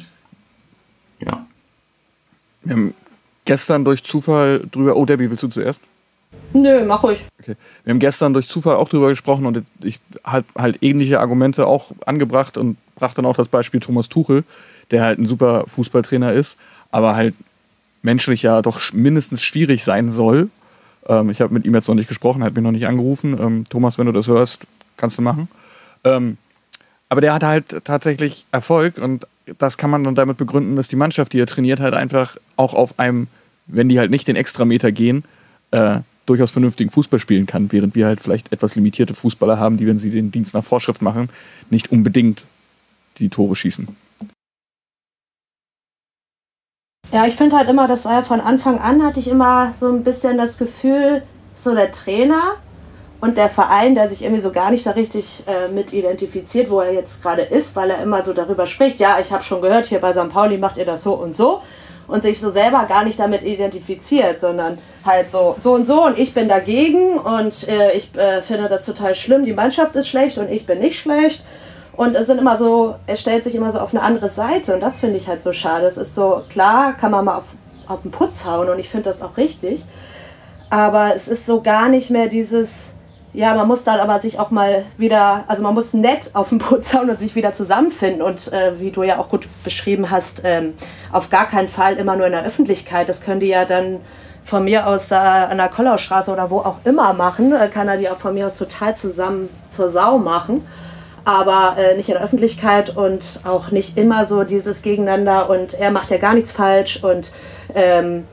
ja. 1.19 1.47
Wir 2.63 2.73
haben 2.73 2.93
gestern 3.45 3.83
durch 3.83 4.03
Zufall 4.03 4.67
drüber. 4.71 4.95
Oh, 4.95 5.05
Debbie, 5.05 5.31
willst 5.31 5.43
du 5.43 5.47
zuerst? 5.47 5.81
Nö, 6.54 6.86
mach 6.86 7.04
ruhig. 7.04 7.26
Okay. 7.39 7.56
Wir 7.84 7.91
haben 7.91 8.00
gestern 8.00 8.34
durch 8.34 8.48
Zufall 8.48 8.76
auch 8.76 8.89
drüber 8.89 9.10
gesprochen 9.10 9.45
und 9.45 9.64
ich 9.82 10.00
habe 10.24 10.45
halt 10.58 10.82
ähnliche 10.82 11.20
Argumente 11.20 11.68
auch 11.68 11.91
angebracht 12.06 12.58
und 12.58 12.78
brachte 12.95 13.18
dann 13.18 13.26
auch 13.26 13.36
das 13.36 13.48
Beispiel 13.48 13.80
Thomas 13.80 14.10
Tuchel, 14.10 14.43
der 14.91 15.04
halt 15.04 15.20
ein 15.20 15.26
super 15.26 15.66
Fußballtrainer 15.68 16.34
ist, 16.34 16.58
aber 16.91 17.16
halt 17.16 17.36
menschlich 18.02 18.43
ja 18.43 18.62
doch 18.62 18.80
mindestens 18.93 19.43
schwierig 19.43 19.84
sein 19.84 20.10
soll. 20.10 20.50
Ähm, 21.08 21.30
ich 21.30 21.41
habe 21.41 21.54
mit 21.54 21.66
ihm 21.66 21.76
jetzt 21.76 21.88
noch 21.88 21.95
nicht 21.95 22.10
gesprochen, 22.10 22.43
hat 22.43 22.54
mich 22.54 22.64
noch 22.64 22.72
nicht 22.72 22.88
angerufen. 22.88 23.38
Ähm, 23.39 23.66
Thomas, 23.70 23.98
wenn 23.98 24.06
du 24.06 24.12
das 24.12 24.28
hörst, 24.28 24.62
kannst 24.95 25.18
du 25.18 25.22
machen. 25.22 25.48
Ähm, 26.04 26.38
aber 27.10 27.22
der 27.22 27.34
hat 27.34 27.43
halt 27.43 27.86
tatsächlich 27.86 28.45
Erfolg 28.52 28.98
und 28.98 29.28
das 29.58 29.78
kann 29.78 29.89
man 29.89 30.04
dann 30.04 30.16
damit 30.16 30.38
begründen, 30.38 30.76
dass 30.76 30.89
die 30.89 30.98
Mannschaft, 30.98 31.34
die 31.34 31.39
er 31.39 31.45
trainiert, 31.45 31.80
halt 31.80 31.93
einfach 31.93 32.38
auch 32.58 32.74
auf 32.74 33.00
einem, 33.00 33.28
wenn 33.66 33.88
die 33.88 34.00
halt 34.00 34.12
nicht 34.12 34.28
den 34.28 34.36
Extrameter 34.36 34.91
gehen, 34.91 35.24
äh, 35.72 36.00
durchaus 36.28 36.51
vernünftigen 36.51 36.91
Fußball 36.91 37.19
spielen 37.19 37.47
kann, 37.47 37.71
während 37.71 37.95
wir 37.95 38.05
halt 38.05 38.21
vielleicht 38.21 38.51
etwas 38.51 38.75
limitierte 38.75 39.15
Fußballer 39.15 39.57
haben, 39.59 39.78
die, 39.78 39.88
wenn 39.88 39.97
sie 39.97 40.11
den 40.11 40.32
Dienst 40.32 40.53
nach 40.53 40.63
Vorschrift 40.63 41.01
machen, 41.01 41.30
nicht 41.71 41.91
unbedingt 41.91 42.43
die 43.17 43.30
Tore 43.30 43.55
schießen. 43.55 43.88
Ja, 47.11 47.25
ich 47.25 47.36
finde 47.36 47.55
halt 47.55 47.69
immer, 47.69 47.88
das 47.88 48.05
war 48.05 48.13
ja 48.13 48.21
von 48.21 48.41
Anfang 48.41 48.80
an, 48.80 49.03
hatte 49.03 49.19
ich 49.19 49.30
immer 49.30 49.73
so 49.80 49.89
ein 49.89 50.03
bisschen 50.03 50.38
das 50.38 50.57
Gefühl, 50.57 51.23
so 51.55 51.73
der 51.73 51.93
Trainer 51.93 52.55
und 53.21 53.38
der 53.38 53.49
Verein, 53.49 53.95
der 53.95 54.09
sich 54.09 54.21
irgendwie 54.21 54.41
so 54.41 54.51
gar 54.51 54.69
nicht 54.69 54.86
da 54.86 54.91
richtig 54.91 55.43
äh, 55.47 55.69
mit 55.69 55.93
identifiziert, 55.93 56.69
wo 56.69 56.82
er 56.82 56.93
jetzt 56.93 57.23
gerade 57.23 57.43
ist, 57.43 57.75
weil 57.78 57.89
er 57.89 58.03
immer 58.03 58.23
so 58.23 58.34
darüber 58.34 58.65
spricht, 58.65 58.99
ja, 58.99 59.19
ich 59.19 59.32
habe 59.32 59.41
schon 59.41 59.61
gehört, 59.61 59.86
hier 59.86 59.99
bei 59.99 60.11
St. 60.11 60.30
Pauli 60.30 60.57
macht 60.57 60.78
ihr 60.78 60.86
das 60.86 61.01
so 61.01 61.13
und 61.13 61.36
so 61.36 61.61
und 62.08 62.24
sich 62.24 62.39
so 62.39 62.49
selber 62.49 62.86
gar 62.88 63.03
nicht 63.03 63.20
damit 63.20 63.43
identifiziert, 63.43 64.39
sondern 64.39 64.78
halt 65.05 65.32
so 65.32 65.55
so 65.60 65.74
und 65.74 65.86
so 65.86 66.05
und 66.05 66.18
ich 66.18 66.34
bin 66.34 66.47
dagegen 66.47 67.18
und 67.18 67.68
äh, 67.68 67.93
ich 67.93 68.16
äh, 68.16 68.41
finde 68.41 68.70
das 68.70 68.86
total 68.86 69.16
schlimm, 69.16 69.45
die 69.45 69.53
Mannschaft 69.53 69.95
ist 69.95 70.08
schlecht 70.08 70.38
und 70.38 70.49
ich 70.49 70.66
bin 70.66 70.80
nicht 70.80 70.99
schlecht 70.99 71.43
und 71.97 72.16
es 72.16 72.28
sind 72.28 72.38
immer 72.38 72.58
so, 72.58 72.95
er 73.08 73.16
stellt 73.16 73.43
sich 73.43 73.55
immer 73.55 73.72
so 73.72 73.80
auf 73.80 73.93
eine 73.93 74.03
andere 74.03 74.30
Seite 74.30 74.76
und 74.76 74.82
das 74.82 74.99
finde 74.99 75.18
ich 75.18 75.28
halt 75.28 75.41
so 75.41 75.51
schade. 75.51 75.88
Es 75.88 75.97
ist 75.97 76.14
so, 76.14 76.43
klar, 76.47 76.93
kann 76.93 77.10
man 77.10 77.26
mal 77.26 77.38
auf, 77.38 77.45
auf 77.88 78.03
den 78.03 78.12
Putz 78.12 78.45
hauen 78.45 78.70
und 78.70 78.78
ich 78.78 78.88
finde 78.88 79.05
das 79.05 79.24
auch 79.24 79.36
richtig. 79.36 79.84
Aber 80.70 81.16
es 81.16 81.28
ist 81.28 81.47
so 81.47 81.62
gar 81.62 81.89
nicht 81.89 82.12
mehr 82.12 82.28
dieses, 82.28 82.97
ja, 83.34 83.53
man 83.53 83.67
muss 83.67 83.84
dann 83.84 83.99
aber 83.99 84.19
sich 84.19 84.39
auch 84.39 84.51
mal 84.51 84.86
wieder, 84.97 85.43
also 85.47 85.61
man 85.61 85.73
muss 85.73 85.93
nett 85.93 86.32
auf 86.34 86.49
den 86.49 86.57
Boot 86.59 86.84
zauen 86.84 87.09
und 87.09 87.19
sich 87.19 87.36
wieder 87.36 87.53
zusammenfinden. 87.53 88.21
Und 88.21 88.51
äh, 88.51 88.80
wie 88.80 88.91
du 88.91 89.03
ja 89.03 89.19
auch 89.19 89.30
gut 89.30 89.47
beschrieben 89.63 90.09
hast, 90.09 90.41
ähm, 90.43 90.73
auf 91.11 91.30
gar 91.30 91.47
keinen 91.47 91.67
Fall 91.67 91.97
immer 91.97 92.15
nur 92.15 92.25
in 92.25 92.32
der 92.32 92.45
Öffentlichkeit. 92.45 93.09
Das 93.09 93.21
können 93.21 93.39
die 93.39 93.47
ja 93.47 93.65
dann 93.65 93.99
von 94.43 94.63
mir 94.63 94.88
aus 94.88 95.11
äh, 95.11 95.15
an 95.15 95.57
der 95.57 95.67
Kollaustraße 95.67 96.32
oder 96.32 96.49
wo 96.49 96.59
auch 96.59 96.78
immer 96.86 97.13
machen. 97.13 97.53
Äh, 97.53 97.67
kann 97.67 97.88
er 97.88 97.97
die 97.97 98.09
auch 98.09 98.17
von 98.17 98.34
mir 98.34 98.47
aus 98.47 98.53
total 98.53 98.95
zusammen 98.95 99.49
zur 99.67 99.89
Sau 99.89 100.17
machen. 100.17 100.65
Aber 101.25 101.75
äh, 101.78 101.97
nicht 101.97 102.07
in 102.07 102.15
der 102.15 102.23
Öffentlichkeit 102.23 102.95
und 102.95 103.41
auch 103.43 103.71
nicht 103.71 103.97
immer 103.97 104.23
so 104.23 104.45
dieses 104.45 104.82
Gegeneinander 104.82 105.49
und 105.49 105.73
er 105.73 105.91
macht 105.91 106.09
ja 106.09 106.17
gar 106.17 106.34
nichts 106.34 106.53
falsch 106.53 107.03
und 107.03 107.32
ähm, 107.75 108.25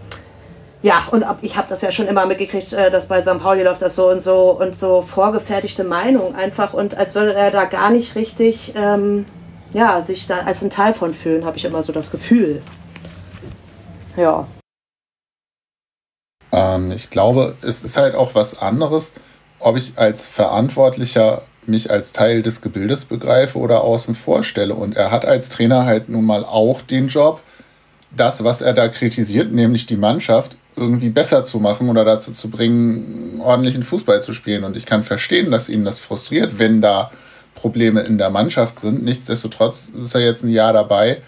ja, 0.84 1.08
und 1.10 1.24
ich 1.40 1.56
habe 1.56 1.66
das 1.70 1.80
ja 1.80 1.90
schon 1.90 2.08
immer 2.08 2.26
mitgekriegt, 2.26 2.74
äh, 2.74 2.90
dass 2.90 3.08
bei 3.08 3.22
St. 3.22 3.38
Pauli 3.38 3.62
läuft 3.62 3.80
das 3.80 3.96
so 3.96 4.10
und 4.10 4.20
so 4.20 4.50
und 4.50 4.76
so 4.76 5.00
vorgefertigte 5.00 5.82
Meinungen 5.82 6.34
einfach 6.34 6.74
und 6.74 6.98
als 6.98 7.14
würde 7.14 7.32
er 7.32 7.50
da 7.50 7.64
gar 7.64 7.88
nicht 7.88 8.16
richtig 8.16 8.74
ähm, 8.76 9.24
ja, 9.72 10.02
sich 10.02 10.26
da 10.26 10.40
als 10.40 10.62
ein 10.62 10.68
Teil 10.68 10.92
von 10.92 11.14
fühlen, 11.14 11.46
habe 11.46 11.56
ich 11.56 11.64
immer 11.64 11.82
so 11.82 11.90
das 11.90 12.10
Gefühl. 12.10 12.60
Ja. 14.14 14.46
Ähm, 16.52 16.92
ich 16.92 17.08
glaube, 17.08 17.56
es 17.62 17.82
ist 17.82 17.96
halt 17.96 18.14
auch 18.14 18.34
was 18.34 18.60
anderes, 18.60 19.14
ob 19.60 19.78
ich 19.78 19.94
als 19.96 20.26
Verantwortlicher 20.26 21.40
mich 21.64 21.90
als 21.90 22.12
Teil 22.12 22.42
des 22.42 22.60
Gebildes 22.60 23.06
begreife 23.06 23.58
oder 23.58 23.84
außen 23.84 24.14
vorstelle. 24.14 24.74
Und 24.74 24.98
er 24.98 25.10
hat 25.10 25.24
als 25.24 25.48
Trainer 25.48 25.86
halt 25.86 26.10
nun 26.10 26.26
mal 26.26 26.44
auch 26.44 26.82
den 26.82 27.08
Job, 27.08 27.40
das, 28.14 28.44
was 28.44 28.60
er 28.60 28.74
da 28.74 28.88
kritisiert, 28.88 29.50
nämlich 29.50 29.86
die 29.86 29.96
Mannschaft, 29.96 30.58
irgendwie 30.76 31.10
besser 31.10 31.44
zu 31.44 31.60
machen 31.60 31.88
oder 31.88 32.04
dazu 32.04 32.32
zu 32.32 32.50
bringen, 32.50 33.40
ordentlichen 33.40 33.82
Fußball 33.82 34.20
zu 34.22 34.32
spielen. 34.32 34.64
Und 34.64 34.76
ich 34.76 34.86
kann 34.86 35.02
verstehen, 35.02 35.50
dass 35.50 35.68
ihn 35.68 35.84
das 35.84 35.98
frustriert, 35.98 36.58
wenn 36.58 36.80
da 36.80 37.10
Probleme 37.54 38.00
in 38.02 38.18
der 38.18 38.30
Mannschaft 38.30 38.80
sind. 38.80 39.04
Nichtsdestotrotz 39.04 39.90
ist 40.02 40.14
er 40.14 40.22
jetzt 40.22 40.44
ein 40.44 40.50
Jahr 40.50 40.72
dabei. 40.72 41.22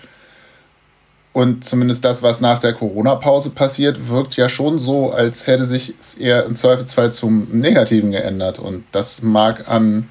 Und 1.33 1.67
zumindest 1.67 2.05
das, 2.05 2.23
was 2.23 2.41
nach 2.41 2.59
der 2.61 2.73
Corona-Pause 2.73 3.51
passiert, 3.51 4.09
wirkt 4.09 4.37
ja 4.37 4.49
schon 4.49 4.79
so, 4.79 5.13
als 5.13 5.47
hätte 5.47 5.67
sich 5.67 5.95
es 6.01 6.15
eher 6.15 6.47
im 6.47 6.57
Zweifelsfall 6.57 7.13
zum 7.13 7.49
Negativen 7.53 8.11
geändert. 8.11 8.59
Und 8.59 8.85
das 8.91 9.23
mag 9.23 9.69
an 9.69 10.09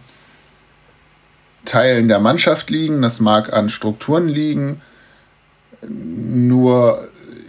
Teilen 1.65 2.07
der 2.07 2.19
Mannschaft 2.19 2.69
liegen, 2.69 3.01
das 3.01 3.19
mag 3.19 3.51
an 3.53 3.69
Strukturen 3.69 4.27
liegen. 4.27 4.81
Nur 5.81 6.99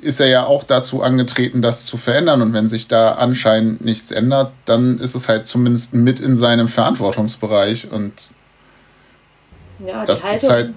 ist 0.07 0.21
er 0.21 0.29
ja 0.29 0.47
auch 0.47 0.65
dazu 0.65 1.03
angetreten, 1.03 1.61
das 1.61 1.85
zu 1.85 1.99
verändern. 1.99 2.41
Und 2.41 2.53
wenn 2.53 2.69
sich 2.69 2.89
da 2.89 3.13
anscheinend 3.13 3.85
nichts 3.85 4.11
ändert, 4.11 4.53
dann 4.65 4.99
ist 4.99 5.15
es 5.15 5.29
halt 5.29 5.47
zumindest 5.47 5.93
mit 5.93 6.21
in 6.21 6.37
seinem 6.37 6.69
Verantwortungsbereich. 6.69 7.91
Und 7.91 8.15
ja, 9.85 10.05
das 10.05 10.25
Haltung. 10.25 10.37
ist 10.37 10.51
halt. 10.51 10.75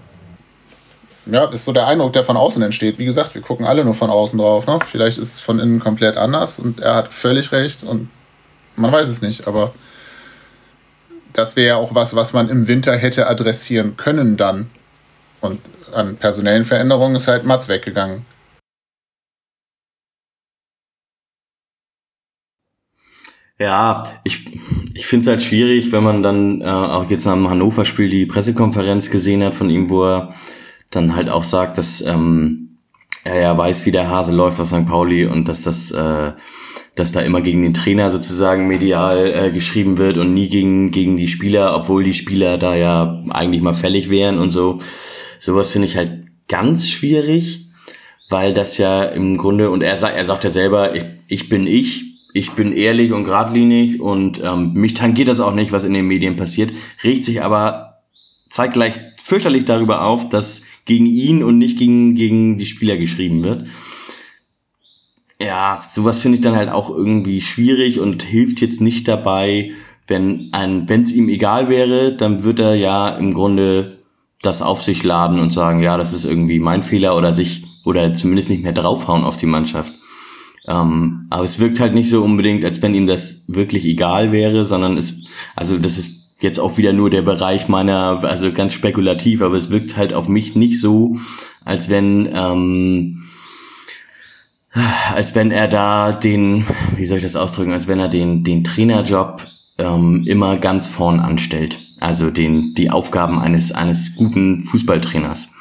Ja, 1.25 1.45
ist 1.45 1.65
so 1.65 1.73
der 1.73 1.85
Eindruck, 1.85 2.13
der 2.13 2.23
von 2.23 2.37
außen 2.37 2.61
entsteht. 2.61 2.97
Wie 2.97 3.05
gesagt, 3.05 3.35
wir 3.35 3.41
gucken 3.41 3.65
alle 3.65 3.85
nur 3.85 3.93
von 3.93 4.09
außen 4.09 4.39
drauf. 4.39 4.65
Ne? 4.65 4.79
Vielleicht 4.85 5.19
ist 5.19 5.33
es 5.33 5.41
von 5.41 5.59
innen 5.59 5.79
komplett 5.79 6.17
anders 6.17 6.57
und 6.57 6.79
er 6.79 6.95
hat 6.95 7.13
völlig 7.13 7.51
recht 7.51 7.83
und 7.83 8.09
man 8.75 8.91
weiß 8.91 9.07
es 9.09 9.21
nicht, 9.21 9.45
aber 9.45 9.73
das 11.33 11.55
wäre 11.55 11.67
ja 11.67 11.75
auch 11.75 11.93
was, 11.93 12.15
was 12.15 12.33
man 12.33 12.49
im 12.49 12.67
Winter 12.67 12.95
hätte 12.95 13.27
adressieren 13.27 13.95
können 13.95 14.37
dann. 14.37 14.71
Und 15.41 15.61
an 15.93 16.17
personellen 16.17 16.63
Veränderungen 16.63 17.15
ist 17.15 17.27
halt 17.27 17.45
Mats 17.45 17.67
weggegangen. 17.67 18.25
Ja, 23.59 24.03
ich, 24.23 24.45
ich 24.93 25.05
finde 25.05 25.23
es 25.23 25.27
halt 25.27 25.43
schwierig, 25.43 25.91
wenn 25.91 26.03
man 26.03 26.23
dann 26.23 26.61
äh, 26.61 26.65
auch 26.65 27.09
jetzt 27.09 27.25
nach 27.25 27.33
dem 27.33 27.49
Hannover-Spiel 27.49 28.09
die 28.09 28.25
Pressekonferenz 28.25 29.11
gesehen 29.11 29.43
hat 29.43 29.53
von 29.53 29.69
ihm, 29.69 29.89
wo 29.89 30.05
er 30.05 30.33
dann 30.91 31.13
halt 31.13 31.29
auch 31.29 31.43
sagt, 31.43 31.77
dass 31.77 32.01
ähm, 32.01 32.77
er 33.25 33.41
ja 33.41 33.57
weiß, 33.57 33.85
wie 33.85 33.91
der 33.91 34.09
Hase 34.09 34.31
läuft 34.31 34.61
auf 34.61 34.69
St. 34.69 34.87
Pauli 34.87 35.25
und 35.25 35.49
dass 35.49 35.61
das, 35.63 35.91
äh, 35.91 36.31
dass 36.95 37.11
da 37.11 37.19
immer 37.19 37.41
gegen 37.41 37.63
den 37.63 37.73
Trainer 37.73 38.09
sozusagen 38.09 38.67
medial 38.67 39.33
äh, 39.33 39.51
geschrieben 39.51 39.97
wird 39.97 40.17
und 40.17 40.33
nie 40.33 40.47
gegen, 40.47 40.91
gegen 40.91 41.17
die 41.17 41.27
Spieler, 41.27 41.75
obwohl 41.75 42.05
die 42.05 42.13
Spieler 42.13 42.57
da 42.57 42.75
ja 42.75 43.21
eigentlich 43.29 43.61
mal 43.61 43.73
fällig 43.73 44.09
wären 44.09 44.39
und 44.39 44.51
so. 44.51 44.79
Sowas 45.39 45.71
finde 45.71 45.89
ich 45.89 45.97
halt 45.97 46.23
ganz 46.47 46.87
schwierig, 46.87 47.67
weil 48.29 48.53
das 48.53 48.77
ja 48.77 49.03
im 49.03 49.37
Grunde, 49.37 49.69
und 49.69 49.81
er 49.81 49.97
sagt, 49.97 50.15
er 50.15 50.25
sagt 50.25 50.45
ja 50.45 50.49
selber, 50.49 50.95
ich, 50.95 51.05
ich 51.27 51.49
bin 51.49 51.67
ich, 51.67 52.08
ich 52.33 52.51
bin 52.51 52.71
ehrlich 52.71 53.11
und 53.11 53.23
geradlinig 53.23 53.99
und 53.99 54.41
ähm, 54.43 54.73
mich 54.73 54.93
tangiert 54.93 55.27
das 55.27 55.39
auch 55.39 55.53
nicht, 55.53 55.71
was 55.71 55.83
in 55.83 55.93
den 55.93 56.07
Medien 56.07 56.35
passiert, 56.35 56.71
regt 57.03 57.23
sich 57.23 57.41
aber 57.41 58.01
zeitgleich 58.49 58.99
fürchterlich 59.17 59.65
darüber 59.65 60.03
auf, 60.05 60.29
dass 60.29 60.63
gegen 60.85 61.05
ihn 61.05 61.43
und 61.43 61.57
nicht 61.57 61.77
gegen, 61.77 62.15
gegen 62.15 62.57
die 62.57 62.65
Spieler 62.65 62.97
geschrieben 62.97 63.43
wird. 63.43 63.67
Ja, 65.41 65.81
sowas 65.87 66.19
finde 66.19 66.37
ich 66.37 66.43
dann 66.43 66.55
halt 66.55 66.69
auch 66.69 66.89
irgendwie 66.89 67.41
schwierig 67.41 67.99
und 67.99 68.23
hilft 68.23 68.59
jetzt 68.59 68.81
nicht 68.81 69.07
dabei, 69.07 69.71
wenn 70.07 70.51
es 70.89 71.11
ihm 71.11 71.29
egal 71.29 71.69
wäre, 71.69 72.13
dann 72.13 72.43
wird 72.43 72.59
er 72.59 72.73
ja 72.73 73.09
im 73.09 73.33
Grunde 73.33 73.99
das 74.41 74.61
auf 74.61 74.81
sich 74.81 75.03
laden 75.03 75.39
und 75.39 75.53
sagen, 75.53 75.81
ja, 75.81 75.97
das 75.97 76.13
ist 76.13 76.25
irgendwie 76.25 76.59
mein 76.59 76.83
Fehler 76.83 77.15
oder 77.15 77.31
sich 77.31 77.65
oder 77.85 78.13
zumindest 78.13 78.49
nicht 78.49 78.63
mehr 78.63 78.73
draufhauen 78.73 79.23
auf 79.23 79.37
die 79.37 79.45
Mannschaft. 79.45 79.93
Ähm, 80.69 81.25
aber 81.31 81.43
es 81.43 81.59
wirkt 81.59 81.79
halt 81.79 81.95
nicht 81.95 82.11
so 82.11 82.23
unbedingt, 82.23 82.63
als 82.63 82.81
wenn 82.83 82.93
ihm 82.93 83.07
das 83.07 83.45
wirklich 83.47 83.85
egal 83.85 84.31
wäre, 84.31 84.63
sondern 84.63 84.97
es, 84.97 85.23
also 85.55 85.79
das 85.79 85.97
ist 85.97 86.27
jetzt 86.39 86.59
auch 86.59 86.77
wieder 86.77 86.93
nur 86.93 87.09
der 87.09 87.23
Bereich 87.23 87.67
meiner, 87.67 88.23
also 88.23 88.51
ganz 88.51 88.73
spekulativ, 88.73 89.41
aber 89.41 89.55
es 89.55 89.71
wirkt 89.71 89.97
halt 89.97 90.13
auf 90.13 90.29
mich 90.29 90.55
nicht 90.55 90.79
so, 90.79 91.17
als 91.65 91.89
wenn, 91.89 92.29
ähm, 92.31 93.23
als 95.11 95.33
wenn 95.33 95.49
er 95.49 95.67
da 95.67 96.11
den, 96.11 96.67
wie 96.95 97.05
soll 97.05 97.17
ich 97.17 97.23
das 97.23 97.35
ausdrücken, 97.35 97.73
als 97.73 97.87
wenn 97.87 97.99
er 97.99 98.07
den, 98.07 98.43
den 98.43 98.63
Trainerjob 98.63 99.47
ähm, 99.79 100.23
immer 100.27 100.57
ganz 100.57 100.87
vorn 100.87 101.19
anstellt. 101.19 101.79
Also 101.99 102.29
den, 102.29 102.75
die 102.75 102.91
Aufgaben 102.91 103.39
eines, 103.39 103.71
eines 103.71 104.15
guten 104.15 104.61
Fußballtrainers. 104.61 105.51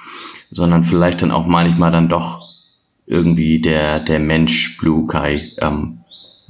Sondern 0.51 0.85
vielleicht 0.85 1.23
dann 1.23 1.31
auch 1.31 1.47
manchmal 1.47 1.91
dann 1.91 2.09
doch 2.09 2.48
irgendwie 3.09 3.61
der, 3.61 4.01
der 4.01 4.21
Mensch 4.21 4.77
Blue 4.79 5.07
Kai 5.07 5.43
ähm, 5.59 6.01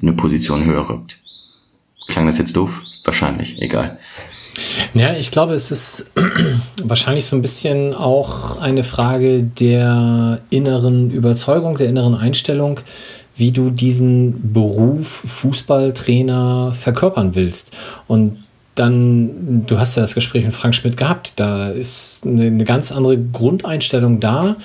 eine 0.02 0.12
Position 0.12 0.64
höher 0.64 0.88
rückt. 0.88 1.18
Klang 2.08 2.26
das 2.26 2.38
jetzt 2.38 2.56
doof? 2.56 2.82
Wahrscheinlich, 3.04 3.60
egal. 3.62 3.98
Ja, 4.92 5.14
ich 5.14 5.30
glaube, 5.30 5.54
es 5.54 5.70
ist 5.70 6.10
wahrscheinlich 6.82 7.26
so 7.26 7.36
ein 7.36 7.42
bisschen 7.42 7.94
auch 7.94 8.58
eine 8.58 8.82
Frage 8.82 9.42
der 9.42 10.40
inneren 10.50 11.10
Überzeugung, 11.10 11.76
der 11.76 11.88
inneren 11.88 12.16
Einstellung, 12.16 12.80
wie 13.36 13.52
du 13.52 13.70
diesen 13.70 14.52
Beruf 14.52 15.08
Fußballtrainer 15.08 16.72
verkörpern 16.72 17.36
willst. 17.36 17.76
Und 18.08 18.44
dann, 18.74 19.64
du 19.66 19.78
hast 19.78 19.96
ja 19.96 20.02
das 20.02 20.14
Gespräch 20.14 20.44
mit 20.44 20.54
Frank 20.54 20.74
Schmidt 20.74 20.96
gehabt, 20.96 21.34
da 21.36 21.70
ist 21.70 22.26
eine, 22.26 22.46
eine 22.46 22.64
ganz 22.64 22.90
andere 22.90 23.16
Grundeinstellung 23.16 24.18
da. 24.18 24.56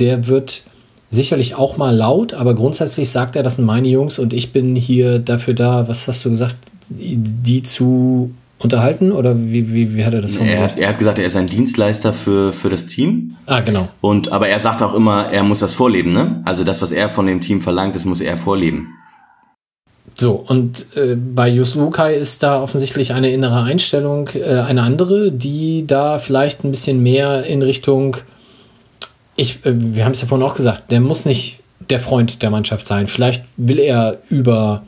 Der 0.00 0.26
wird 0.26 0.64
sicherlich 1.08 1.54
auch 1.54 1.76
mal 1.76 1.94
laut, 1.94 2.34
aber 2.34 2.54
grundsätzlich 2.54 3.10
sagt 3.10 3.36
er, 3.36 3.42
das 3.42 3.56
sind 3.56 3.64
meine 3.64 3.88
Jungs 3.88 4.18
und 4.18 4.32
ich 4.32 4.52
bin 4.52 4.76
hier 4.76 5.18
dafür 5.18 5.54
da, 5.54 5.88
was 5.88 6.06
hast 6.06 6.24
du 6.24 6.30
gesagt, 6.30 6.56
die 6.90 7.62
zu 7.62 8.32
unterhalten 8.58 9.12
oder 9.12 9.38
wie, 9.38 9.72
wie, 9.72 9.94
wie 9.94 10.04
hat 10.04 10.14
er 10.14 10.20
das 10.20 10.34
formuliert? 10.34 10.72
Er, 10.76 10.82
er, 10.82 10.88
hat 10.88 10.98
gesagt, 10.98 11.18
er 11.18 11.26
ist 11.26 11.36
ein 11.36 11.46
Dienstleister 11.46 12.12
für, 12.12 12.52
für 12.52 12.68
das 12.70 12.86
Team. 12.86 13.36
Ah, 13.46 13.60
genau. 13.60 13.88
Und, 14.00 14.32
aber 14.32 14.48
er 14.48 14.58
sagt 14.58 14.82
auch 14.82 14.94
immer, 14.94 15.30
er 15.30 15.44
muss 15.44 15.60
das 15.60 15.74
vorleben, 15.74 16.12
ne? 16.12 16.42
Also 16.44 16.64
das, 16.64 16.82
was 16.82 16.90
er 16.90 17.08
von 17.08 17.26
dem 17.26 17.40
Team 17.40 17.60
verlangt, 17.60 17.94
das 17.94 18.04
muss 18.04 18.20
er 18.20 18.36
vorleben. 18.36 18.88
So, 20.14 20.32
und 20.32 20.86
äh, 20.96 21.14
bei 21.14 21.48
Yus 21.48 21.76
Wukai 21.76 22.16
ist 22.16 22.42
da 22.42 22.60
offensichtlich 22.60 23.12
eine 23.12 23.30
innere 23.30 23.62
Einstellung, 23.62 24.28
äh, 24.34 24.60
eine 24.60 24.82
andere, 24.82 25.30
die 25.30 25.84
da 25.86 26.18
vielleicht 26.18 26.64
ein 26.64 26.72
bisschen 26.72 27.00
mehr 27.00 27.44
in 27.44 27.62
Richtung 27.62 28.16
ich, 29.38 29.64
äh, 29.64 29.72
wir 29.74 30.04
haben 30.04 30.12
es 30.12 30.20
ja 30.20 30.26
vorhin 30.26 30.46
auch 30.46 30.54
gesagt, 30.54 30.90
der 30.90 31.00
muss 31.00 31.24
nicht 31.24 31.60
der 31.88 32.00
Freund 32.00 32.42
der 32.42 32.50
Mannschaft 32.50 32.86
sein. 32.86 33.06
Vielleicht 33.06 33.44
will 33.56 33.78
er 33.78 34.18
über 34.28 34.82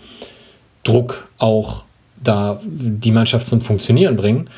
Druck 0.82 1.28
auch 1.38 1.84
da 2.22 2.60
die 2.64 3.12
Mannschaft 3.12 3.46
zum 3.46 3.62
Funktionieren 3.62 4.16
bringen. 4.16 4.50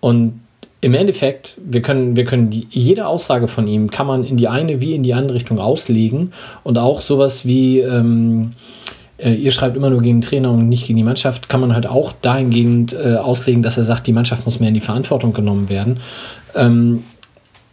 Und 0.00 0.40
im 0.80 0.94
Endeffekt, 0.94 1.56
wir 1.64 1.80
können, 1.82 2.16
wir 2.16 2.24
können 2.24 2.50
die, 2.50 2.66
jede 2.70 3.06
Aussage 3.06 3.46
von 3.46 3.66
ihm 3.66 3.90
kann 3.90 4.06
man 4.06 4.24
in 4.24 4.36
die 4.36 4.48
eine 4.48 4.80
wie 4.80 4.94
in 4.94 5.02
die 5.02 5.14
andere 5.14 5.36
Richtung 5.36 5.58
auslegen. 5.58 6.32
Und 6.62 6.78
auch 6.78 7.00
sowas 7.00 7.46
wie, 7.46 7.80
ähm, 7.80 8.52
äh, 9.18 9.34
ihr 9.34 9.50
schreibt 9.50 9.76
immer 9.76 9.90
nur 9.90 10.00
gegen 10.00 10.20
den 10.20 10.28
Trainer 10.28 10.50
und 10.50 10.68
nicht 10.68 10.86
gegen 10.86 10.96
die 10.96 11.04
Mannschaft, 11.04 11.48
kann 11.48 11.60
man 11.60 11.74
halt 11.74 11.86
auch 11.86 12.12
dahingehend 12.12 12.94
äh, 12.94 13.16
auslegen, 13.16 13.62
dass 13.62 13.78
er 13.78 13.84
sagt, 13.84 14.06
die 14.06 14.12
Mannschaft 14.12 14.44
muss 14.44 14.60
mehr 14.60 14.68
in 14.68 14.74
die 14.74 14.80
Verantwortung 14.80 15.32
genommen 15.32 15.68
werden. 15.68 16.00
Ähm, 16.54 17.04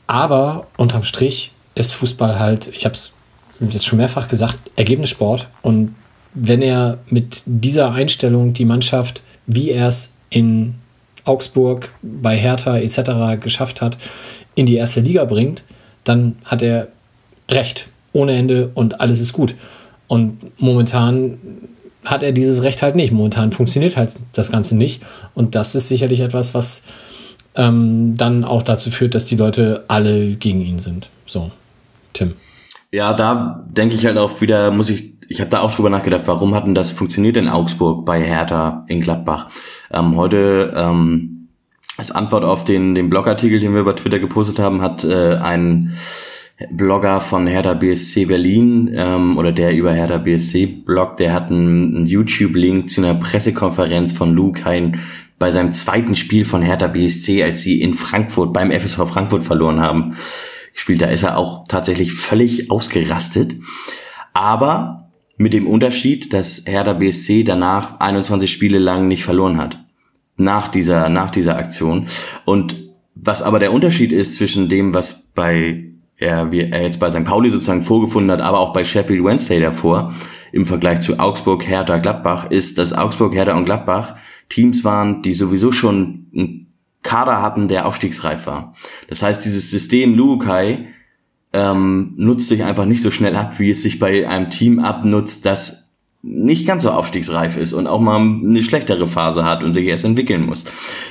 aber 0.08 0.68
unterm 0.78 1.04
Strich 1.04 1.52
ist 1.76 1.94
Fußball 1.94 2.40
halt, 2.40 2.68
ich 2.68 2.86
habe 2.86 2.96
es 2.96 3.14
jetzt 3.60 3.86
schon 3.86 3.98
mehrfach 3.98 4.28
gesagt, 4.28 4.58
Ergebnissport. 4.76 5.48
Und 5.62 5.96
wenn 6.34 6.62
er 6.62 7.00
mit 7.08 7.44
dieser 7.46 7.92
Einstellung 7.92 8.54
die 8.54 8.66
Mannschaft 8.66 9.22
wie 9.48 9.72
er 9.72 9.88
es 9.88 10.18
in 10.30 10.76
Augsburg, 11.26 11.92
bei 12.02 12.38
Hertha 12.38 12.78
etc. 12.78 13.40
geschafft 13.40 13.82
hat, 13.82 13.98
in 14.56 14.66
die 14.66 14.76
erste 14.76 15.02
Liga 15.02 15.26
bringt, 15.26 15.64
dann 16.04 16.38
hat 16.46 16.62
er 16.62 16.88
Recht 17.50 17.88
ohne 18.14 18.34
Ende 18.34 18.72
und 18.74 19.00
alles 19.02 19.20
ist 19.20 19.34
gut. 19.34 19.56
Und 20.08 20.60
momentan 20.60 21.38
hat 22.04 22.24
er 22.24 22.32
dieses 22.32 22.64
Recht 22.64 22.82
halt 22.82 22.96
nicht. 22.96 23.12
Momentan 23.12 23.52
funktioniert 23.52 23.98
halt 23.98 24.16
das 24.34 24.52
Ganze 24.52 24.76
nicht. 24.76 25.02
Und 25.36 25.56
das 25.56 25.76
ist 25.76 25.88
sicherlich 25.88 26.22
etwas, 26.22 26.54
was 26.54 26.86
ähm, 27.56 28.16
dann 28.18 28.44
auch 28.44 28.62
dazu 28.62 28.90
führt, 28.90 29.16
dass 29.16 29.26
die 29.26 29.36
Leute 29.36 29.86
alle 29.88 30.36
gegen 30.36 30.62
ihn 30.62 30.80
sind. 30.80 31.10
So, 31.26 31.52
Tim. 32.14 32.34
Ja, 32.92 33.14
da 33.14 33.64
denke 33.68 33.96
ich 33.96 34.06
halt 34.06 34.18
auch 34.18 34.42
wieder, 34.42 34.72
muss 34.72 34.90
ich, 34.90 35.14
ich 35.30 35.40
habe 35.40 35.50
da 35.50 35.62
auch 35.62 35.74
drüber 35.74 35.90
nachgedacht, 35.90 36.24
warum 36.26 36.56
hat 36.56 36.66
denn 36.66 36.76
das 36.76 36.92
funktioniert 36.92 37.38
in 37.38 37.48
Augsburg, 37.48 38.06
bei 38.06 38.22
Hertha, 38.22 38.86
in 38.88 39.02
Gladbach? 39.02 39.50
Ähm, 39.92 40.18
heute 40.18 40.74
ähm, 40.76 41.48
als 41.98 42.12
Antwort 42.12 42.44
auf 42.44 42.64
den, 42.66 42.96
den 42.96 43.10
Blogartikel, 43.10 43.60
den 43.60 43.74
wir 43.74 43.82
über 43.82 43.96
Twitter 43.96 44.20
gepostet 44.20 44.60
haben, 44.60 44.82
hat 44.82 45.04
äh, 45.04 45.36
ein 45.36 45.94
Blogger 46.70 47.22
von 47.22 47.48
Hertha 47.48 47.74
BSC 47.74 48.26
Berlin 48.26 48.92
ähm, 48.94 49.38
oder 49.38 49.52
der 49.52 49.74
über 49.74 49.94
Hertha 49.94 50.18
BSC 50.18 50.66
bloggt, 50.68 51.20
der 51.20 51.34
hat 51.34 51.50
einen, 51.50 51.96
einen 51.96 52.06
YouTube-Link 52.06 52.90
zu 52.90 53.02
einer 53.02 53.16
Pressekonferenz 53.16 54.12
von 54.12 54.34
Luke 54.34 54.64
Hein 54.66 55.00
bei 55.42 55.52
seinem 55.52 55.74
zweiten 55.74 56.14
Spiel 56.14 56.46
von 56.46 56.62
Hertha 56.62 56.86
BSC, 56.86 57.42
als 57.44 57.62
sie 57.62 57.82
in 57.82 57.96
Frankfurt 57.96 58.54
beim 58.54 58.70
FSV 58.72 59.10
Frankfurt 59.10 59.44
verloren 59.44 59.82
haben, 59.82 60.16
gespielt. 60.72 61.02
Da 61.02 61.08
ist 61.08 61.24
er 61.24 61.36
auch 61.36 61.66
tatsächlich 61.68 62.14
völlig 62.14 62.70
ausgerastet. 62.70 63.56
Aber 64.34 65.10
mit 65.38 65.54
dem 65.54 65.66
Unterschied, 65.66 66.32
dass 66.32 66.66
Hertha 66.68 66.94
BSC 66.94 67.44
danach 67.44 68.00
21 68.00 68.52
Spiele 68.52 68.78
lang 68.78 69.08
nicht 69.08 69.24
verloren 69.24 69.58
hat. 69.58 69.84
Nach 70.38 70.68
dieser, 70.68 71.10
nach 71.10 71.32
dieser 71.32 71.58
Aktion. 71.58 72.06
Und 72.46 72.76
was 73.16 73.42
aber 73.42 73.58
der 73.58 73.74
Unterschied 73.74 74.12
ist 74.12 74.36
zwischen 74.36 74.70
dem, 74.70 74.94
was 74.94 75.32
bei 75.34 75.88
er, 76.18 76.52
wie 76.52 76.62
er 76.62 76.84
jetzt 76.84 77.00
bei 77.00 77.10
St. 77.10 77.26
Pauli 77.26 77.50
sozusagen 77.50 77.82
vorgefunden 77.82 78.30
hat, 78.30 78.42
aber 78.42 78.60
auch 78.60 78.74
bei 78.74 78.86
Sheffield 78.86 79.24
Wednesday 79.24 79.60
davor, 79.60 80.14
im 80.52 80.66
Vergleich 80.66 81.02
zu 81.02 81.18
Augsburg, 81.18 81.68
Hertha, 81.68 81.98
Gladbach, 81.98 82.52
ist, 82.52 82.78
dass 82.78 82.94
Augsburg, 82.94 83.34
Hertha 83.34 83.58
und 83.58 83.66
Gladbach 83.66 84.18
Teams 84.52 84.84
waren, 84.84 85.22
die 85.22 85.34
sowieso 85.34 85.72
schon 85.72 86.28
einen 86.36 86.74
Kader 87.02 87.42
hatten, 87.42 87.68
der 87.68 87.88
aufstiegsreif 87.88 88.46
war. 88.46 88.76
Das 89.08 89.24
heißt, 89.24 89.44
dieses 89.46 89.72
System 89.72 90.16
Luukai 90.16 90.90
ähm, 91.54 92.14
nutzt 92.18 92.48
sich 92.48 92.64
einfach 92.64 92.86
nicht 92.86 93.02
so 93.02 93.12
schnell 93.12 93.36
ab, 93.36 93.60
wie 93.60 93.72
es 93.72 93.82
sich 93.82 93.98
bei 93.98 94.28
einem 94.28 94.50
Team 94.50 94.80
abnutzt, 94.80 95.46
das 95.46 95.96
nicht 96.22 96.68
ganz 96.68 96.84
so 96.84 96.92
aufstiegsreif 96.92 97.58
ist 97.58 97.74
und 97.74 97.88
auch 97.88 98.00
mal 98.00 98.20
eine 98.20 98.62
schlechtere 98.62 99.08
Phase 99.08 99.44
hat 99.44 99.64
und 99.64 99.74
sich 99.74 99.86
erst 99.86 100.06
entwickeln 100.06 100.46
muss. 100.46 100.66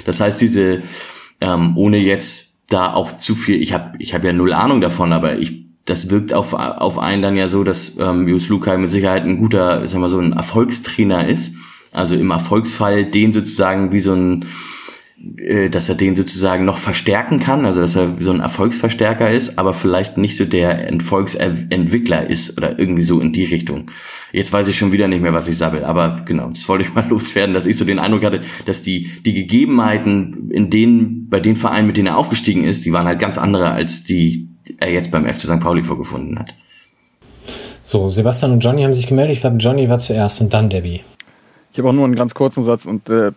Das 0.04 0.20
heißt, 0.20 0.40
diese, 0.40 0.82
ähm, 1.40 1.76
ohne 1.76 1.98
jetzt 1.98 2.62
da 2.68 2.94
auch 2.94 3.16
zu 3.16 3.34
viel, 3.34 3.60
ich 3.60 3.72
habe 3.72 3.96
ich 3.98 4.14
hab 4.14 4.22
ja 4.22 4.32
null 4.32 4.52
Ahnung 4.52 4.80
davon, 4.80 5.12
aber 5.12 5.38
ich 5.38 5.60
das 5.86 6.08
wirkt 6.10 6.32
auf, 6.32 6.52
auf 6.52 6.98
einen 6.98 7.22
dann 7.22 7.36
ja 7.36 7.48
so, 7.48 7.64
dass 7.64 7.96
ähm, 7.98 8.28
Jus 8.28 8.48
Lukai 8.48 8.78
mit 8.78 8.90
Sicherheit 8.90 9.24
ein 9.24 9.38
guter, 9.38 9.86
sagen 9.86 10.02
wir 10.02 10.08
so 10.08 10.20
ein 10.20 10.34
Erfolgstrainer 10.34 11.26
ist. 11.26 11.54
Also 11.92 12.14
im 12.14 12.30
Erfolgsfall 12.30 13.04
den 13.04 13.32
sozusagen 13.32 13.92
wie 13.92 14.00
so 14.00 14.14
ein, 14.14 14.46
äh, 15.38 15.68
dass 15.68 15.88
er 15.88 15.96
den 15.96 16.16
sozusagen 16.16 16.64
noch 16.64 16.78
verstärken 16.78 17.40
kann, 17.40 17.66
also 17.66 17.80
dass 17.80 17.96
er 17.96 18.16
so 18.20 18.30
ein 18.30 18.40
Erfolgsverstärker 18.40 19.30
ist, 19.30 19.58
aber 19.58 19.74
vielleicht 19.74 20.16
nicht 20.16 20.36
so 20.36 20.44
der 20.44 20.88
Erfolgsentwickler 20.88 22.28
ist 22.28 22.56
oder 22.56 22.78
irgendwie 22.78 23.02
so 23.02 23.20
in 23.20 23.32
die 23.32 23.44
Richtung. 23.44 23.86
Jetzt 24.32 24.52
weiß 24.52 24.68
ich 24.68 24.78
schon 24.78 24.92
wieder 24.92 25.08
nicht 25.08 25.22
mehr, 25.22 25.32
was 25.32 25.48
ich 25.48 25.58
sabbel, 25.58 25.84
aber 25.84 26.22
genau, 26.24 26.48
das 26.48 26.68
wollte 26.68 26.84
ich 26.84 26.94
mal 26.94 27.06
loswerden, 27.10 27.54
dass 27.54 27.66
ich 27.66 27.76
so 27.76 27.84
den 27.84 27.98
Eindruck 27.98 28.24
hatte, 28.24 28.40
dass 28.66 28.82
die, 28.82 29.10
die 29.26 29.34
Gegebenheiten 29.34 30.50
in 30.50 30.70
denen, 30.70 31.28
bei 31.28 31.40
den 31.40 31.56
Vereinen, 31.56 31.86
mit 31.86 31.96
denen 31.96 32.08
er 32.08 32.16
aufgestiegen 32.16 32.64
ist, 32.64 32.84
die 32.84 32.92
waren 32.92 33.06
halt 33.06 33.18
ganz 33.18 33.36
andere, 33.36 33.70
als 33.70 34.04
die 34.04 34.48
er 34.78 34.92
jetzt 34.92 35.10
beim 35.10 35.26
FC 35.26 35.42
St. 35.42 35.60
Pauli 35.60 35.82
vorgefunden 35.82 36.38
hat. 36.38 36.54
So, 37.82 38.08
Sebastian 38.08 38.52
und 38.52 38.60
Johnny 38.60 38.82
haben 38.82 38.92
sich 38.92 39.06
gemeldet. 39.06 39.34
Ich 39.34 39.40
glaube, 39.40 39.56
Johnny 39.56 39.88
war 39.88 39.98
zuerst 39.98 40.40
und 40.40 40.54
dann 40.54 40.68
Debbie. 40.68 41.00
Ich 41.72 41.78
habe 41.78 41.88
auch 41.88 41.92
nur 41.92 42.04
einen 42.04 42.16
ganz 42.16 42.34
kurzen 42.34 42.64
Satz 42.64 42.86
und 42.86 43.08
äh, 43.08 43.32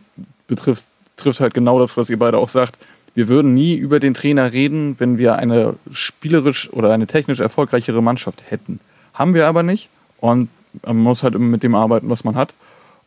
betrifft 0.48 0.84
trifft 1.18 1.40
halt 1.40 1.54
genau 1.54 1.80
das, 1.80 1.96
was 1.98 2.10
ihr 2.10 2.20
beide 2.20 2.38
auch 2.38 2.50
sagt. 2.50 2.78
Wir 3.16 3.28
würden 3.28 3.54
nie 3.54 3.76
über 3.76 4.00
den 4.00 4.14
Trainer 4.14 4.52
reden, 4.52 4.96
wenn 5.00 5.18
wir 5.18 5.36
eine 5.36 5.76
spielerisch 5.92 6.72
oder 6.74 6.92
eine 6.92 7.08
technisch 7.08 7.40
erfolgreichere 7.40 8.02
Mannschaft 8.02 8.44
hätten. 8.50 8.80
Haben 9.14 9.34
wir 9.34 9.48
aber 9.48 9.62
nicht. 9.62 9.90
Und 10.20 10.50
man 10.84 10.98
muss 10.98 11.22
halt 11.22 11.36
immer 11.36 11.46
mit 11.46 11.62
dem 11.62 11.76
arbeiten, 11.76 12.10
was 12.10 12.24
man 12.24 12.36
hat. 12.36 12.54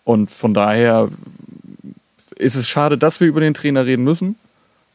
Und 0.04 0.30
von 0.30 0.54
daher 0.54 1.08
ist 2.36 2.54
es 2.54 2.68
schade, 2.68 2.96
dass 2.96 3.20
wir 3.20 3.26
über 3.26 3.40
den 3.40 3.54
Trainer 3.54 3.84
reden 3.84 4.04
müssen. 4.04 4.36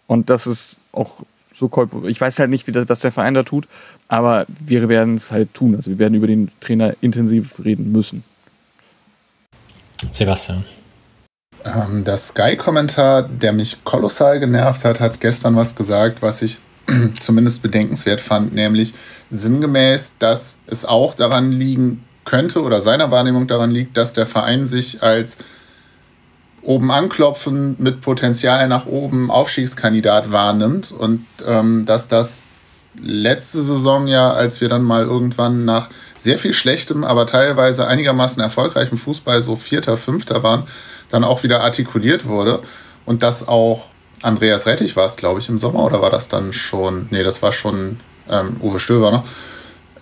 Und 0.08 0.30
das 0.30 0.48
ist 0.48 0.80
auch 0.94 1.24
so 1.54 1.70
Ich 2.08 2.20
weiß 2.20 2.40
halt 2.40 2.50
nicht, 2.50 2.68
wie 2.68 2.72
das, 2.72 2.88
was 2.88 3.02
der 3.02 3.12
Verein 3.12 3.34
da 3.34 3.44
tut, 3.44 3.68
aber 4.08 4.46
wir 4.60 4.88
werden 4.90 5.16
es 5.16 5.32
halt 5.32 5.54
tun. 5.54 5.76
Also 5.76 5.92
wir 5.92 6.00
werden 6.00 6.16
über 6.16 6.28
den 6.28 6.50
Trainer 6.62 6.96
intensiv 7.02 7.64
reden 7.64 7.92
müssen. 7.92 8.24
Sebastian. 10.12 10.66
Ähm, 11.64 12.04
der 12.04 12.18
Sky-Kommentar, 12.18 13.24
der 13.24 13.54
mich 13.54 13.84
kolossal 13.84 14.40
genervt 14.40 14.84
hat, 14.84 15.00
hat 15.00 15.22
gestern 15.22 15.56
was 15.56 15.76
gesagt, 15.76 16.22
was 16.22 16.42
ich 16.42 16.60
zumindest 17.22 17.62
bedenkenswert 17.62 18.22
fand, 18.22 18.54
nämlich 18.54 18.94
sinngemäß, 19.30 20.14
dass 20.20 20.58
es 20.68 20.86
auch 20.86 21.14
daran 21.14 21.52
liegen 21.52 22.04
könnte 22.26 22.62
oder 22.62 22.82
seiner 22.82 23.12
Wahrnehmung 23.12 23.48
daran 23.48 23.72
liegt, 23.72 23.98
dass 23.98 24.14
der 24.14 24.26
Verein 24.26 24.66
sich 24.66 25.04
als 25.04 25.38
oben 26.64 26.92
anklopfen 26.92 27.76
mit 27.80 28.02
Potenzial 28.02 28.68
nach 28.68 28.86
oben 28.86 29.32
Aufstiegskandidat 29.32 30.32
wahrnimmt 30.32 30.92
und 30.92 31.26
ähm, 31.48 31.86
dass 31.86 32.08
das 32.08 32.44
letzte 33.00 33.62
Saison 33.62 34.08
ja, 34.08 34.32
als 34.32 34.62
wir 34.62 34.70
dann 34.70 34.84
mal 34.84 35.04
irgendwann 35.04 35.66
nach 35.66 35.90
sehr 36.18 36.38
viel 36.38 36.54
schlechtem, 36.54 37.04
aber 37.04 37.26
teilweise 37.26 37.88
einigermaßen 37.88 38.42
erfolgreichem 38.42 38.98
Fußball 38.98 39.42
so 39.42 39.56
Vierter, 39.56 39.98
Fünfter 39.98 40.44
waren, 40.44 40.64
dann 41.10 41.24
auch 41.24 41.44
wieder 41.44 41.62
artikuliert 41.62 42.26
wurde 42.26 42.62
und 43.06 43.24
das 43.24 43.48
auch 43.48 43.88
Andreas 44.22 44.68
Rettich 44.68 44.96
war 44.96 45.08
es, 45.08 45.16
glaube 45.16 45.40
ich, 45.40 45.50
im 45.50 45.58
Sommer 45.58 45.84
oder 45.84 46.02
war 46.02 46.12
das 46.12 46.28
dann 46.28 46.54
schon, 46.54 47.08
nee, 47.10 47.24
das 47.24 47.42
war 47.42 47.52
schon 47.52 48.00
ähm, 48.30 48.58
Uwe 48.62 48.80
Stöber, 48.80 49.12
ne? 49.12 49.24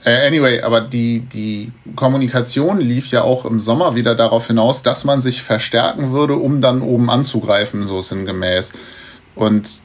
Äh, 0.05 0.27
anyway, 0.27 0.61
aber 0.61 0.79
die, 0.79 1.21
die 1.21 1.73
Kommunikation 1.95 2.79
lief 2.79 3.07
ja 3.07 3.21
auch 3.23 3.43
im 3.43 3.59
Sommer 3.59 3.95
wieder 3.95 4.15
darauf 4.15 4.47
hinaus, 4.47 4.81
dass 4.81 5.03
man 5.03 5.19
sich 5.19 5.43
verstärken 5.43 6.11
würde, 6.11 6.35
um 6.35 6.61
dann 6.61 6.81
oben 6.81 7.09
anzugreifen, 7.09 7.85
so 7.85 7.99
sinngemäß. 7.99 8.71
Und 9.35 9.81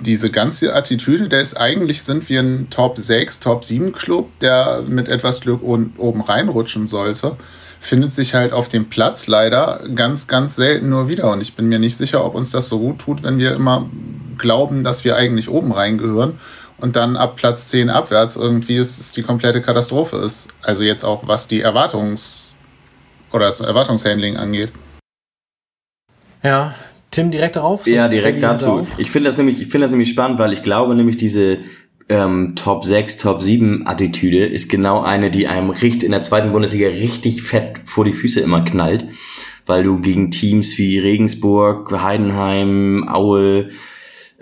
diese 0.00 0.30
ganze 0.30 0.74
Attitüde, 0.74 1.28
der 1.28 1.40
ist 1.40 1.54
eigentlich 1.54 2.02
sind 2.02 2.28
wir 2.28 2.40
ein 2.40 2.68
Top 2.70 2.98
6, 2.98 3.40
Top 3.40 3.64
7 3.64 3.92
Club, 3.92 4.28
der 4.40 4.82
mit 4.86 5.08
etwas 5.08 5.40
Glück 5.40 5.62
oben 5.62 6.20
reinrutschen 6.20 6.86
sollte 6.86 7.36
findet 7.78 8.12
sich 8.12 8.34
halt 8.34 8.52
auf 8.52 8.68
dem 8.68 8.88
Platz 8.88 9.26
leider 9.26 9.80
ganz, 9.94 10.26
ganz 10.26 10.56
selten 10.56 10.88
nur 10.88 11.08
wieder. 11.08 11.30
Und 11.30 11.40
ich 11.40 11.54
bin 11.54 11.68
mir 11.68 11.78
nicht 11.78 11.96
sicher, 11.96 12.24
ob 12.24 12.34
uns 12.34 12.50
das 12.50 12.68
so 12.68 12.78
gut 12.78 12.98
tut, 12.98 13.22
wenn 13.22 13.38
wir 13.38 13.54
immer 13.54 13.88
glauben, 14.38 14.84
dass 14.84 15.04
wir 15.04 15.16
eigentlich 15.16 15.48
oben 15.48 15.72
reingehören 15.72 16.38
und 16.78 16.96
dann 16.96 17.16
ab 17.16 17.36
Platz 17.36 17.68
10 17.68 17.88
abwärts 17.88 18.36
irgendwie 18.36 18.76
ist, 18.76 18.98
ist 18.98 19.16
die 19.16 19.22
komplette 19.22 19.62
Katastrophe 19.62 20.16
ist. 20.16 20.48
Also 20.62 20.82
jetzt 20.82 21.04
auch, 21.04 21.26
was 21.26 21.48
die 21.48 21.64
Erwartungs- 21.64 22.52
oder 23.32 23.46
das 23.46 23.60
Erwartungshandling 23.60 24.36
angeht. 24.36 24.72
Ja, 26.42 26.74
Tim 27.16 27.30
direkt 27.30 27.56
darauf? 27.56 27.86
Ja, 27.86 28.08
direkt 28.08 28.42
dazu. 28.42 28.86
Ich 28.98 29.10
finde 29.10 29.30
das 29.30 29.38
nämlich, 29.38 29.62
ich 29.62 29.68
finde 29.68 29.86
das 29.86 29.90
nämlich 29.90 30.10
spannend, 30.10 30.38
weil 30.38 30.52
ich 30.52 30.62
glaube 30.62 30.94
nämlich 30.94 31.16
diese 31.16 31.60
ähm, 32.10 32.52
Top 32.56 32.84
6, 32.84 33.16
Top 33.16 33.40
7 33.40 33.86
Attitüde 33.86 34.44
ist 34.44 34.68
genau 34.68 35.00
eine, 35.00 35.30
die 35.30 35.46
einem 35.46 35.70
richtig 35.70 36.04
in 36.04 36.10
der 36.10 36.22
zweiten 36.22 36.52
Bundesliga 36.52 36.88
richtig 36.88 37.42
fett 37.42 37.80
vor 37.86 38.04
die 38.04 38.12
Füße 38.12 38.40
immer 38.40 38.62
knallt, 38.64 39.06
weil 39.64 39.82
du 39.82 39.98
gegen 40.02 40.30
Teams 40.30 40.76
wie 40.76 40.98
Regensburg, 40.98 41.90
Heidenheim, 41.90 43.08
Aue, 43.08 43.70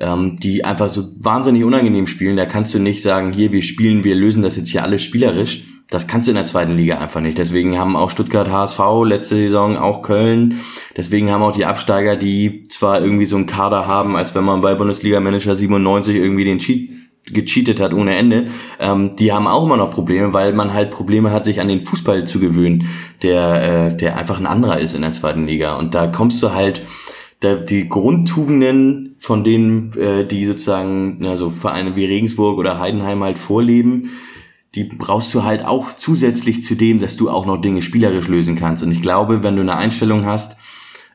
ähm, 0.01 0.37
die 0.41 0.65
einfach 0.65 0.91
so 0.91 1.05
wahnsinnig 1.21 1.63
unangenehm 1.63 2.09
spielen, 2.09 2.37
da 2.37 2.45
kannst 2.45 2.75
du 2.75 2.81
nicht 2.81 3.03
sagen, 3.03 3.33
hier, 3.33 3.53
wir 3.53 3.63
spielen, 3.63 4.03
wir 4.03 4.17
lösen 4.17 4.43
das 4.43 4.57
jetzt 4.57 4.71
hier 4.71 4.83
alles 4.83 5.05
spielerisch. 5.05 5.63
Das 5.91 6.07
kannst 6.07 6.27
du 6.27 6.33
in 6.33 6.37
der 6.37 6.47
zweiten 6.47 6.77
Liga 6.77 6.99
einfach 6.99 7.21
nicht. 7.21 7.39
Deswegen 7.39 7.79
haben 7.79 7.97
auch 7.97 8.11
Stuttgart 8.11 8.51
HSV 8.51 8.79
letzte 9.05 9.37
Saison, 9.37 9.77
auch 9.77 10.03
Köln. 10.03 10.61
Deswegen 10.97 11.31
haben 11.31 11.43
auch 11.43 11.55
die 11.55 11.67
Absteiger, 11.67 12.17
die 12.17 12.63
zwar 12.65 13.01
irgendwie 13.01 13.27
so 13.27 13.37
einen 13.37 13.47
Kader 13.47 13.87
haben, 13.87 14.17
als 14.17 14.35
wenn 14.35 14.45
man 14.45 14.63
bei 14.63 14.75
Bundesliga 14.75 15.21
Manager 15.21 15.55
97 15.55 16.17
irgendwie 16.17 16.45
den 16.45 16.59
Cheat 16.59 16.91
gecheatet 17.27 17.81
hat 17.81 17.95
ohne 17.95 18.17
Ende, 18.17 18.47
ähm, 18.79 19.17
die 19.17 19.33
haben 19.33 19.47
auch 19.47 19.65
immer 19.65 19.77
noch 19.77 19.91
Probleme, 19.91 20.35
weil 20.35 20.53
man 20.53 20.75
halt 20.75 20.91
Probleme 20.91 21.31
hat, 21.31 21.45
sich 21.45 21.61
an 21.61 21.69
den 21.69 21.81
Fußball 21.81 22.27
zu 22.27 22.39
gewöhnen, 22.39 22.89
der, 23.23 23.89
äh, 23.93 23.97
der 23.97 24.19
einfach 24.19 24.39
ein 24.39 24.47
anderer 24.47 24.79
ist 24.79 24.95
in 24.95 25.03
der 25.03 25.13
zweiten 25.13 25.47
Liga. 25.47 25.77
Und 25.77 25.95
da 25.95 26.07
kommst 26.07 26.43
du 26.43 26.53
halt, 26.53 26.83
da, 27.41 27.55
die 27.55 27.89
Grundtugenden, 27.89 29.17
von 29.19 29.43
denen, 29.43 29.97
äh, 29.99 30.27
die 30.27 30.45
sozusagen, 30.45 31.17
na, 31.21 31.37
so 31.37 31.51
Vereine 31.51 31.97
wie 31.97 32.05
Regensburg 32.05 32.59
oder 32.59 32.79
Heidenheim 32.79 33.23
halt 33.23 33.39
vorleben, 33.39 34.11
die 34.75 34.85
brauchst 34.85 35.33
du 35.35 35.45
halt 35.45 35.65
auch 35.65 35.93
zusätzlich 35.93 36.63
zu 36.63 36.75
dem, 36.75 36.99
dass 36.99 37.17
du 37.17 37.31
auch 37.31 37.47
noch 37.47 37.61
Dinge 37.61 37.83
spielerisch 37.83 38.29
lösen 38.29 38.57
kannst. 38.57 38.83
Und 38.83 38.91
ich 38.91 39.03
glaube, 39.03 39.43
wenn 39.43 39.57
du 39.57 39.63
eine 39.63 39.77
Einstellung 39.77 40.27
hast, 40.27 40.57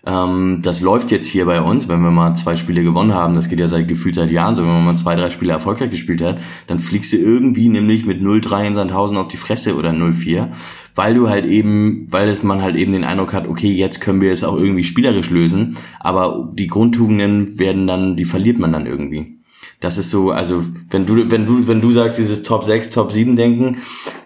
ähm, 0.05 0.59
das 0.63 0.79
läuft 0.79 1.11
jetzt 1.11 1.27
hier 1.27 1.45
bei 1.45 1.61
uns, 1.61 1.89
wenn 1.89 2.01
wir 2.01 2.11
mal 2.11 2.33
zwei 2.33 2.55
Spiele 2.55 2.83
gewonnen 2.83 3.13
haben, 3.13 3.33
das 3.33 3.49
geht 3.49 3.59
ja 3.59 3.67
seit 3.67 3.87
gefühlt 3.87 4.15
seit 4.15 4.31
Jahren 4.31 4.55
so, 4.55 4.61
wenn 4.63 4.69
man 4.69 4.85
mal 4.85 4.95
zwei, 4.95 5.15
drei 5.15 5.29
Spiele 5.29 5.51
erfolgreich 5.51 5.89
gespielt 5.89 6.21
hat, 6.21 6.39
dann 6.67 6.79
fliegst 6.79 7.11
du 7.11 7.17
irgendwie 7.17 7.67
nämlich 7.67 8.05
mit 8.05 8.21
0-3 8.21 8.67
in 8.67 8.75
Sandhausen 8.75 9.17
auf 9.17 9.27
die 9.27 9.37
Fresse 9.37 9.75
oder 9.75 9.89
0-4, 9.89 10.49
weil 10.95 11.15
du 11.15 11.27
halt 11.27 11.45
eben, 11.45 12.07
weil 12.09 12.29
es 12.29 12.43
man 12.43 12.61
halt 12.61 12.77
eben 12.77 12.93
den 12.93 13.03
Eindruck 13.03 13.33
hat, 13.33 13.47
okay, 13.47 13.71
jetzt 13.71 13.99
können 13.99 14.21
wir 14.21 14.31
es 14.31 14.45
auch 14.45 14.55
irgendwie 14.55 14.85
spielerisch 14.85 15.29
lösen, 15.31 15.75
aber 15.99 16.49
die 16.53 16.67
Grundtugenden 16.67 17.59
werden 17.59 17.85
dann, 17.85 18.15
die 18.15 18.25
verliert 18.25 18.57
man 18.57 18.71
dann 18.71 18.85
irgendwie. 18.85 19.38
Das 19.79 19.97
ist 19.97 20.09
so, 20.09 20.31
also 20.31 20.63
wenn 20.89 21.05
du, 21.05 21.31
wenn 21.31 21.45
du, 21.45 21.67
wenn 21.67 21.81
du 21.81 21.91
sagst, 21.91 22.17
dieses 22.17 22.43
Top 22.43 22.65
6, 22.65 22.89
Top 22.89 23.11
7 23.11 23.35
denken, 23.35 23.77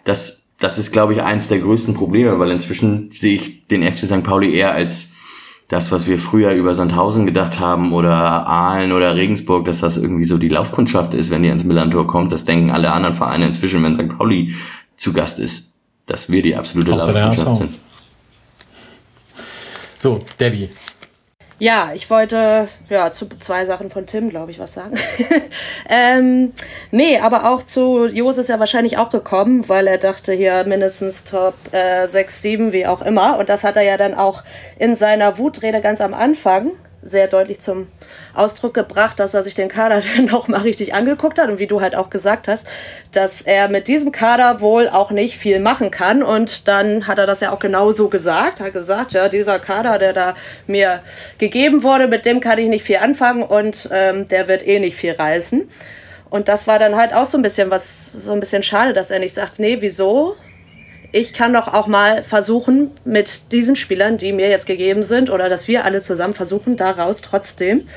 das, 0.03 0.49
das 0.59 0.79
ist, 0.79 0.91
glaube 0.91 1.13
ich, 1.13 1.21
eins 1.21 1.47
der 1.47 1.59
größten 1.59 1.93
Probleme, 1.93 2.39
weil 2.39 2.51
inzwischen 2.51 3.11
sehe 3.11 3.35
ich 3.35 3.67
den 3.67 3.83
FC 3.83 3.99
St. 3.99 4.23
Pauli 4.23 4.53
eher 4.53 4.73
als 4.73 5.13
das, 5.67 5.91
was 5.91 6.07
wir 6.07 6.19
früher 6.19 6.51
über 6.51 6.73
Sandhausen 6.73 7.25
gedacht 7.25 7.59
haben 7.59 7.93
oder 7.93 8.47
Aalen 8.47 8.91
oder 8.91 9.15
Regensburg, 9.15 9.65
dass 9.65 9.79
das 9.79 9.97
irgendwie 9.97 10.25
so 10.25 10.37
die 10.37 10.49
Laufkundschaft 10.49 11.13
ist, 11.13 11.31
wenn 11.31 11.43
ihr 11.43 11.51
ins 11.51 11.63
Millantor 11.63 12.07
kommt. 12.07 12.31
Das 12.31 12.45
denken 12.45 12.71
alle 12.71 12.91
anderen 12.91 13.15
Vereine 13.15 13.47
inzwischen, 13.47 13.83
wenn 13.83 13.95
St. 13.95 14.09
Pauli 14.17 14.55
zu 14.95 15.13
Gast 15.13 15.39
ist, 15.39 15.73
dass 16.05 16.29
wir 16.29 16.41
die 16.41 16.55
absolute 16.55 16.91
Laufkundschaft 16.91 17.57
sind. 17.57 17.75
So, 19.97 20.19
Debbie, 20.39 20.69
ja, 21.59 21.91
ich 21.93 22.09
wollte 22.09 22.67
ja 22.89 23.11
zu 23.11 23.27
zwei 23.39 23.65
Sachen 23.65 23.89
von 23.89 24.05
Tim, 24.05 24.29
glaube 24.29 24.51
ich, 24.51 24.59
was 24.59 24.73
sagen. 24.73 24.95
ähm, 25.89 26.53
nee, 26.91 27.19
aber 27.19 27.49
auch 27.49 27.63
zu 27.63 28.05
Jos 28.05 28.37
ist 28.37 28.49
er 28.49 28.59
wahrscheinlich 28.59 28.97
auch 28.97 29.09
gekommen, 29.09 29.67
weil 29.69 29.87
er 29.87 29.97
dachte 29.97 30.33
hier 30.33 30.63
mindestens 30.65 31.23
Top 31.23 31.53
äh, 31.71 32.07
6, 32.07 32.41
7, 32.41 32.71
wie 32.73 32.87
auch 32.87 33.01
immer. 33.01 33.37
Und 33.37 33.49
das 33.49 33.63
hat 33.63 33.77
er 33.77 33.83
ja 33.83 33.97
dann 33.97 34.13
auch 34.13 34.43
in 34.77 34.95
seiner 34.95 35.37
Wutrede 35.37 35.81
ganz 35.81 36.01
am 36.01 36.13
Anfang 36.13 36.71
sehr 37.01 37.27
deutlich 37.27 37.59
zum 37.59 37.87
Ausdruck 38.33 38.73
gebracht, 38.73 39.19
dass 39.19 39.33
er 39.33 39.43
sich 39.43 39.55
den 39.55 39.69
Kader 39.69 40.01
dann 40.15 40.25
noch 40.25 40.47
mal 40.47 40.61
richtig 40.61 40.93
angeguckt 40.93 41.39
hat 41.39 41.49
und 41.49 41.59
wie 41.59 41.67
du 41.67 41.81
halt 41.81 41.95
auch 41.95 42.09
gesagt 42.09 42.47
hast, 42.47 42.67
dass 43.11 43.41
er 43.41 43.67
mit 43.67 43.87
diesem 43.87 44.11
Kader 44.11 44.61
wohl 44.61 44.89
auch 44.89 45.11
nicht 45.11 45.37
viel 45.37 45.59
machen 45.59 45.91
kann 45.91 46.23
und 46.23 46.67
dann 46.67 47.07
hat 47.07 47.19
er 47.19 47.25
das 47.25 47.41
ja 47.41 47.51
auch 47.51 47.59
genau 47.59 47.91
so 47.91 48.09
gesagt, 48.09 48.59
hat 48.59 48.73
gesagt, 48.73 49.13
ja, 49.13 49.29
dieser 49.29 49.59
Kader, 49.59 49.99
der 49.99 50.13
da 50.13 50.35
mir 50.67 51.01
gegeben 51.37 51.83
wurde, 51.83 52.07
mit 52.07 52.25
dem 52.25 52.39
kann 52.39 52.57
ich 52.57 52.67
nicht 52.67 52.83
viel 52.83 52.97
anfangen 52.97 53.43
und 53.43 53.89
ähm, 53.91 54.27
der 54.27 54.47
wird 54.47 54.65
eh 54.67 54.79
nicht 54.79 54.95
viel 54.95 55.13
reißen. 55.13 55.69
Und 56.29 56.47
das 56.47 56.65
war 56.65 56.79
dann 56.79 56.95
halt 56.95 57.13
auch 57.13 57.25
so 57.25 57.37
ein 57.37 57.43
bisschen 57.43 57.69
was, 57.69 58.07
so 58.07 58.31
ein 58.31 58.39
bisschen 58.39 58.63
schade, 58.63 58.93
dass 58.93 59.11
er 59.11 59.19
nicht 59.19 59.35
sagt, 59.35 59.59
nee, 59.59 59.77
wieso? 59.81 60.35
ich 61.13 61.33
kann 61.33 61.53
doch 61.53 61.67
auch 61.67 61.85
mal 61.85 62.23
versuchen, 62.23 62.89
mit 63.05 63.51
diesen 63.51 63.75
Spielern, 63.75 64.17
die 64.17 64.33
mir 64.33 64.49
jetzt 64.49 64.65
gegeben 64.65 65.03
sind, 65.03 65.29
oder 65.29 65.47
dass 65.47 65.67
wir 65.67 65.85
alle 65.85 66.01
zusammen 66.01 66.33
versuchen, 66.33 66.75
daraus 66.75 67.21
trotzdem 67.21 67.87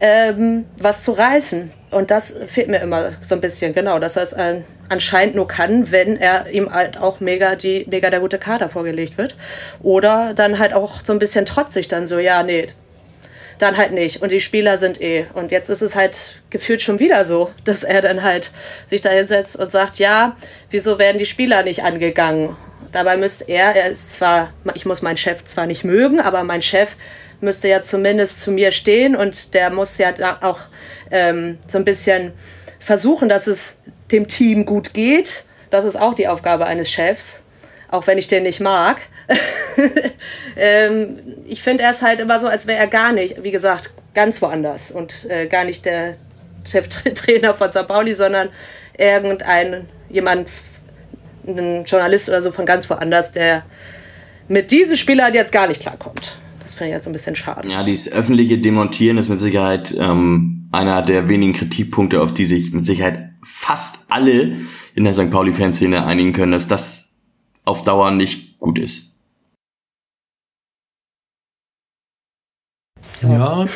ähm, 0.00 0.66
was 0.80 1.02
zu 1.02 1.12
reißen. 1.12 1.70
Und 1.90 2.10
das 2.10 2.34
fehlt 2.46 2.68
mir 2.68 2.78
immer 2.78 3.12
so 3.20 3.34
ein 3.34 3.40
bisschen, 3.40 3.74
genau, 3.74 3.98
dass 3.98 4.16
er 4.16 4.22
es 4.22 4.34
anscheinend 4.88 5.34
nur 5.34 5.48
kann, 5.48 5.90
wenn 5.90 6.16
er 6.16 6.50
ihm 6.50 6.72
halt 6.72 6.98
auch 6.98 7.20
mega, 7.20 7.54
die, 7.56 7.86
mega 7.90 8.10
der 8.10 8.20
gute 8.20 8.38
Kader 8.38 8.68
vorgelegt 8.68 9.18
wird. 9.18 9.36
Oder 9.82 10.34
dann 10.34 10.58
halt 10.58 10.72
auch 10.72 11.00
so 11.04 11.12
ein 11.12 11.18
bisschen 11.18 11.46
trotzig 11.46 11.88
dann 11.88 12.06
so, 12.06 12.18
ja, 12.18 12.42
nee, 12.42 12.68
dann 13.58 13.76
halt 13.76 13.92
nicht. 13.92 14.22
Und 14.22 14.32
die 14.32 14.40
Spieler 14.40 14.78
sind 14.78 15.00
eh. 15.00 15.26
Und 15.34 15.52
jetzt 15.52 15.68
ist 15.68 15.82
es 15.82 15.94
halt 15.94 16.40
gefühlt 16.50 16.80
schon 16.80 16.98
wieder 16.98 17.24
so, 17.24 17.50
dass 17.64 17.84
er 17.84 18.02
dann 18.02 18.22
halt 18.22 18.50
sich 18.86 19.00
da 19.00 19.10
hinsetzt 19.10 19.56
und 19.56 19.70
sagt, 19.70 19.98
ja, 19.98 20.36
wieso 20.70 20.98
werden 20.98 21.18
die 21.18 21.26
Spieler 21.26 21.62
nicht 21.62 21.84
angegangen? 21.84 22.56
Dabei 22.92 23.16
müsste 23.16 23.44
er, 23.44 23.76
er 23.76 23.90
ist 23.90 24.12
zwar, 24.12 24.52
ich 24.74 24.84
muss 24.84 25.02
meinen 25.02 25.16
Chef 25.16 25.44
zwar 25.44 25.66
nicht 25.66 25.84
mögen, 25.84 26.18
aber 26.18 26.42
mein 26.42 26.62
Chef 26.62 26.96
müsste 27.40 27.68
ja 27.68 27.82
zumindest 27.82 28.40
zu 28.40 28.50
mir 28.50 28.70
stehen 28.70 29.16
und 29.16 29.54
der 29.54 29.70
muss 29.70 29.98
ja 29.98 30.12
auch 30.40 30.58
ähm, 31.10 31.58
so 31.68 31.78
ein 31.78 31.84
bisschen 31.84 32.32
versuchen, 32.78 33.28
dass 33.28 33.46
es 33.46 33.78
dem 34.12 34.28
Team 34.28 34.66
gut 34.66 34.94
geht. 34.94 35.44
Das 35.70 35.84
ist 35.84 35.96
auch 35.96 36.14
die 36.14 36.28
Aufgabe 36.28 36.66
eines 36.66 36.90
Chefs, 36.90 37.42
auch 37.88 38.06
wenn 38.06 38.18
ich 38.18 38.28
den 38.28 38.42
nicht 38.42 38.60
mag. 38.60 39.00
ähm, 40.56 41.20
ich 41.46 41.62
finde 41.62 41.84
er 41.84 41.90
ist 41.90 42.02
halt 42.02 42.20
immer 42.20 42.40
so, 42.40 42.48
als 42.48 42.66
wäre 42.66 42.78
er 42.78 42.88
gar 42.88 43.12
nicht, 43.12 43.42
wie 43.42 43.52
gesagt, 43.52 43.92
ganz 44.14 44.42
woanders 44.42 44.90
und 44.90 45.30
äh, 45.30 45.46
gar 45.46 45.64
nicht 45.64 45.86
der 45.86 46.16
Cheftrainer 46.64 47.54
von 47.54 47.70
St. 47.70 47.86
Pauli, 47.86 48.14
sondern 48.14 48.48
irgendein 48.98 49.86
jemand, 50.08 50.48
ein 51.46 51.84
Journalist 51.84 52.28
oder 52.28 52.42
so 52.42 52.52
von 52.52 52.66
ganz 52.66 52.90
woanders, 52.90 53.32
der 53.32 53.64
mit 54.48 54.70
diesen 54.72 54.96
Spielern 54.96 55.32
jetzt 55.32 55.52
gar 55.52 55.68
nicht 55.68 55.80
klarkommt. 55.80 56.36
Das 56.70 56.78
finde 56.78 56.90
ich 56.90 56.94
jetzt 56.94 57.04
so 57.04 57.10
ein 57.10 57.12
bisschen 57.12 57.34
schade. 57.34 57.68
Ja, 57.68 57.82
dieses 57.82 58.12
öffentliche 58.12 58.56
Demontieren 58.56 59.18
ist 59.18 59.28
mit 59.28 59.40
Sicherheit 59.40 59.92
ähm, 59.98 60.68
einer 60.70 61.02
der 61.02 61.28
wenigen 61.28 61.52
Kritikpunkte, 61.52 62.22
auf 62.22 62.32
die 62.32 62.46
sich 62.46 62.72
mit 62.72 62.86
Sicherheit 62.86 63.30
fast 63.42 64.04
alle 64.08 64.58
in 64.94 65.02
der 65.02 65.12
St. 65.12 65.32
Pauli-Fanszene 65.32 66.06
einigen 66.06 66.32
können, 66.32 66.52
dass 66.52 66.68
das 66.68 67.10
auf 67.64 67.82
Dauer 67.82 68.12
nicht 68.12 68.60
gut 68.60 68.78
ist. 68.78 69.18
Ja, 73.22 73.66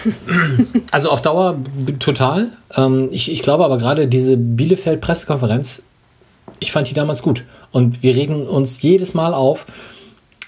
also 0.92 1.10
auf 1.10 1.20
Dauer 1.20 1.58
total. 1.98 2.52
Ähm, 2.76 3.08
ich, 3.10 3.32
ich 3.32 3.42
glaube 3.42 3.64
aber 3.64 3.78
gerade 3.78 4.06
diese 4.06 4.36
Bielefeld-Pressekonferenz, 4.36 5.82
ich 6.60 6.70
fand 6.70 6.88
die 6.88 6.94
damals 6.94 7.22
gut. 7.22 7.42
Und 7.72 8.04
wir 8.04 8.14
regen 8.14 8.46
uns 8.46 8.82
jedes 8.82 9.14
Mal 9.14 9.34
auf, 9.34 9.66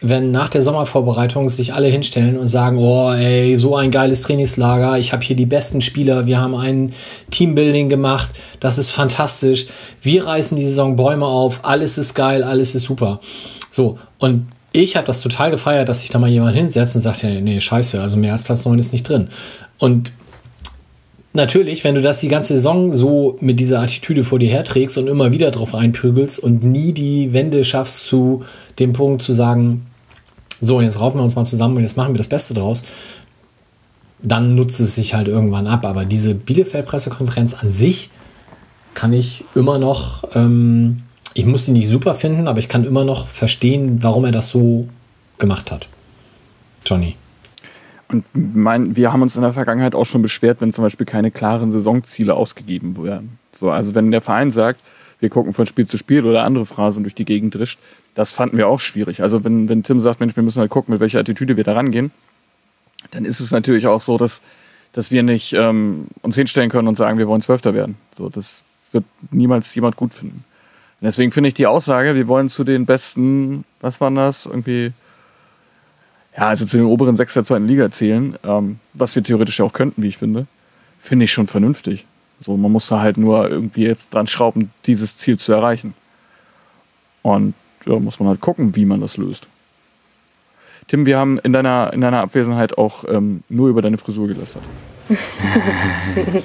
wenn 0.00 0.30
nach 0.30 0.48
der 0.48 0.62
Sommervorbereitung 0.62 1.48
sich 1.48 1.72
alle 1.72 1.88
hinstellen 1.88 2.38
und 2.38 2.48
sagen, 2.48 2.78
oh 2.78 3.12
ey, 3.12 3.58
so 3.58 3.76
ein 3.76 3.90
geiles 3.90 4.22
Trainingslager, 4.22 4.98
ich 4.98 5.12
habe 5.12 5.24
hier 5.24 5.36
die 5.36 5.46
besten 5.46 5.80
Spieler, 5.80 6.26
wir 6.26 6.38
haben 6.38 6.54
ein 6.54 6.92
Teambuilding 7.30 7.88
gemacht, 7.88 8.30
das 8.60 8.78
ist 8.78 8.90
fantastisch, 8.90 9.66
wir 10.02 10.26
reißen 10.26 10.58
die 10.58 10.64
Saison 10.64 10.96
Bäume 10.96 11.26
auf, 11.26 11.64
alles 11.64 11.98
ist 11.98 12.14
geil, 12.14 12.42
alles 12.42 12.74
ist 12.74 12.84
super. 12.84 13.20
So, 13.70 13.98
und 14.18 14.48
ich 14.72 14.96
habe 14.96 15.06
das 15.06 15.22
total 15.22 15.50
gefeiert, 15.50 15.88
dass 15.88 16.00
sich 16.00 16.10
da 16.10 16.18
mal 16.18 16.28
jemand 16.28 16.54
hinsetzt 16.54 16.94
und 16.94 17.00
sagt, 17.00 17.22
hey, 17.22 17.40
nee, 17.40 17.60
scheiße, 17.60 18.00
also 18.00 18.18
mehr 18.18 18.32
als 18.32 18.42
Platz 18.42 18.66
9 18.66 18.78
ist 18.78 18.92
nicht 18.92 19.08
drin. 19.08 19.28
Und 19.78 20.12
natürlich, 21.36 21.84
wenn 21.84 21.94
du 21.94 22.02
das 22.02 22.20
die 22.20 22.28
ganze 22.28 22.54
Saison 22.54 22.92
so 22.92 23.36
mit 23.40 23.60
dieser 23.60 23.80
Attitüde 23.80 24.24
vor 24.24 24.38
dir 24.38 24.48
herträgst 24.48 24.98
und 24.98 25.06
immer 25.06 25.30
wieder 25.30 25.50
drauf 25.50 25.74
einprügelst 25.74 26.38
und 26.38 26.64
nie 26.64 26.92
die 26.92 27.32
Wende 27.32 27.64
schaffst 27.64 28.04
zu 28.04 28.44
dem 28.78 28.92
Punkt 28.92 29.22
zu 29.22 29.32
sagen, 29.32 29.86
so, 30.60 30.80
jetzt 30.80 30.98
raufen 30.98 31.18
wir 31.18 31.22
uns 31.22 31.36
mal 31.36 31.44
zusammen 31.44 31.76
und 31.76 31.82
jetzt 31.82 31.96
machen 31.96 32.14
wir 32.14 32.18
das 32.18 32.28
Beste 32.28 32.54
draus, 32.54 32.84
dann 34.22 34.54
nutzt 34.54 34.80
es 34.80 34.94
sich 34.94 35.14
halt 35.14 35.28
irgendwann 35.28 35.66
ab. 35.66 35.84
Aber 35.84 36.04
diese 36.04 36.34
Bielefeld-Pressekonferenz 36.34 37.54
an 37.54 37.70
sich 37.70 38.10
kann 38.94 39.12
ich 39.12 39.44
immer 39.54 39.78
noch 39.78 40.24
ähm, 40.34 41.02
ich 41.36 41.44
muss 41.44 41.66
sie 41.66 41.72
nicht 41.72 41.88
super 41.88 42.14
finden, 42.14 42.48
aber 42.48 42.58
ich 42.58 42.68
kann 42.68 42.84
immer 42.84 43.04
noch 43.04 43.28
verstehen, 43.28 44.02
warum 44.02 44.24
er 44.24 44.32
das 44.32 44.48
so 44.48 44.88
gemacht 45.38 45.70
hat. 45.70 45.86
Johnny. 46.86 47.16
Und 48.08 48.24
mein, 48.34 48.94
wir 48.94 49.12
haben 49.12 49.22
uns 49.22 49.36
in 49.36 49.42
der 49.42 49.52
Vergangenheit 49.52 49.94
auch 49.94 50.04
schon 50.04 50.22
beschwert, 50.22 50.60
wenn 50.60 50.72
zum 50.72 50.84
Beispiel 50.84 51.06
keine 51.06 51.30
klaren 51.30 51.72
Saisonziele 51.72 52.34
ausgegeben 52.34 53.02
werden. 53.02 53.38
So, 53.52 53.70
also 53.70 53.94
wenn 53.94 54.10
der 54.10 54.20
Verein 54.20 54.50
sagt, 54.50 54.80
wir 55.18 55.28
gucken 55.28 55.54
von 55.54 55.66
Spiel 55.66 55.86
zu 55.86 55.98
Spiel 55.98 56.24
oder 56.24 56.44
andere 56.44 56.66
Phrasen 56.66 57.02
durch 57.02 57.14
die 57.14 57.24
Gegend 57.24 57.54
drischt, 57.54 57.78
das 58.14 58.32
fanden 58.32 58.56
wir 58.56 58.68
auch 58.68 58.80
schwierig. 58.80 59.22
Also 59.22 59.44
wenn, 59.44 59.68
wenn 59.68 59.82
Tim 59.82 60.00
sagt, 60.00 60.20
Mensch, 60.20 60.36
wir 60.36 60.42
müssen 60.42 60.60
halt 60.60 60.70
gucken, 60.70 60.92
mit 60.92 61.00
welcher 61.00 61.20
Attitüde 61.20 61.56
wir 61.56 61.64
da 61.64 61.74
rangehen, 61.74 62.10
dann 63.10 63.24
ist 63.24 63.40
es 63.40 63.50
natürlich 63.50 63.86
auch 63.86 64.00
so, 64.00 64.18
dass, 64.18 64.40
dass 64.92 65.10
wir 65.10 65.22
nicht 65.22 65.52
ähm, 65.52 66.06
uns 66.22 66.36
hinstellen 66.36 66.70
können 66.70 66.88
und 66.88 66.96
sagen, 66.96 67.18
wir 67.18 67.28
wollen 67.28 67.42
Zwölfter 67.42 67.74
werden. 67.74 67.96
So, 68.14 68.28
das 68.28 68.62
wird 68.92 69.04
niemals 69.30 69.74
jemand 69.74 69.96
gut 69.96 70.14
finden. 70.14 70.44
Und 71.00 71.06
deswegen 71.06 71.32
finde 71.32 71.48
ich 71.48 71.54
die 71.54 71.66
Aussage, 71.66 72.14
wir 72.14 72.28
wollen 72.28 72.48
zu 72.48 72.64
den 72.64 72.86
besten, 72.86 73.64
was 73.80 74.00
waren 74.00 74.14
das, 74.14 74.46
irgendwie, 74.46 74.92
ja, 76.36 76.48
also 76.48 76.66
zu 76.66 76.76
den 76.76 76.86
oberen 76.86 77.16
sechs 77.16 77.34
der 77.34 77.44
zweiten 77.44 77.66
Liga 77.66 77.90
zählen, 77.90 78.36
ähm, 78.44 78.78
was 78.92 79.16
wir 79.16 79.22
theoretisch 79.22 79.60
auch 79.60 79.72
könnten, 79.72 80.02
wie 80.02 80.08
ich 80.08 80.18
finde, 80.18 80.46
finde 81.00 81.24
ich 81.24 81.32
schon 81.32 81.46
vernünftig. 81.46 82.04
So, 82.44 82.56
man 82.56 82.70
muss 82.70 82.88
da 82.88 83.00
halt 83.00 83.16
nur 83.16 83.48
irgendwie 83.48 83.84
jetzt 83.84 84.12
dran 84.12 84.26
schrauben, 84.26 84.70
dieses 84.86 85.16
Ziel 85.16 85.38
zu 85.38 85.52
erreichen. 85.52 85.94
Und 87.22 87.54
ja, 87.86 87.98
muss 87.98 88.20
man 88.20 88.28
halt 88.28 88.40
gucken, 88.40 88.76
wie 88.76 88.84
man 88.84 89.00
das 89.00 89.16
löst. 89.16 89.46
Tim, 90.88 91.06
wir 91.06 91.18
haben 91.18 91.38
in 91.38 91.52
deiner, 91.52 91.92
in 91.92 92.00
deiner 92.00 92.20
Abwesenheit 92.20 92.76
auch 92.78 93.04
ähm, 93.08 93.42
nur 93.48 93.68
über 93.68 93.82
deine 93.82 93.96
Frisur 93.96 94.28
gelästert. 94.28 94.62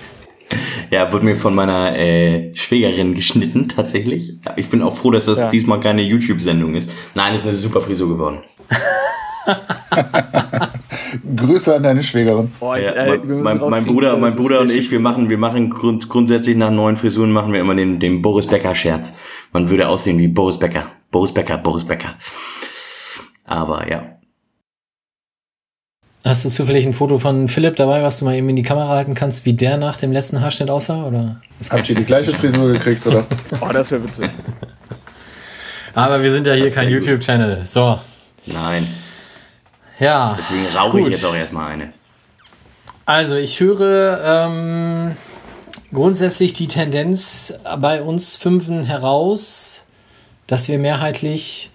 Ja, 0.90 1.14
wurde 1.14 1.24
mir 1.24 1.38
von 1.38 1.56
meiner 1.56 1.98
äh, 1.98 2.54
Schwägerin 2.56 3.14
geschnitten, 3.16 3.70
tatsächlich. 3.70 4.36
Ich 4.58 4.70
bin 4.70 4.82
auch 4.82 4.96
froh, 4.96 5.12
dass 5.12 5.26
das 5.26 5.40
ja. 5.40 5.50
diesmal 5.50 5.80
keine 5.80 6.02
YouTube-Sendung 6.02 6.76
ist. 6.76 6.92
Nein, 7.16 7.34
ist 7.34 7.46
eine 7.46 7.54
super 7.54 7.80
Frisur 7.80 8.10
geworden. 8.10 8.40
Grüße 11.36 11.76
an 11.76 11.84
deine 11.84 12.04
Schwägerin. 12.04 12.52
Boah, 12.60 12.78
ja, 12.78 12.92
äh, 12.92 13.18
mein, 13.18 13.60
mein, 13.60 13.86
Bruder, 13.86 14.18
mein 14.18 14.36
Bruder 14.36 14.62
und 14.62 14.72
ich, 14.72 14.92
wir 14.92 15.00
machen, 15.00 15.30
wir 15.30 15.38
machen 15.38 15.70
grund, 15.70 16.10
grundsätzlich 16.10 16.56
nach 16.56 16.72
neuen 16.72 16.96
Frisuren 16.96 17.32
machen 17.32 17.54
wir 17.54 17.60
immer 17.60 17.76
den, 17.76 18.00
den 18.00 18.22
Boris 18.22 18.48
Becker 18.48 18.76
Scherz. 18.76 19.18
Man 19.52 19.70
würde 19.70 19.88
aussehen 19.88 20.18
wie 20.18 20.28
Boris 20.28 20.58
Becker. 20.58 20.86
Boris 21.12 21.34
Becker, 21.34 21.58
Boris 21.58 21.86
Becker. 21.86 22.16
Aber 23.46 23.90
ja. 23.90 24.04
Hast 26.24 26.46
du 26.46 26.50
zufällig 26.50 26.86
ein 26.86 26.94
Foto 26.94 27.18
von 27.18 27.48
Philipp 27.48 27.76
dabei, 27.76 28.04
was 28.04 28.20
du 28.20 28.26
mal 28.26 28.36
eben 28.36 28.48
in 28.48 28.56
die 28.56 28.64
Kamera 28.64 28.90
halten 28.90 29.16
kannst, 29.16 29.46
wie 29.46 29.54
der 29.54 29.78
nach 29.78 29.98
dem 29.98 30.12
letzten 30.12 30.40
Haarschnitt 30.40 30.70
aussah? 30.70 31.04
Oder 31.06 31.42
Habt 31.70 31.90
ihr 31.90 31.96
die 31.96 32.04
gleiche 32.04 32.32
Frisur 32.32 32.72
gekriegt, 32.72 33.06
oder? 33.08 33.26
Oh, 33.60 33.70
das 33.74 33.92
wäre 33.92 34.04
witzig. 34.04 34.30
Aber 35.96 36.22
wir 36.22 36.32
sind 36.32 36.46
ja 36.48 36.54
hier 36.54 36.66
Das 36.66 36.76
kein. 36.76 36.90
YouTube-Channel. 36.90 37.66
So, 37.66 38.00
Nein, 38.46 38.88
ja. 40.02 40.36
deswegen 40.38 40.68
rauche 40.76 41.00
ich 41.00 41.08
jetzt 41.08 41.26
auch 41.26 41.36
erstmal 41.36 41.72
eine. 41.72 41.94
Also 43.06 43.36
ich 43.36 43.60
höre 43.60 44.22
ähm, 44.24 45.16
grundsätzlich 45.94 46.54
die 46.54 46.68
Tendenz 46.68 47.54
bei 47.80 48.02
uns 48.02 48.36
Fünfen 48.36 48.84
heraus, 48.84 49.86
dass 50.48 50.68
wir 50.68 50.78
mehrheitlich, 50.78 51.70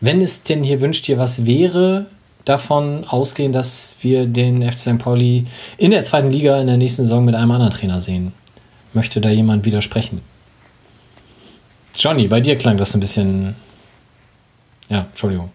wenn 0.00 0.22
es 0.22 0.42
denn 0.42 0.62
hier 0.62 0.80
wünscht 0.80 1.06
dir 1.08 1.18
was 1.18 1.44
wäre, 1.46 2.06
davon 2.44 3.04
ausgehen, 3.08 3.52
dass 3.52 3.96
wir 4.00 4.26
den 4.26 4.62
FC 4.62 4.78
St. 4.78 4.98
Pauli 4.98 5.44
in 5.76 5.90
der 5.90 6.02
zweiten 6.02 6.30
Liga 6.30 6.60
in 6.60 6.68
der 6.68 6.76
nächsten 6.76 7.04
Saison 7.04 7.24
mit 7.24 7.34
einem 7.34 7.50
anderen 7.50 7.72
Trainer 7.72 8.00
sehen. 8.00 8.32
Möchte 8.92 9.20
da 9.20 9.28
jemand 9.28 9.64
widersprechen? 9.64 10.22
Johnny, 11.94 12.28
bei 12.28 12.40
dir 12.40 12.56
klang 12.56 12.76
das 12.76 12.94
ein 12.94 13.00
bisschen. 13.00 13.56
Ja, 14.88 15.06
Entschuldigung. 15.10 15.50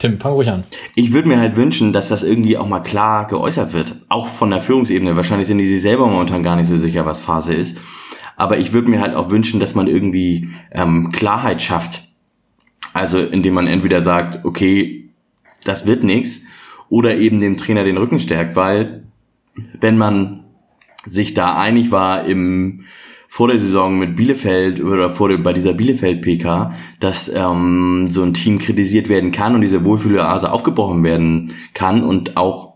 Tim, 0.00 0.16
fang 0.16 0.32
ruhig 0.32 0.48
an. 0.48 0.64
Ich 0.94 1.12
würde 1.12 1.28
mir 1.28 1.38
halt 1.38 1.56
wünschen, 1.56 1.92
dass 1.92 2.08
das 2.08 2.22
irgendwie 2.22 2.56
auch 2.56 2.66
mal 2.66 2.80
klar 2.80 3.28
geäußert 3.28 3.74
wird. 3.74 3.96
Auch 4.08 4.28
von 4.28 4.50
der 4.50 4.62
Führungsebene. 4.62 5.14
Wahrscheinlich 5.14 5.46
sind 5.46 5.58
die 5.58 5.68
sich 5.68 5.82
selber 5.82 6.06
momentan 6.06 6.42
gar 6.42 6.56
nicht 6.56 6.68
so 6.68 6.74
sicher, 6.74 7.04
was 7.04 7.20
Phase 7.20 7.54
ist. 7.54 7.78
Aber 8.36 8.56
ich 8.56 8.72
würde 8.72 8.88
mir 8.88 9.02
halt 9.02 9.14
auch 9.14 9.30
wünschen, 9.30 9.60
dass 9.60 9.74
man 9.74 9.86
irgendwie 9.86 10.48
ähm, 10.72 11.12
Klarheit 11.12 11.60
schafft. 11.60 12.08
Also 12.94 13.18
indem 13.18 13.52
man 13.52 13.66
entweder 13.66 14.00
sagt, 14.00 14.46
okay, 14.46 15.10
das 15.64 15.86
wird 15.86 16.02
nichts, 16.02 16.42
oder 16.88 17.16
eben 17.16 17.38
dem 17.38 17.58
Trainer 17.58 17.84
den 17.84 17.98
Rücken 17.98 18.18
stärkt, 18.18 18.56
weil 18.56 19.04
wenn 19.78 19.98
man 19.98 20.44
sich 21.04 21.34
da 21.34 21.58
einig 21.58 21.92
war 21.92 22.24
im 22.24 22.84
vor 23.32 23.46
der 23.46 23.60
Saison 23.60 23.96
mit 23.96 24.16
Bielefeld 24.16 24.82
oder 24.82 25.08
vor 25.08 25.28
der, 25.28 25.38
bei 25.38 25.52
dieser 25.52 25.72
Bielefeld-PK, 25.72 26.74
dass 26.98 27.28
ähm, 27.32 28.08
so 28.10 28.24
ein 28.24 28.34
Team 28.34 28.58
kritisiert 28.58 29.08
werden 29.08 29.30
kann 29.30 29.54
und 29.54 29.60
diese 29.60 29.84
Wohlfühloase 29.84 30.50
aufgebrochen 30.50 31.04
werden 31.04 31.54
kann 31.72 32.02
und 32.02 32.36
auch, 32.36 32.74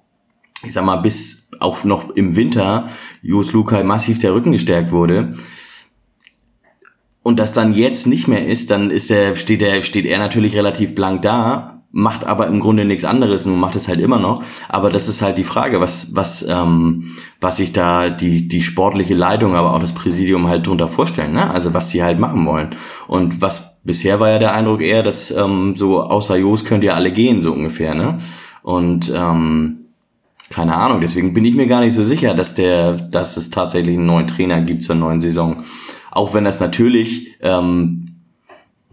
ich 0.64 0.72
sag 0.72 0.84
mal, 0.84 0.98
bis 0.98 1.50
auch 1.58 1.82
noch 1.82 2.10
im 2.10 2.36
Winter 2.36 2.88
Jos 3.20 3.52
Lukai 3.52 3.82
massiv 3.82 4.20
der 4.20 4.32
Rücken 4.32 4.52
gestärkt 4.52 4.92
wurde, 4.92 5.34
und 7.24 7.38
das 7.40 7.54
dann 7.54 7.74
jetzt 7.74 8.06
nicht 8.06 8.28
mehr 8.28 8.46
ist, 8.46 8.70
dann 8.70 8.90
ist 8.90 9.10
er, 9.10 9.34
steht 9.34 9.62
er, 9.62 9.82
steht 9.82 10.04
er 10.04 10.18
natürlich 10.18 10.54
relativ 10.54 10.94
blank 10.94 11.22
da, 11.22 11.73
macht 11.94 12.26
aber 12.26 12.48
im 12.48 12.58
Grunde 12.58 12.84
nichts 12.84 13.04
anderes, 13.04 13.46
nur 13.46 13.56
macht 13.56 13.76
es 13.76 13.86
halt 13.86 14.00
immer 14.00 14.18
noch. 14.18 14.42
Aber 14.68 14.90
das 14.90 15.08
ist 15.08 15.22
halt 15.22 15.38
die 15.38 15.44
Frage, 15.44 15.80
was, 15.80 16.14
was, 16.16 16.44
ähm, 16.46 17.12
was 17.40 17.58
sich 17.58 17.72
da 17.72 18.10
die, 18.10 18.48
die 18.48 18.62
sportliche 18.62 19.14
Leitung, 19.14 19.54
aber 19.54 19.72
auch 19.72 19.78
das 19.78 19.94
Präsidium 19.94 20.48
halt 20.48 20.66
drunter 20.66 20.88
vorstellen, 20.88 21.32
ne? 21.32 21.48
Also 21.48 21.72
was 21.72 21.88
die 21.88 22.02
halt 22.02 22.18
machen 22.18 22.44
wollen. 22.46 22.74
Und 23.06 23.40
was 23.40 23.80
bisher 23.84 24.18
war 24.18 24.28
ja 24.28 24.38
der 24.40 24.52
Eindruck 24.52 24.82
eher, 24.82 25.04
dass 25.04 25.30
ähm, 25.30 25.76
so 25.76 26.02
außer 26.02 26.36
Jos 26.36 26.64
könnt 26.64 26.82
ihr 26.82 26.96
alle 26.96 27.12
gehen, 27.12 27.40
so 27.40 27.52
ungefähr, 27.52 27.94
ne? 27.94 28.18
Und 28.62 29.12
ähm, 29.14 29.84
keine 30.50 30.76
Ahnung, 30.76 31.00
deswegen 31.00 31.32
bin 31.32 31.44
ich 31.44 31.54
mir 31.54 31.68
gar 31.68 31.80
nicht 31.80 31.94
so 31.94 32.02
sicher, 32.02 32.34
dass 32.34 32.56
der, 32.56 32.92
dass 32.92 33.36
es 33.36 33.50
tatsächlich 33.50 33.96
einen 33.96 34.06
neuen 34.06 34.26
Trainer 34.26 34.60
gibt 34.62 34.82
zur 34.82 34.96
neuen 34.96 35.20
Saison. 35.20 35.62
Auch 36.10 36.34
wenn 36.34 36.44
das 36.44 36.58
natürlich 36.58 37.36
ähm, 37.40 38.03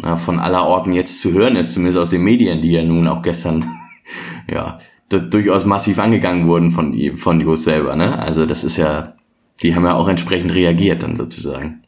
na, 0.01 0.17
von 0.17 0.39
aller 0.39 0.65
Orten 0.65 0.93
jetzt 0.93 1.21
zu 1.21 1.33
hören 1.33 1.55
ist, 1.55 1.73
zumindest 1.73 1.99
aus 1.99 2.09
den 2.09 2.23
Medien, 2.23 2.61
die 2.61 2.71
ja 2.71 2.83
nun 2.83 3.07
auch 3.07 3.21
gestern 3.21 3.65
ja 4.51 4.79
durchaus 5.09 5.65
massiv 5.65 5.99
angegangen 5.99 6.47
wurden 6.47 6.71
von 6.71 7.17
von 7.17 7.41
Jos 7.41 7.63
selber. 7.63 7.95
Ne? 7.95 8.17
Also 8.17 8.45
das 8.45 8.63
ist 8.63 8.77
ja, 8.77 9.13
die 9.61 9.75
haben 9.75 9.83
ja 9.83 9.95
auch 9.95 10.07
entsprechend 10.07 10.53
reagiert 10.53 11.03
dann 11.03 11.15
sozusagen. 11.15 11.83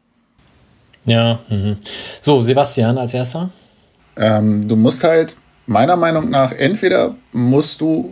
Ja. 1.05 1.39
Mhm. 1.49 1.78
So, 2.22 2.41
Sebastian 2.41 2.97
als 2.97 3.14
erster. 3.14 3.49
Ähm, 4.16 4.68
du 4.68 4.76
musst 4.76 5.03
halt, 5.03 5.36
meiner 5.66 5.95
Meinung 5.95 6.30
nach, 6.30 6.51
entweder 6.51 7.16
musst 7.32 7.82
du 7.82 8.11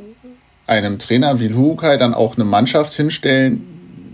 einem 0.67 0.99
Trainer 0.99 1.39
wie 1.39 1.47
Lukai 1.47 1.97
dann 1.97 2.13
auch 2.13 2.35
eine 2.35 2.45
Mannschaft 2.45 2.93
hinstellen, 2.93 3.65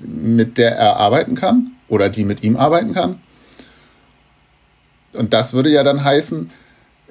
mit 0.03 0.57
der 0.57 0.75
er 0.75 0.97
arbeiten 0.97 1.35
kann 1.35 1.71
oder 1.87 2.09
die 2.09 2.23
mit 2.23 2.43
ihm 2.43 2.57
arbeiten 2.57 2.93
kann. 2.93 3.21
Und 5.17 5.33
das 5.33 5.53
würde 5.53 5.69
ja 5.69 5.83
dann 5.83 6.03
heißen, 6.03 6.49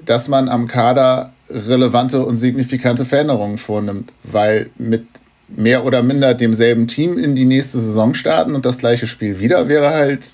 dass 0.05 0.29
man 0.29 0.49
am 0.49 0.67
Kader 0.67 1.33
relevante 1.51 2.25
und 2.25 2.37
signifikante 2.37 3.05
Veränderungen 3.05 3.59
vornimmt, 3.59 4.13
weil 4.25 4.71
mit 4.77 5.07
mehr 5.49 5.85
oder 5.85 6.03
minder 6.03 6.35
demselben 6.35 6.89
Team 6.89 7.19
in 7.19 7.37
die 7.37 7.45
nächste 7.45 7.79
Saison 7.79 8.15
starten 8.15 8.55
und 8.55 8.67
das 8.67 8.79
gleiche 8.79 9.07
Spiel 9.07 9.39
wieder 9.39 9.69
wäre 9.69 9.91
halt 9.91 10.27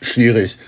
schwierig. 0.00 0.58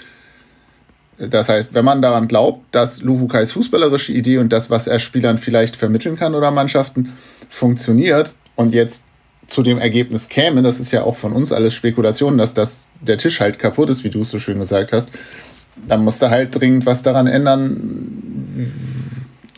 Das 1.18 1.48
heißt, 1.48 1.74
wenn 1.74 1.84
man 1.84 2.00
daran 2.00 2.28
glaubt, 2.28 2.62
dass 2.72 3.02
Luhukais 3.02 3.50
fußballerische 3.50 4.12
Idee 4.12 4.38
und 4.38 4.52
das, 4.52 4.70
was 4.70 4.86
er 4.86 4.98
Spielern 4.98 5.38
vielleicht 5.38 5.76
vermitteln 5.76 6.16
kann 6.16 6.34
oder 6.34 6.50
Mannschaften, 6.50 7.12
funktioniert 7.48 8.34
und 8.54 8.72
jetzt 8.72 9.04
zu 9.48 9.62
dem 9.62 9.78
Ergebnis 9.78 10.28
käme, 10.28 10.62
das 10.62 10.78
ist 10.78 10.92
ja 10.92 11.02
auch 11.02 11.16
von 11.16 11.32
uns 11.32 11.52
alles 11.52 11.74
Spekulation, 11.74 12.38
dass 12.38 12.54
das, 12.54 12.88
der 13.00 13.18
Tisch 13.18 13.40
halt 13.40 13.58
kaputt 13.58 13.90
ist, 13.90 14.04
wie 14.04 14.10
du 14.10 14.22
es 14.22 14.30
so 14.30 14.38
schön 14.38 14.58
gesagt 14.60 14.92
hast, 14.92 15.08
dann 15.86 16.04
musst 16.04 16.20
du 16.22 16.30
halt 16.30 16.58
dringend 16.58 16.86
was 16.86 17.02
daran 17.02 17.26
ändern. 17.26 18.72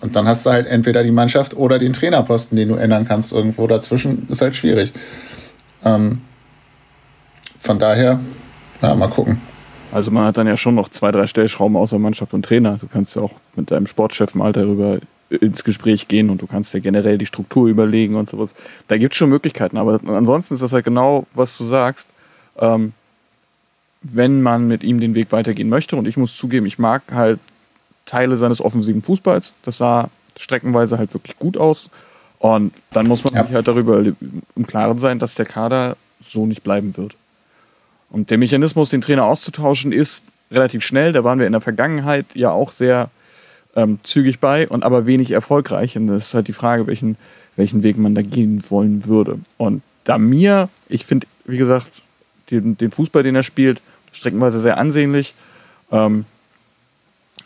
Und 0.01 0.16
dann 0.16 0.27
hast 0.27 0.47
du 0.47 0.51
halt 0.51 0.66
entweder 0.66 1.03
die 1.03 1.11
Mannschaft 1.11 1.57
oder 1.57 1.79
den 1.79 1.93
Trainerposten, 1.93 2.57
den 2.57 2.68
du 2.68 2.75
ändern 2.75 3.07
kannst. 3.07 3.33
Irgendwo 3.33 3.66
dazwischen 3.66 4.27
ist 4.29 4.41
halt 4.41 4.57
schwierig. 4.57 4.93
Ähm, 5.85 6.21
von 7.61 7.79
daher, 7.79 8.21
ja, 8.81 8.95
mal 8.95 9.09
gucken. 9.09 9.41
Also 9.93 10.11
man 10.11 10.25
hat 10.25 10.37
dann 10.37 10.47
ja 10.47 10.57
schon 10.57 10.75
noch 10.75 10.89
zwei, 10.89 11.11
drei 11.11 11.27
Stellschrauben 11.27 11.77
außer 11.77 11.99
Mannschaft 11.99 12.33
und 12.33 12.45
Trainer. 12.45 12.79
Du 12.81 12.87
kannst 12.87 13.16
ja 13.16 13.23
auch 13.23 13.33
mit 13.57 13.71
deinem 13.71 13.87
Sportchef 13.87 14.35
mal 14.35 14.53
darüber 14.53 14.99
ins 15.31 15.64
Gespräch 15.64 16.09
gehen 16.09 16.31
und 16.31 16.43
du 16.43 16.47
kannst 16.47 16.75
ja 16.75 16.81
generell 16.81 17.18
die 17.18 17.27
Struktur 17.27 17.68
überlegen 17.68 18.16
und 18.16 18.29
sowas. 18.29 18.55
Da 18.89 18.99
gibt 18.99 19.14
es 19.14 19.18
schon 19.18 19.31
Möglichkeiten, 19.31 19.77
aber 19.77 20.01
ansonsten 20.07 20.55
ist 20.55 20.62
das 20.62 20.73
halt 20.73 20.85
genau, 20.85 21.27
was 21.35 21.57
du 21.59 21.64
sagst. 21.64 22.09
Ähm, 22.59 22.93
wenn 24.03 24.42
man 24.42 24.66
mit 24.66 24.82
ihm 24.82 25.01
den 25.01 25.14
Weg 25.14 25.32
weitergehen 25.32 25.68
möchte, 25.68 25.96
und 25.96 26.07
ich 26.09 26.16
muss 26.16 26.36
zugeben, 26.36 26.66
ich 26.66 26.78
mag 26.78 27.03
halt 27.12 27.38
Teile 28.07 28.36
seines 28.36 28.61
offensiven 28.61 29.03
Fußballs, 29.03 29.55
das 29.62 29.78
sah 29.78 30.09
streckenweise 30.36 30.98
halt 30.98 31.12
wirklich 31.14 31.38
gut 31.38 31.57
aus. 31.57 31.90
Und 32.38 32.72
dann 32.92 33.07
muss 33.07 33.22
man 33.24 33.34
Ja. 33.34 33.44
sich 33.44 33.55
halt 33.55 33.68
darüber 33.68 33.98
im 34.01 34.66
Klaren 34.66 34.98
sein, 34.98 35.18
dass 35.18 35.34
der 35.34 35.44
Kader 35.44 35.96
so 36.26 36.46
nicht 36.46 36.62
bleiben 36.62 36.96
wird. 36.96 37.14
Und 38.09 38.30
der 38.30 38.38
Mechanismus, 38.38 38.88
den 38.88 39.03
Trainer 39.03 39.24
auszutauschen, 39.24 39.92
ist 39.92 40.24
relativ 40.51 40.82
schnell. 40.82 41.12
Da 41.12 41.22
waren 41.22 41.38
wir 41.38 41.46
in 41.46 41.53
der 41.53 41.61
Vergangenheit 41.61 42.26
ja 42.34 42.51
auch 42.51 42.72
sehr 42.72 43.11
ähm, 43.76 44.01
zügig 44.03 44.40
bei 44.40 44.66
und 44.66 44.82
aber 44.82 45.07
wenig 45.07 45.30
erfolgreich. 45.30 45.96
Und 45.96 46.07
das 46.07 46.28
ist 46.28 46.34
halt 46.34 46.48
die 46.48 46.53
Frage, 46.55 46.86
welchen, 46.86 47.16
welchen 47.57 47.82
Weg 47.82 47.98
man 47.98 48.14
da 48.14 48.22
gehen 48.22 48.64
wollen 48.70 49.05
würde. 49.07 49.38
Und 49.59 49.82
da 50.05 50.16
mir, 50.18 50.70
ich 50.88 51.05
finde, 51.05 51.26
wie 51.44 51.59
gesagt, 51.59 51.88
den, 52.51 52.76
den 52.76 52.90
Fußball, 52.90 53.22
den 53.22 53.36
er 53.36 53.42
spielt, 53.42 53.80
streckenweise 54.12 54.61
sehr 54.61 54.78
ansehnlich. 54.78 55.34
Ähm, 55.92 56.24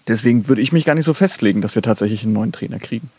deswegen 0.08 0.48
würde 0.48 0.62
ich 0.62 0.72
mich 0.72 0.84
gar 0.84 0.94
nicht 0.94 1.04
so 1.04 1.14
festlegen, 1.14 1.60
dass 1.60 1.74
wir 1.74 1.82
tatsächlich 1.82 2.24
einen 2.24 2.32
neuen 2.32 2.52
Trainer 2.52 2.78
kriegen. 2.78 3.10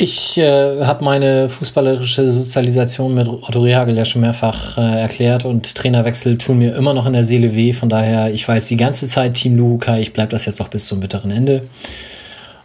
Ich 0.00 0.38
äh, 0.38 0.84
habe 0.84 1.04
meine 1.04 1.48
fußballerische 1.48 2.30
Sozialisation 2.30 3.14
mit 3.14 3.26
Otto 3.26 3.60
Rehagel 3.60 3.96
ja 3.96 4.04
schon 4.04 4.20
mehrfach 4.20 4.78
äh, 4.78 5.00
erklärt 5.00 5.44
und 5.44 5.74
Trainerwechsel 5.74 6.38
tun 6.38 6.58
mir 6.58 6.76
immer 6.76 6.94
noch 6.94 7.04
in 7.06 7.14
der 7.14 7.24
Seele 7.24 7.56
weh. 7.56 7.72
Von 7.72 7.88
daher, 7.88 8.32
ich 8.32 8.46
jetzt 8.46 8.70
die 8.70 8.76
ganze 8.76 9.08
Zeit 9.08 9.34
Team 9.34 9.56
Luhuka. 9.56 9.98
Ich 9.98 10.12
bleibe 10.12 10.30
das 10.30 10.44
jetzt 10.44 10.60
auch 10.60 10.68
bis 10.68 10.86
zum 10.86 11.00
bitteren 11.00 11.32
Ende. 11.32 11.64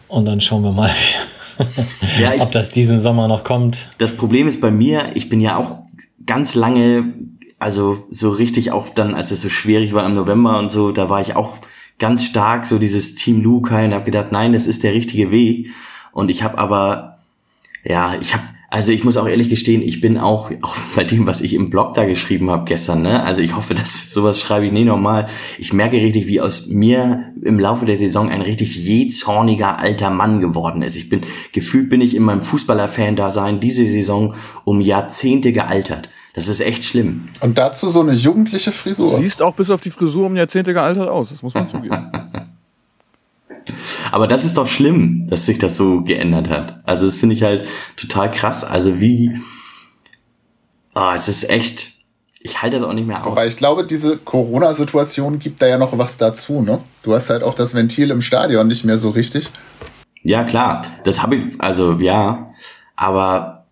Und 0.07 0.26
dann 0.26 0.41
schauen 0.41 0.61
wir 0.61 0.72
mal, 0.74 0.91
Ja, 2.20 2.34
ich, 2.34 2.41
ob 2.41 2.51
das 2.51 2.70
diesen 2.70 2.99
Sommer 2.99 3.28
noch 3.28 3.43
kommt. 3.43 3.89
das 3.97 4.16
Problem 4.16 4.47
ist 4.47 4.61
bei 4.61 4.72
mir, 4.72 5.11
ich 5.16 5.30
bin 5.30 5.41
ja 5.41 5.57
auch 5.57 5.80
ganz 6.26 6.55
lange, 6.55 7.14
also 7.59 8.05
so 8.09 8.30
richtig 8.30 8.72
auch 8.72 8.89
dann, 8.89 9.16
als 9.16 9.32
es 9.32 9.41
so 9.41 9.49
schwierig 9.49 9.93
war 9.93 10.05
im 10.05 10.11
November 10.14 10.59
und 10.59 10.72
so, 10.72 10.91
da 10.91 11.09
war 11.09 11.22
ich 11.22 11.36
auch 11.36 11.57
ganz 11.99 12.26
stark 12.26 12.66
so 12.66 12.80
dieses 12.80 13.16
Team 13.16 13.41
Lukai 13.41 13.86
und 13.86 13.93
habe 13.93 14.05
gedacht, 14.05 14.32
nein, 14.32 14.53
das 14.53 14.68
ist 14.68 14.84
der 14.84 14.93
richtige 14.93 15.32
Weg. 15.32 15.70
Und 16.11 16.30
ich 16.30 16.43
habe 16.43 16.57
aber, 16.57 17.20
ja, 17.84 18.16
ich 18.20 18.34
habe, 18.34 18.43
also 18.74 18.91
ich 18.91 19.03
muss 19.03 19.17
auch 19.17 19.28
ehrlich 19.28 19.49
gestehen, 19.49 19.84
ich 19.84 20.01
bin 20.01 20.17
auch, 20.17 20.49
auch 20.63 20.76
bei 20.95 21.03
dem, 21.03 21.28
was 21.28 21.41
ich 21.41 21.53
im 21.53 21.69
Blog 21.69 21.93
da 21.93 22.05
geschrieben 22.05 22.49
habe 22.49 22.65
gestern, 22.65 23.03
ne, 23.03 23.24
also 23.24 23.39
ich 23.41 23.55
hoffe, 23.55 23.76
dass 23.76 24.11
sowas 24.11 24.39
schreibe 24.39 24.65
ich 24.65 24.71
nie 24.71 24.84
nochmal. 24.84 25.28
Ich 25.59 25.74
merke 25.74 25.97
richtig, 25.97 26.26
wie 26.26 26.41
aus 26.41 26.65
mir 26.65 27.34
im 27.43 27.59
Laufe 27.59 27.86
der 27.86 27.97
Saison 27.97 28.30
ein 28.30 28.41
richtig 28.41 28.76
jähzorniger 28.76 29.78
alter 29.78 30.09
Mann 30.09 30.41
geworden 30.41 30.82
ist. 30.82 30.95
Ich 30.95 31.07
bin, 31.07 31.21
gefühlt 31.51 31.89
bin 31.89 32.01
ich 32.01 32.15
in 32.15 32.24
meinem 32.24 32.41
Fußballerfan-Dasein 32.41 33.59
diese 33.59 33.86
Saison 33.86 34.34
um 34.63 34.82
Jahrzehnte 34.82 35.53
gealtert. 35.53 36.09
Das 36.34 36.47
ist 36.47 36.59
echt 36.59 36.84
schlimm. 36.84 37.26
Und 37.41 37.59
dazu 37.59 37.89
so 37.89 38.01
eine 38.01 38.13
jugendliche 38.13 38.71
Du 38.71 38.76
Frisur. 38.76 39.17
siehst 39.17 39.43
auch 39.43 39.53
bis 39.53 39.69
auf 39.69 39.82
die 39.82 39.91
Frisur 39.91 40.26
um 40.26 40.36
Jahrzehnte 40.36 40.74
gealtert 40.74 41.09
aus, 41.09 41.30
das 41.30 41.43
muss 41.43 41.53
man 41.53 41.69
zugeben. 41.69 42.11
Aber 44.11 44.28
das 44.28 44.45
ist 44.45 44.57
doch 44.57 44.67
schlimm, 44.67 45.28
dass 45.28 45.45
sich 45.45 45.57
das 45.57 45.78
so 45.78 46.01
geändert 46.01 46.49
hat. 46.49 46.80
Also 46.86 47.05
das 47.05 47.15
finde 47.15 47.36
ich 47.36 47.43
halt 47.43 47.65
total 47.95 48.32
krass. 48.32 48.63
Also 48.63 48.99
wie, 48.99 49.39
ah, 50.93 51.11
oh, 51.11 51.15
es 51.15 51.28
ist 51.28 51.49
echt, 51.49 51.91
ich 52.39 52.61
halte 52.61 52.78
das 52.78 52.86
auch 52.86 52.93
nicht 52.93 53.07
mehr 53.07 53.21
aus. 53.21 53.32
Aber 53.32 53.47
ich 53.47 53.57
glaube, 53.57 53.86
diese 53.86 54.17
Corona-Situation 54.17 55.39
gibt 55.39 55.61
da 55.61 55.67
ja 55.67 55.78
noch 55.78 55.97
was 55.97 56.17
dazu, 56.17 56.61
ne? 56.61 56.82
Du 57.03 57.13
hast 57.13 57.30
halt 57.30 57.43
auch 57.43 57.53
das 57.53 57.74
Ventil 57.74 58.11
im 58.11 58.21
Stadion 58.21 58.67
nicht 58.67 58.86
mehr 58.86 58.97
so 58.97 59.09
richtig. 59.09 59.49
Ja, 60.21 60.43
klar. 60.43 60.86
Das 61.03 61.21
habe 61.21 61.36
ich, 61.36 61.43
also 61.59 61.99
ja, 61.99 62.51
aber 62.95 63.65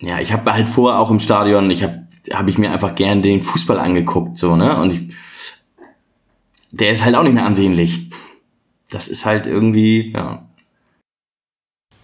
ja, 0.00 0.20
ich 0.20 0.32
habe 0.32 0.52
halt 0.52 0.68
vorher 0.68 0.98
auch 0.98 1.10
im 1.10 1.20
Stadion, 1.20 1.70
ich 1.70 1.82
habe 1.82 2.06
habe 2.32 2.50
ich 2.50 2.58
mir 2.58 2.70
einfach 2.70 2.94
gern 2.94 3.22
den 3.22 3.42
Fußball 3.42 3.78
angeguckt, 3.78 4.38
so, 4.38 4.56
ne? 4.56 4.76
Und 4.78 4.92
ich, 4.92 5.14
der 6.70 6.90
ist 6.90 7.04
halt 7.04 7.14
auch 7.14 7.22
nicht 7.22 7.34
mehr 7.34 7.46
ansehnlich. 7.46 8.05
Das 8.90 9.08
ist 9.08 9.24
halt 9.24 9.46
irgendwie, 9.46 10.12
ja. 10.12 10.46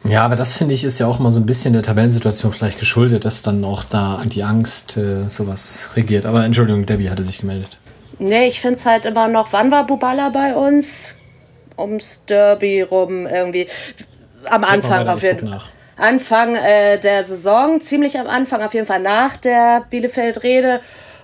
Ja, 0.05 0.25
aber 0.25 0.35
das 0.35 0.57
finde 0.57 0.75
ich 0.75 0.83
ist 0.83 0.99
ja 0.99 1.07
auch 1.07 1.21
immer 1.21 1.31
so 1.31 1.39
ein 1.39 1.47
bisschen 1.47 1.75
der 1.75 1.83
Tabellensituation 1.83 2.53
vielleicht 2.53 2.81
geschuldet, 2.81 3.25
dass 3.25 3.43
dann 3.43 3.65
auch 3.65 3.85
da 3.85 4.23
die 4.25 4.43
Angst 4.43 4.97
äh, 4.97 5.29
sowas 5.29 5.91
regiert. 5.95 6.27
Aber 6.27 6.45
Entschuldigung, 6.45 6.87
Debbie 6.87 7.09
hatte 7.09 7.23
sich 7.23 7.39
gemeldet. 7.39 7.79
Nee, 8.19 8.49
ich 8.49 8.61
finde 8.61 8.79
es 8.79 8.87
halt 8.87 9.05
immer 9.05 9.29
noch, 9.29 9.53
wann 9.53 9.71
war 9.71 9.87
Bubala 9.87 10.31
bei 10.31 10.55
uns? 10.55 11.17
Ums 11.79 12.25
Derby 12.27 12.83
rum 12.83 13.27
irgendwie. 13.27 13.67
Am 14.45 14.65
Anfang 14.65 15.09
auf 15.09 15.23
jeden 15.23 15.49
Fall. 15.49 15.61
Anfang 15.97 16.57
äh, 16.57 16.99
der 16.99 17.25
Saison, 17.25 17.81
ziemlich 17.81 18.19
am 18.19 18.27
Anfang, 18.27 18.63
auf 18.63 18.75
jeden 18.75 18.87
Fall 18.87 19.01
nach 19.01 19.37
der 19.37 19.85
Bielefeld-Rede. 19.89 20.81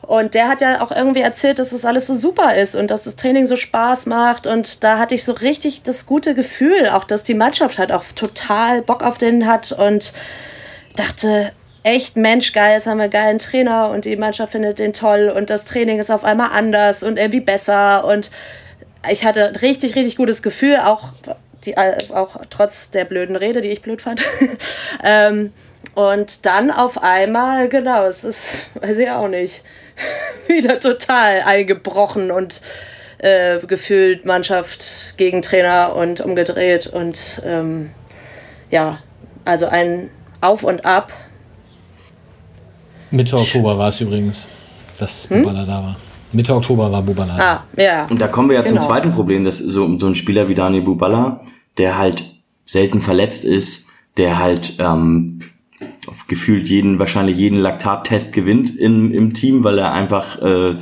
Und 0.09 0.33
der 0.33 0.49
hat 0.49 0.63
ja 0.63 0.81
auch 0.81 0.91
irgendwie 0.91 1.21
erzählt, 1.21 1.59
dass 1.59 1.69
das 1.69 1.85
alles 1.85 2.07
so 2.07 2.15
super 2.15 2.55
ist 2.55 2.75
und 2.75 2.91
dass 2.91 3.05
das 3.05 3.17
Training 3.17 3.45
so 3.45 3.57
Spaß 3.57 4.07
macht. 4.07 4.47
Und 4.47 4.83
da 4.83 4.99
hatte 4.99 5.15
ich 5.15 5.23
so 5.23 5.33
richtig 5.33 5.83
das 5.83 6.07
gute 6.07 6.35
Gefühl, 6.35 6.89
auch 6.89 7.05
dass 7.05 7.25
die 7.25 7.35
Mannschaft 7.35 7.77
halt 7.77 7.93
auch 7.93 8.05
total 8.15 8.81
Bock 8.81 9.03
auf 9.03 9.19
den 9.19 9.47
hat 9.47 9.71
und 9.71 10.15
dachte, 10.97 11.53
echt 11.83 12.17
Mensch, 12.17 12.55
geil, 12.55 12.73
jetzt 12.73 12.87
haben 12.87 12.97
wir 12.97 13.03
einen 13.03 13.13
geilen 13.13 13.39
Trainer 13.39 13.91
und 13.91 14.07
die 14.07 14.17
Mannschaft 14.17 14.53
findet 14.53 14.79
den 14.79 14.95
toll 14.95 15.29
und 15.29 15.51
das 15.51 15.67
Training 15.67 15.99
ist 15.99 16.11
auf 16.11 16.25
einmal 16.25 16.53
anders 16.55 17.03
und 17.03 17.19
irgendwie 17.19 17.41
besser. 17.41 18.07
Und 18.07 18.31
ich 19.11 19.27
hatte 19.27 19.49
ein 19.49 19.57
richtig, 19.57 19.95
richtig 19.95 20.17
gutes 20.17 20.43
Gefühl, 20.43 20.79
auch 20.79 21.11
die, 21.67 21.77
auch 21.77 22.41
trotz 22.49 22.91
der 22.91 23.05
blöden 23.05 23.37
Rede, 23.37 23.61
die 23.61 23.69
ich 23.69 23.83
blöd 23.83 24.01
fand. 24.01 24.25
ähm, 25.05 25.53
und 25.95 26.47
dann 26.47 26.71
auf 26.71 27.03
einmal, 27.03 27.69
genau, 27.69 28.07
es 28.07 28.25
ist, 28.25 28.69
weiß 28.81 28.97
ich 28.97 29.11
auch 29.11 29.29
nicht, 29.29 29.63
wieder 30.57 30.81
total 30.81 31.43
eingebrochen 31.43 32.31
und 32.31 32.61
äh, 33.19 33.59
gefühlt 33.67 34.25
Mannschaft 34.25 35.15
gegen 35.17 35.43
Trainer 35.43 35.95
und 35.97 36.21
umgedreht. 36.21 36.87
Und 36.87 37.43
ähm, 37.45 37.91
ja, 38.71 38.99
also 39.45 39.67
ein 39.67 40.11
Auf 40.41 40.63
und 40.63 40.85
Ab. 40.85 41.13
Mitte 43.11 43.37
Oktober 43.37 43.79
war 43.79 43.89
es 43.89 44.01
übrigens, 44.01 44.49
dass 44.99 45.27
Bubala 45.27 45.61
hm? 45.61 45.67
da 45.67 45.83
war. 45.83 45.97
Mitte 46.33 46.55
Oktober 46.55 46.93
war 46.93 47.03
Bubala. 47.03 47.37
Ah, 47.39 47.65
ja. 47.81 48.07
Und 48.07 48.21
da 48.21 48.29
kommen 48.29 48.51
wir 48.51 48.57
ja 48.57 48.63
genau. 48.63 48.81
zum 48.81 48.87
zweiten 48.87 49.13
Problem, 49.15 49.45
dass 49.45 49.59
so, 49.59 49.99
so 49.99 50.07
ein 50.07 50.15
Spieler 50.15 50.49
wie 50.49 50.55
Daniel 50.55 50.83
Bubala, 50.83 51.41
der 51.79 51.97
halt 51.97 52.25
selten 52.67 53.01
verletzt 53.01 53.45
ist, 53.45 53.89
der 54.19 54.39
halt 54.39 54.75
ähm, 54.79 55.39
gefühlt 56.27 56.69
jeden, 56.69 56.99
wahrscheinlich 56.99 57.37
jeden 57.37 57.59
Laktattest 57.59 58.33
gewinnt 58.33 58.71
in, 58.77 59.13
im 59.13 59.35
Team, 59.35 59.65
weil 59.65 59.79
er 59.79 59.93
einfach, 59.93 60.41
äh, 60.43 60.79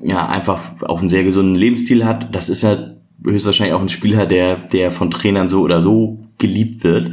ja, 0.00 0.26
einfach 0.26 0.82
auch 0.82 1.00
einen 1.00 1.10
sehr 1.10 1.24
gesunden 1.24 1.54
Lebensstil 1.54 2.04
hat. 2.04 2.34
Das 2.34 2.48
ist 2.48 2.62
ja 2.62 2.94
höchstwahrscheinlich 3.24 3.74
auch 3.74 3.80
ein 3.80 3.88
Spieler, 3.88 4.26
der, 4.26 4.56
der 4.56 4.90
von 4.90 5.10
Trainern 5.10 5.48
so 5.48 5.62
oder 5.62 5.80
so 5.80 6.26
geliebt 6.38 6.84
wird. 6.84 7.12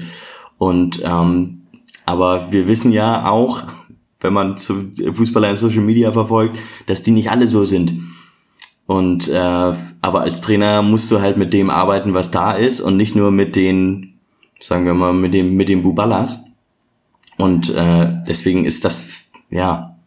Und 0.58 1.02
ähm, 1.04 1.62
aber 2.06 2.52
wir 2.52 2.68
wissen 2.68 2.92
ja 2.92 3.30
auch, 3.30 3.64
wenn 4.20 4.34
man 4.34 4.58
zu 4.58 4.92
Fußballer 5.14 5.50
in 5.50 5.58
Social 5.58 5.82
Media 5.82 6.12
verfolgt, 6.12 6.60
dass 6.86 7.04
die 7.04 7.12
nicht 7.12 7.32
alle 7.32 7.48
so 7.48 7.64
sind. 7.64 7.94
Und 8.86 9.28
äh, 9.30 9.74
aber 10.02 10.22
als 10.22 10.42
Trainer 10.42 10.82
musst 10.82 11.10
du 11.12 11.22
halt 11.22 11.38
mit 11.38 11.54
dem 11.54 11.70
arbeiten, 11.70 12.14
was 12.14 12.32
da 12.32 12.52
ist 12.52 12.82
und 12.82 12.98
nicht 12.98 13.16
nur 13.16 13.32
mit 13.32 13.56
den, 13.56 14.20
sagen 14.60 14.86
wir 14.86 14.94
mal, 14.94 15.14
mit 15.14 15.34
dem 15.34 15.56
mit 15.56 15.70
den 15.70 15.84
Buballas. 15.84 16.44
Und 17.38 17.70
äh, 17.70 18.10
deswegen 18.28 18.66
ist 18.66 18.86
das 18.86 19.26
ja 19.50 19.98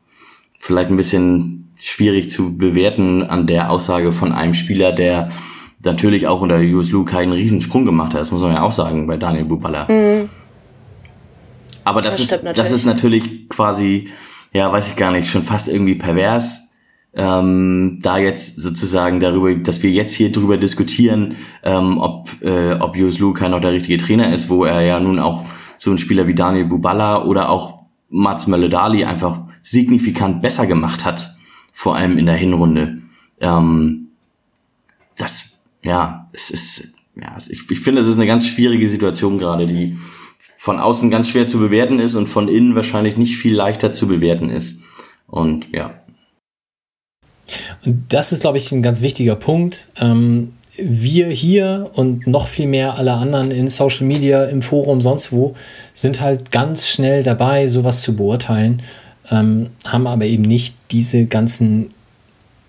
vielleicht 0.61 0.91
ein 0.91 0.97
bisschen 0.97 1.72
schwierig 1.79 2.31
zu 2.31 2.57
bewerten 2.57 3.22
an 3.22 3.47
der 3.47 3.70
Aussage 3.70 4.12
von 4.12 4.33
einem 4.33 4.55
Spieler, 4.55 4.93
der 4.93 5.31
natürlich 5.83 6.27
auch 6.27 6.41
unter 6.41 6.61
Jus 6.61 6.91
Lu 6.91 7.05
keinen 7.05 7.33
Riesensprung 7.33 7.85
gemacht 7.85 8.14
hat. 8.14 8.20
Das 8.20 8.31
muss 8.31 8.43
man 8.43 8.53
ja 8.53 8.62
auch 8.62 8.72
sagen 8.72 9.07
bei 9.07 9.16
Daniel 9.16 9.45
Bubala. 9.45 9.87
Mhm. 9.89 10.31
Aber 11.85 12.01
das, 12.01 12.16
das 12.16 12.33
ist, 12.33 12.59
das 12.59 12.70
ist 12.70 12.87
natürlich 12.87 13.49
quasi, 13.51 14.09
ja, 14.53 14.72
weiß 14.72 14.89
ich 14.89 14.97
gar 14.97 15.12
nicht, 15.12 15.29
schon 15.29 15.43
fast 15.43 15.68
irgendwie 15.68 15.97
pervers, 15.97 16.70
ähm, 17.14 17.99
da 18.03 18.18
jetzt 18.18 18.59
sozusagen 18.59 19.20
darüber, 19.20 19.55
dass 19.55 19.83
wir 19.83 19.91
jetzt 19.91 20.14
hier 20.14 20.33
drüber 20.33 20.57
diskutieren, 20.57 21.37
ähm, 21.62 21.99
ob, 21.99 22.31
äh, 22.43 22.72
ob 22.81 22.97
Jus 22.97 23.18
Lu 23.18 23.35
kein 23.35 23.51
noch 23.51 23.61
der 23.61 23.72
richtige 23.72 23.99
Trainer 23.99 24.33
ist, 24.33 24.49
wo 24.49 24.64
er 24.64 24.81
ja 24.81 24.99
nun 24.99 25.18
auch 25.18 25.45
so 25.85 25.91
ein 25.91 25.99
Spieler 25.99 26.26
wie 26.26 26.35
Daniel 26.35 26.64
Bubala 26.64 27.24
oder 27.24 27.51
auch 27.51 27.85
Mats 28.09 28.47
Mölle-Dali 28.47 29.05
einfach 29.05 29.41
signifikant 29.62 30.43
besser 30.43 30.66
gemacht 30.66 31.05
hat, 31.05 31.37
vor 31.72 31.97
allem 31.97 32.18
in 32.18 32.26
der 32.26 32.37
Hinrunde. 32.37 33.03
Ähm, 33.41 34.09
das, 35.16 35.61
ja, 35.82 36.28
es 36.32 36.51
ist, 36.51 36.95
ja, 37.16 37.37
ich, 37.49 37.70
ich 37.70 37.80
finde, 37.80 38.01
es 38.01 38.07
ist 38.07 38.16
eine 38.16 38.26
ganz 38.26 38.47
schwierige 38.47 38.89
Situation 38.89 39.39
gerade, 39.39 39.66
die 39.66 39.99
von 40.57 40.78
außen 40.78 41.11
ganz 41.11 41.28
schwer 41.28 41.47
zu 41.47 41.59
bewerten 41.59 41.99
ist 41.99 42.14
und 42.14 42.26
von 42.26 42.49
innen 42.49 42.74
wahrscheinlich 42.74 43.16
nicht 43.16 43.37
viel 43.37 43.55
leichter 43.55 43.93
zu 43.93 44.09
bewerten 44.09 44.49
ist. 44.49 44.82
Und 45.26 45.68
ja. 45.72 46.01
Und 47.85 48.05
das 48.09 48.32
ist, 48.32 48.41
glaube 48.41 48.57
ich, 48.57 48.72
ein 48.72 48.82
ganz 48.82 49.03
wichtiger 49.03 49.37
Punkt. 49.37 49.89
Ähm, 49.97 50.55
wir 50.77 51.29
hier 51.29 51.91
und 51.95 52.27
noch 52.27 52.49
viel 52.49 52.66
mehr 52.66 52.95
alle 52.95 53.12
anderen 53.12 53.51
in 53.51 53.68
Social 53.68 54.07
Media, 54.07 54.45
im 54.45 54.62
Forum, 54.62 55.01
sonst 55.01 55.33
wo, 55.33 55.55
sind 55.93 56.20
halt 56.20 56.51
ganz 56.51 56.89
schnell 56.89 57.22
dabei, 57.22 57.66
sowas 57.66 58.03
zu 58.03 58.16
beurteilen, 58.16 58.83
ähm, 59.31 59.70
haben 59.87 60.07
aber 60.07 60.25
eben 60.25 60.43
nicht 60.43 60.75
diese 60.91 61.27
ganzen 61.27 61.91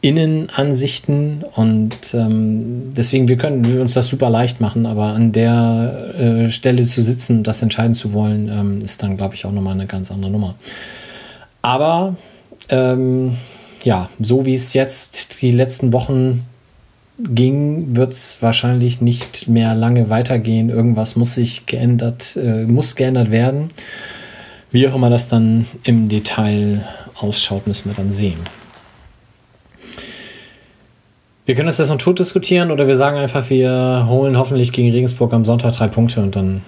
Innenansichten 0.02 1.44
und 1.56 2.14
ähm, 2.14 2.94
deswegen 2.96 3.28
wir 3.28 3.38
können 3.38 3.66
wir 3.66 3.82
uns 3.82 3.96
das 3.96 4.08
super 4.08 4.30
leicht 4.30 4.62
machen, 4.62 4.86
aber 4.86 5.06
an 5.06 5.32
der 5.32 6.14
äh, 6.20 6.52
Stelle 6.52 6.84
zu 6.84 7.02
sitzen, 7.02 7.42
das 7.42 7.64
entscheiden 7.64 7.94
zu 7.94 8.14
wollen, 8.14 8.48
ähm, 8.50 8.80
ist 8.84 9.02
dann 9.02 9.18
glaube 9.18 9.34
ich 9.34 9.46
auch 9.46 9.52
nochmal 9.52 9.74
eine 9.74 9.88
ganz 9.88 10.12
andere 10.12 10.30
Nummer. 10.30 10.56
Aber 11.64 12.16
ähm, 12.70 13.36
ja, 13.84 14.10
so 14.20 14.46
wie 14.46 14.54
es 14.54 14.74
jetzt 14.74 15.42
die 15.42 15.52
letzten 15.52 15.92
Wochen 15.92 16.46
ging, 17.20 17.96
wird 17.96 18.14
es 18.14 18.42
wahrscheinlich 18.42 19.02
nicht 19.02 19.48
mehr 19.48 19.74
lange 19.74 20.10
weitergehen. 20.10 20.70
Irgendwas 20.70 21.16
muss 21.16 21.36
sich 21.36 21.66
geändert, 21.66 22.36
äh, 22.36 22.66
muss 22.66 22.96
geändert 22.96 23.32
werden. 23.32 23.70
Wie 24.72 24.88
auch 24.88 24.96
immer 24.96 25.10
das 25.10 25.30
dann 25.30 25.68
im 25.84 26.10
Detail 26.10 26.86
ausschaut, 27.16 27.68
müssen 27.68 27.90
wir 27.90 27.96
dann 27.96 28.10
sehen. 28.10 28.40
Wir 31.46 31.54
können 31.54 31.68
das 31.68 31.78
jetzt 31.78 31.90
noch 31.90 31.98
tot 31.98 32.20
diskutieren 32.20 32.72
oder 32.72 32.88
wir 32.88 32.96
sagen 32.96 33.18
einfach, 33.18 33.50
wir 33.50 34.08
holen 34.10 34.38
hoffentlich 34.38 34.72
gegen 34.72 34.92
Regensburg 34.92 35.32
am 35.32 35.46
Sonntag 35.46 35.74
drei 35.74 35.88
Punkte 35.88 36.22
und 36.22 36.36
dann 36.36 36.64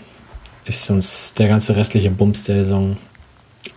ist 0.65 0.89
uns 0.91 1.33
der 1.33 1.47
ganze 1.47 1.75
restliche 1.75 2.11
Bums 2.11 2.43
der 2.43 2.57
Saison 2.57 2.97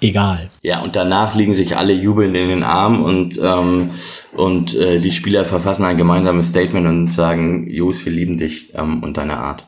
egal. 0.00 0.48
Ja, 0.62 0.82
und 0.82 0.96
danach 0.96 1.34
liegen 1.34 1.54
sich 1.54 1.76
alle 1.76 1.92
jubelnd 1.92 2.36
in 2.36 2.48
den 2.48 2.62
Armen 2.62 3.02
und, 3.02 3.40
ähm, 3.42 3.90
und 4.32 4.74
äh, 4.74 4.98
die 4.98 5.12
Spieler 5.12 5.44
verfassen 5.44 5.84
ein 5.84 5.96
gemeinsames 5.96 6.48
Statement 6.48 6.86
und 6.86 7.12
sagen, 7.12 7.68
Jos, 7.68 8.04
wir 8.04 8.12
lieben 8.12 8.36
dich 8.36 8.74
ähm, 8.74 9.02
und 9.02 9.16
deine 9.16 9.38
Art. 9.38 9.66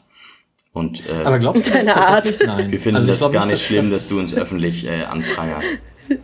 Und, 0.73 1.03
äh, 1.09 1.25
Aber 1.25 1.39
glaubst 1.39 1.69
du 1.69 1.73
deine 1.73 1.97
Art? 1.97 2.33
Nein. 2.45 2.71
Wir 2.71 2.81
finden 2.81 2.97
also 2.97 3.09
das 3.09 3.21
gar 3.21 3.47
nicht, 3.47 3.53
dass 3.53 3.63
schlimm, 3.63 3.83
dass 3.83 4.09
du 4.09 4.19
uns 4.19 4.35
öffentlich 4.35 4.87
äh, 4.87 5.03
anprangerst. 5.05 5.69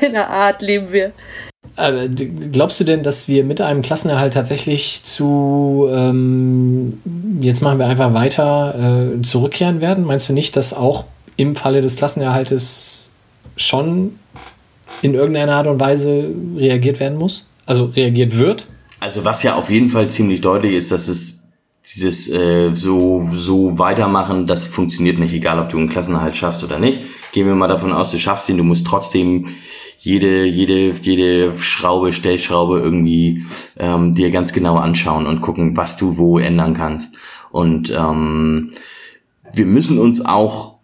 Deine 0.00 0.28
Art 0.28 0.62
lieben 0.62 0.92
wir. 0.92 1.12
Aber 1.76 2.08
glaubst 2.08 2.80
du 2.80 2.84
denn, 2.84 3.02
dass 3.02 3.28
wir 3.28 3.44
mit 3.44 3.60
einem 3.60 3.82
Klassenerhalt 3.82 4.32
tatsächlich 4.32 5.02
zu, 5.02 5.88
ähm, 5.92 7.00
jetzt 7.40 7.60
machen 7.60 7.78
wir 7.78 7.86
einfach 7.86 8.14
weiter, 8.14 9.14
äh, 9.18 9.22
zurückkehren 9.22 9.80
werden? 9.80 10.04
Meinst 10.04 10.28
du 10.28 10.32
nicht, 10.32 10.56
dass 10.56 10.72
auch 10.72 11.04
im 11.36 11.56
Falle 11.56 11.82
des 11.82 11.96
Klassenerhaltes 11.96 13.10
schon 13.58 14.18
in 15.02 15.14
irgendeiner 15.14 15.54
Art 15.54 15.66
und 15.66 15.78
Weise 15.78 16.30
reagiert 16.56 17.00
werden 17.00 17.18
muss? 17.18 17.46
Also 17.66 17.84
reagiert 17.84 18.36
wird? 18.36 18.66
Also 19.00 19.24
was 19.24 19.42
ja 19.42 19.56
auf 19.56 19.70
jeden 19.70 19.88
Fall 19.88 20.08
ziemlich 20.08 20.40
deutlich 20.40 20.74
ist, 20.74 20.90
dass 20.90 21.08
es 21.08 21.50
dieses 21.94 22.30
äh, 22.30 22.74
so, 22.74 23.28
so 23.34 23.78
weitermachen, 23.78 24.46
das 24.46 24.64
funktioniert 24.64 25.18
nicht, 25.18 25.32
egal 25.32 25.58
ob 25.58 25.68
du 25.68 25.78
einen 25.78 25.88
Klassenerhalt 25.88 26.36
schaffst 26.36 26.62
oder 26.64 26.78
nicht. 26.78 27.00
Gehen 27.32 27.46
wir 27.46 27.54
mal 27.54 27.68
davon 27.68 27.92
aus, 27.92 28.10
du 28.10 28.18
schaffst 28.18 28.48
ihn, 28.48 28.58
du 28.58 28.64
musst 28.64 28.86
trotzdem 28.86 29.54
jede, 29.98 30.44
jede, 30.44 30.92
jede 31.02 31.58
Schraube, 31.58 32.12
Stellschraube 32.12 32.78
irgendwie 32.78 33.44
ähm, 33.78 34.14
dir 34.14 34.30
ganz 34.30 34.52
genau 34.52 34.76
anschauen 34.76 35.26
und 35.26 35.40
gucken, 35.40 35.76
was 35.76 35.96
du 35.96 36.18
wo 36.18 36.38
ändern 36.38 36.74
kannst. 36.74 37.16
Und 37.50 37.90
ähm, 37.90 38.70
wir 39.52 39.66
müssen 39.66 39.98
uns 39.98 40.24
auch 40.24 40.77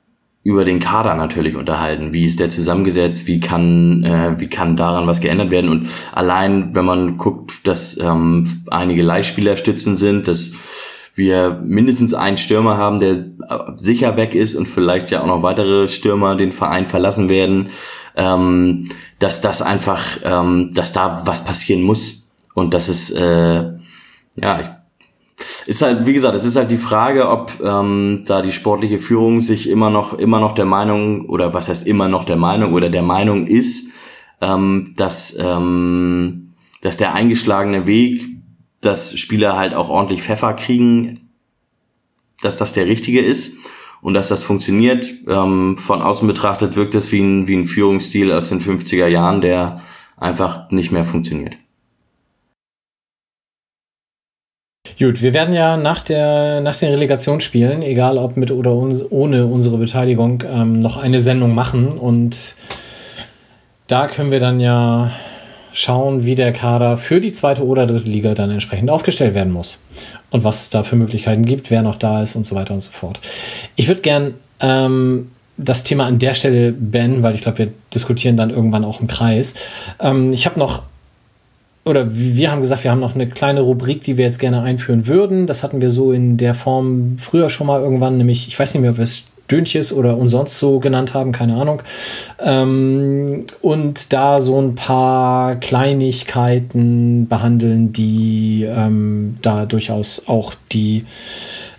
über 0.44 0.66
den 0.66 0.78
Kader 0.78 1.14
natürlich 1.14 1.56
unterhalten. 1.56 2.12
Wie 2.12 2.26
ist 2.26 2.38
der 2.38 2.50
zusammengesetzt? 2.50 3.26
Wie 3.26 3.40
kann, 3.40 4.04
äh, 4.04 4.38
wie 4.38 4.48
kann 4.48 4.76
daran 4.76 5.06
was 5.06 5.20
geändert 5.20 5.50
werden? 5.50 5.70
Und 5.70 5.88
allein, 6.12 6.74
wenn 6.74 6.84
man 6.84 7.16
guckt, 7.16 7.66
dass 7.66 7.98
ähm, 7.98 8.62
einige 8.70 9.02
Leihspieler 9.02 9.56
stützen 9.56 9.96
sind, 9.96 10.28
dass 10.28 10.52
wir 11.14 11.60
mindestens 11.64 12.12
einen 12.12 12.36
Stürmer 12.36 12.76
haben, 12.76 12.98
der 12.98 13.24
sicher 13.76 14.16
weg 14.16 14.34
ist 14.34 14.54
und 14.54 14.66
vielleicht 14.66 15.10
ja 15.10 15.22
auch 15.22 15.26
noch 15.26 15.42
weitere 15.42 15.88
Stürmer 15.88 16.36
den 16.36 16.52
Verein 16.52 16.86
verlassen 16.86 17.30
werden, 17.30 17.70
ähm, 18.14 18.84
dass 19.20 19.40
das 19.40 19.62
einfach, 19.62 20.02
ähm, 20.24 20.72
dass 20.74 20.92
da 20.92 21.22
was 21.24 21.44
passieren 21.44 21.82
muss. 21.82 22.30
Und 22.52 22.74
das 22.74 22.88
ist, 22.90 23.12
äh, 23.12 23.62
ja, 24.36 24.60
ich 24.60 24.68
ist 25.66 25.82
halt, 25.82 26.06
wie 26.06 26.12
gesagt, 26.12 26.34
es 26.34 26.44
ist 26.44 26.56
halt 26.56 26.70
die 26.70 26.76
Frage, 26.76 27.28
ob 27.28 27.60
ähm, 27.62 28.24
da 28.26 28.42
die 28.42 28.52
sportliche 28.52 28.98
Führung 28.98 29.40
sich 29.40 29.68
immer 29.68 29.90
noch, 29.90 30.12
immer 30.18 30.40
noch 30.40 30.52
der 30.52 30.64
Meinung, 30.64 31.28
oder 31.28 31.54
was 31.54 31.68
heißt 31.68 31.86
immer 31.86 32.08
noch 32.08 32.24
der 32.24 32.36
Meinung, 32.36 32.72
oder 32.72 32.90
der 32.90 33.02
Meinung 33.02 33.46
ist, 33.46 33.90
ähm, 34.40 34.94
dass, 34.96 35.36
ähm, 35.38 36.54
dass 36.82 36.96
der 36.96 37.14
eingeschlagene 37.14 37.86
Weg, 37.86 38.22
dass 38.80 39.18
Spieler 39.18 39.56
halt 39.56 39.74
auch 39.74 39.88
ordentlich 39.88 40.22
Pfeffer 40.22 40.54
kriegen, 40.54 41.30
dass 42.42 42.56
das 42.56 42.72
der 42.74 42.86
richtige 42.86 43.20
ist 43.20 43.56
und 44.02 44.14
dass 44.14 44.28
das 44.28 44.42
funktioniert. 44.42 45.10
Ähm, 45.26 45.78
von 45.78 46.02
außen 46.02 46.28
betrachtet 46.28 46.76
wirkt 46.76 46.94
es 46.94 47.10
wie 47.10 47.20
ein, 47.20 47.48
wie 47.48 47.56
ein 47.56 47.66
Führungsstil 47.66 48.30
aus 48.32 48.50
den 48.50 48.60
50er 48.60 49.06
Jahren, 49.06 49.40
der 49.40 49.80
einfach 50.16 50.70
nicht 50.70 50.92
mehr 50.92 51.04
funktioniert. 51.04 51.56
Gut, 54.98 55.22
wir 55.22 55.32
werden 55.32 55.54
ja 55.54 55.76
nach, 55.76 56.02
der, 56.02 56.60
nach 56.60 56.76
den 56.76 56.90
Relegationsspielen, 56.90 57.82
egal 57.82 58.16
ob 58.16 58.36
mit 58.36 58.52
oder 58.52 58.72
ohne 58.72 59.46
unsere 59.46 59.76
Beteiligung, 59.76 60.44
ähm, 60.48 60.78
noch 60.78 60.96
eine 60.96 61.20
Sendung 61.20 61.52
machen. 61.52 61.88
Und 61.88 62.54
da 63.88 64.06
können 64.06 64.30
wir 64.30 64.38
dann 64.38 64.60
ja 64.60 65.10
schauen, 65.72 66.24
wie 66.24 66.36
der 66.36 66.52
Kader 66.52 66.96
für 66.96 67.20
die 67.20 67.32
zweite 67.32 67.66
oder 67.66 67.86
dritte 67.86 68.08
Liga 68.08 68.34
dann 68.34 68.52
entsprechend 68.52 68.88
aufgestellt 68.88 69.34
werden 69.34 69.52
muss. 69.52 69.82
Und 70.30 70.44
was 70.44 70.62
es 70.62 70.70
da 70.70 70.84
für 70.84 70.94
Möglichkeiten 70.94 71.44
gibt, 71.44 71.72
wer 71.72 71.82
noch 71.82 71.96
da 71.96 72.22
ist 72.22 72.36
und 72.36 72.46
so 72.46 72.54
weiter 72.54 72.72
und 72.72 72.80
so 72.80 72.92
fort. 72.92 73.18
Ich 73.74 73.88
würde 73.88 74.00
gern 74.00 74.34
ähm, 74.60 75.32
das 75.56 75.82
Thema 75.82 76.06
an 76.06 76.20
der 76.20 76.34
Stelle 76.34 76.70
beenden, 76.70 77.24
weil 77.24 77.34
ich 77.34 77.42
glaube, 77.42 77.58
wir 77.58 77.68
diskutieren 77.92 78.36
dann 78.36 78.50
irgendwann 78.50 78.84
auch 78.84 79.00
im 79.00 79.08
Kreis. 79.08 79.54
Ähm, 79.98 80.32
ich 80.32 80.46
habe 80.46 80.58
noch 80.58 80.82
oder 81.84 82.14
wir 82.14 82.50
haben 82.50 82.60
gesagt, 82.60 82.84
wir 82.84 82.90
haben 82.90 83.00
noch 83.00 83.14
eine 83.14 83.28
kleine 83.28 83.60
Rubrik, 83.60 84.02
die 84.02 84.16
wir 84.16 84.24
jetzt 84.24 84.38
gerne 84.38 84.62
einführen 84.62 85.06
würden. 85.06 85.46
Das 85.46 85.62
hatten 85.62 85.80
wir 85.80 85.90
so 85.90 86.12
in 86.12 86.36
der 86.36 86.54
Form 86.54 87.16
früher 87.18 87.50
schon 87.50 87.66
mal 87.66 87.80
irgendwann, 87.80 88.16
nämlich, 88.16 88.48
ich 88.48 88.58
weiß 88.58 88.74
nicht 88.74 88.80
mehr, 88.80 88.92
ob 88.92 88.96
wir 88.96 89.04
es 89.04 89.24
Dönches 89.50 89.92
oder 89.92 90.16
umsonst 90.16 90.58
so 90.58 90.80
genannt 90.80 91.12
haben, 91.12 91.32
keine 91.32 91.56
Ahnung. 91.56 91.82
Ähm, 92.40 93.44
und 93.60 94.12
da 94.12 94.40
so 94.40 94.58
ein 94.58 94.74
paar 94.74 95.56
Kleinigkeiten 95.56 97.28
behandeln, 97.28 97.92
die 97.92 98.66
ähm, 98.66 99.36
da 99.42 99.66
durchaus 99.66 100.28
auch 100.28 100.54
die 100.72 101.04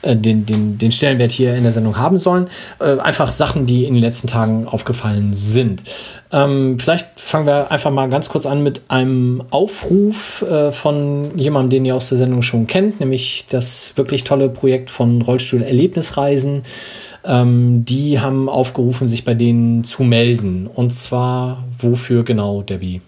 äh, 0.05 0.15
den, 0.15 0.45
den, 0.45 0.77
den 0.77 0.91
Stellenwert 0.91 1.31
hier 1.31 1.55
in 1.55 1.63
der 1.63 1.71
Sendung 1.71 1.97
haben 1.97 2.17
sollen. 2.17 2.47
Äh, 2.79 2.99
einfach 2.99 3.31
Sachen, 3.31 3.65
die 3.65 3.85
in 3.85 3.95
den 3.95 4.03
letzten 4.03 4.27
Tagen 4.27 4.67
aufgefallen 4.67 5.33
sind. 5.33 5.83
Ähm, 6.31 6.77
vielleicht 6.79 7.19
fangen 7.19 7.45
wir 7.45 7.71
einfach 7.71 7.91
mal 7.91 8.07
ganz 8.09 8.29
kurz 8.29 8.45
an 8.45 8.63
mit 8.63 8.83
einem 8.87 9.43
Aufruf 9.49 10.43
äh, 10.43 10.71
von 10.71 11.37
jemandem, 11.37 11.69
den 11.71 11.85
ihr 11.85 11.95
aus 11.95 12.09
der 12.09 12.17
Sendung 12.17 12.41
schon 12.41 12.67
kennt, 12.67 12.99
nämlich 12.99 13.45
das 13.49 13.93
wirklich 13.95 14.23
tolle 14.23 14.49
Projekt 14.49 14.89
von 14.89 15.21
Rollstuhl-Erlebnisreisen. 15.21 16.63
Ähm, 17.25 17.85
die 17.85 18.19
haben 18.19 18.49
aufgerufen, 18.49 19.07
sich 19.07 19.25
bei 19.25 19.33
denen 19.33 19.83
zu 19.83 20.03
melden. 20.03 20.67
Und 20.67 20.93
zwar 20.93 21.63
wofür 21.79 22.23
genau, 22.23 22.61
Debbie? 22.61 23.01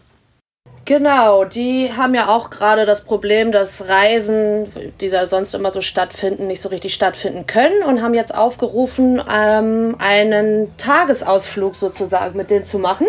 Genau, 0.88 1.43
die 1.43 1.91
haben 1.91 2.15
ja 2.15 2.29
auch 2.29 2.49
gerade 2.49 2.85
das 2.85 3.01
Problem, 3.01 3.51
dass 3.51 3.89
Reisen, 3.89 4.71
die 5.01 5.09
da 5.09 5.25
sonst 5.25 5.53
immer 5.53 5.69
so 5.69 5.81
stattfinden, 5.81 6.47
nicht 6.47 6.61
so 6.61 6.69
richtig 6.69 6.93
stattfinden 6.93 7.45
können 7.45 7.83
und 7.83 8.01
haben 8.01 8.13
jetzt 8.13 8.33
aufgerufen, 8.33 9.21
ähm, 9.29 9.97
einen 9.99 10.71
Tagesausflug 10.77 11.75
sozusagen 11.75 12.38
mit 12.38 12.49
denen 12.49 12.63
zu 12.63 12.79
machen. 12.79 13.05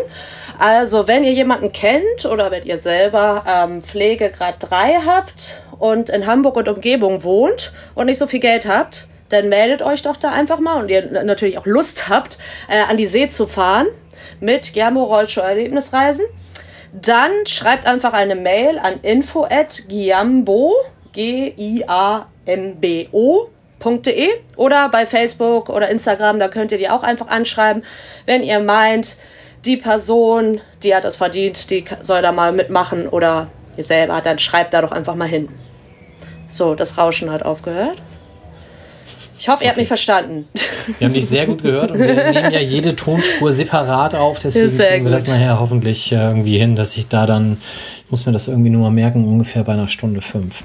Also 0.59 1.07
wenn 1.07 1.23
ihr 1.23 1.31
jemanden 1.31 1.71
kennt 1.71 2.27
oder 2.27 2.51
wenn 2.51 2.67
ihr 2.67 2.79
selber 2.79 3.45
ähm, 3.47 3.81
Pflegegrad 3.81 4.57
3 4.59 5.03
habt 5.07 5.63
und 5.79 6.11
in 6.11 6.27
Hamburg 6.27 6.57
und 6.57 6.69
Umgebung 6.69 7.23
wohnt 7.23 7.73
und 7.95 8.07
nicht 8.07 8.19
so 8.19 8.27
viel 8.27 8.41
Geld 8.41 8.67
habt, 8.67 9.07
dann 9.29 9.49
meldet 9.49 9.83
euch 9.83 10.03
doch 10.03 10.17
da 10.17 10.33
einfach 10.33 10.59
mal 10.59 10.81
und 10.83 10.89
ihr 10.91 11.23
natürlich 11.23 11.59
auch 11.59 11.67
Lust 11.67 12.09
habt, 12.09 12.39
äh, 12.69 12.81
an 12.81 12.97
die 12.97 13.07
See 13.07 13.29
zu 13.29 13.47
fahren 13.47 13.87
mit 14.41 14.73
Germo 14.73 15.05
Rollschuh 15.05 15.43
Erlebnisreisen 15.43 16.27
dann 16.93 17.31
schreibt 17.47 17.87
einfach 17.87 18.13
eine 18.13 18.35
Mail 18.35 18.79
an 18.79 19.01
info 19.03 19.45
at 19.45 19.85
giambo, 19.89 20.75
G-I-A-M-B-O.de 21.13 22.29
oder 24.57 24.89
bei 24.89 25.07
Facebook 25.07 25.69
oder 25.69 25.89
Instagram, 25.89 26.39
da 26.39 26.49
könnt 26.49 26.73
ihr 26.73 26.79
die 26.79 26.91
auch 26.91 27.03
einfach 27.03 27.29
anschreiben, 27.29 27.85
wenn 28.27 28.43
ihr 28.43 28.61
meint, 28.61 29.17
die 29.65 29.77
Person, 29.77 30.61
die 30.83 30.95
hat 30.95 31.05
das 31.05 31.17
verdient, 31.17 31.71
die 31.71 31.85
soll 32.01 32.23
da 32.23 32.33
mal 32.33 32.53
mitmachen 32.53 33.09
oder 33.09 33.49
ihr 33.77 33.85
selber, 33.85 34.21
dann 34.21 34.39
schreibt 34.39 34.73
da 34.75 34.83
doch 34.83 34.93
einfach 34.93 35.15
mal 35.15 35.29
hin. 35.29 35.49
So, 36.47 36.75
das 36.75 36.97
Rauschen 36.97 37.31
hat 37.31 37.43
aufgehört. 37.45 38.01
Ich 39.39 39.49
hoffe, 39.49 39.63
ihr 39.63 39.71
habt 39.71 39.79
mich 39.79 39.89
verstanden. 39.89 40.49
Wir 40.99 41.07
haben 41.07 41.15
dich 41.15 41.29
sehr 41.29 41.47
gut 41.47 41.63
gehört 41.63 41.93
und 41.93 42.01
wir 42.01 42.15
nehmen 42.33 42.53
ja 42.53 42.61
jede 42.61 42.97
Tonspur 42.97 43.53
separat 43.53 44.15
auf, 44.15 44.41
deswegen 44.41 44.77
kriegen 44.77 45.05
wir 45.05 45.13
das 45.13 45.29
nachher 45.29 45.61
hoffentlich 45.61 46.11
irgendwie 46.11 46.59
hin, 46.59 46.75
dass 46.75 46.97
ich 46.97 47.09
da 47.09 47.25
dann, 47.27 47.59
ich 48.05 48.11
muss 48.11 48.27
mir 48.27 48.33
das 48.33 48.49
irgendwie 48.49 48.71
nur 48.71 48.83
mal 48.83 48.91
merken, 48.91 49.25
ungefähr 49.27 49.63
bei 49.63 49.75
einer 49.75 49.89
Stunde 49.89 50.23
fünf. 50.23 50.65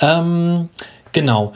Ähm, 0.00 0.68
genau. 1.12 1.52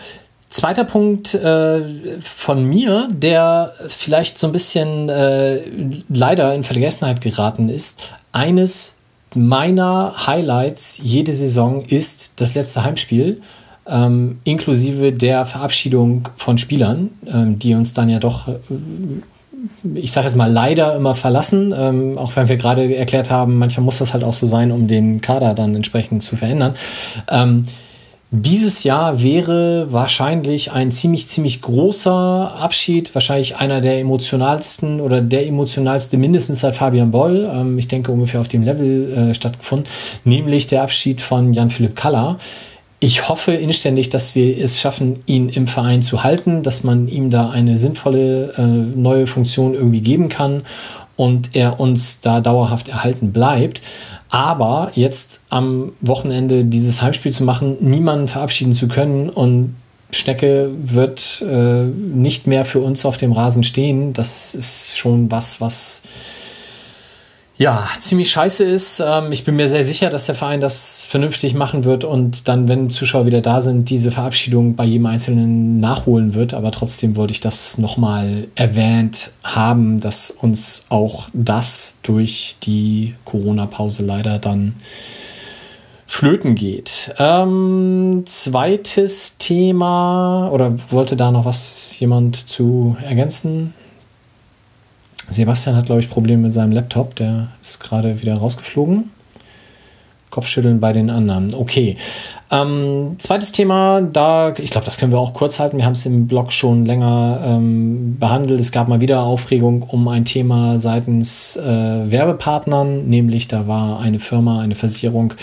Zweiter 0.48 0.84
Punkt 0.84 1.34
äh, 1.34 2.20
von 2.20 2.64
mir, 2.64 3.09
der 3.11 3.74
vielleicht 3.88 4.38
so 4.38 4.46
ein 4.46 4.52
bisschen 4.52 5.09
äh, 5.09 5.62
leider 6.09 6.55
in 6.55 6.62
Vergessenheit 6.62 7.20
geraten 7.20 7.68
ist. 7.68 8.12
Eines 8.30 8.98
meiner 9.34 10.26
Highlights 10.28 11.00
jede 11.02 11.34
Saison 11.34 11.84
ist 11.84 12.34
das 12.36 12.55
letzte 12.55 12.84
Heimspiel 12.84 13.40
ähm, 13.87 14.39
inklusive 14.45 15.12
der 15.12 15.45
Verabschiedung 15.45 16.28
von 16.37 16.59
Spielern, 16.59 17.11
ähm, 17.26 17.58
die 17.58 17.75
uns 17.75 17.95
dann 17.95 18.08
ja 18.08 18.18
doch, 18.18 18.49
äh, 18.49 18.54
ich 19.95 20.13
sage 20.13 20.26
jetzt 20.26 20.37
mal, 20.37 20.50
leider 20.50 20.96
immer 20.96 21.14
verlassen, 21.14 21.75
ähm, 21.76 22.18
auch 22.18 22.34
wenn 22.37 22.49
wir 22.49 22.57
gerade 22.57 22.95
erklärt 22.95 23.30
haben, 23.30 23.58
manchmal 23.58 23.84
muss 23.84 23.99
das 23.99 24.13
halt 24.13 24.25
auch 24.25 24.33
so 24.33 24.46
sein, 24.46 24.72
um 24.72 24.87
den 24.87 25.21
Kader 25.21 25.54
dann 25.54 25.75
entsprechend 25.75 26.22
zu 26.22 26.37
verändern. 26.37 26.75
Ähm, 27.30 27.64
dieses 28.37 28.83
Jahr 28.83 29.22
wäre 29.22 29.92
wahrscheinlich 29.92 30.72
ein 30.72 30.91
ziemlich, 30.91 31.29
ziemlich 31.29 31.63
großer 31.63 32.57
Abschied, 32.58 33.14
wahrscheinlich 33.14 33.57
einer 33.57 33.80
der 33.80 34.00
emotionalsten 34.00 35.00
oder 35.00 35.21
der 35.21 35.46
emotionalste 35.46 36.17
mindestens 36.17 36.61
seit 36.61 36.75
Fabian 36.75 37.13
Boll, 37.13 37.49
ähm, 37.53 37.79
ich 37.79 37.87
denke 37.87 38.11
ungefähr 38.11 38.41
auf 38.41 38.49
dem 38.49 38.64
Level 38.64 39.13
äh, 39.13 39.34
stattgefunden, 39.34 39.87
nämlich 40.25 40.67
der 40.67 40.83
Abschied 40.83 41.21
von 41.21 41.53
Jan-Philipp 41.53 41.95
Kaller 41.95 42.38
ich 43.05 43.29
hoffe 43.29 43.53
inständig, 43.53 44.09
dass 44.09 44.35
wir 44.35 44.57
es 44.57 44.81
schaffen, 44.81 45.18
ihn 45.26 45.51
im 45.51 45.67
Verein 45.67 46.01
zu 46.01 46.25
halten, 46.25 46.63
dass 46.63 46.85
man 46.85 47.07
ihm 47.07 47.29
da 47.29 47.51
eine 47.51 47.76
sinnvolle 47.76 48.55
äh, 48.57 48.63
neue 48.63 49.26
Funktion 49.26 49.75
irgendwie 49.75 50.01
geben 50.01 50.31
kann 50.31 50.63
und 51.14 51.55
er 51.55 51.81
uns 51.81 52.22
da 52.22 52.41
dauerhaft 52.41 52.89
erhalten 52.89 53.31
bleibt. 53.31 53.83
Aber 54.31 54.91
jetzt 54.95 55.43
am 55.51 55.93
Wochenende 56.01 56.64
dieses 56.64 57.03
Heimspiel 57.03 57.31
zu 57.31 57.45
machen, 57.45 57.76
niemanden 57.81 58.26
verabschieden 58.26 58.72
zu 58.72 58.89
können 58.89 59.29
und 59.29 59.76
Schnecke 60.11 60.71
wird 60.83 61.45
äh, 61.47 61.83
nicht 61.85 62.47
mehr 62.47 62.64
für 62.64 62.81
uns 62.81 63.05
auf 63.05 63.18
dem 63.18 63.33
Rasen 63.33 63.64
stehen, 63.64 64.14
das 64.14 64.55
ist 64.55 64.97
schon 64.97 65.31
was, 65.31 65.61
was 65.61 66.05
ja, 67.57 67.87
ziemlich 68.01 68.31
scheiße 68.33 68.64
ist. 68.64 69.01
Ähm, 69.01 69.31
ich 69.31 69.45
bin 69.45 69.55
mir 69.55 69.68
sehr 69.68 69.85
sicher, 69.85 70.11
dass 70.11 70.26
der 70.26 70.35
Verein 70.35 70.61
das 70.61 71.03
vernünftig 71.03 71.55
machen 71.55 71.85
wird 71.85 72.03
und 72.03 72.49
dann, 72.49 72.67
wenn 72.68 72.91
Zuschauer 72.91 73.26
wieder 73.26 73.41
da 73.41 73.61
sind, 73.61 73.91
diese 73.91 74.11
Verabschiedung 74.11 74.75
bei 74.75 74.85
jedem 74.85 75.07
Einzelnen 75.07 75.79
nachholen 75.79 76.35
wird. 76.35 76.53
Aber 76.53 76.72
trotzdem 76.72 77.14
wollte 77.14 77.33
ich 77.33 77.41
das 77.41 77.79
nochmal 77.79 78.49
erwähnt 78.57 79.31
haben, 79.45 80.01
dass 80.01 80.31
uns 80.31 80.87
auch 80.89 81.29
das 81.33 81.99
durch 82.03 82.57
die 82.64 83.14
Corona-Pause 83.25 84.05
leider 84.05 84.41
dann 84.41 84.75
flöten 86.09 86.57
geht. 86.57 87.14
Ähm, 87.18 88.25
zweites 88.26 89.39
Thema, 89.39 90.51
oder 90.53 90.75
wollte 90.91 91.17
da 91.17 91.31
noch 91.31 91.45
was 91.45 91.99
jemand 92.01 92.49
zu 92.49 92.97
ergänzen? 93.05 93.75
Sebastian 95.30 95.76
hat, 95.76 95.87
glaube 95.87 96.01
ich, 96.01 96.11
Probleme 96.11 96.42
mit 96.42 96.53
seinem 96.53 96.72
Laptop. 96.72 97.14
Der 97.17 97.49
ist 97.63 97.80
gerade 97.80 98.21
wieder 98.21 98.34
rausgeflogen. 98.34 99.11
Kopfschütteln 100.34 100.80
bei 100.80 100.92
den 100.92 101.11
anderen. 101.11 101.55
Okay. 101.55 101.96
Ähm, 102.51 103.14
zweites 103.18 103.53
Thema, 103.53 104.01
da, 104.01 104.53
ich 104.59 104.71
glaube, 104.71 104.84
das 104.84 104.99
können 104.99 105.13
wir 105.13 105.21
auch 105.21 105.33
kurz 105.33 105.61
halten. 105.61 105.76
Wir 105.76 105.87
haben 105.87 105.92
es 105.92 106.07
im 106.07 106.26
Blog 106.26 106.53
schon 106.53 106.84
länger 106.87 107.41
ähm, 107.45 108.17
behandelt. 108.18 108.59
Es 108.59 108.72
gab 108.72 108.88
mal 108.88 109.01
wieder 109.01 109.22
Aufregung 109.22 109.83
um 109.83 110.09
ein 110.09 110.25
Thema 110.25 110.80
seitens 110.80 111.57
äh, 111.57 111.63
Werbepartnern, 111.63 113.09
nämlich 113.09 113.46
da 113.46 113.68
war 113.68 114.01
eine 114.01 114.18
Firma, 114.18 114.61
eine 114.61 114.75
Versicherung, 114.75 115.34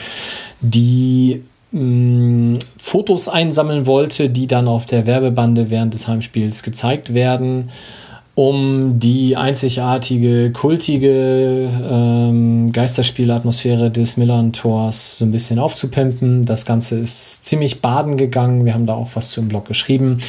die 0.60 1.42
mh, 1.72 2.60
Fotos 2.78 3.30
einsammeln 3.30 3.86
wollte, 3.86 4.30
die 4.30 4.48
dann 4.48 4.68
auf 4.68 4.86
der 4.86 5.06
Werbebande 5.06 5.70
während 5.70 5.94
des 5.94 6.10
Heimspiels 6.10 6.64
gezeigt 6.64 7.14
werden 7.14 7.70
um 8.34 8.98
die 8.98 9.36
einzigartige, 9.36 10.52
kultige 10.52 11.70
ähm, 11.90 12.72
Geisterspielatmosphäre 12.72 13.92
des 13.92 14.16
Millern-Tors 14.16 15.18
so 15.18 15.26
ein 15.26 15.32
bisschen 15.32 15.60
aufzupimpen. 15.60 16.46
Das 16.46 16.66
Ganze 16.66 16.98
ist 16.98 17.46
ziemlich 17.46 17.82
baden 17.82 18.16
gegangen. 18.16 18.64
Wir 18.64 18.74
haben 18.74 18.86
da 18.86 18.94
auch 18.94 19.10
was 19.16 19.30
zu 19.30 19.42
im 19.42 19.50
Blog 19.50 19.66
geschrieben. 19.68 20.20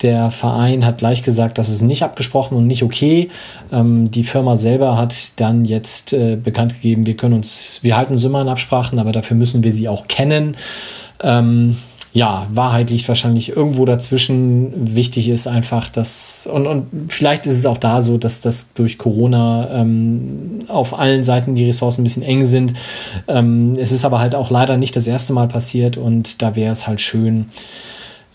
Der 0.00 0.30
Verein 0.30 0.86
hat 0.86 0.98
gleich 0.98 1.22
gesagt, 1.22 1.58
das 1.58 1.68
ist 1.68 1.82
nicht 1.82 2.02
abgesprochen 2.02 2.56
und 2.56 2.66
nicht 2.66 2.82
okay. 2.82 3.28
Ähm, 3.70 4.10
die 4.10 4.24
Firma 4.24 4.56
selber 4.56 4.96
hat 4.96 5.38
dann 5.38 5.66
jetzt 5.66 6.14
äh, 6.14 6.36
bekannt 6.36 6.74
gegeben, 6.74 7.04
wir 7.04 7.16
können 7.16 7.34
uns, 7.34 7.80
wir 7.82 7.98
halten 7.98 8.14
uns 8.14 8.24
immer 8.24 8.38
an 8.38 8.48
Absprachen, 8.48 8.98
aber 8.98 9.12
dafür 9.12 9.36
müssen 9.36 9.62
wir 9.62 9.72
sie 9.72 9.88
auch 9.88 10.08
kennen. 10.08 10.56
Ähm, 11.22 11.76
ja, 12.14 12.46
Wahrheit 12.52 12.90
liegt 12.90 13.08
wahrscheinlich 13.08 13.56
irgendwo 13.56 13.86
dazwischen. 13.86 14.94
Wichtig 14.94 15.30
ist 15.30 15.46
einfach, 15.46 15.88
dass, 15.88 16.46
und, 16.46 16.66
und 16.66 16.86
vielleicht 17.08 17.46
ist 17.46 17.54
es 17.54 17.64
auch 17.64 17.78
da 17.78 18.02
so, 18.02 18.18
dass 18.18 18.42
das 18.42 18.74
durch 18.74 18.98
Corona 18.98 19.80
ähm, 19.80 20.58
auf 20.68 20.98
allen 20.98 21.22
Seiten 21.22 21.54
die 21.54 21.64
Ressourcen 21.64 22.02
ein 22.02 22.04
bisschen 22.04 22.22
eng 22.22 22.44
sind. 22.44 22.74
Ähm, 23.28 23.76
es 23.78 23.92
ist 23.92 24.04
aber 24.04 24.20
halt 24.20 24.34
auch 24.34 24.50
leider 24.50 24.76
nicht 24.76 24.94
das 24.94 25.06
erste 25.06 25.32
Mal 25.32 25.48
passiert 25.48 25.96
und 25.96 26.42
da 26.42 26.54
wäre 26.54 26.72
es 26.72 26.86
halt 26.86 27.00
schön, 27.00 27.46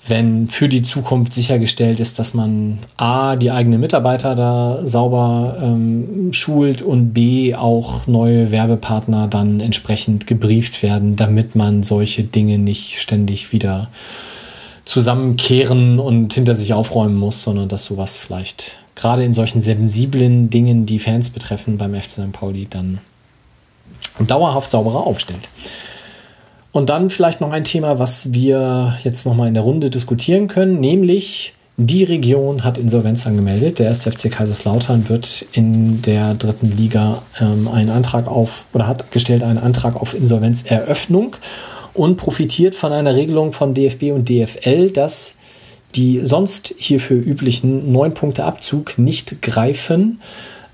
wenn 0.10 0.48
für 0.48 0.70
die 0.70 0.82
Zukunft 0.82 1.34
sichergestellt 1.34 2.00
ist, 2.00 2.20
dass 2.20 2.34
man 2.34 2.80
A, 2.98 3.36
die 3.36 3.52
eigenen 3.52 3.80
Mitarbeiter 3.80 4.36
da 4.36 4.80
sauber 4.84 5.58
ähm, 5.62 6.34
schult 6.34 6.82
und 6.82 7.14
B, 7.14 7.56
auch 7.56 8.08
neue 8.08 8.52
Werbepartner 8.52 9.28
dann 9.28 9.60
entsprechend 9.60 10.28
gebrieft 10.28 10.84
werden, 10.84 11.16
damit 11.16 11.56
man 11.56 11.84
solche 11.84 12.24
Dinge 12.24 12.58
nicht 12.58 13.00
ständig 13.00 13.52
wieder 13.52 13.90
zusammenkehren 14.86 16.00
und 16.00 16.34
hinter 16.34 16.56
sich 16.56 16.74
aufräumen 16.74 17.16
muss, 17.16 17.44
sondern 17.44 17.68
dass 17.68 17.86
sowas 17.86 18.18
vielleicht 18.18 18.78
gerade 18.96 19.24
in 19.24 19.34
solchen 19.34 19.62
sensiblen 19.62 20.50
Dingen, 20.50 20.86
die 20.86 21.00
Fans 21.00 21.30
betreffen, 21.30 21.78
beim 21.78 21.94
FC 21.94 22.10
St. 22.10 22.32
Pauli 22.32 22.68
dann 22.70 23.00
dauerhaft 24.20 24.72
sauberer 24.72 25.06
aufstellt. 25.06 25.48
Und 26.78 26.90
dann 26.90 27.10
vielleicht 27.10 27.42
noch 27.42 27.52
ein 27.52 27.64
Thema, 27.64 27.98
was 27.98 28.34
wir 28.34 29.00
jetzt 29.04 29.26
nochmal 29.26 29.48
in 29.48 29.56
der 29.56 29.64
Runde 29.64 29.90
diskutieren 29.90 30.48
können, 30.48 30.80
nämlich 30.80 31.56
die 31.76 32.04
Region 32.04 32.64
hat 32.64 32.78
Insolvenz 32.78 33.26
angemeldet. 33.26 33.80
Der 33.80 33.90
SFC 33.90 34.30
Kaiserslautern 34.30 35.10
wird 35.10 35.44
in 35.54 36.04
der 36.04 36.36
dritten 36.36 36.78
Liga 36.78 37.24
ähm, 37.42 37.68
einen 37.68 37.90
Antrag 37.90 38.28
auf 38.28 38.66
oder 38.74 38.86
hat 38.86 39.10
gestellt 39.10 39.42
einen 39.42 39.58
Antrag 39.58 39.96
auf 40.00 40.14
Insolvenzeröffnung 40.14 41.36
und 41.96 42.18
profitiert 42.18 42.76
von 42.76 42.94
einer 42.94 43.16
Regelung 43.16 43.54
von 43.54 43.74
DFB 43.74 44.12
und 44.14 44.30
DFL, 44.30 44.92
dass 44.92 45.40
die 45.96 46.20
sonst 46.22 46.76
hierfür 46.78 47.18
üblichen 47.18 47.92
neun 47.92 48.14
Punkte 48.14 48.44
Abzug 48.44 49.00
nicht 49.00 49.42
greifen 49.42 50.22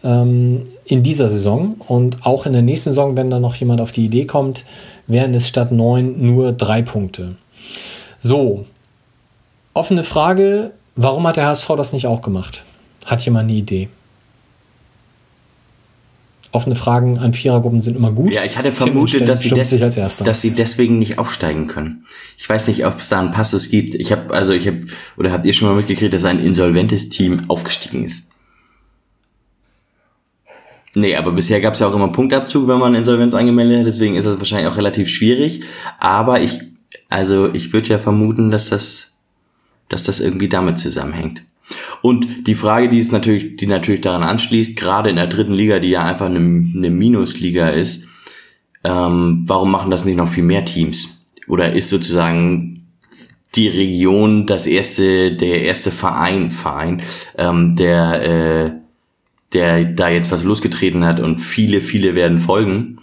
ähm, 0.03 0.63
in 0.84 1.01
dieser 1.01 1.30
Saison 1.30 1.75
und 1.88 2.25
auch 2.25 2.45
in 2.45 2.51
der 2.51 2.61
nächsten 2.61 2.89
Saison, 2.89 3.15
wenn 3.15 3.30
da 3.30 3.39
noch 3.39 3.55
jemand 3.55 3.80
auf 3.80 3.93
die 3.93 4.03
Idee 4.03 4.25
kommt, 4.25 4.65
wären 5.07 5.34
es 5.34 5.47
statt 5.47 5.71
neun 5.71 6.21
nur 6.21 6.51
drei 6.53 6.81
Punkte. 6.81 7.35
So, 8.19 8.65
offene 9.73 10.03
Frage, 10.03 10.71
warum 10.95 11.27
hat 11.27 11.38
der 11.38 11.47
HSV 11.47 11.67
das 11.75 11.93
nicht 11.93 12.07
auch 12.07 12.21
gemacht? 12.21 12.63
Hat 13.05 13.23
jemand 13.25 13.49
eine 13.49 13.57
Idee? 13.59 13.89
Offene 16.51 16.75
Fragen 16.75 17.17
an 17.17 17.34
Vierergruppen 17.34 17.81
sind 17.81 17.97
immer 17.97 18.11
gut. 18.11 18.35
Ja, 18.35 18.43
ich 18.43 18.57
hatte 18.57 18.71
vermutet, 18.71 19.27
dass 19.27 19.41
sie, 19.41 19.49
des 19.49 20.17
dass 20.17 20.41
sie 20.41 20.51
deswegen 20.51 20.99
nicht 20.99 21.17
aufsteigen 21.17 21.65
können. 21.65 22.05
Ich 22.38 22.47
weiß 22.47 22.67
nicht, 22.67 22.85
ob 22.85 22.99
es 22.99 23.09
da 23.09 23.19
einen 23.19 23.31
Passus 23.31 23.69
gibt. 23.69 23.95
Ich 23.95 24.11
habe, 24.11 24.31
also 24.31 24.53
ich 24.53 24.67
habe, 24.67 24.85
oder 25.17 25.31
habt 25.31 25.47
ihr 25.47 25.53
schon 25.53 25.67
mal 25.67 25.75
mitgekriegt, 25.75 26.13
dass 26.13 26.25
ein 26.25 26.39
insolventes 26.39 27.09
Team 27.09 27.41
aufgestiegen 27.47 28.05
ist? 28.05 28.30
Nee, 30.95 31.15
aber 31.15 31.32
bisher 31.32 31.60
gab 31.60 31.74
es 31.74 31.80
ja 31.80 31.88
auch 31.88 31.95
immer 31.95 32.11
Punktabzug, 32.11 32.68
wenn 32.68 32.78
man 32.78 32.94
Insolvenz 32.94 33.34
angemeldet 33.34 33.80
hat, 33.80 33.88
deswegen 33.88 34.15
ist 34.15 34.26
das 34.26 34.38
wahrscheinlich 34.38 34.68
auch 34.68 34.78
relativ 34.78 35.10
schwierig. 35.10 35.61
Aber 35.99 36.41
ich, 36.41 36.60
also 37.10 37.52
ich 37.53 37.74
würde 37.74 37.90
ja 37.90 37.99
vermuten, 37.99 38.52
dass 38.52 38.70
das, 38.70 39.18
dass 39.90 40.03
das 40.03 40.20
irgendwie 40.20 40.49
damit 40.49 40.78
zusammenhängt. 40.78 41.44
Und 42.02 42.48
die 42.48 42.56
Frage, 42.56 42.90
die 42.90 42.99
ist 42.99 43.11
natürlich, 43.11 43.56
die 43.56 43.68
natürlich 43.68 44.02
daran 44.02 44.24
anschließt, 44.24 44.76
gerade 44.76 45.10
in 45.10 45.15
der 45.15 45.28
dritten 45.28 45.53
Liga, 45.53 45.80
die 45.80 45.90
ja 45.90 46.03
einfach 46.03 46.26
eine, 46.28 46.38
eine 46.38 46.90
Minusliga 46.90 47.70
ist, 47.70 48.07
ähm, 48.84 49.44
warum 49.48 49.72
machen 49.72 49.90
das 49.90 50.06
nicht 50.06 50.18
noch 50.18 50.28
viel 50.28 50.44
mehr 50.44 50.65
Teams? 50.65 51.26
Oder 51.48 51.74
ist 51.74 51.90
sozusagen 51.90 52.88
die 53.56 53.68
Region 53.68 54.45
das 54.45 54.65
erste, 54.65 55.36
der 55.36 55.61
erste 55.61 55.91
Verein, 55.91 56.52
Verein, 56.52 57.02
ähm, 57.38 57.76
der 57.76 58.22
äh, 58.22 58.82
der 59.53 59.85
da 59.85 60.09
jetzt 60.09 60.31
was 60.31 60.43
losgetreten 60.43 61.05
hat 61.05 61.19
und 61.19 61.39
viele, 61.39 61.81
viele 61.81 62.15
werden 62.15 62.39
folgen, 62.39 62.99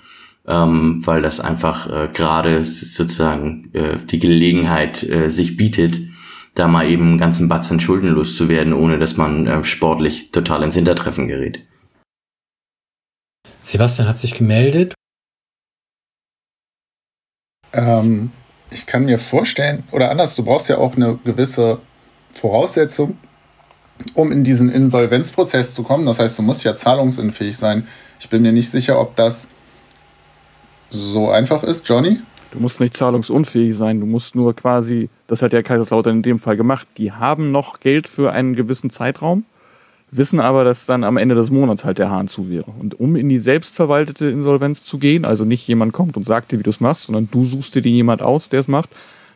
ähm, 0.47 1.03
weil 1.05 1.23
das 1.23 1.41
einfach 1.41 1.89
äh, 1.89 2.09
gerade 2.13 2.65
sozusagen 2.65 3.71
äh, 3.73 3.99
die 3.99 4.19
Gelegenheit 4.19 5.03
äh, 5.03 5.29
sich 5.29 5.57
bietet, 5.57 6.01
da 6.55 6.67
mal 6.67 6.89
eben 6.89 7.09
einen 7.09 7.19
ganzen 7.19 7.49
Batzen 7.49 7.81
Schulden 7.81 8.09
loszuwerden, 8.09 8.73
ohne 8.73 8.99
dass 8.99 9.17
man 9.17 9.47
äh, 9.47 9.65
sportlich 9.65 10.33
total 10.33 10.63
ins 10.63 10.75
Hintertreffen 10.75 11.29
gerät. 11.29 11.65
Sebastian 13.63 14.09
hat 14.09 14.19
sich 14.19 14.35
gemeldet. 14.35 14.95
Ähm, 17.73 18.33
ich 18.71 18.87
kann 18.87 19.05
mir 19.05 19.19
vorstellen, 19.19 19.85
oder 19.93 20.11
anders, 20.11 20.35
du 20.35 20.45
brauchst 20.45 20.69
ja 20.69 20.79
auch 20.79 20.97
eine 20.97 21.19
gewisse 21.25 21.81
Voraussetzung, 22.33 23.19
um 24.15 24.33
in 24.33 24.45
diesen 24.45 24.71
Insolvenzprozess 24.71 25.75
zu 25.75 25.83
kommen. 25.83 26.07
Das 26.07 26.19
heißt, 26.19 26.39
du 26.39 26.43
musst 26.43 26.65
ja 26.65 26.77
zahlungsunfähig 26.77 27.57
sein. 27.57 27.87
Ich 28.19 28.29
bin 28.29 28.43
mir 28.43 28.53
nicht 28.53 28.71
sicher, 28.71 29.01
ob 29.01 29.17
das 29.17 29.49
so 30.91 31.31
einfach 31.31 31.63
ist, 31.63 31.89
Johnny. 31.89 32.19
Du 32.51 32.59
musst 32.59 32.81
nicht 32.81 32.97
zahlungsunfähig 32.97 33.77
sein, 33.77 34.01
du 34.01 34.07
musst 34.07 34.35
nur 34.35 34.57
quasi, 34.57 35.09
das 35.29 35.41
hat 35.41 35.53
ja 35.53 35.63
Kaiserslautern 35.63 36.17
in 36.17 36.23
dem 36.23 36.39
Fall 36.41 36.57
gemacht, 36.57 36.89
die 36.99 37.13
haben 37.13 37.53
noch 37.53 37.79
Geld 37.79 38.09
für 38.09 38.33
einen 38.33 38.57
gewissen 38.57 38.91
Zeitraum, 38.91 39.45
wissen 40.11 40.41
aber, 40.41 40.65
dass 40.65 40.85
dann 40.85 41.05
am 41.05 41.17
Ende 41.17 41.37
des 41.37 41.51
Monats 41.51 41.85
halt 41.85 41.99
der 41.99 42.11
Hahn 42.11 42.27
zu 42.27 42.51
wäre. 42.51 42.73
Und 42.77 42.99
um 42.99 43.15
in 43.15 43.29
die 43.29 43.39
selbstverwaltete 43.39 44.27
Insolvenz 44.27 44.85
zu 44.85 44.99
gehen, 44.99 45.25
also 45.25 45.45
nicht 45.45 45.69
jemand 45.69 45.93
kommt 45.93 46.17
und 46.17 46.27
sagt 46.27 46.51
dir, 46.51 46.59
wie 46.59 46.65
du 46.65 46.71
es 46.71 46.81
machst, 46.81 47.05
sondern 47.05 47.29
du 47.31 47.45
suchst 47.45 47.77
dir 47.77 47.83
jemand 47.83 48.21
aus, 48.21 48.49
der 48.49 48.59
es 48.59 48.67
macht, 48.67 48.91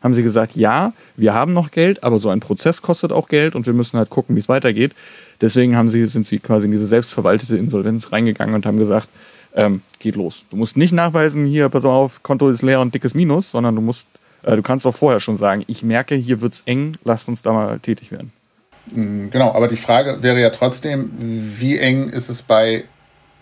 haben 0.04 0.14
sie 0.14 0.22
gesagt, 0.22 0.54
ja, 0.54 0.92
wir 1.16 1.32
haben 1.32 1.54
noch 1.54 1.70
Geld, 1.70 2.04
aber 2.04 2.18
so 2.18 2.28
ein 2.28 2.40
Prozess 2.40 2.82
kostet 2.82 3.10
auch 3.10 3.26
Geld 3.26 3.54
und 3.54 3.64
wir 3.66 3.72
müssen 3.72 3.98
halt 3.98 4.10
gucken, 4.10 4.36
wie 4.36 4.40
es 4.40 4.50
weitergeht. 4.50 4.92
Deswegen 5.40 5.76
haben 5.76 5.88
sie, 5.88 6.06
sind 6.06 6.26
sie 6.26 6.38
quasi 6.38 6.66
in 6.66 6.72
diese 6.72 6.86
selbstverwaltete 6.86 7.56
Insolvenz 7.56 8.12
reingegangen 8.12 8.54
und 8.54 8.66
haben 8.66 8.76
gesagt, 8.76 9.08
ähm, 9.54 9.80
geht 9.98 10.16
los. 10.16 10.44
Du 10.50 10.56
musst 10.56 10.76
nicht 10.76 10.92
nachweisen, 10.92 11.46
hier, 11.46 11.70
pass 11.70 11.86
auf, 11.86 12.22
Konto 12.22 12.50
ist 12.50 12.62
leer 12.62 12.80
und 12.80 12.94
dickes 12.94 13.14
Minus, 13.14 13.50
sondern 13.50 13.74
du 13.74 13.80
musst, 13.80 14.08
äh, 14.42 14.54
du 14.54 14.62
kannst 14.62 14.86
auch 14.86 14.94
vorher 14.94 15.20
schon 15.20 15.38
sagen, 15.38 15.64
ich 15.68 15.82
merke, 15.82 16.14
hier 16.14 16.42
wird 16.42 16.52
es 16.52 16.60
eng, 16.66 16.98
lasst 17.04 17.28
uns 17.28 17.40
da 17.40 17.52
mal 17.52 17.78
tätig 17.78 18.12
werden. 18.12 18.30
Mm, 18.92 19.30
genau, 19.30 19.52
aber 19.52 19.68
die 19.68 19.76
Frage 19.76 20.18
wäre 20.20 20.38
ja 20.38 20.50
trotzdem, 20.50 21.12
wie 21.18 21.78
eng 21.78 22.10
ist 22.10 22.28
es 22.28 22.42
bei 22.42 22.84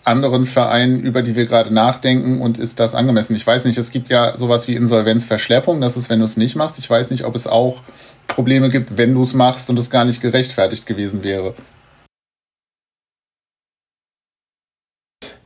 anderen 0.05 0.45
Vereinen, 0.45 0.99
über 0.99 1.21
die 1.21 1.35
wir 1.35 1.45
gerade 1.45 1.73
nachdenken 1.73 2.41
und 2.41 2.57
ist 2.57 2.79
das 2.79 2.95
angemessen? 2.95 3.35
Ich 3.35 3.45
weiß 3.45 3.65
nicht, 3.65 3.77
es 3.77 3.91
gibt 3.91 4.09
ja 4.09 4.37
sowas 4.37 4.67
wie 4.67 4.75
Insolvenzverschleppung, 4.75 5.81
das 5.81 5.97
ist, 5.97 6.09
wenn 6.09 6.19
du 6.19 6.25
es 6.25 6.37
nicht 6.37 6.55
machst. 6.55 6.79
Ich 6.79 6.89
weiß 6.89 7.09
nicht, 7.11 7.25
ob 7.25 7.35
es 7.35 7.47
auch 7.47 7.81
Probleme 8.27 8.69
gibt, 8.69 8.97
wenn 8.97 9.13
du 9.13 9.23
es 9.23 9.33
machst 9.33 9.69
und 9.69 9.79
es 9.79 9.89
gar 9.89 10.05
nicht 10.05 10.21
gerechtfertigt 10.21 10.85
gewesen 10.85 11.23
wäre. 11.23 11.53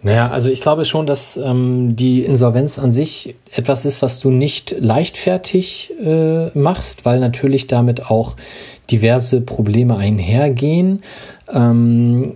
Naja, 0.02 0.30
also 0.30 0.50
ich 0.52 0.62
glaube 0.62 0.86
schon, 0.86 1.08
dass 1.08 1.38
ähm, 1.38 1.96
die 1.96 2.24
Insolvenz 2.24 2.78
an 2.78 2.92
sich 2.92 3.36
etwas 3.52 3.84
ist, 3.84 4.02
was 4.02 4.20
du 4.20 4.30
nicht 4.30 4.76
leichtfertig 4.80 5.92
äh, 6.02 6.50
machst, 6.58 7.04
weil 7.04 7.20
natürlich 7.20 7.68
damit 7.68 8.10
auch 8.10 8.36
diverse 8.92 9.42
Probleme 9.42 9.98
einhergehen. 9.98 11.02
Ähm, 11.52 12.36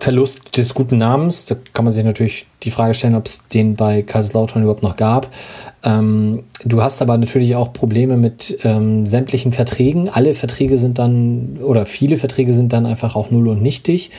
Verlust 0.00 0.56
des 0.56 0.74
guten 0.74 0.98
Namens. 0.98 1.46
Da 1.46 1.56
kann 1.72 1.84
man 1.84 1.92
sich 1.92 2.04
natürlich 2.04 2.46
die 2.62 2.70
Frage 2.70 2.94
stellen, 2.94 3.16
ob 3.16 3.26
es 3.26 3.48
den 3.48 3.74
bei 3.74 4.02
Kaiserslautern 4.02 4.62
überhaupt 4.62 4.82
noch 4.82 4.96
gab. 4.96 5.34
Ähm, 5.82 6.44
du 6.64 6.82
hast 6.82 7.02
aber 7.02 7.18
natürlich 7.18 7.56
auch 7.56 7.72
Probleme 7.72 8.16
mit 8.16 8.58
ähm, 8.62 9.06
sämtlichen 9.06 9.52
Verträgen. 9.52 10.08
Alle 10.08 10.34
Verträge 10.34 10.78
sind 10.78 10.98
dann, 10.98 11.58
oder 11.62 11.84
viele 11.84 12.16
Verträge 12.16 12.54
sind 12.54 12.72
dann 12.72 12.86
einfach 12.86 13.16
auch 13.16 13.30
null 13.30 13.48
und 13.48 13.60
nichtig. 13.60 14.10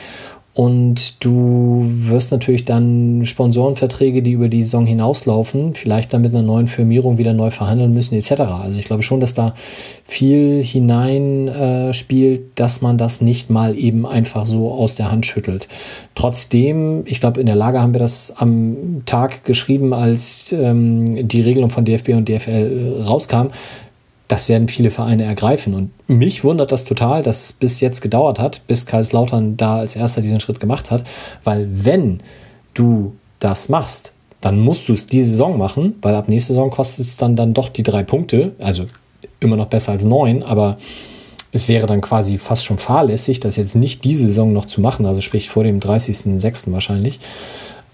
Und 0.60 1.24
du 1.24 1.86
wirst 1.88 2.34
natürlich 2.34 2.66
dann 2.66 3.22
Sponsorenverträge, 3.24 4.22
die 4.22 4.34
über 4.34 4.50
die 4.50 4.62
Saison 4.62 4.86
hinauslaufen, 4.86 5.74
vielleicht 5.74 6.12
dann 6.12 6.22
mit 6.22 6.36
einer 6.36 6.42
neuen 6.42 6.68
Firmierung 6.68 7.18
wieder 7.18 7.32
neu 7.32 7.50
verhandeln 7.50 7.94
müssen, 7.94 8.16
etc. 8.16 8.42
Also 8.42 8.78
ich 8.78 8.84
glaube 8.84 9.02
schon, 9.02 9.22
dass 9.22 9.34
da 9.34 9.54
viel 10.04 10.62
hinein 10.62 11.48
äh, 11.48 11.94
dass 12.56 12.82
man 12.82 12.98
das 12.98 13.22
nicht 13.22 13.50
mal 13.50 13.78
eben 13.78 14.06
einfach 14.06 14.46
so 14.46 14.70
aus 14.70 14.96
der 14.96 15.10
Hand 15.10 15.26
schüttelt. 15.26 15.70
Trotzdem, 16.14 17.04
ich 17.06 17.22
glaube, 17.22 17.40
in 17.40 17.46
der 17.46 17.56
Lage 17.56 17.80
haben 17.80 17.94
wir 17.94 18.00
das 18.00 18.34
am 18.36 19.04
Tag 19.06 19.46
geschrieben, 19.46 19.94
als 19.94 20.52
ähm, 20.52 21.26
die 21.26 21.40
Regelung 21.40 21.70
von 21.70 21.86
DFB 21.86 22.10
und 22.10 22.28
DFL 22.28 22.98
äh, 23.00 23.04
rauskam 23.04 23.48
das 24.30 24.48
werden 24.48 24.68
viele 24.68 24.92
Vereine 24.92 25.24
ergreifen. 25.24 25.74
Und 25.74 25.92
mich 26.08 26.44
wundert 26.44 26.72
das 26.72 26.86
total, 26.86 27.24
dass 27.24 27.46
es 27.46 27.54
bis 27.54 27.82
jetzt 27.82 28.02
gedauert 28.02 28.40
hat, 28.40 28.62
bis 28.68 28.86
Kaiserslautern 28.86 29.58
da 29.58 29.80
als 29.80 29.96
erster 29.96 30.22
diesen 30.22 30.40
Schritt 30.40 30.60
gemacht 30.60 30.92
hat. 30.92 31.04
Weil 31.44 31.68
wenn 31.72 32.22
du 32.76 33.16
das 33.40 33.70
machst, 33.70 34.14
dann 34.40 34.60
musst 34.60 34.88
du 34.88 34.94
es 34.94 35.08
diese 35.08 35.32
Saison 35.32 35.58
machen, 35.58 35.96
weil 36.04 36.16
ab 36.16 36.30
nächste 36.30 36.54
Saison 36.54 36.70
kostet 36.70 37.08
es 37.08 37.18
dann, 37.18 37.36
dann 37.36 37.54
doch 37.54 37.70
die 37.70 37.84
drei 37.84 38.04
Punkte. 38.04 38.54
Also 38.60 38.86
immer 39.40 39.56
noch 39.56 39.66
besser 39.66 39.94
als 39.94 40.06
neun, 40.06 40.44
aber 40.44 40.78
es 41.52 41.68
wäre 41.68 41.88
dann 41.88 42.02
quasi 42.02 42.38
fast 42.38 42.64
schon 42.64 42.78
fahrlässig, 42.78 43.40
das 43.40 43.56
jetzt 43.56 43.76
nicht 43.76 44.04
diese 44.04 44.28
Saison 44.28 44.54
noch 44.54 44.66
zu 44.66 44.80
machen, 44.80 45.08
also 45.08 45.22
sprich 45.22 45.50
vor 45.50 45.64
dem 45.64 45.80
30.06. 45.80 46.72
wahrscheinlich. 46.72 47.20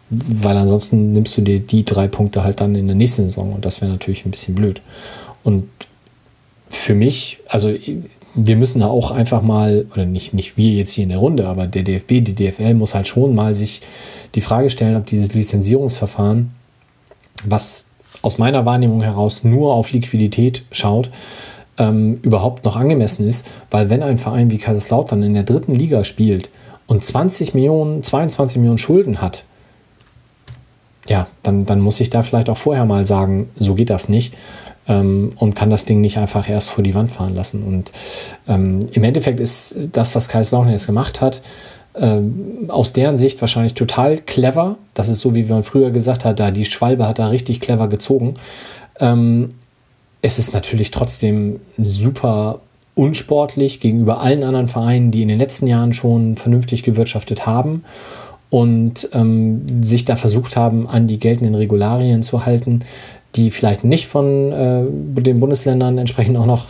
Weil 0.09 0.57
ansonsten 0.57 1.13
nimmst 1.13 1.35
du 1.37 1.41
dir 1.41 1.61
die 1.61 1.85
drei 1.85 2.09
Punkte 2.09 2.43
halt 2.43 2.59
dann 2.59 2.75
in 2.75 2.87
der 2.87 2.95
nächsten 2.95 3.23
Saison 3.23 3.53
und 3.53 3.63
das 3.63 3.79
wäre 3.79 3.89
natürlich 3.89 4.25
ein 4.25 4.31
bisschen 4.31 4.53
blöd. 4.53 4.81
Und 5.43 5.69
für 6.69 6.95
mich, 6.95 7.39
also 7.47 7.73
wir 8.35 8.57
müssen 8.57 8.79
da 8.79 8.87
auch 8.87 9.11
einfach 9.11 9.41
mal, 9.41 9.85
oder 9.93 10.05
nicht, 10.05 10.33
nicht 10.33 10.57
wir 10.57 10.73
jetzt 10.73 10.91
hier 10.91 11.03
in 11.03 11.09
der 11.09 11.19
Runde, 11.19 11.47
aber 11.47 11.67
der 11.67 11.83
DFB, 11.83 12.21
die 12.21 12.35
DFL 12.35 12.73
muss 12.73 12.93
halt 12.93 13.07
schon 13.07 13.33
mal 13.33 13.53
sich 13.53 13.81
die 14.35 14.41
Frage 14.41 14.69
stellen, 14.69 14.97
ob 14.97 15.05
dieses 15.05 15.33
Lizenzierungsverfahren, 15.33 16.51
was 17.45 17.85
aus 18.21 18.37
meiner 18.37 18.65
Wahrnehmung 18.65 19.01
heraus 19.01 19.43
nur 19.43 19.73
auf 19.73 19.91
Liquidität 19.91 20.63
schaut, 20.71 21.09
ähm, 21.77 22.15
überhaupt 22.21 22.65
noch 22.65 22.75
angemessen 22.75 23.27
ist, 23.27 23.47
weil 23.71 23.89
wenn 23.89 24.03
ein 24.03 24.17
Verein 24.17 24.51
wie 24.51 24.57
Kaiserslautern 24.57 25.23
in 25.23 25.33
der 25.33 25.43
dritten 25.43 25.75
Liga 25.75 26.03
spielt 26.03 26.49
und 26.87 27.03
20 27.03 27.53
Millionen, 27.53 28.03
22 28.03 28.57
Millionen 28.57 28.77
Schulden 28.77 29.21
hat, 29.21 29.45
ja, 31.07 31.27
dann, 31.43 31.65
dann 31.65 31.81
muss 31.81 31.99
ich 31.99 32.09
da 32.09 32.21
vielleicht 32.21 32.49
auch 32.49 32.57
vorher 32.57 32.85
mal 32.85 33.05
sagen, 33.05 33.49
so 33.57 33.75
geht 33.75 33.89
das 33.89 34.09
nicht 34.09 34.33
ähm, 34.87 35.31
und 35.37 35.55
kann 35.55 35.69
das 35.69 35.85
Ding 35.85 36.01
nicht 36.01 36.17
einfach 36.17 36.49
erst 36.49 36.71
vor 36.71 36.83
die 36.83 36.93
Wand 36.93 37.11
fahren 37.11 37.35
lassen. 37.35 37.63
Und 37.63 37.91
ähm, 38.47 38.85
im 38.91 39.03
Endeffekt 39.03 39.39
ist 39.39 39.77
das, 39.91 40.15
was 40.15 40.29
Kaiserslautern 40.29 40.71
jetzt 40.71 40.87
gemacht 40.87 41.21
hat, 41.21 41.41
ähm, 41.95 42.65
aus 42.67 42.93
deren 42.93 43.17
Sicht 43.17 43.39
wahrscheinlich 43.41 43.73
total 43.73 44.17
clever. 44.17 44.77
Das 44.93 45.09
ist 45.09 45.21
so, 45.21 45.35
wie 45.35 45.43
man 45.43 45.63
früher 45.63 45.91
gesagt 45.91 46.25
hat, 46.25 46.39
da 46.39 46.51
die 46.51 46.65
Schwalbe 46.65 47.07
hat 47.07 47.19
da 47.19 47.27
richtig 47.27 47.61
clever 47.61 47.87
gezogen. 47.87 48.35
Ähm, 48.99 49.51
es 50.21 50.39
ist 50.39 50.53
natürlich 50.53 50.91
trotzdem 50.91 51.59
super 51.77 52.59
unsportlich 52.95 53.79
gegenüber 53.79 54.21
allen 54.21 54.43
anderen 54.43 54.69
Vereinen, 54.69 55.11
die 55.11 55.21
in 55.21 55.27
den 55.27 55.37
letzten 55.37 55.67
Jahren 55.67 55.93
schon 55.93 56.37
vernünftig 56.37 56.81
gewirtschaftet 56.83 57.45
haben 57.45 57.83
und 58.49 59.09
ähm, 59.11 59.83
sich 59.83 60.05
da 60.05 60.15
versucht 60.15 60.55
haben, 60.55 60.87
an 60.87 61.07
die 61.07 61.19
geltenden 61.19 61.55
Regularien 61.55 62.23
zu 62.23 62.45
halten 62.45 62.81
die 63.35 63.51
vielleicht 63.51 63.83
nicht 63.83 64.07
von 64.07 64.51
äh, 64.51 64.83
den 65.21 65.39
Bundesländern 65.39 65.97
entsprechend 65.97 66.37
auch 66.37 66.45
noch 66.45 66.67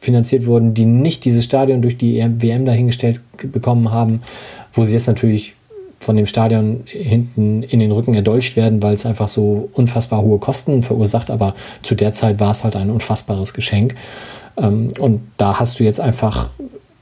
finanziert 0.00 0.46
wurden, 0.46 0.74
die 0.74 0.84
nicht 0.84 1.24
dieses 1.24 1.44
Stadion 1.44 1.80
durch 1.80 1.96
die 1.96 2.18
WM 2.38 2.64
dahingestellt 2.64 3.20
bekommen 3.52 3.92
haben, 3.92 4.20
wo 4.72 4.84
sie 4.84 4.94
jetzt 4.94 5.06
natürlich 5.06 5.54
von 6.00 6.16
dem 6.16 6.26
Stadion 6.26 6.82
hinten 6.86 7.62
in 7.62 7.78
den 7.78 7.92
Rücken 7.92 8.14
erdolcht 8.14 8.56
werden, 8.56 8.82
weil 8.82 8.94
es 8.94 9.06
einfach 9.06 9.28
so 9.28 9.70
unfassbar 9.72 10.22
hohe 10.22 10.38
Kosten 10.38 10.82
verursacht. 10.82 11.30
Aber 11.30 11.54
zu 11.82 11.94
der 11.94 12.10
Zeit 12.10 12.40
war 12.40 12.50
es 12.50 12.64
halt 12.64 12.74
ein 12.74 12.90
unfassbares 12.90 13.54
Geschenk. 13.54 13.94
Ähm, 14.56 14.92
und 14.98 15.20
da 15.36 15.60
hast 15.60 15.78
du 15.78 15.84
jetzt 15.84 16.00
einfach 16.00 16.50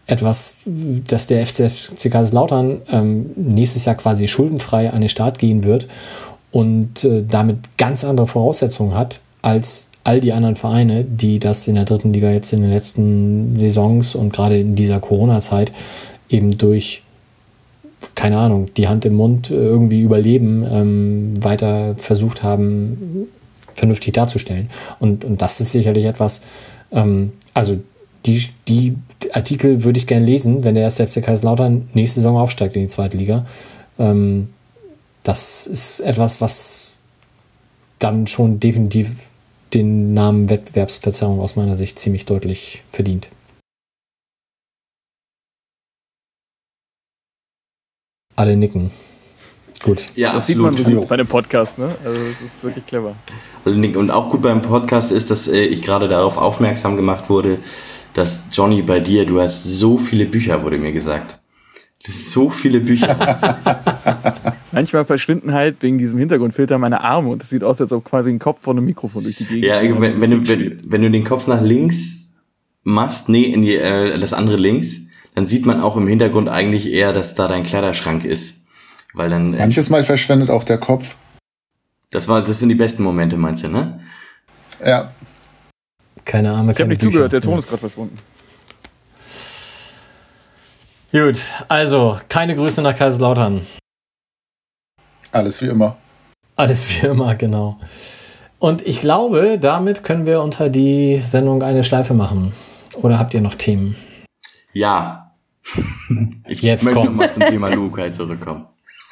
etwas, 0.07 0.62
dass 1.07 1.27
der 1.28 1.47
FCFC 1.47 2.11
Kaiserslautern 2.11 2.82
ähm, 2.91 3.31
nächstes 3.37 3.85
Jahr 3.87 3.95
quasi 3.95 4.28
schuldenfrei 4.28 4.91
an 4.91 5.01
den 5.01 5.09
Start 5.09 5.39
gehen 5.39 5.65
wird 5.65 5.89
und 6.52 7.05
äh, 7.05 7.22
damit 7.27 7.77
ganz 7.78 8.05
andere 8.05 8.27
Voraussetzungen 8.27 8.94
hat 8.94 9.20
als 9.43 9.90
all 10.05 10.20
die 10.20 10.32
anderen 10.32 10.56
Vereine, 10.56 11.05
die 11.05 11.39
das 11.39 11.68
in 11.68 11.74
der 11.74 11.85
dritten 11.85 12.12
Liga 12.12 12.31
jetzt 12.31 12.52
in 12.52 12.62
den 12.62 12.70
letzten 12.70 13.59
Saisons 13.59 14.14
und 14.14 14.32
gerade 14.32 14.59
in 14.59 14.74
dieser 14.74 14.98
Corona-Zeit 14.98 15.72
eben 16.28 16.56
durch, 16.56 17.02
keine 18.14 18.39
Ahnung, 18.39 18.70
die 18.77 18.89
Hand 18.89 19.05
im 19.05 19.14
Mund 19.14 19.51
äh, 19.51 19.55
irgendwie 19.55 20.01
überleben, 20.01 20.64
ähm, 20.70 21.35
weiter 21.43 21.94
versucht 21.97 22.43
haben, 22.43 23.28
vernünftig 23.74 24.14
darzustellen. 24.14 24.68
Und, 24.98 25.24
und 25.24 25.43
das 25.43 25.60
ist 25.60 25.72
sicherlich 25.72 26.06
etwas, 26.06 26.43
ähm, 26.93 27.32
also 27.55 27.78
die, 28.27 28.48
die 28.68 28.97
Artikel 29.32 29.82
würde 29.85 29.98
ich 29.98 30.06
gerne 30.06 30.24
lesen, 30.24 30.64
wenn 30.64 30.74
der 30.74 30.85
erste 30.85 31.06
FC 31.06 31.22
Kaiserslautern 31.22 31.89
nächste 31.94 32.20
Saison 32.20 32.36
aufsteigt 32.36 32.77
in 32.77 32.82
die 32.82 32.89
zweite 32.89 33.16
Liga. 33.16 33.47
Ähm, 33.98 34.48
das 35.22 35.66
ist 35.66 36.01
etwas, 36.01 36.40
was 36.40 36.92
dann 37.98 38.26
schon 38.26 38.60
definitiv 38.60 39.30
den 39.74 40.14
Namen 40.14 40.51
Wettbewerbsverzerrung 40.51 41.40
aus 41.40 41.56
meiner 41.56 41.74
Sicht 41.74 41.98
ziemlich 41.98 42.24
deutlich 42.24 42.82
verdient. 42.90 43.28
Alle 48.36 48.56
nicken. 48.56 48.90
Gut. 49.82 50.06
Ja, 50.14 50.32
das 50.32 50.44
absolut. 50.44 50.74
sieht 50.74 50.84
man 50.84 50.92
so 50.94 51.01
gut 51.01 51.09
bei 51.09 51.16
dem 51.16 51.26
Podcast, 51.26 51.78
ne? 51.78 51.97
Also 52.05 52.20
das 52.20 52.40
ist 52.40 52.62
wirklich 52.62 52.86
clever. 52.86 53.14
Also, 53.64 53.78
und 53.78 54.10
auch 54.10 54.28
gut 54.28 54.42
beim 54.42 54.62
Podcast 54.62 55.12
ist, 55.12 55.30
dass 55.30 55.48
äh, 55.48 55.60
ich 55.62 55.82
gerade 55.82 56.09
darauf 56.09 56.36
aufmerksam 56.36 56.97
gemacht 56.97 57.30
wurde, 57.30 57.59
dass 58.14 58.44
Johnny 58.52 58.82
bei 58.82 59.01
dir, 59.01 59.24
du 59.24 59.40
hast 59.40 59.64
so 59.64 59.98
viele 59.98 60.26
Bücher, 60.26 60.62
wurde 60.62 60.78
mir 60.78 60.92
gesagt. 60.92 61.38
So 62.06 62.51
viele 62.51 62.80
Bücher. 62.80 63.56
Manchmal 64.72 65.05
verschwinden 65.05 65.52
halt 65.52 65.82
wegen 65.82 65.98
diesem 65.98 66.18
Hintergrundfilter 66.18 66.78
meine 66.78 67.01
Arme 67.01 67.30
und 67.30 67.42
es 67.42 67.51
sieht 67.51 67.64
aus, 67.64 67.80
als 67.80 67.92
ob 67.92 68.05
quasi 68.05 68.30
ein 68.30 68.38
Kopf 68.38 68.62
von 68.62 68.76
einem 68.76 68.86
Mikrofon 68.86 69.24
durch 69.24 69.36
die 69.36 69.44
Gegend 69.44 69.64
Ja, 69.64 69.82
wenn, 69.82 70.20
wenn, 70.20 70.30
du, 70.30 70.48
wenn, 70.48 70.78
wenn, 70.84 71.02
du 71.02 71.10
den 71.10 71.24
Kopf 71.24 71.47
nach 71.47 71.60
links 71.60 72.32
machst, 72.84 73.28
nee, 73.28 73.44
in 73.44 73.62
die, 73.62 73.76
äh, 73.76 74.18
das 74.18 74.32
andere 74.32 74.56
links, 74.56 75.02
dann 75.34 75.47
sieht 75.47 75.66
man 75.66 75.80
auch 75.80 75.97
im 75.97 76.06
Hintergrund 76.06 76.48
eigentlich 76.48 76.90
eher, 76.90 77.12
dass 77.12 77.34
da 77.34 77.48
dein 77.48 77.64
Kleiderschrank 77.64 78.24
ist. 78.24 78.66
Weil 79.12 79.30
dann. 79.30 79.55
Äh, 79.55 79.59
Manches 79.59 79.90
Mal 79.90 80.05
verschwendet 80.05 80.51
auch 80.51 80.64
der 80.64 80.78
Kopf. 80.78 81.16
Das 82.10 82.28
war, 82.28 82.40
das 82.40 82.59
sind 82.59 82.68
die 82.68 82.74
besten 82.74 83.02
Momente, 83.02 83.36
meinst 83.36 83.64
du, 83.64 83.68
ne? 83.68 84.01
Ja. 84.84 85.12
Keine 86.24 86.52
Arme, 86.52 86.72
Ich 86.72 86.78
habe 86.78 86.88
nicht 86.88 87.01
Bücher. 87.01 87.10
zugehört, 87.10 87.32
der 87.32 87.40
Ton 87.40 87.59
ist 87.59 87.68
gerade 87.68 87.80
verschwunden. 87.80 88.18
Gut, 91.12 91.40
also 91.66 92.20
keine 92.28 92.55
Grüße 92.55 92.82
nach 92.82 92.97
Kaiserslautern. 92.97 93.66
Alles 95.32 95.61
wie 95.62 95.66
immer. 95.66 95.97
Alles 96.57 96.89
wie 97.02 97.07
immer, 97.07 97.35
genau. 97.35 97.78
Und 98.59 98.86
ich 98.86 99.01
glaube, 99.01 99.59
damit 99.59 100.05
können 100.05 100.27
wir 100.27 100.43
unter 100.43 100.69
die 100.69 101.19
Sendung 101.19 101.62
eine 101.62 101.85
Schleife 101.85 102.15
machen. 102.15 102.52
Oder 102.97 103.19
habt 103.19 103.32
ihr 103.32 103.40
noch 103.40 103.55
Themen? 103.55 103.97
Ja. 104.73 105.32
Ich 106.48 106.62
Jetzt 106.62 106.85
möchte 106.85 107.05
nochmal 107.05 107.31
zum 107.31 107.44
Thema 107.44 107.69
Lukai 107.69 108.11
zurückkommen. 108.11 108.66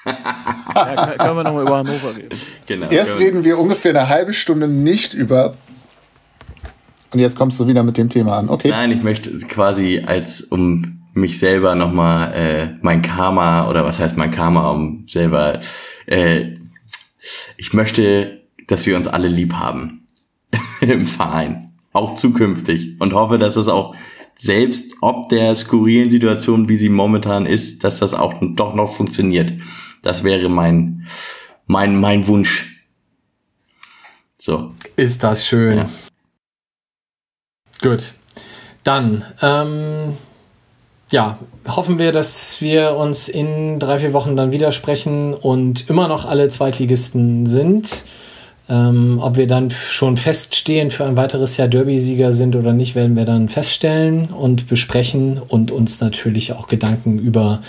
ja, 0.04 1.14
können 1.18 1.36
wir 1.36 1.44
nochmal 1.44 1.62
über 1.62 1.76
Hannover 1.76 2.16
reden. 2.16 2.36
Genau, 2.66 2.88
Erst 2.88 3.18
reden 3.18 3.44
wir 3.44 3.58
ungefähr 3.58 3.92
eine 3.92 4.08
halbe 4.08 4.32
Stunde 4.32 4.66
nicht 4.66 5.14
über. 5.14 5.54
Und 7.12 7.20
jetzt 7.20 7.36
kommst 7.36 7.60
du 7.60 7.68
wieder 7.68 7.84
mit 7.84 7.96
dem 7.96 8.08
Thema 8.08 8.36
an, 8.38 8.48
okay? 8.48 8.70
Nein, 8.70 8.90
ich 8.90 9.02
möchte 9.02 9.30
quasi 9.46 10.02
als 10.04 10.42
um 10.42 11.06
mich 11.14 11.38
selber 11.38 11.74
nochmal 11.74 12.32
äh, 12.34 12.68
mein 12.82 13.02
Karma 13.02 13.68
oder 13.68 13.84
was 13.84 13.98
heißt 13.98 14.16
mein 14.16 14.30
Karma, 14.30 14.70
um 14.70 15.04
selber 15.06 15.60
äh, 16.08 16.56
ich 17.56 17.72
möchte, 17.72 18.42
dass 18.66 18.86
wir 18.86 18.96
uns 18.96 19.08
alle 19.08 19.28
lieb 19.28 19.54
haben 19.54 20.06
im 20.80 21.06
Verein, 21.06 21.74
auch 21.92 22.14
zukünftig 22.14 23.00
und 23.00 23.12
hoffe, 23.12 23.38
dass 23.38 23.56
es 23.56 23.68
auch 23.68 23.94
selbst 24.34 24.96
ob 25.00 25.28
der 25.28 25.54
skurrilen 25.54 26.10
Situation, 26.10 26.68
wie 26.68 26.76
sie 26.76 26.88
momentan 26.88 27.44
ist, 27.44 27.84
dass 27.84 27.98
das 27.98 28.14
auch 28.14 28.34
doch 28.40 28.74
noch 28.74 28.94
funktioniert. 28.94 29.52
Das 30.02 30.22
wäre 30.24 30.48
mein 30.48 31.06
mein 31.66 31.98
mein 31.98 32.26
Wunsch. 32.28 32.86
So. 34.38 34.72
Ist 34.96 35.24
das 35.24 35.46
schön. 35.46 35.78
Ja. 35.78 35.88
Gut. 37.82 38.14
Dann 38.84 39.24
ähm, 39.42 40.16
ja, 41.10 41.38
hoffen 41.66 41.98
wir, 41.98 42.12
dass 42.12 42.60
wir 42.60 42.96
uns 42.96 43.28
in 43.28 43.78
drei, 43.78 43.98
vier 43.98 44.12
Wochen 44.12 44.36
dann 44.36 44.52
widersprechen 44.52 45.34
und 45.34 45.88
immer 45.88 46.08
noch 46.08 46.24
alle 46.26 46.48
Zweitligisten 46.48 47.46
sind. 47.46 48.04
Ähm, 48.70 49.18
ob 49.22 49.38
wir 49.38 49.46
dann 49.46 49.70
schon 49.70 50.18
feststehen 50.18 50.90
für 50.90 51.06
ein 51.06 51.16
weiteres 51.16 51.56
Jahr 51.56 51.68
Derby-Sieger 51.68 52.32
sind 52.32 52.54
oder 52.54 52.74
nicht, 52.74 52.94
werden 52.94 53.16
wir 53.16 53.24
dann 53.24 53.48
feststellen 53.48 54.26
und 54.26 54.68
besprechen 54.68 55.40
und 55.40 55.70
uns 55.70 56.02
natürlich 56.02 56.52
auch 56.52 56.68
Gedanken 56.68 57.18
über 57.18 57.62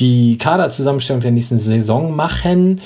die 0.00 0.38
Kaderzusammenstellung 0.38 1.20
der 1.20 1.30
nächsten 1.30 1.58
Saison 1.58 2.14
machen. 2.16 2.80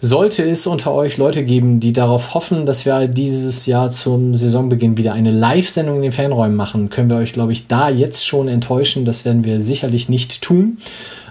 Sollte 0.00 0.48
es 0.48 0.66
unter 0.66 0.92
euch 0.92 1.16
Leute 1.16 1.44
geben, 1.44 1.80
die 1.80 1.92
darauf 1.92 2.34
hoffen, 2.34 2.64
dass 2.64 2.86
wir 2.86 3.08
dieses 3.08 3.66
Jahr 3.66 3.90
zum 3.90 4.34
Saisonbeginn 4.34 4.96
wieder 4.96 5.12
eine 5.12 5.30
Live-Sendung 5.30 5.96
in 5.96 6.02
den 6.02 6.12
Fanräumen 6.12 6.56
machen, 6.56 6.88
können 6.88 7.10
wir 7.10 7.16
euch, 7.16 7.32
glaube 7.32 7.52
ich, 7.52 7.66
da 7.66 7.90
jetzt 7.90 8.26
schon 8.26 8.48
enttäuschen. 8.48 9.04
Das 9.04 9.24
werden 9.24 9.44
wir 9.44 9.60
sicherlich 9.60 10.08
nicht 10.08 10.40
tun. 10.40 10.78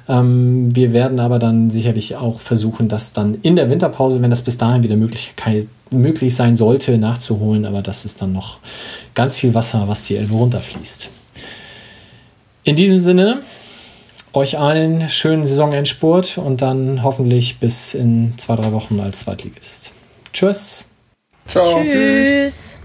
Ähm, 0.10 0.76
wir 0.76 0.91
werden 0.91 1.20
aber 1.20 1.40
dann 1.40 1.70
sicherlich 1.70 2.16
auch 2.16 2.40
versuchen, 2.40 2.88
das 2.88 3.14
dann 3.14 3.38
in 3.44 3.56
der 3.56 3.70
Winterpause, 3.70 4.22
wenn 4.22 4.32
das 4.32 4.41
bis 4.41 4.57
dahin 4.57 4.84
wieder 4.84 4.98
möglich, 4.98 5.34
möglich 5.91 6.36
sein 6.36 6.56
sollte, 6.56 6.98
nachzuholen. 6.98 7.66
Aber 7.66 7.82
das 7.82 8.06
ist 8.06 8.22
dann 8.22 8.34
noch 8.34 8.57
ganz 9.14 9.36
viel 9.36 9.53
Wasser, 9.53 9.88
was 9.88 10.03
die 10.03 10.18
Elbe 10.18 10.34
runterfließt. 10.34 11.10
In 12.64 12.76
diesem 12.76 12.98
Sinne, 12.98 13.40
euch 14.40 14.57
allen 14.57 15.10
schönen 15.10 15.44
Saisonendspurt 15.44 16.38
und 16.38 16.61
dann 16.61 17.03
hoffentlich 17.03 17.60
bis 17.60 17.94
in 17.94 18.34
zwei, 18.38 18.56
drei 18.56 18.72
Wochen 18.72 18.99
als 18.99 19.20
Zweitligist. 19.20 19.91
Tschüss. 20.34 20.88
Ciao. 21.48 21.84
Tschüss. 21.84 22.80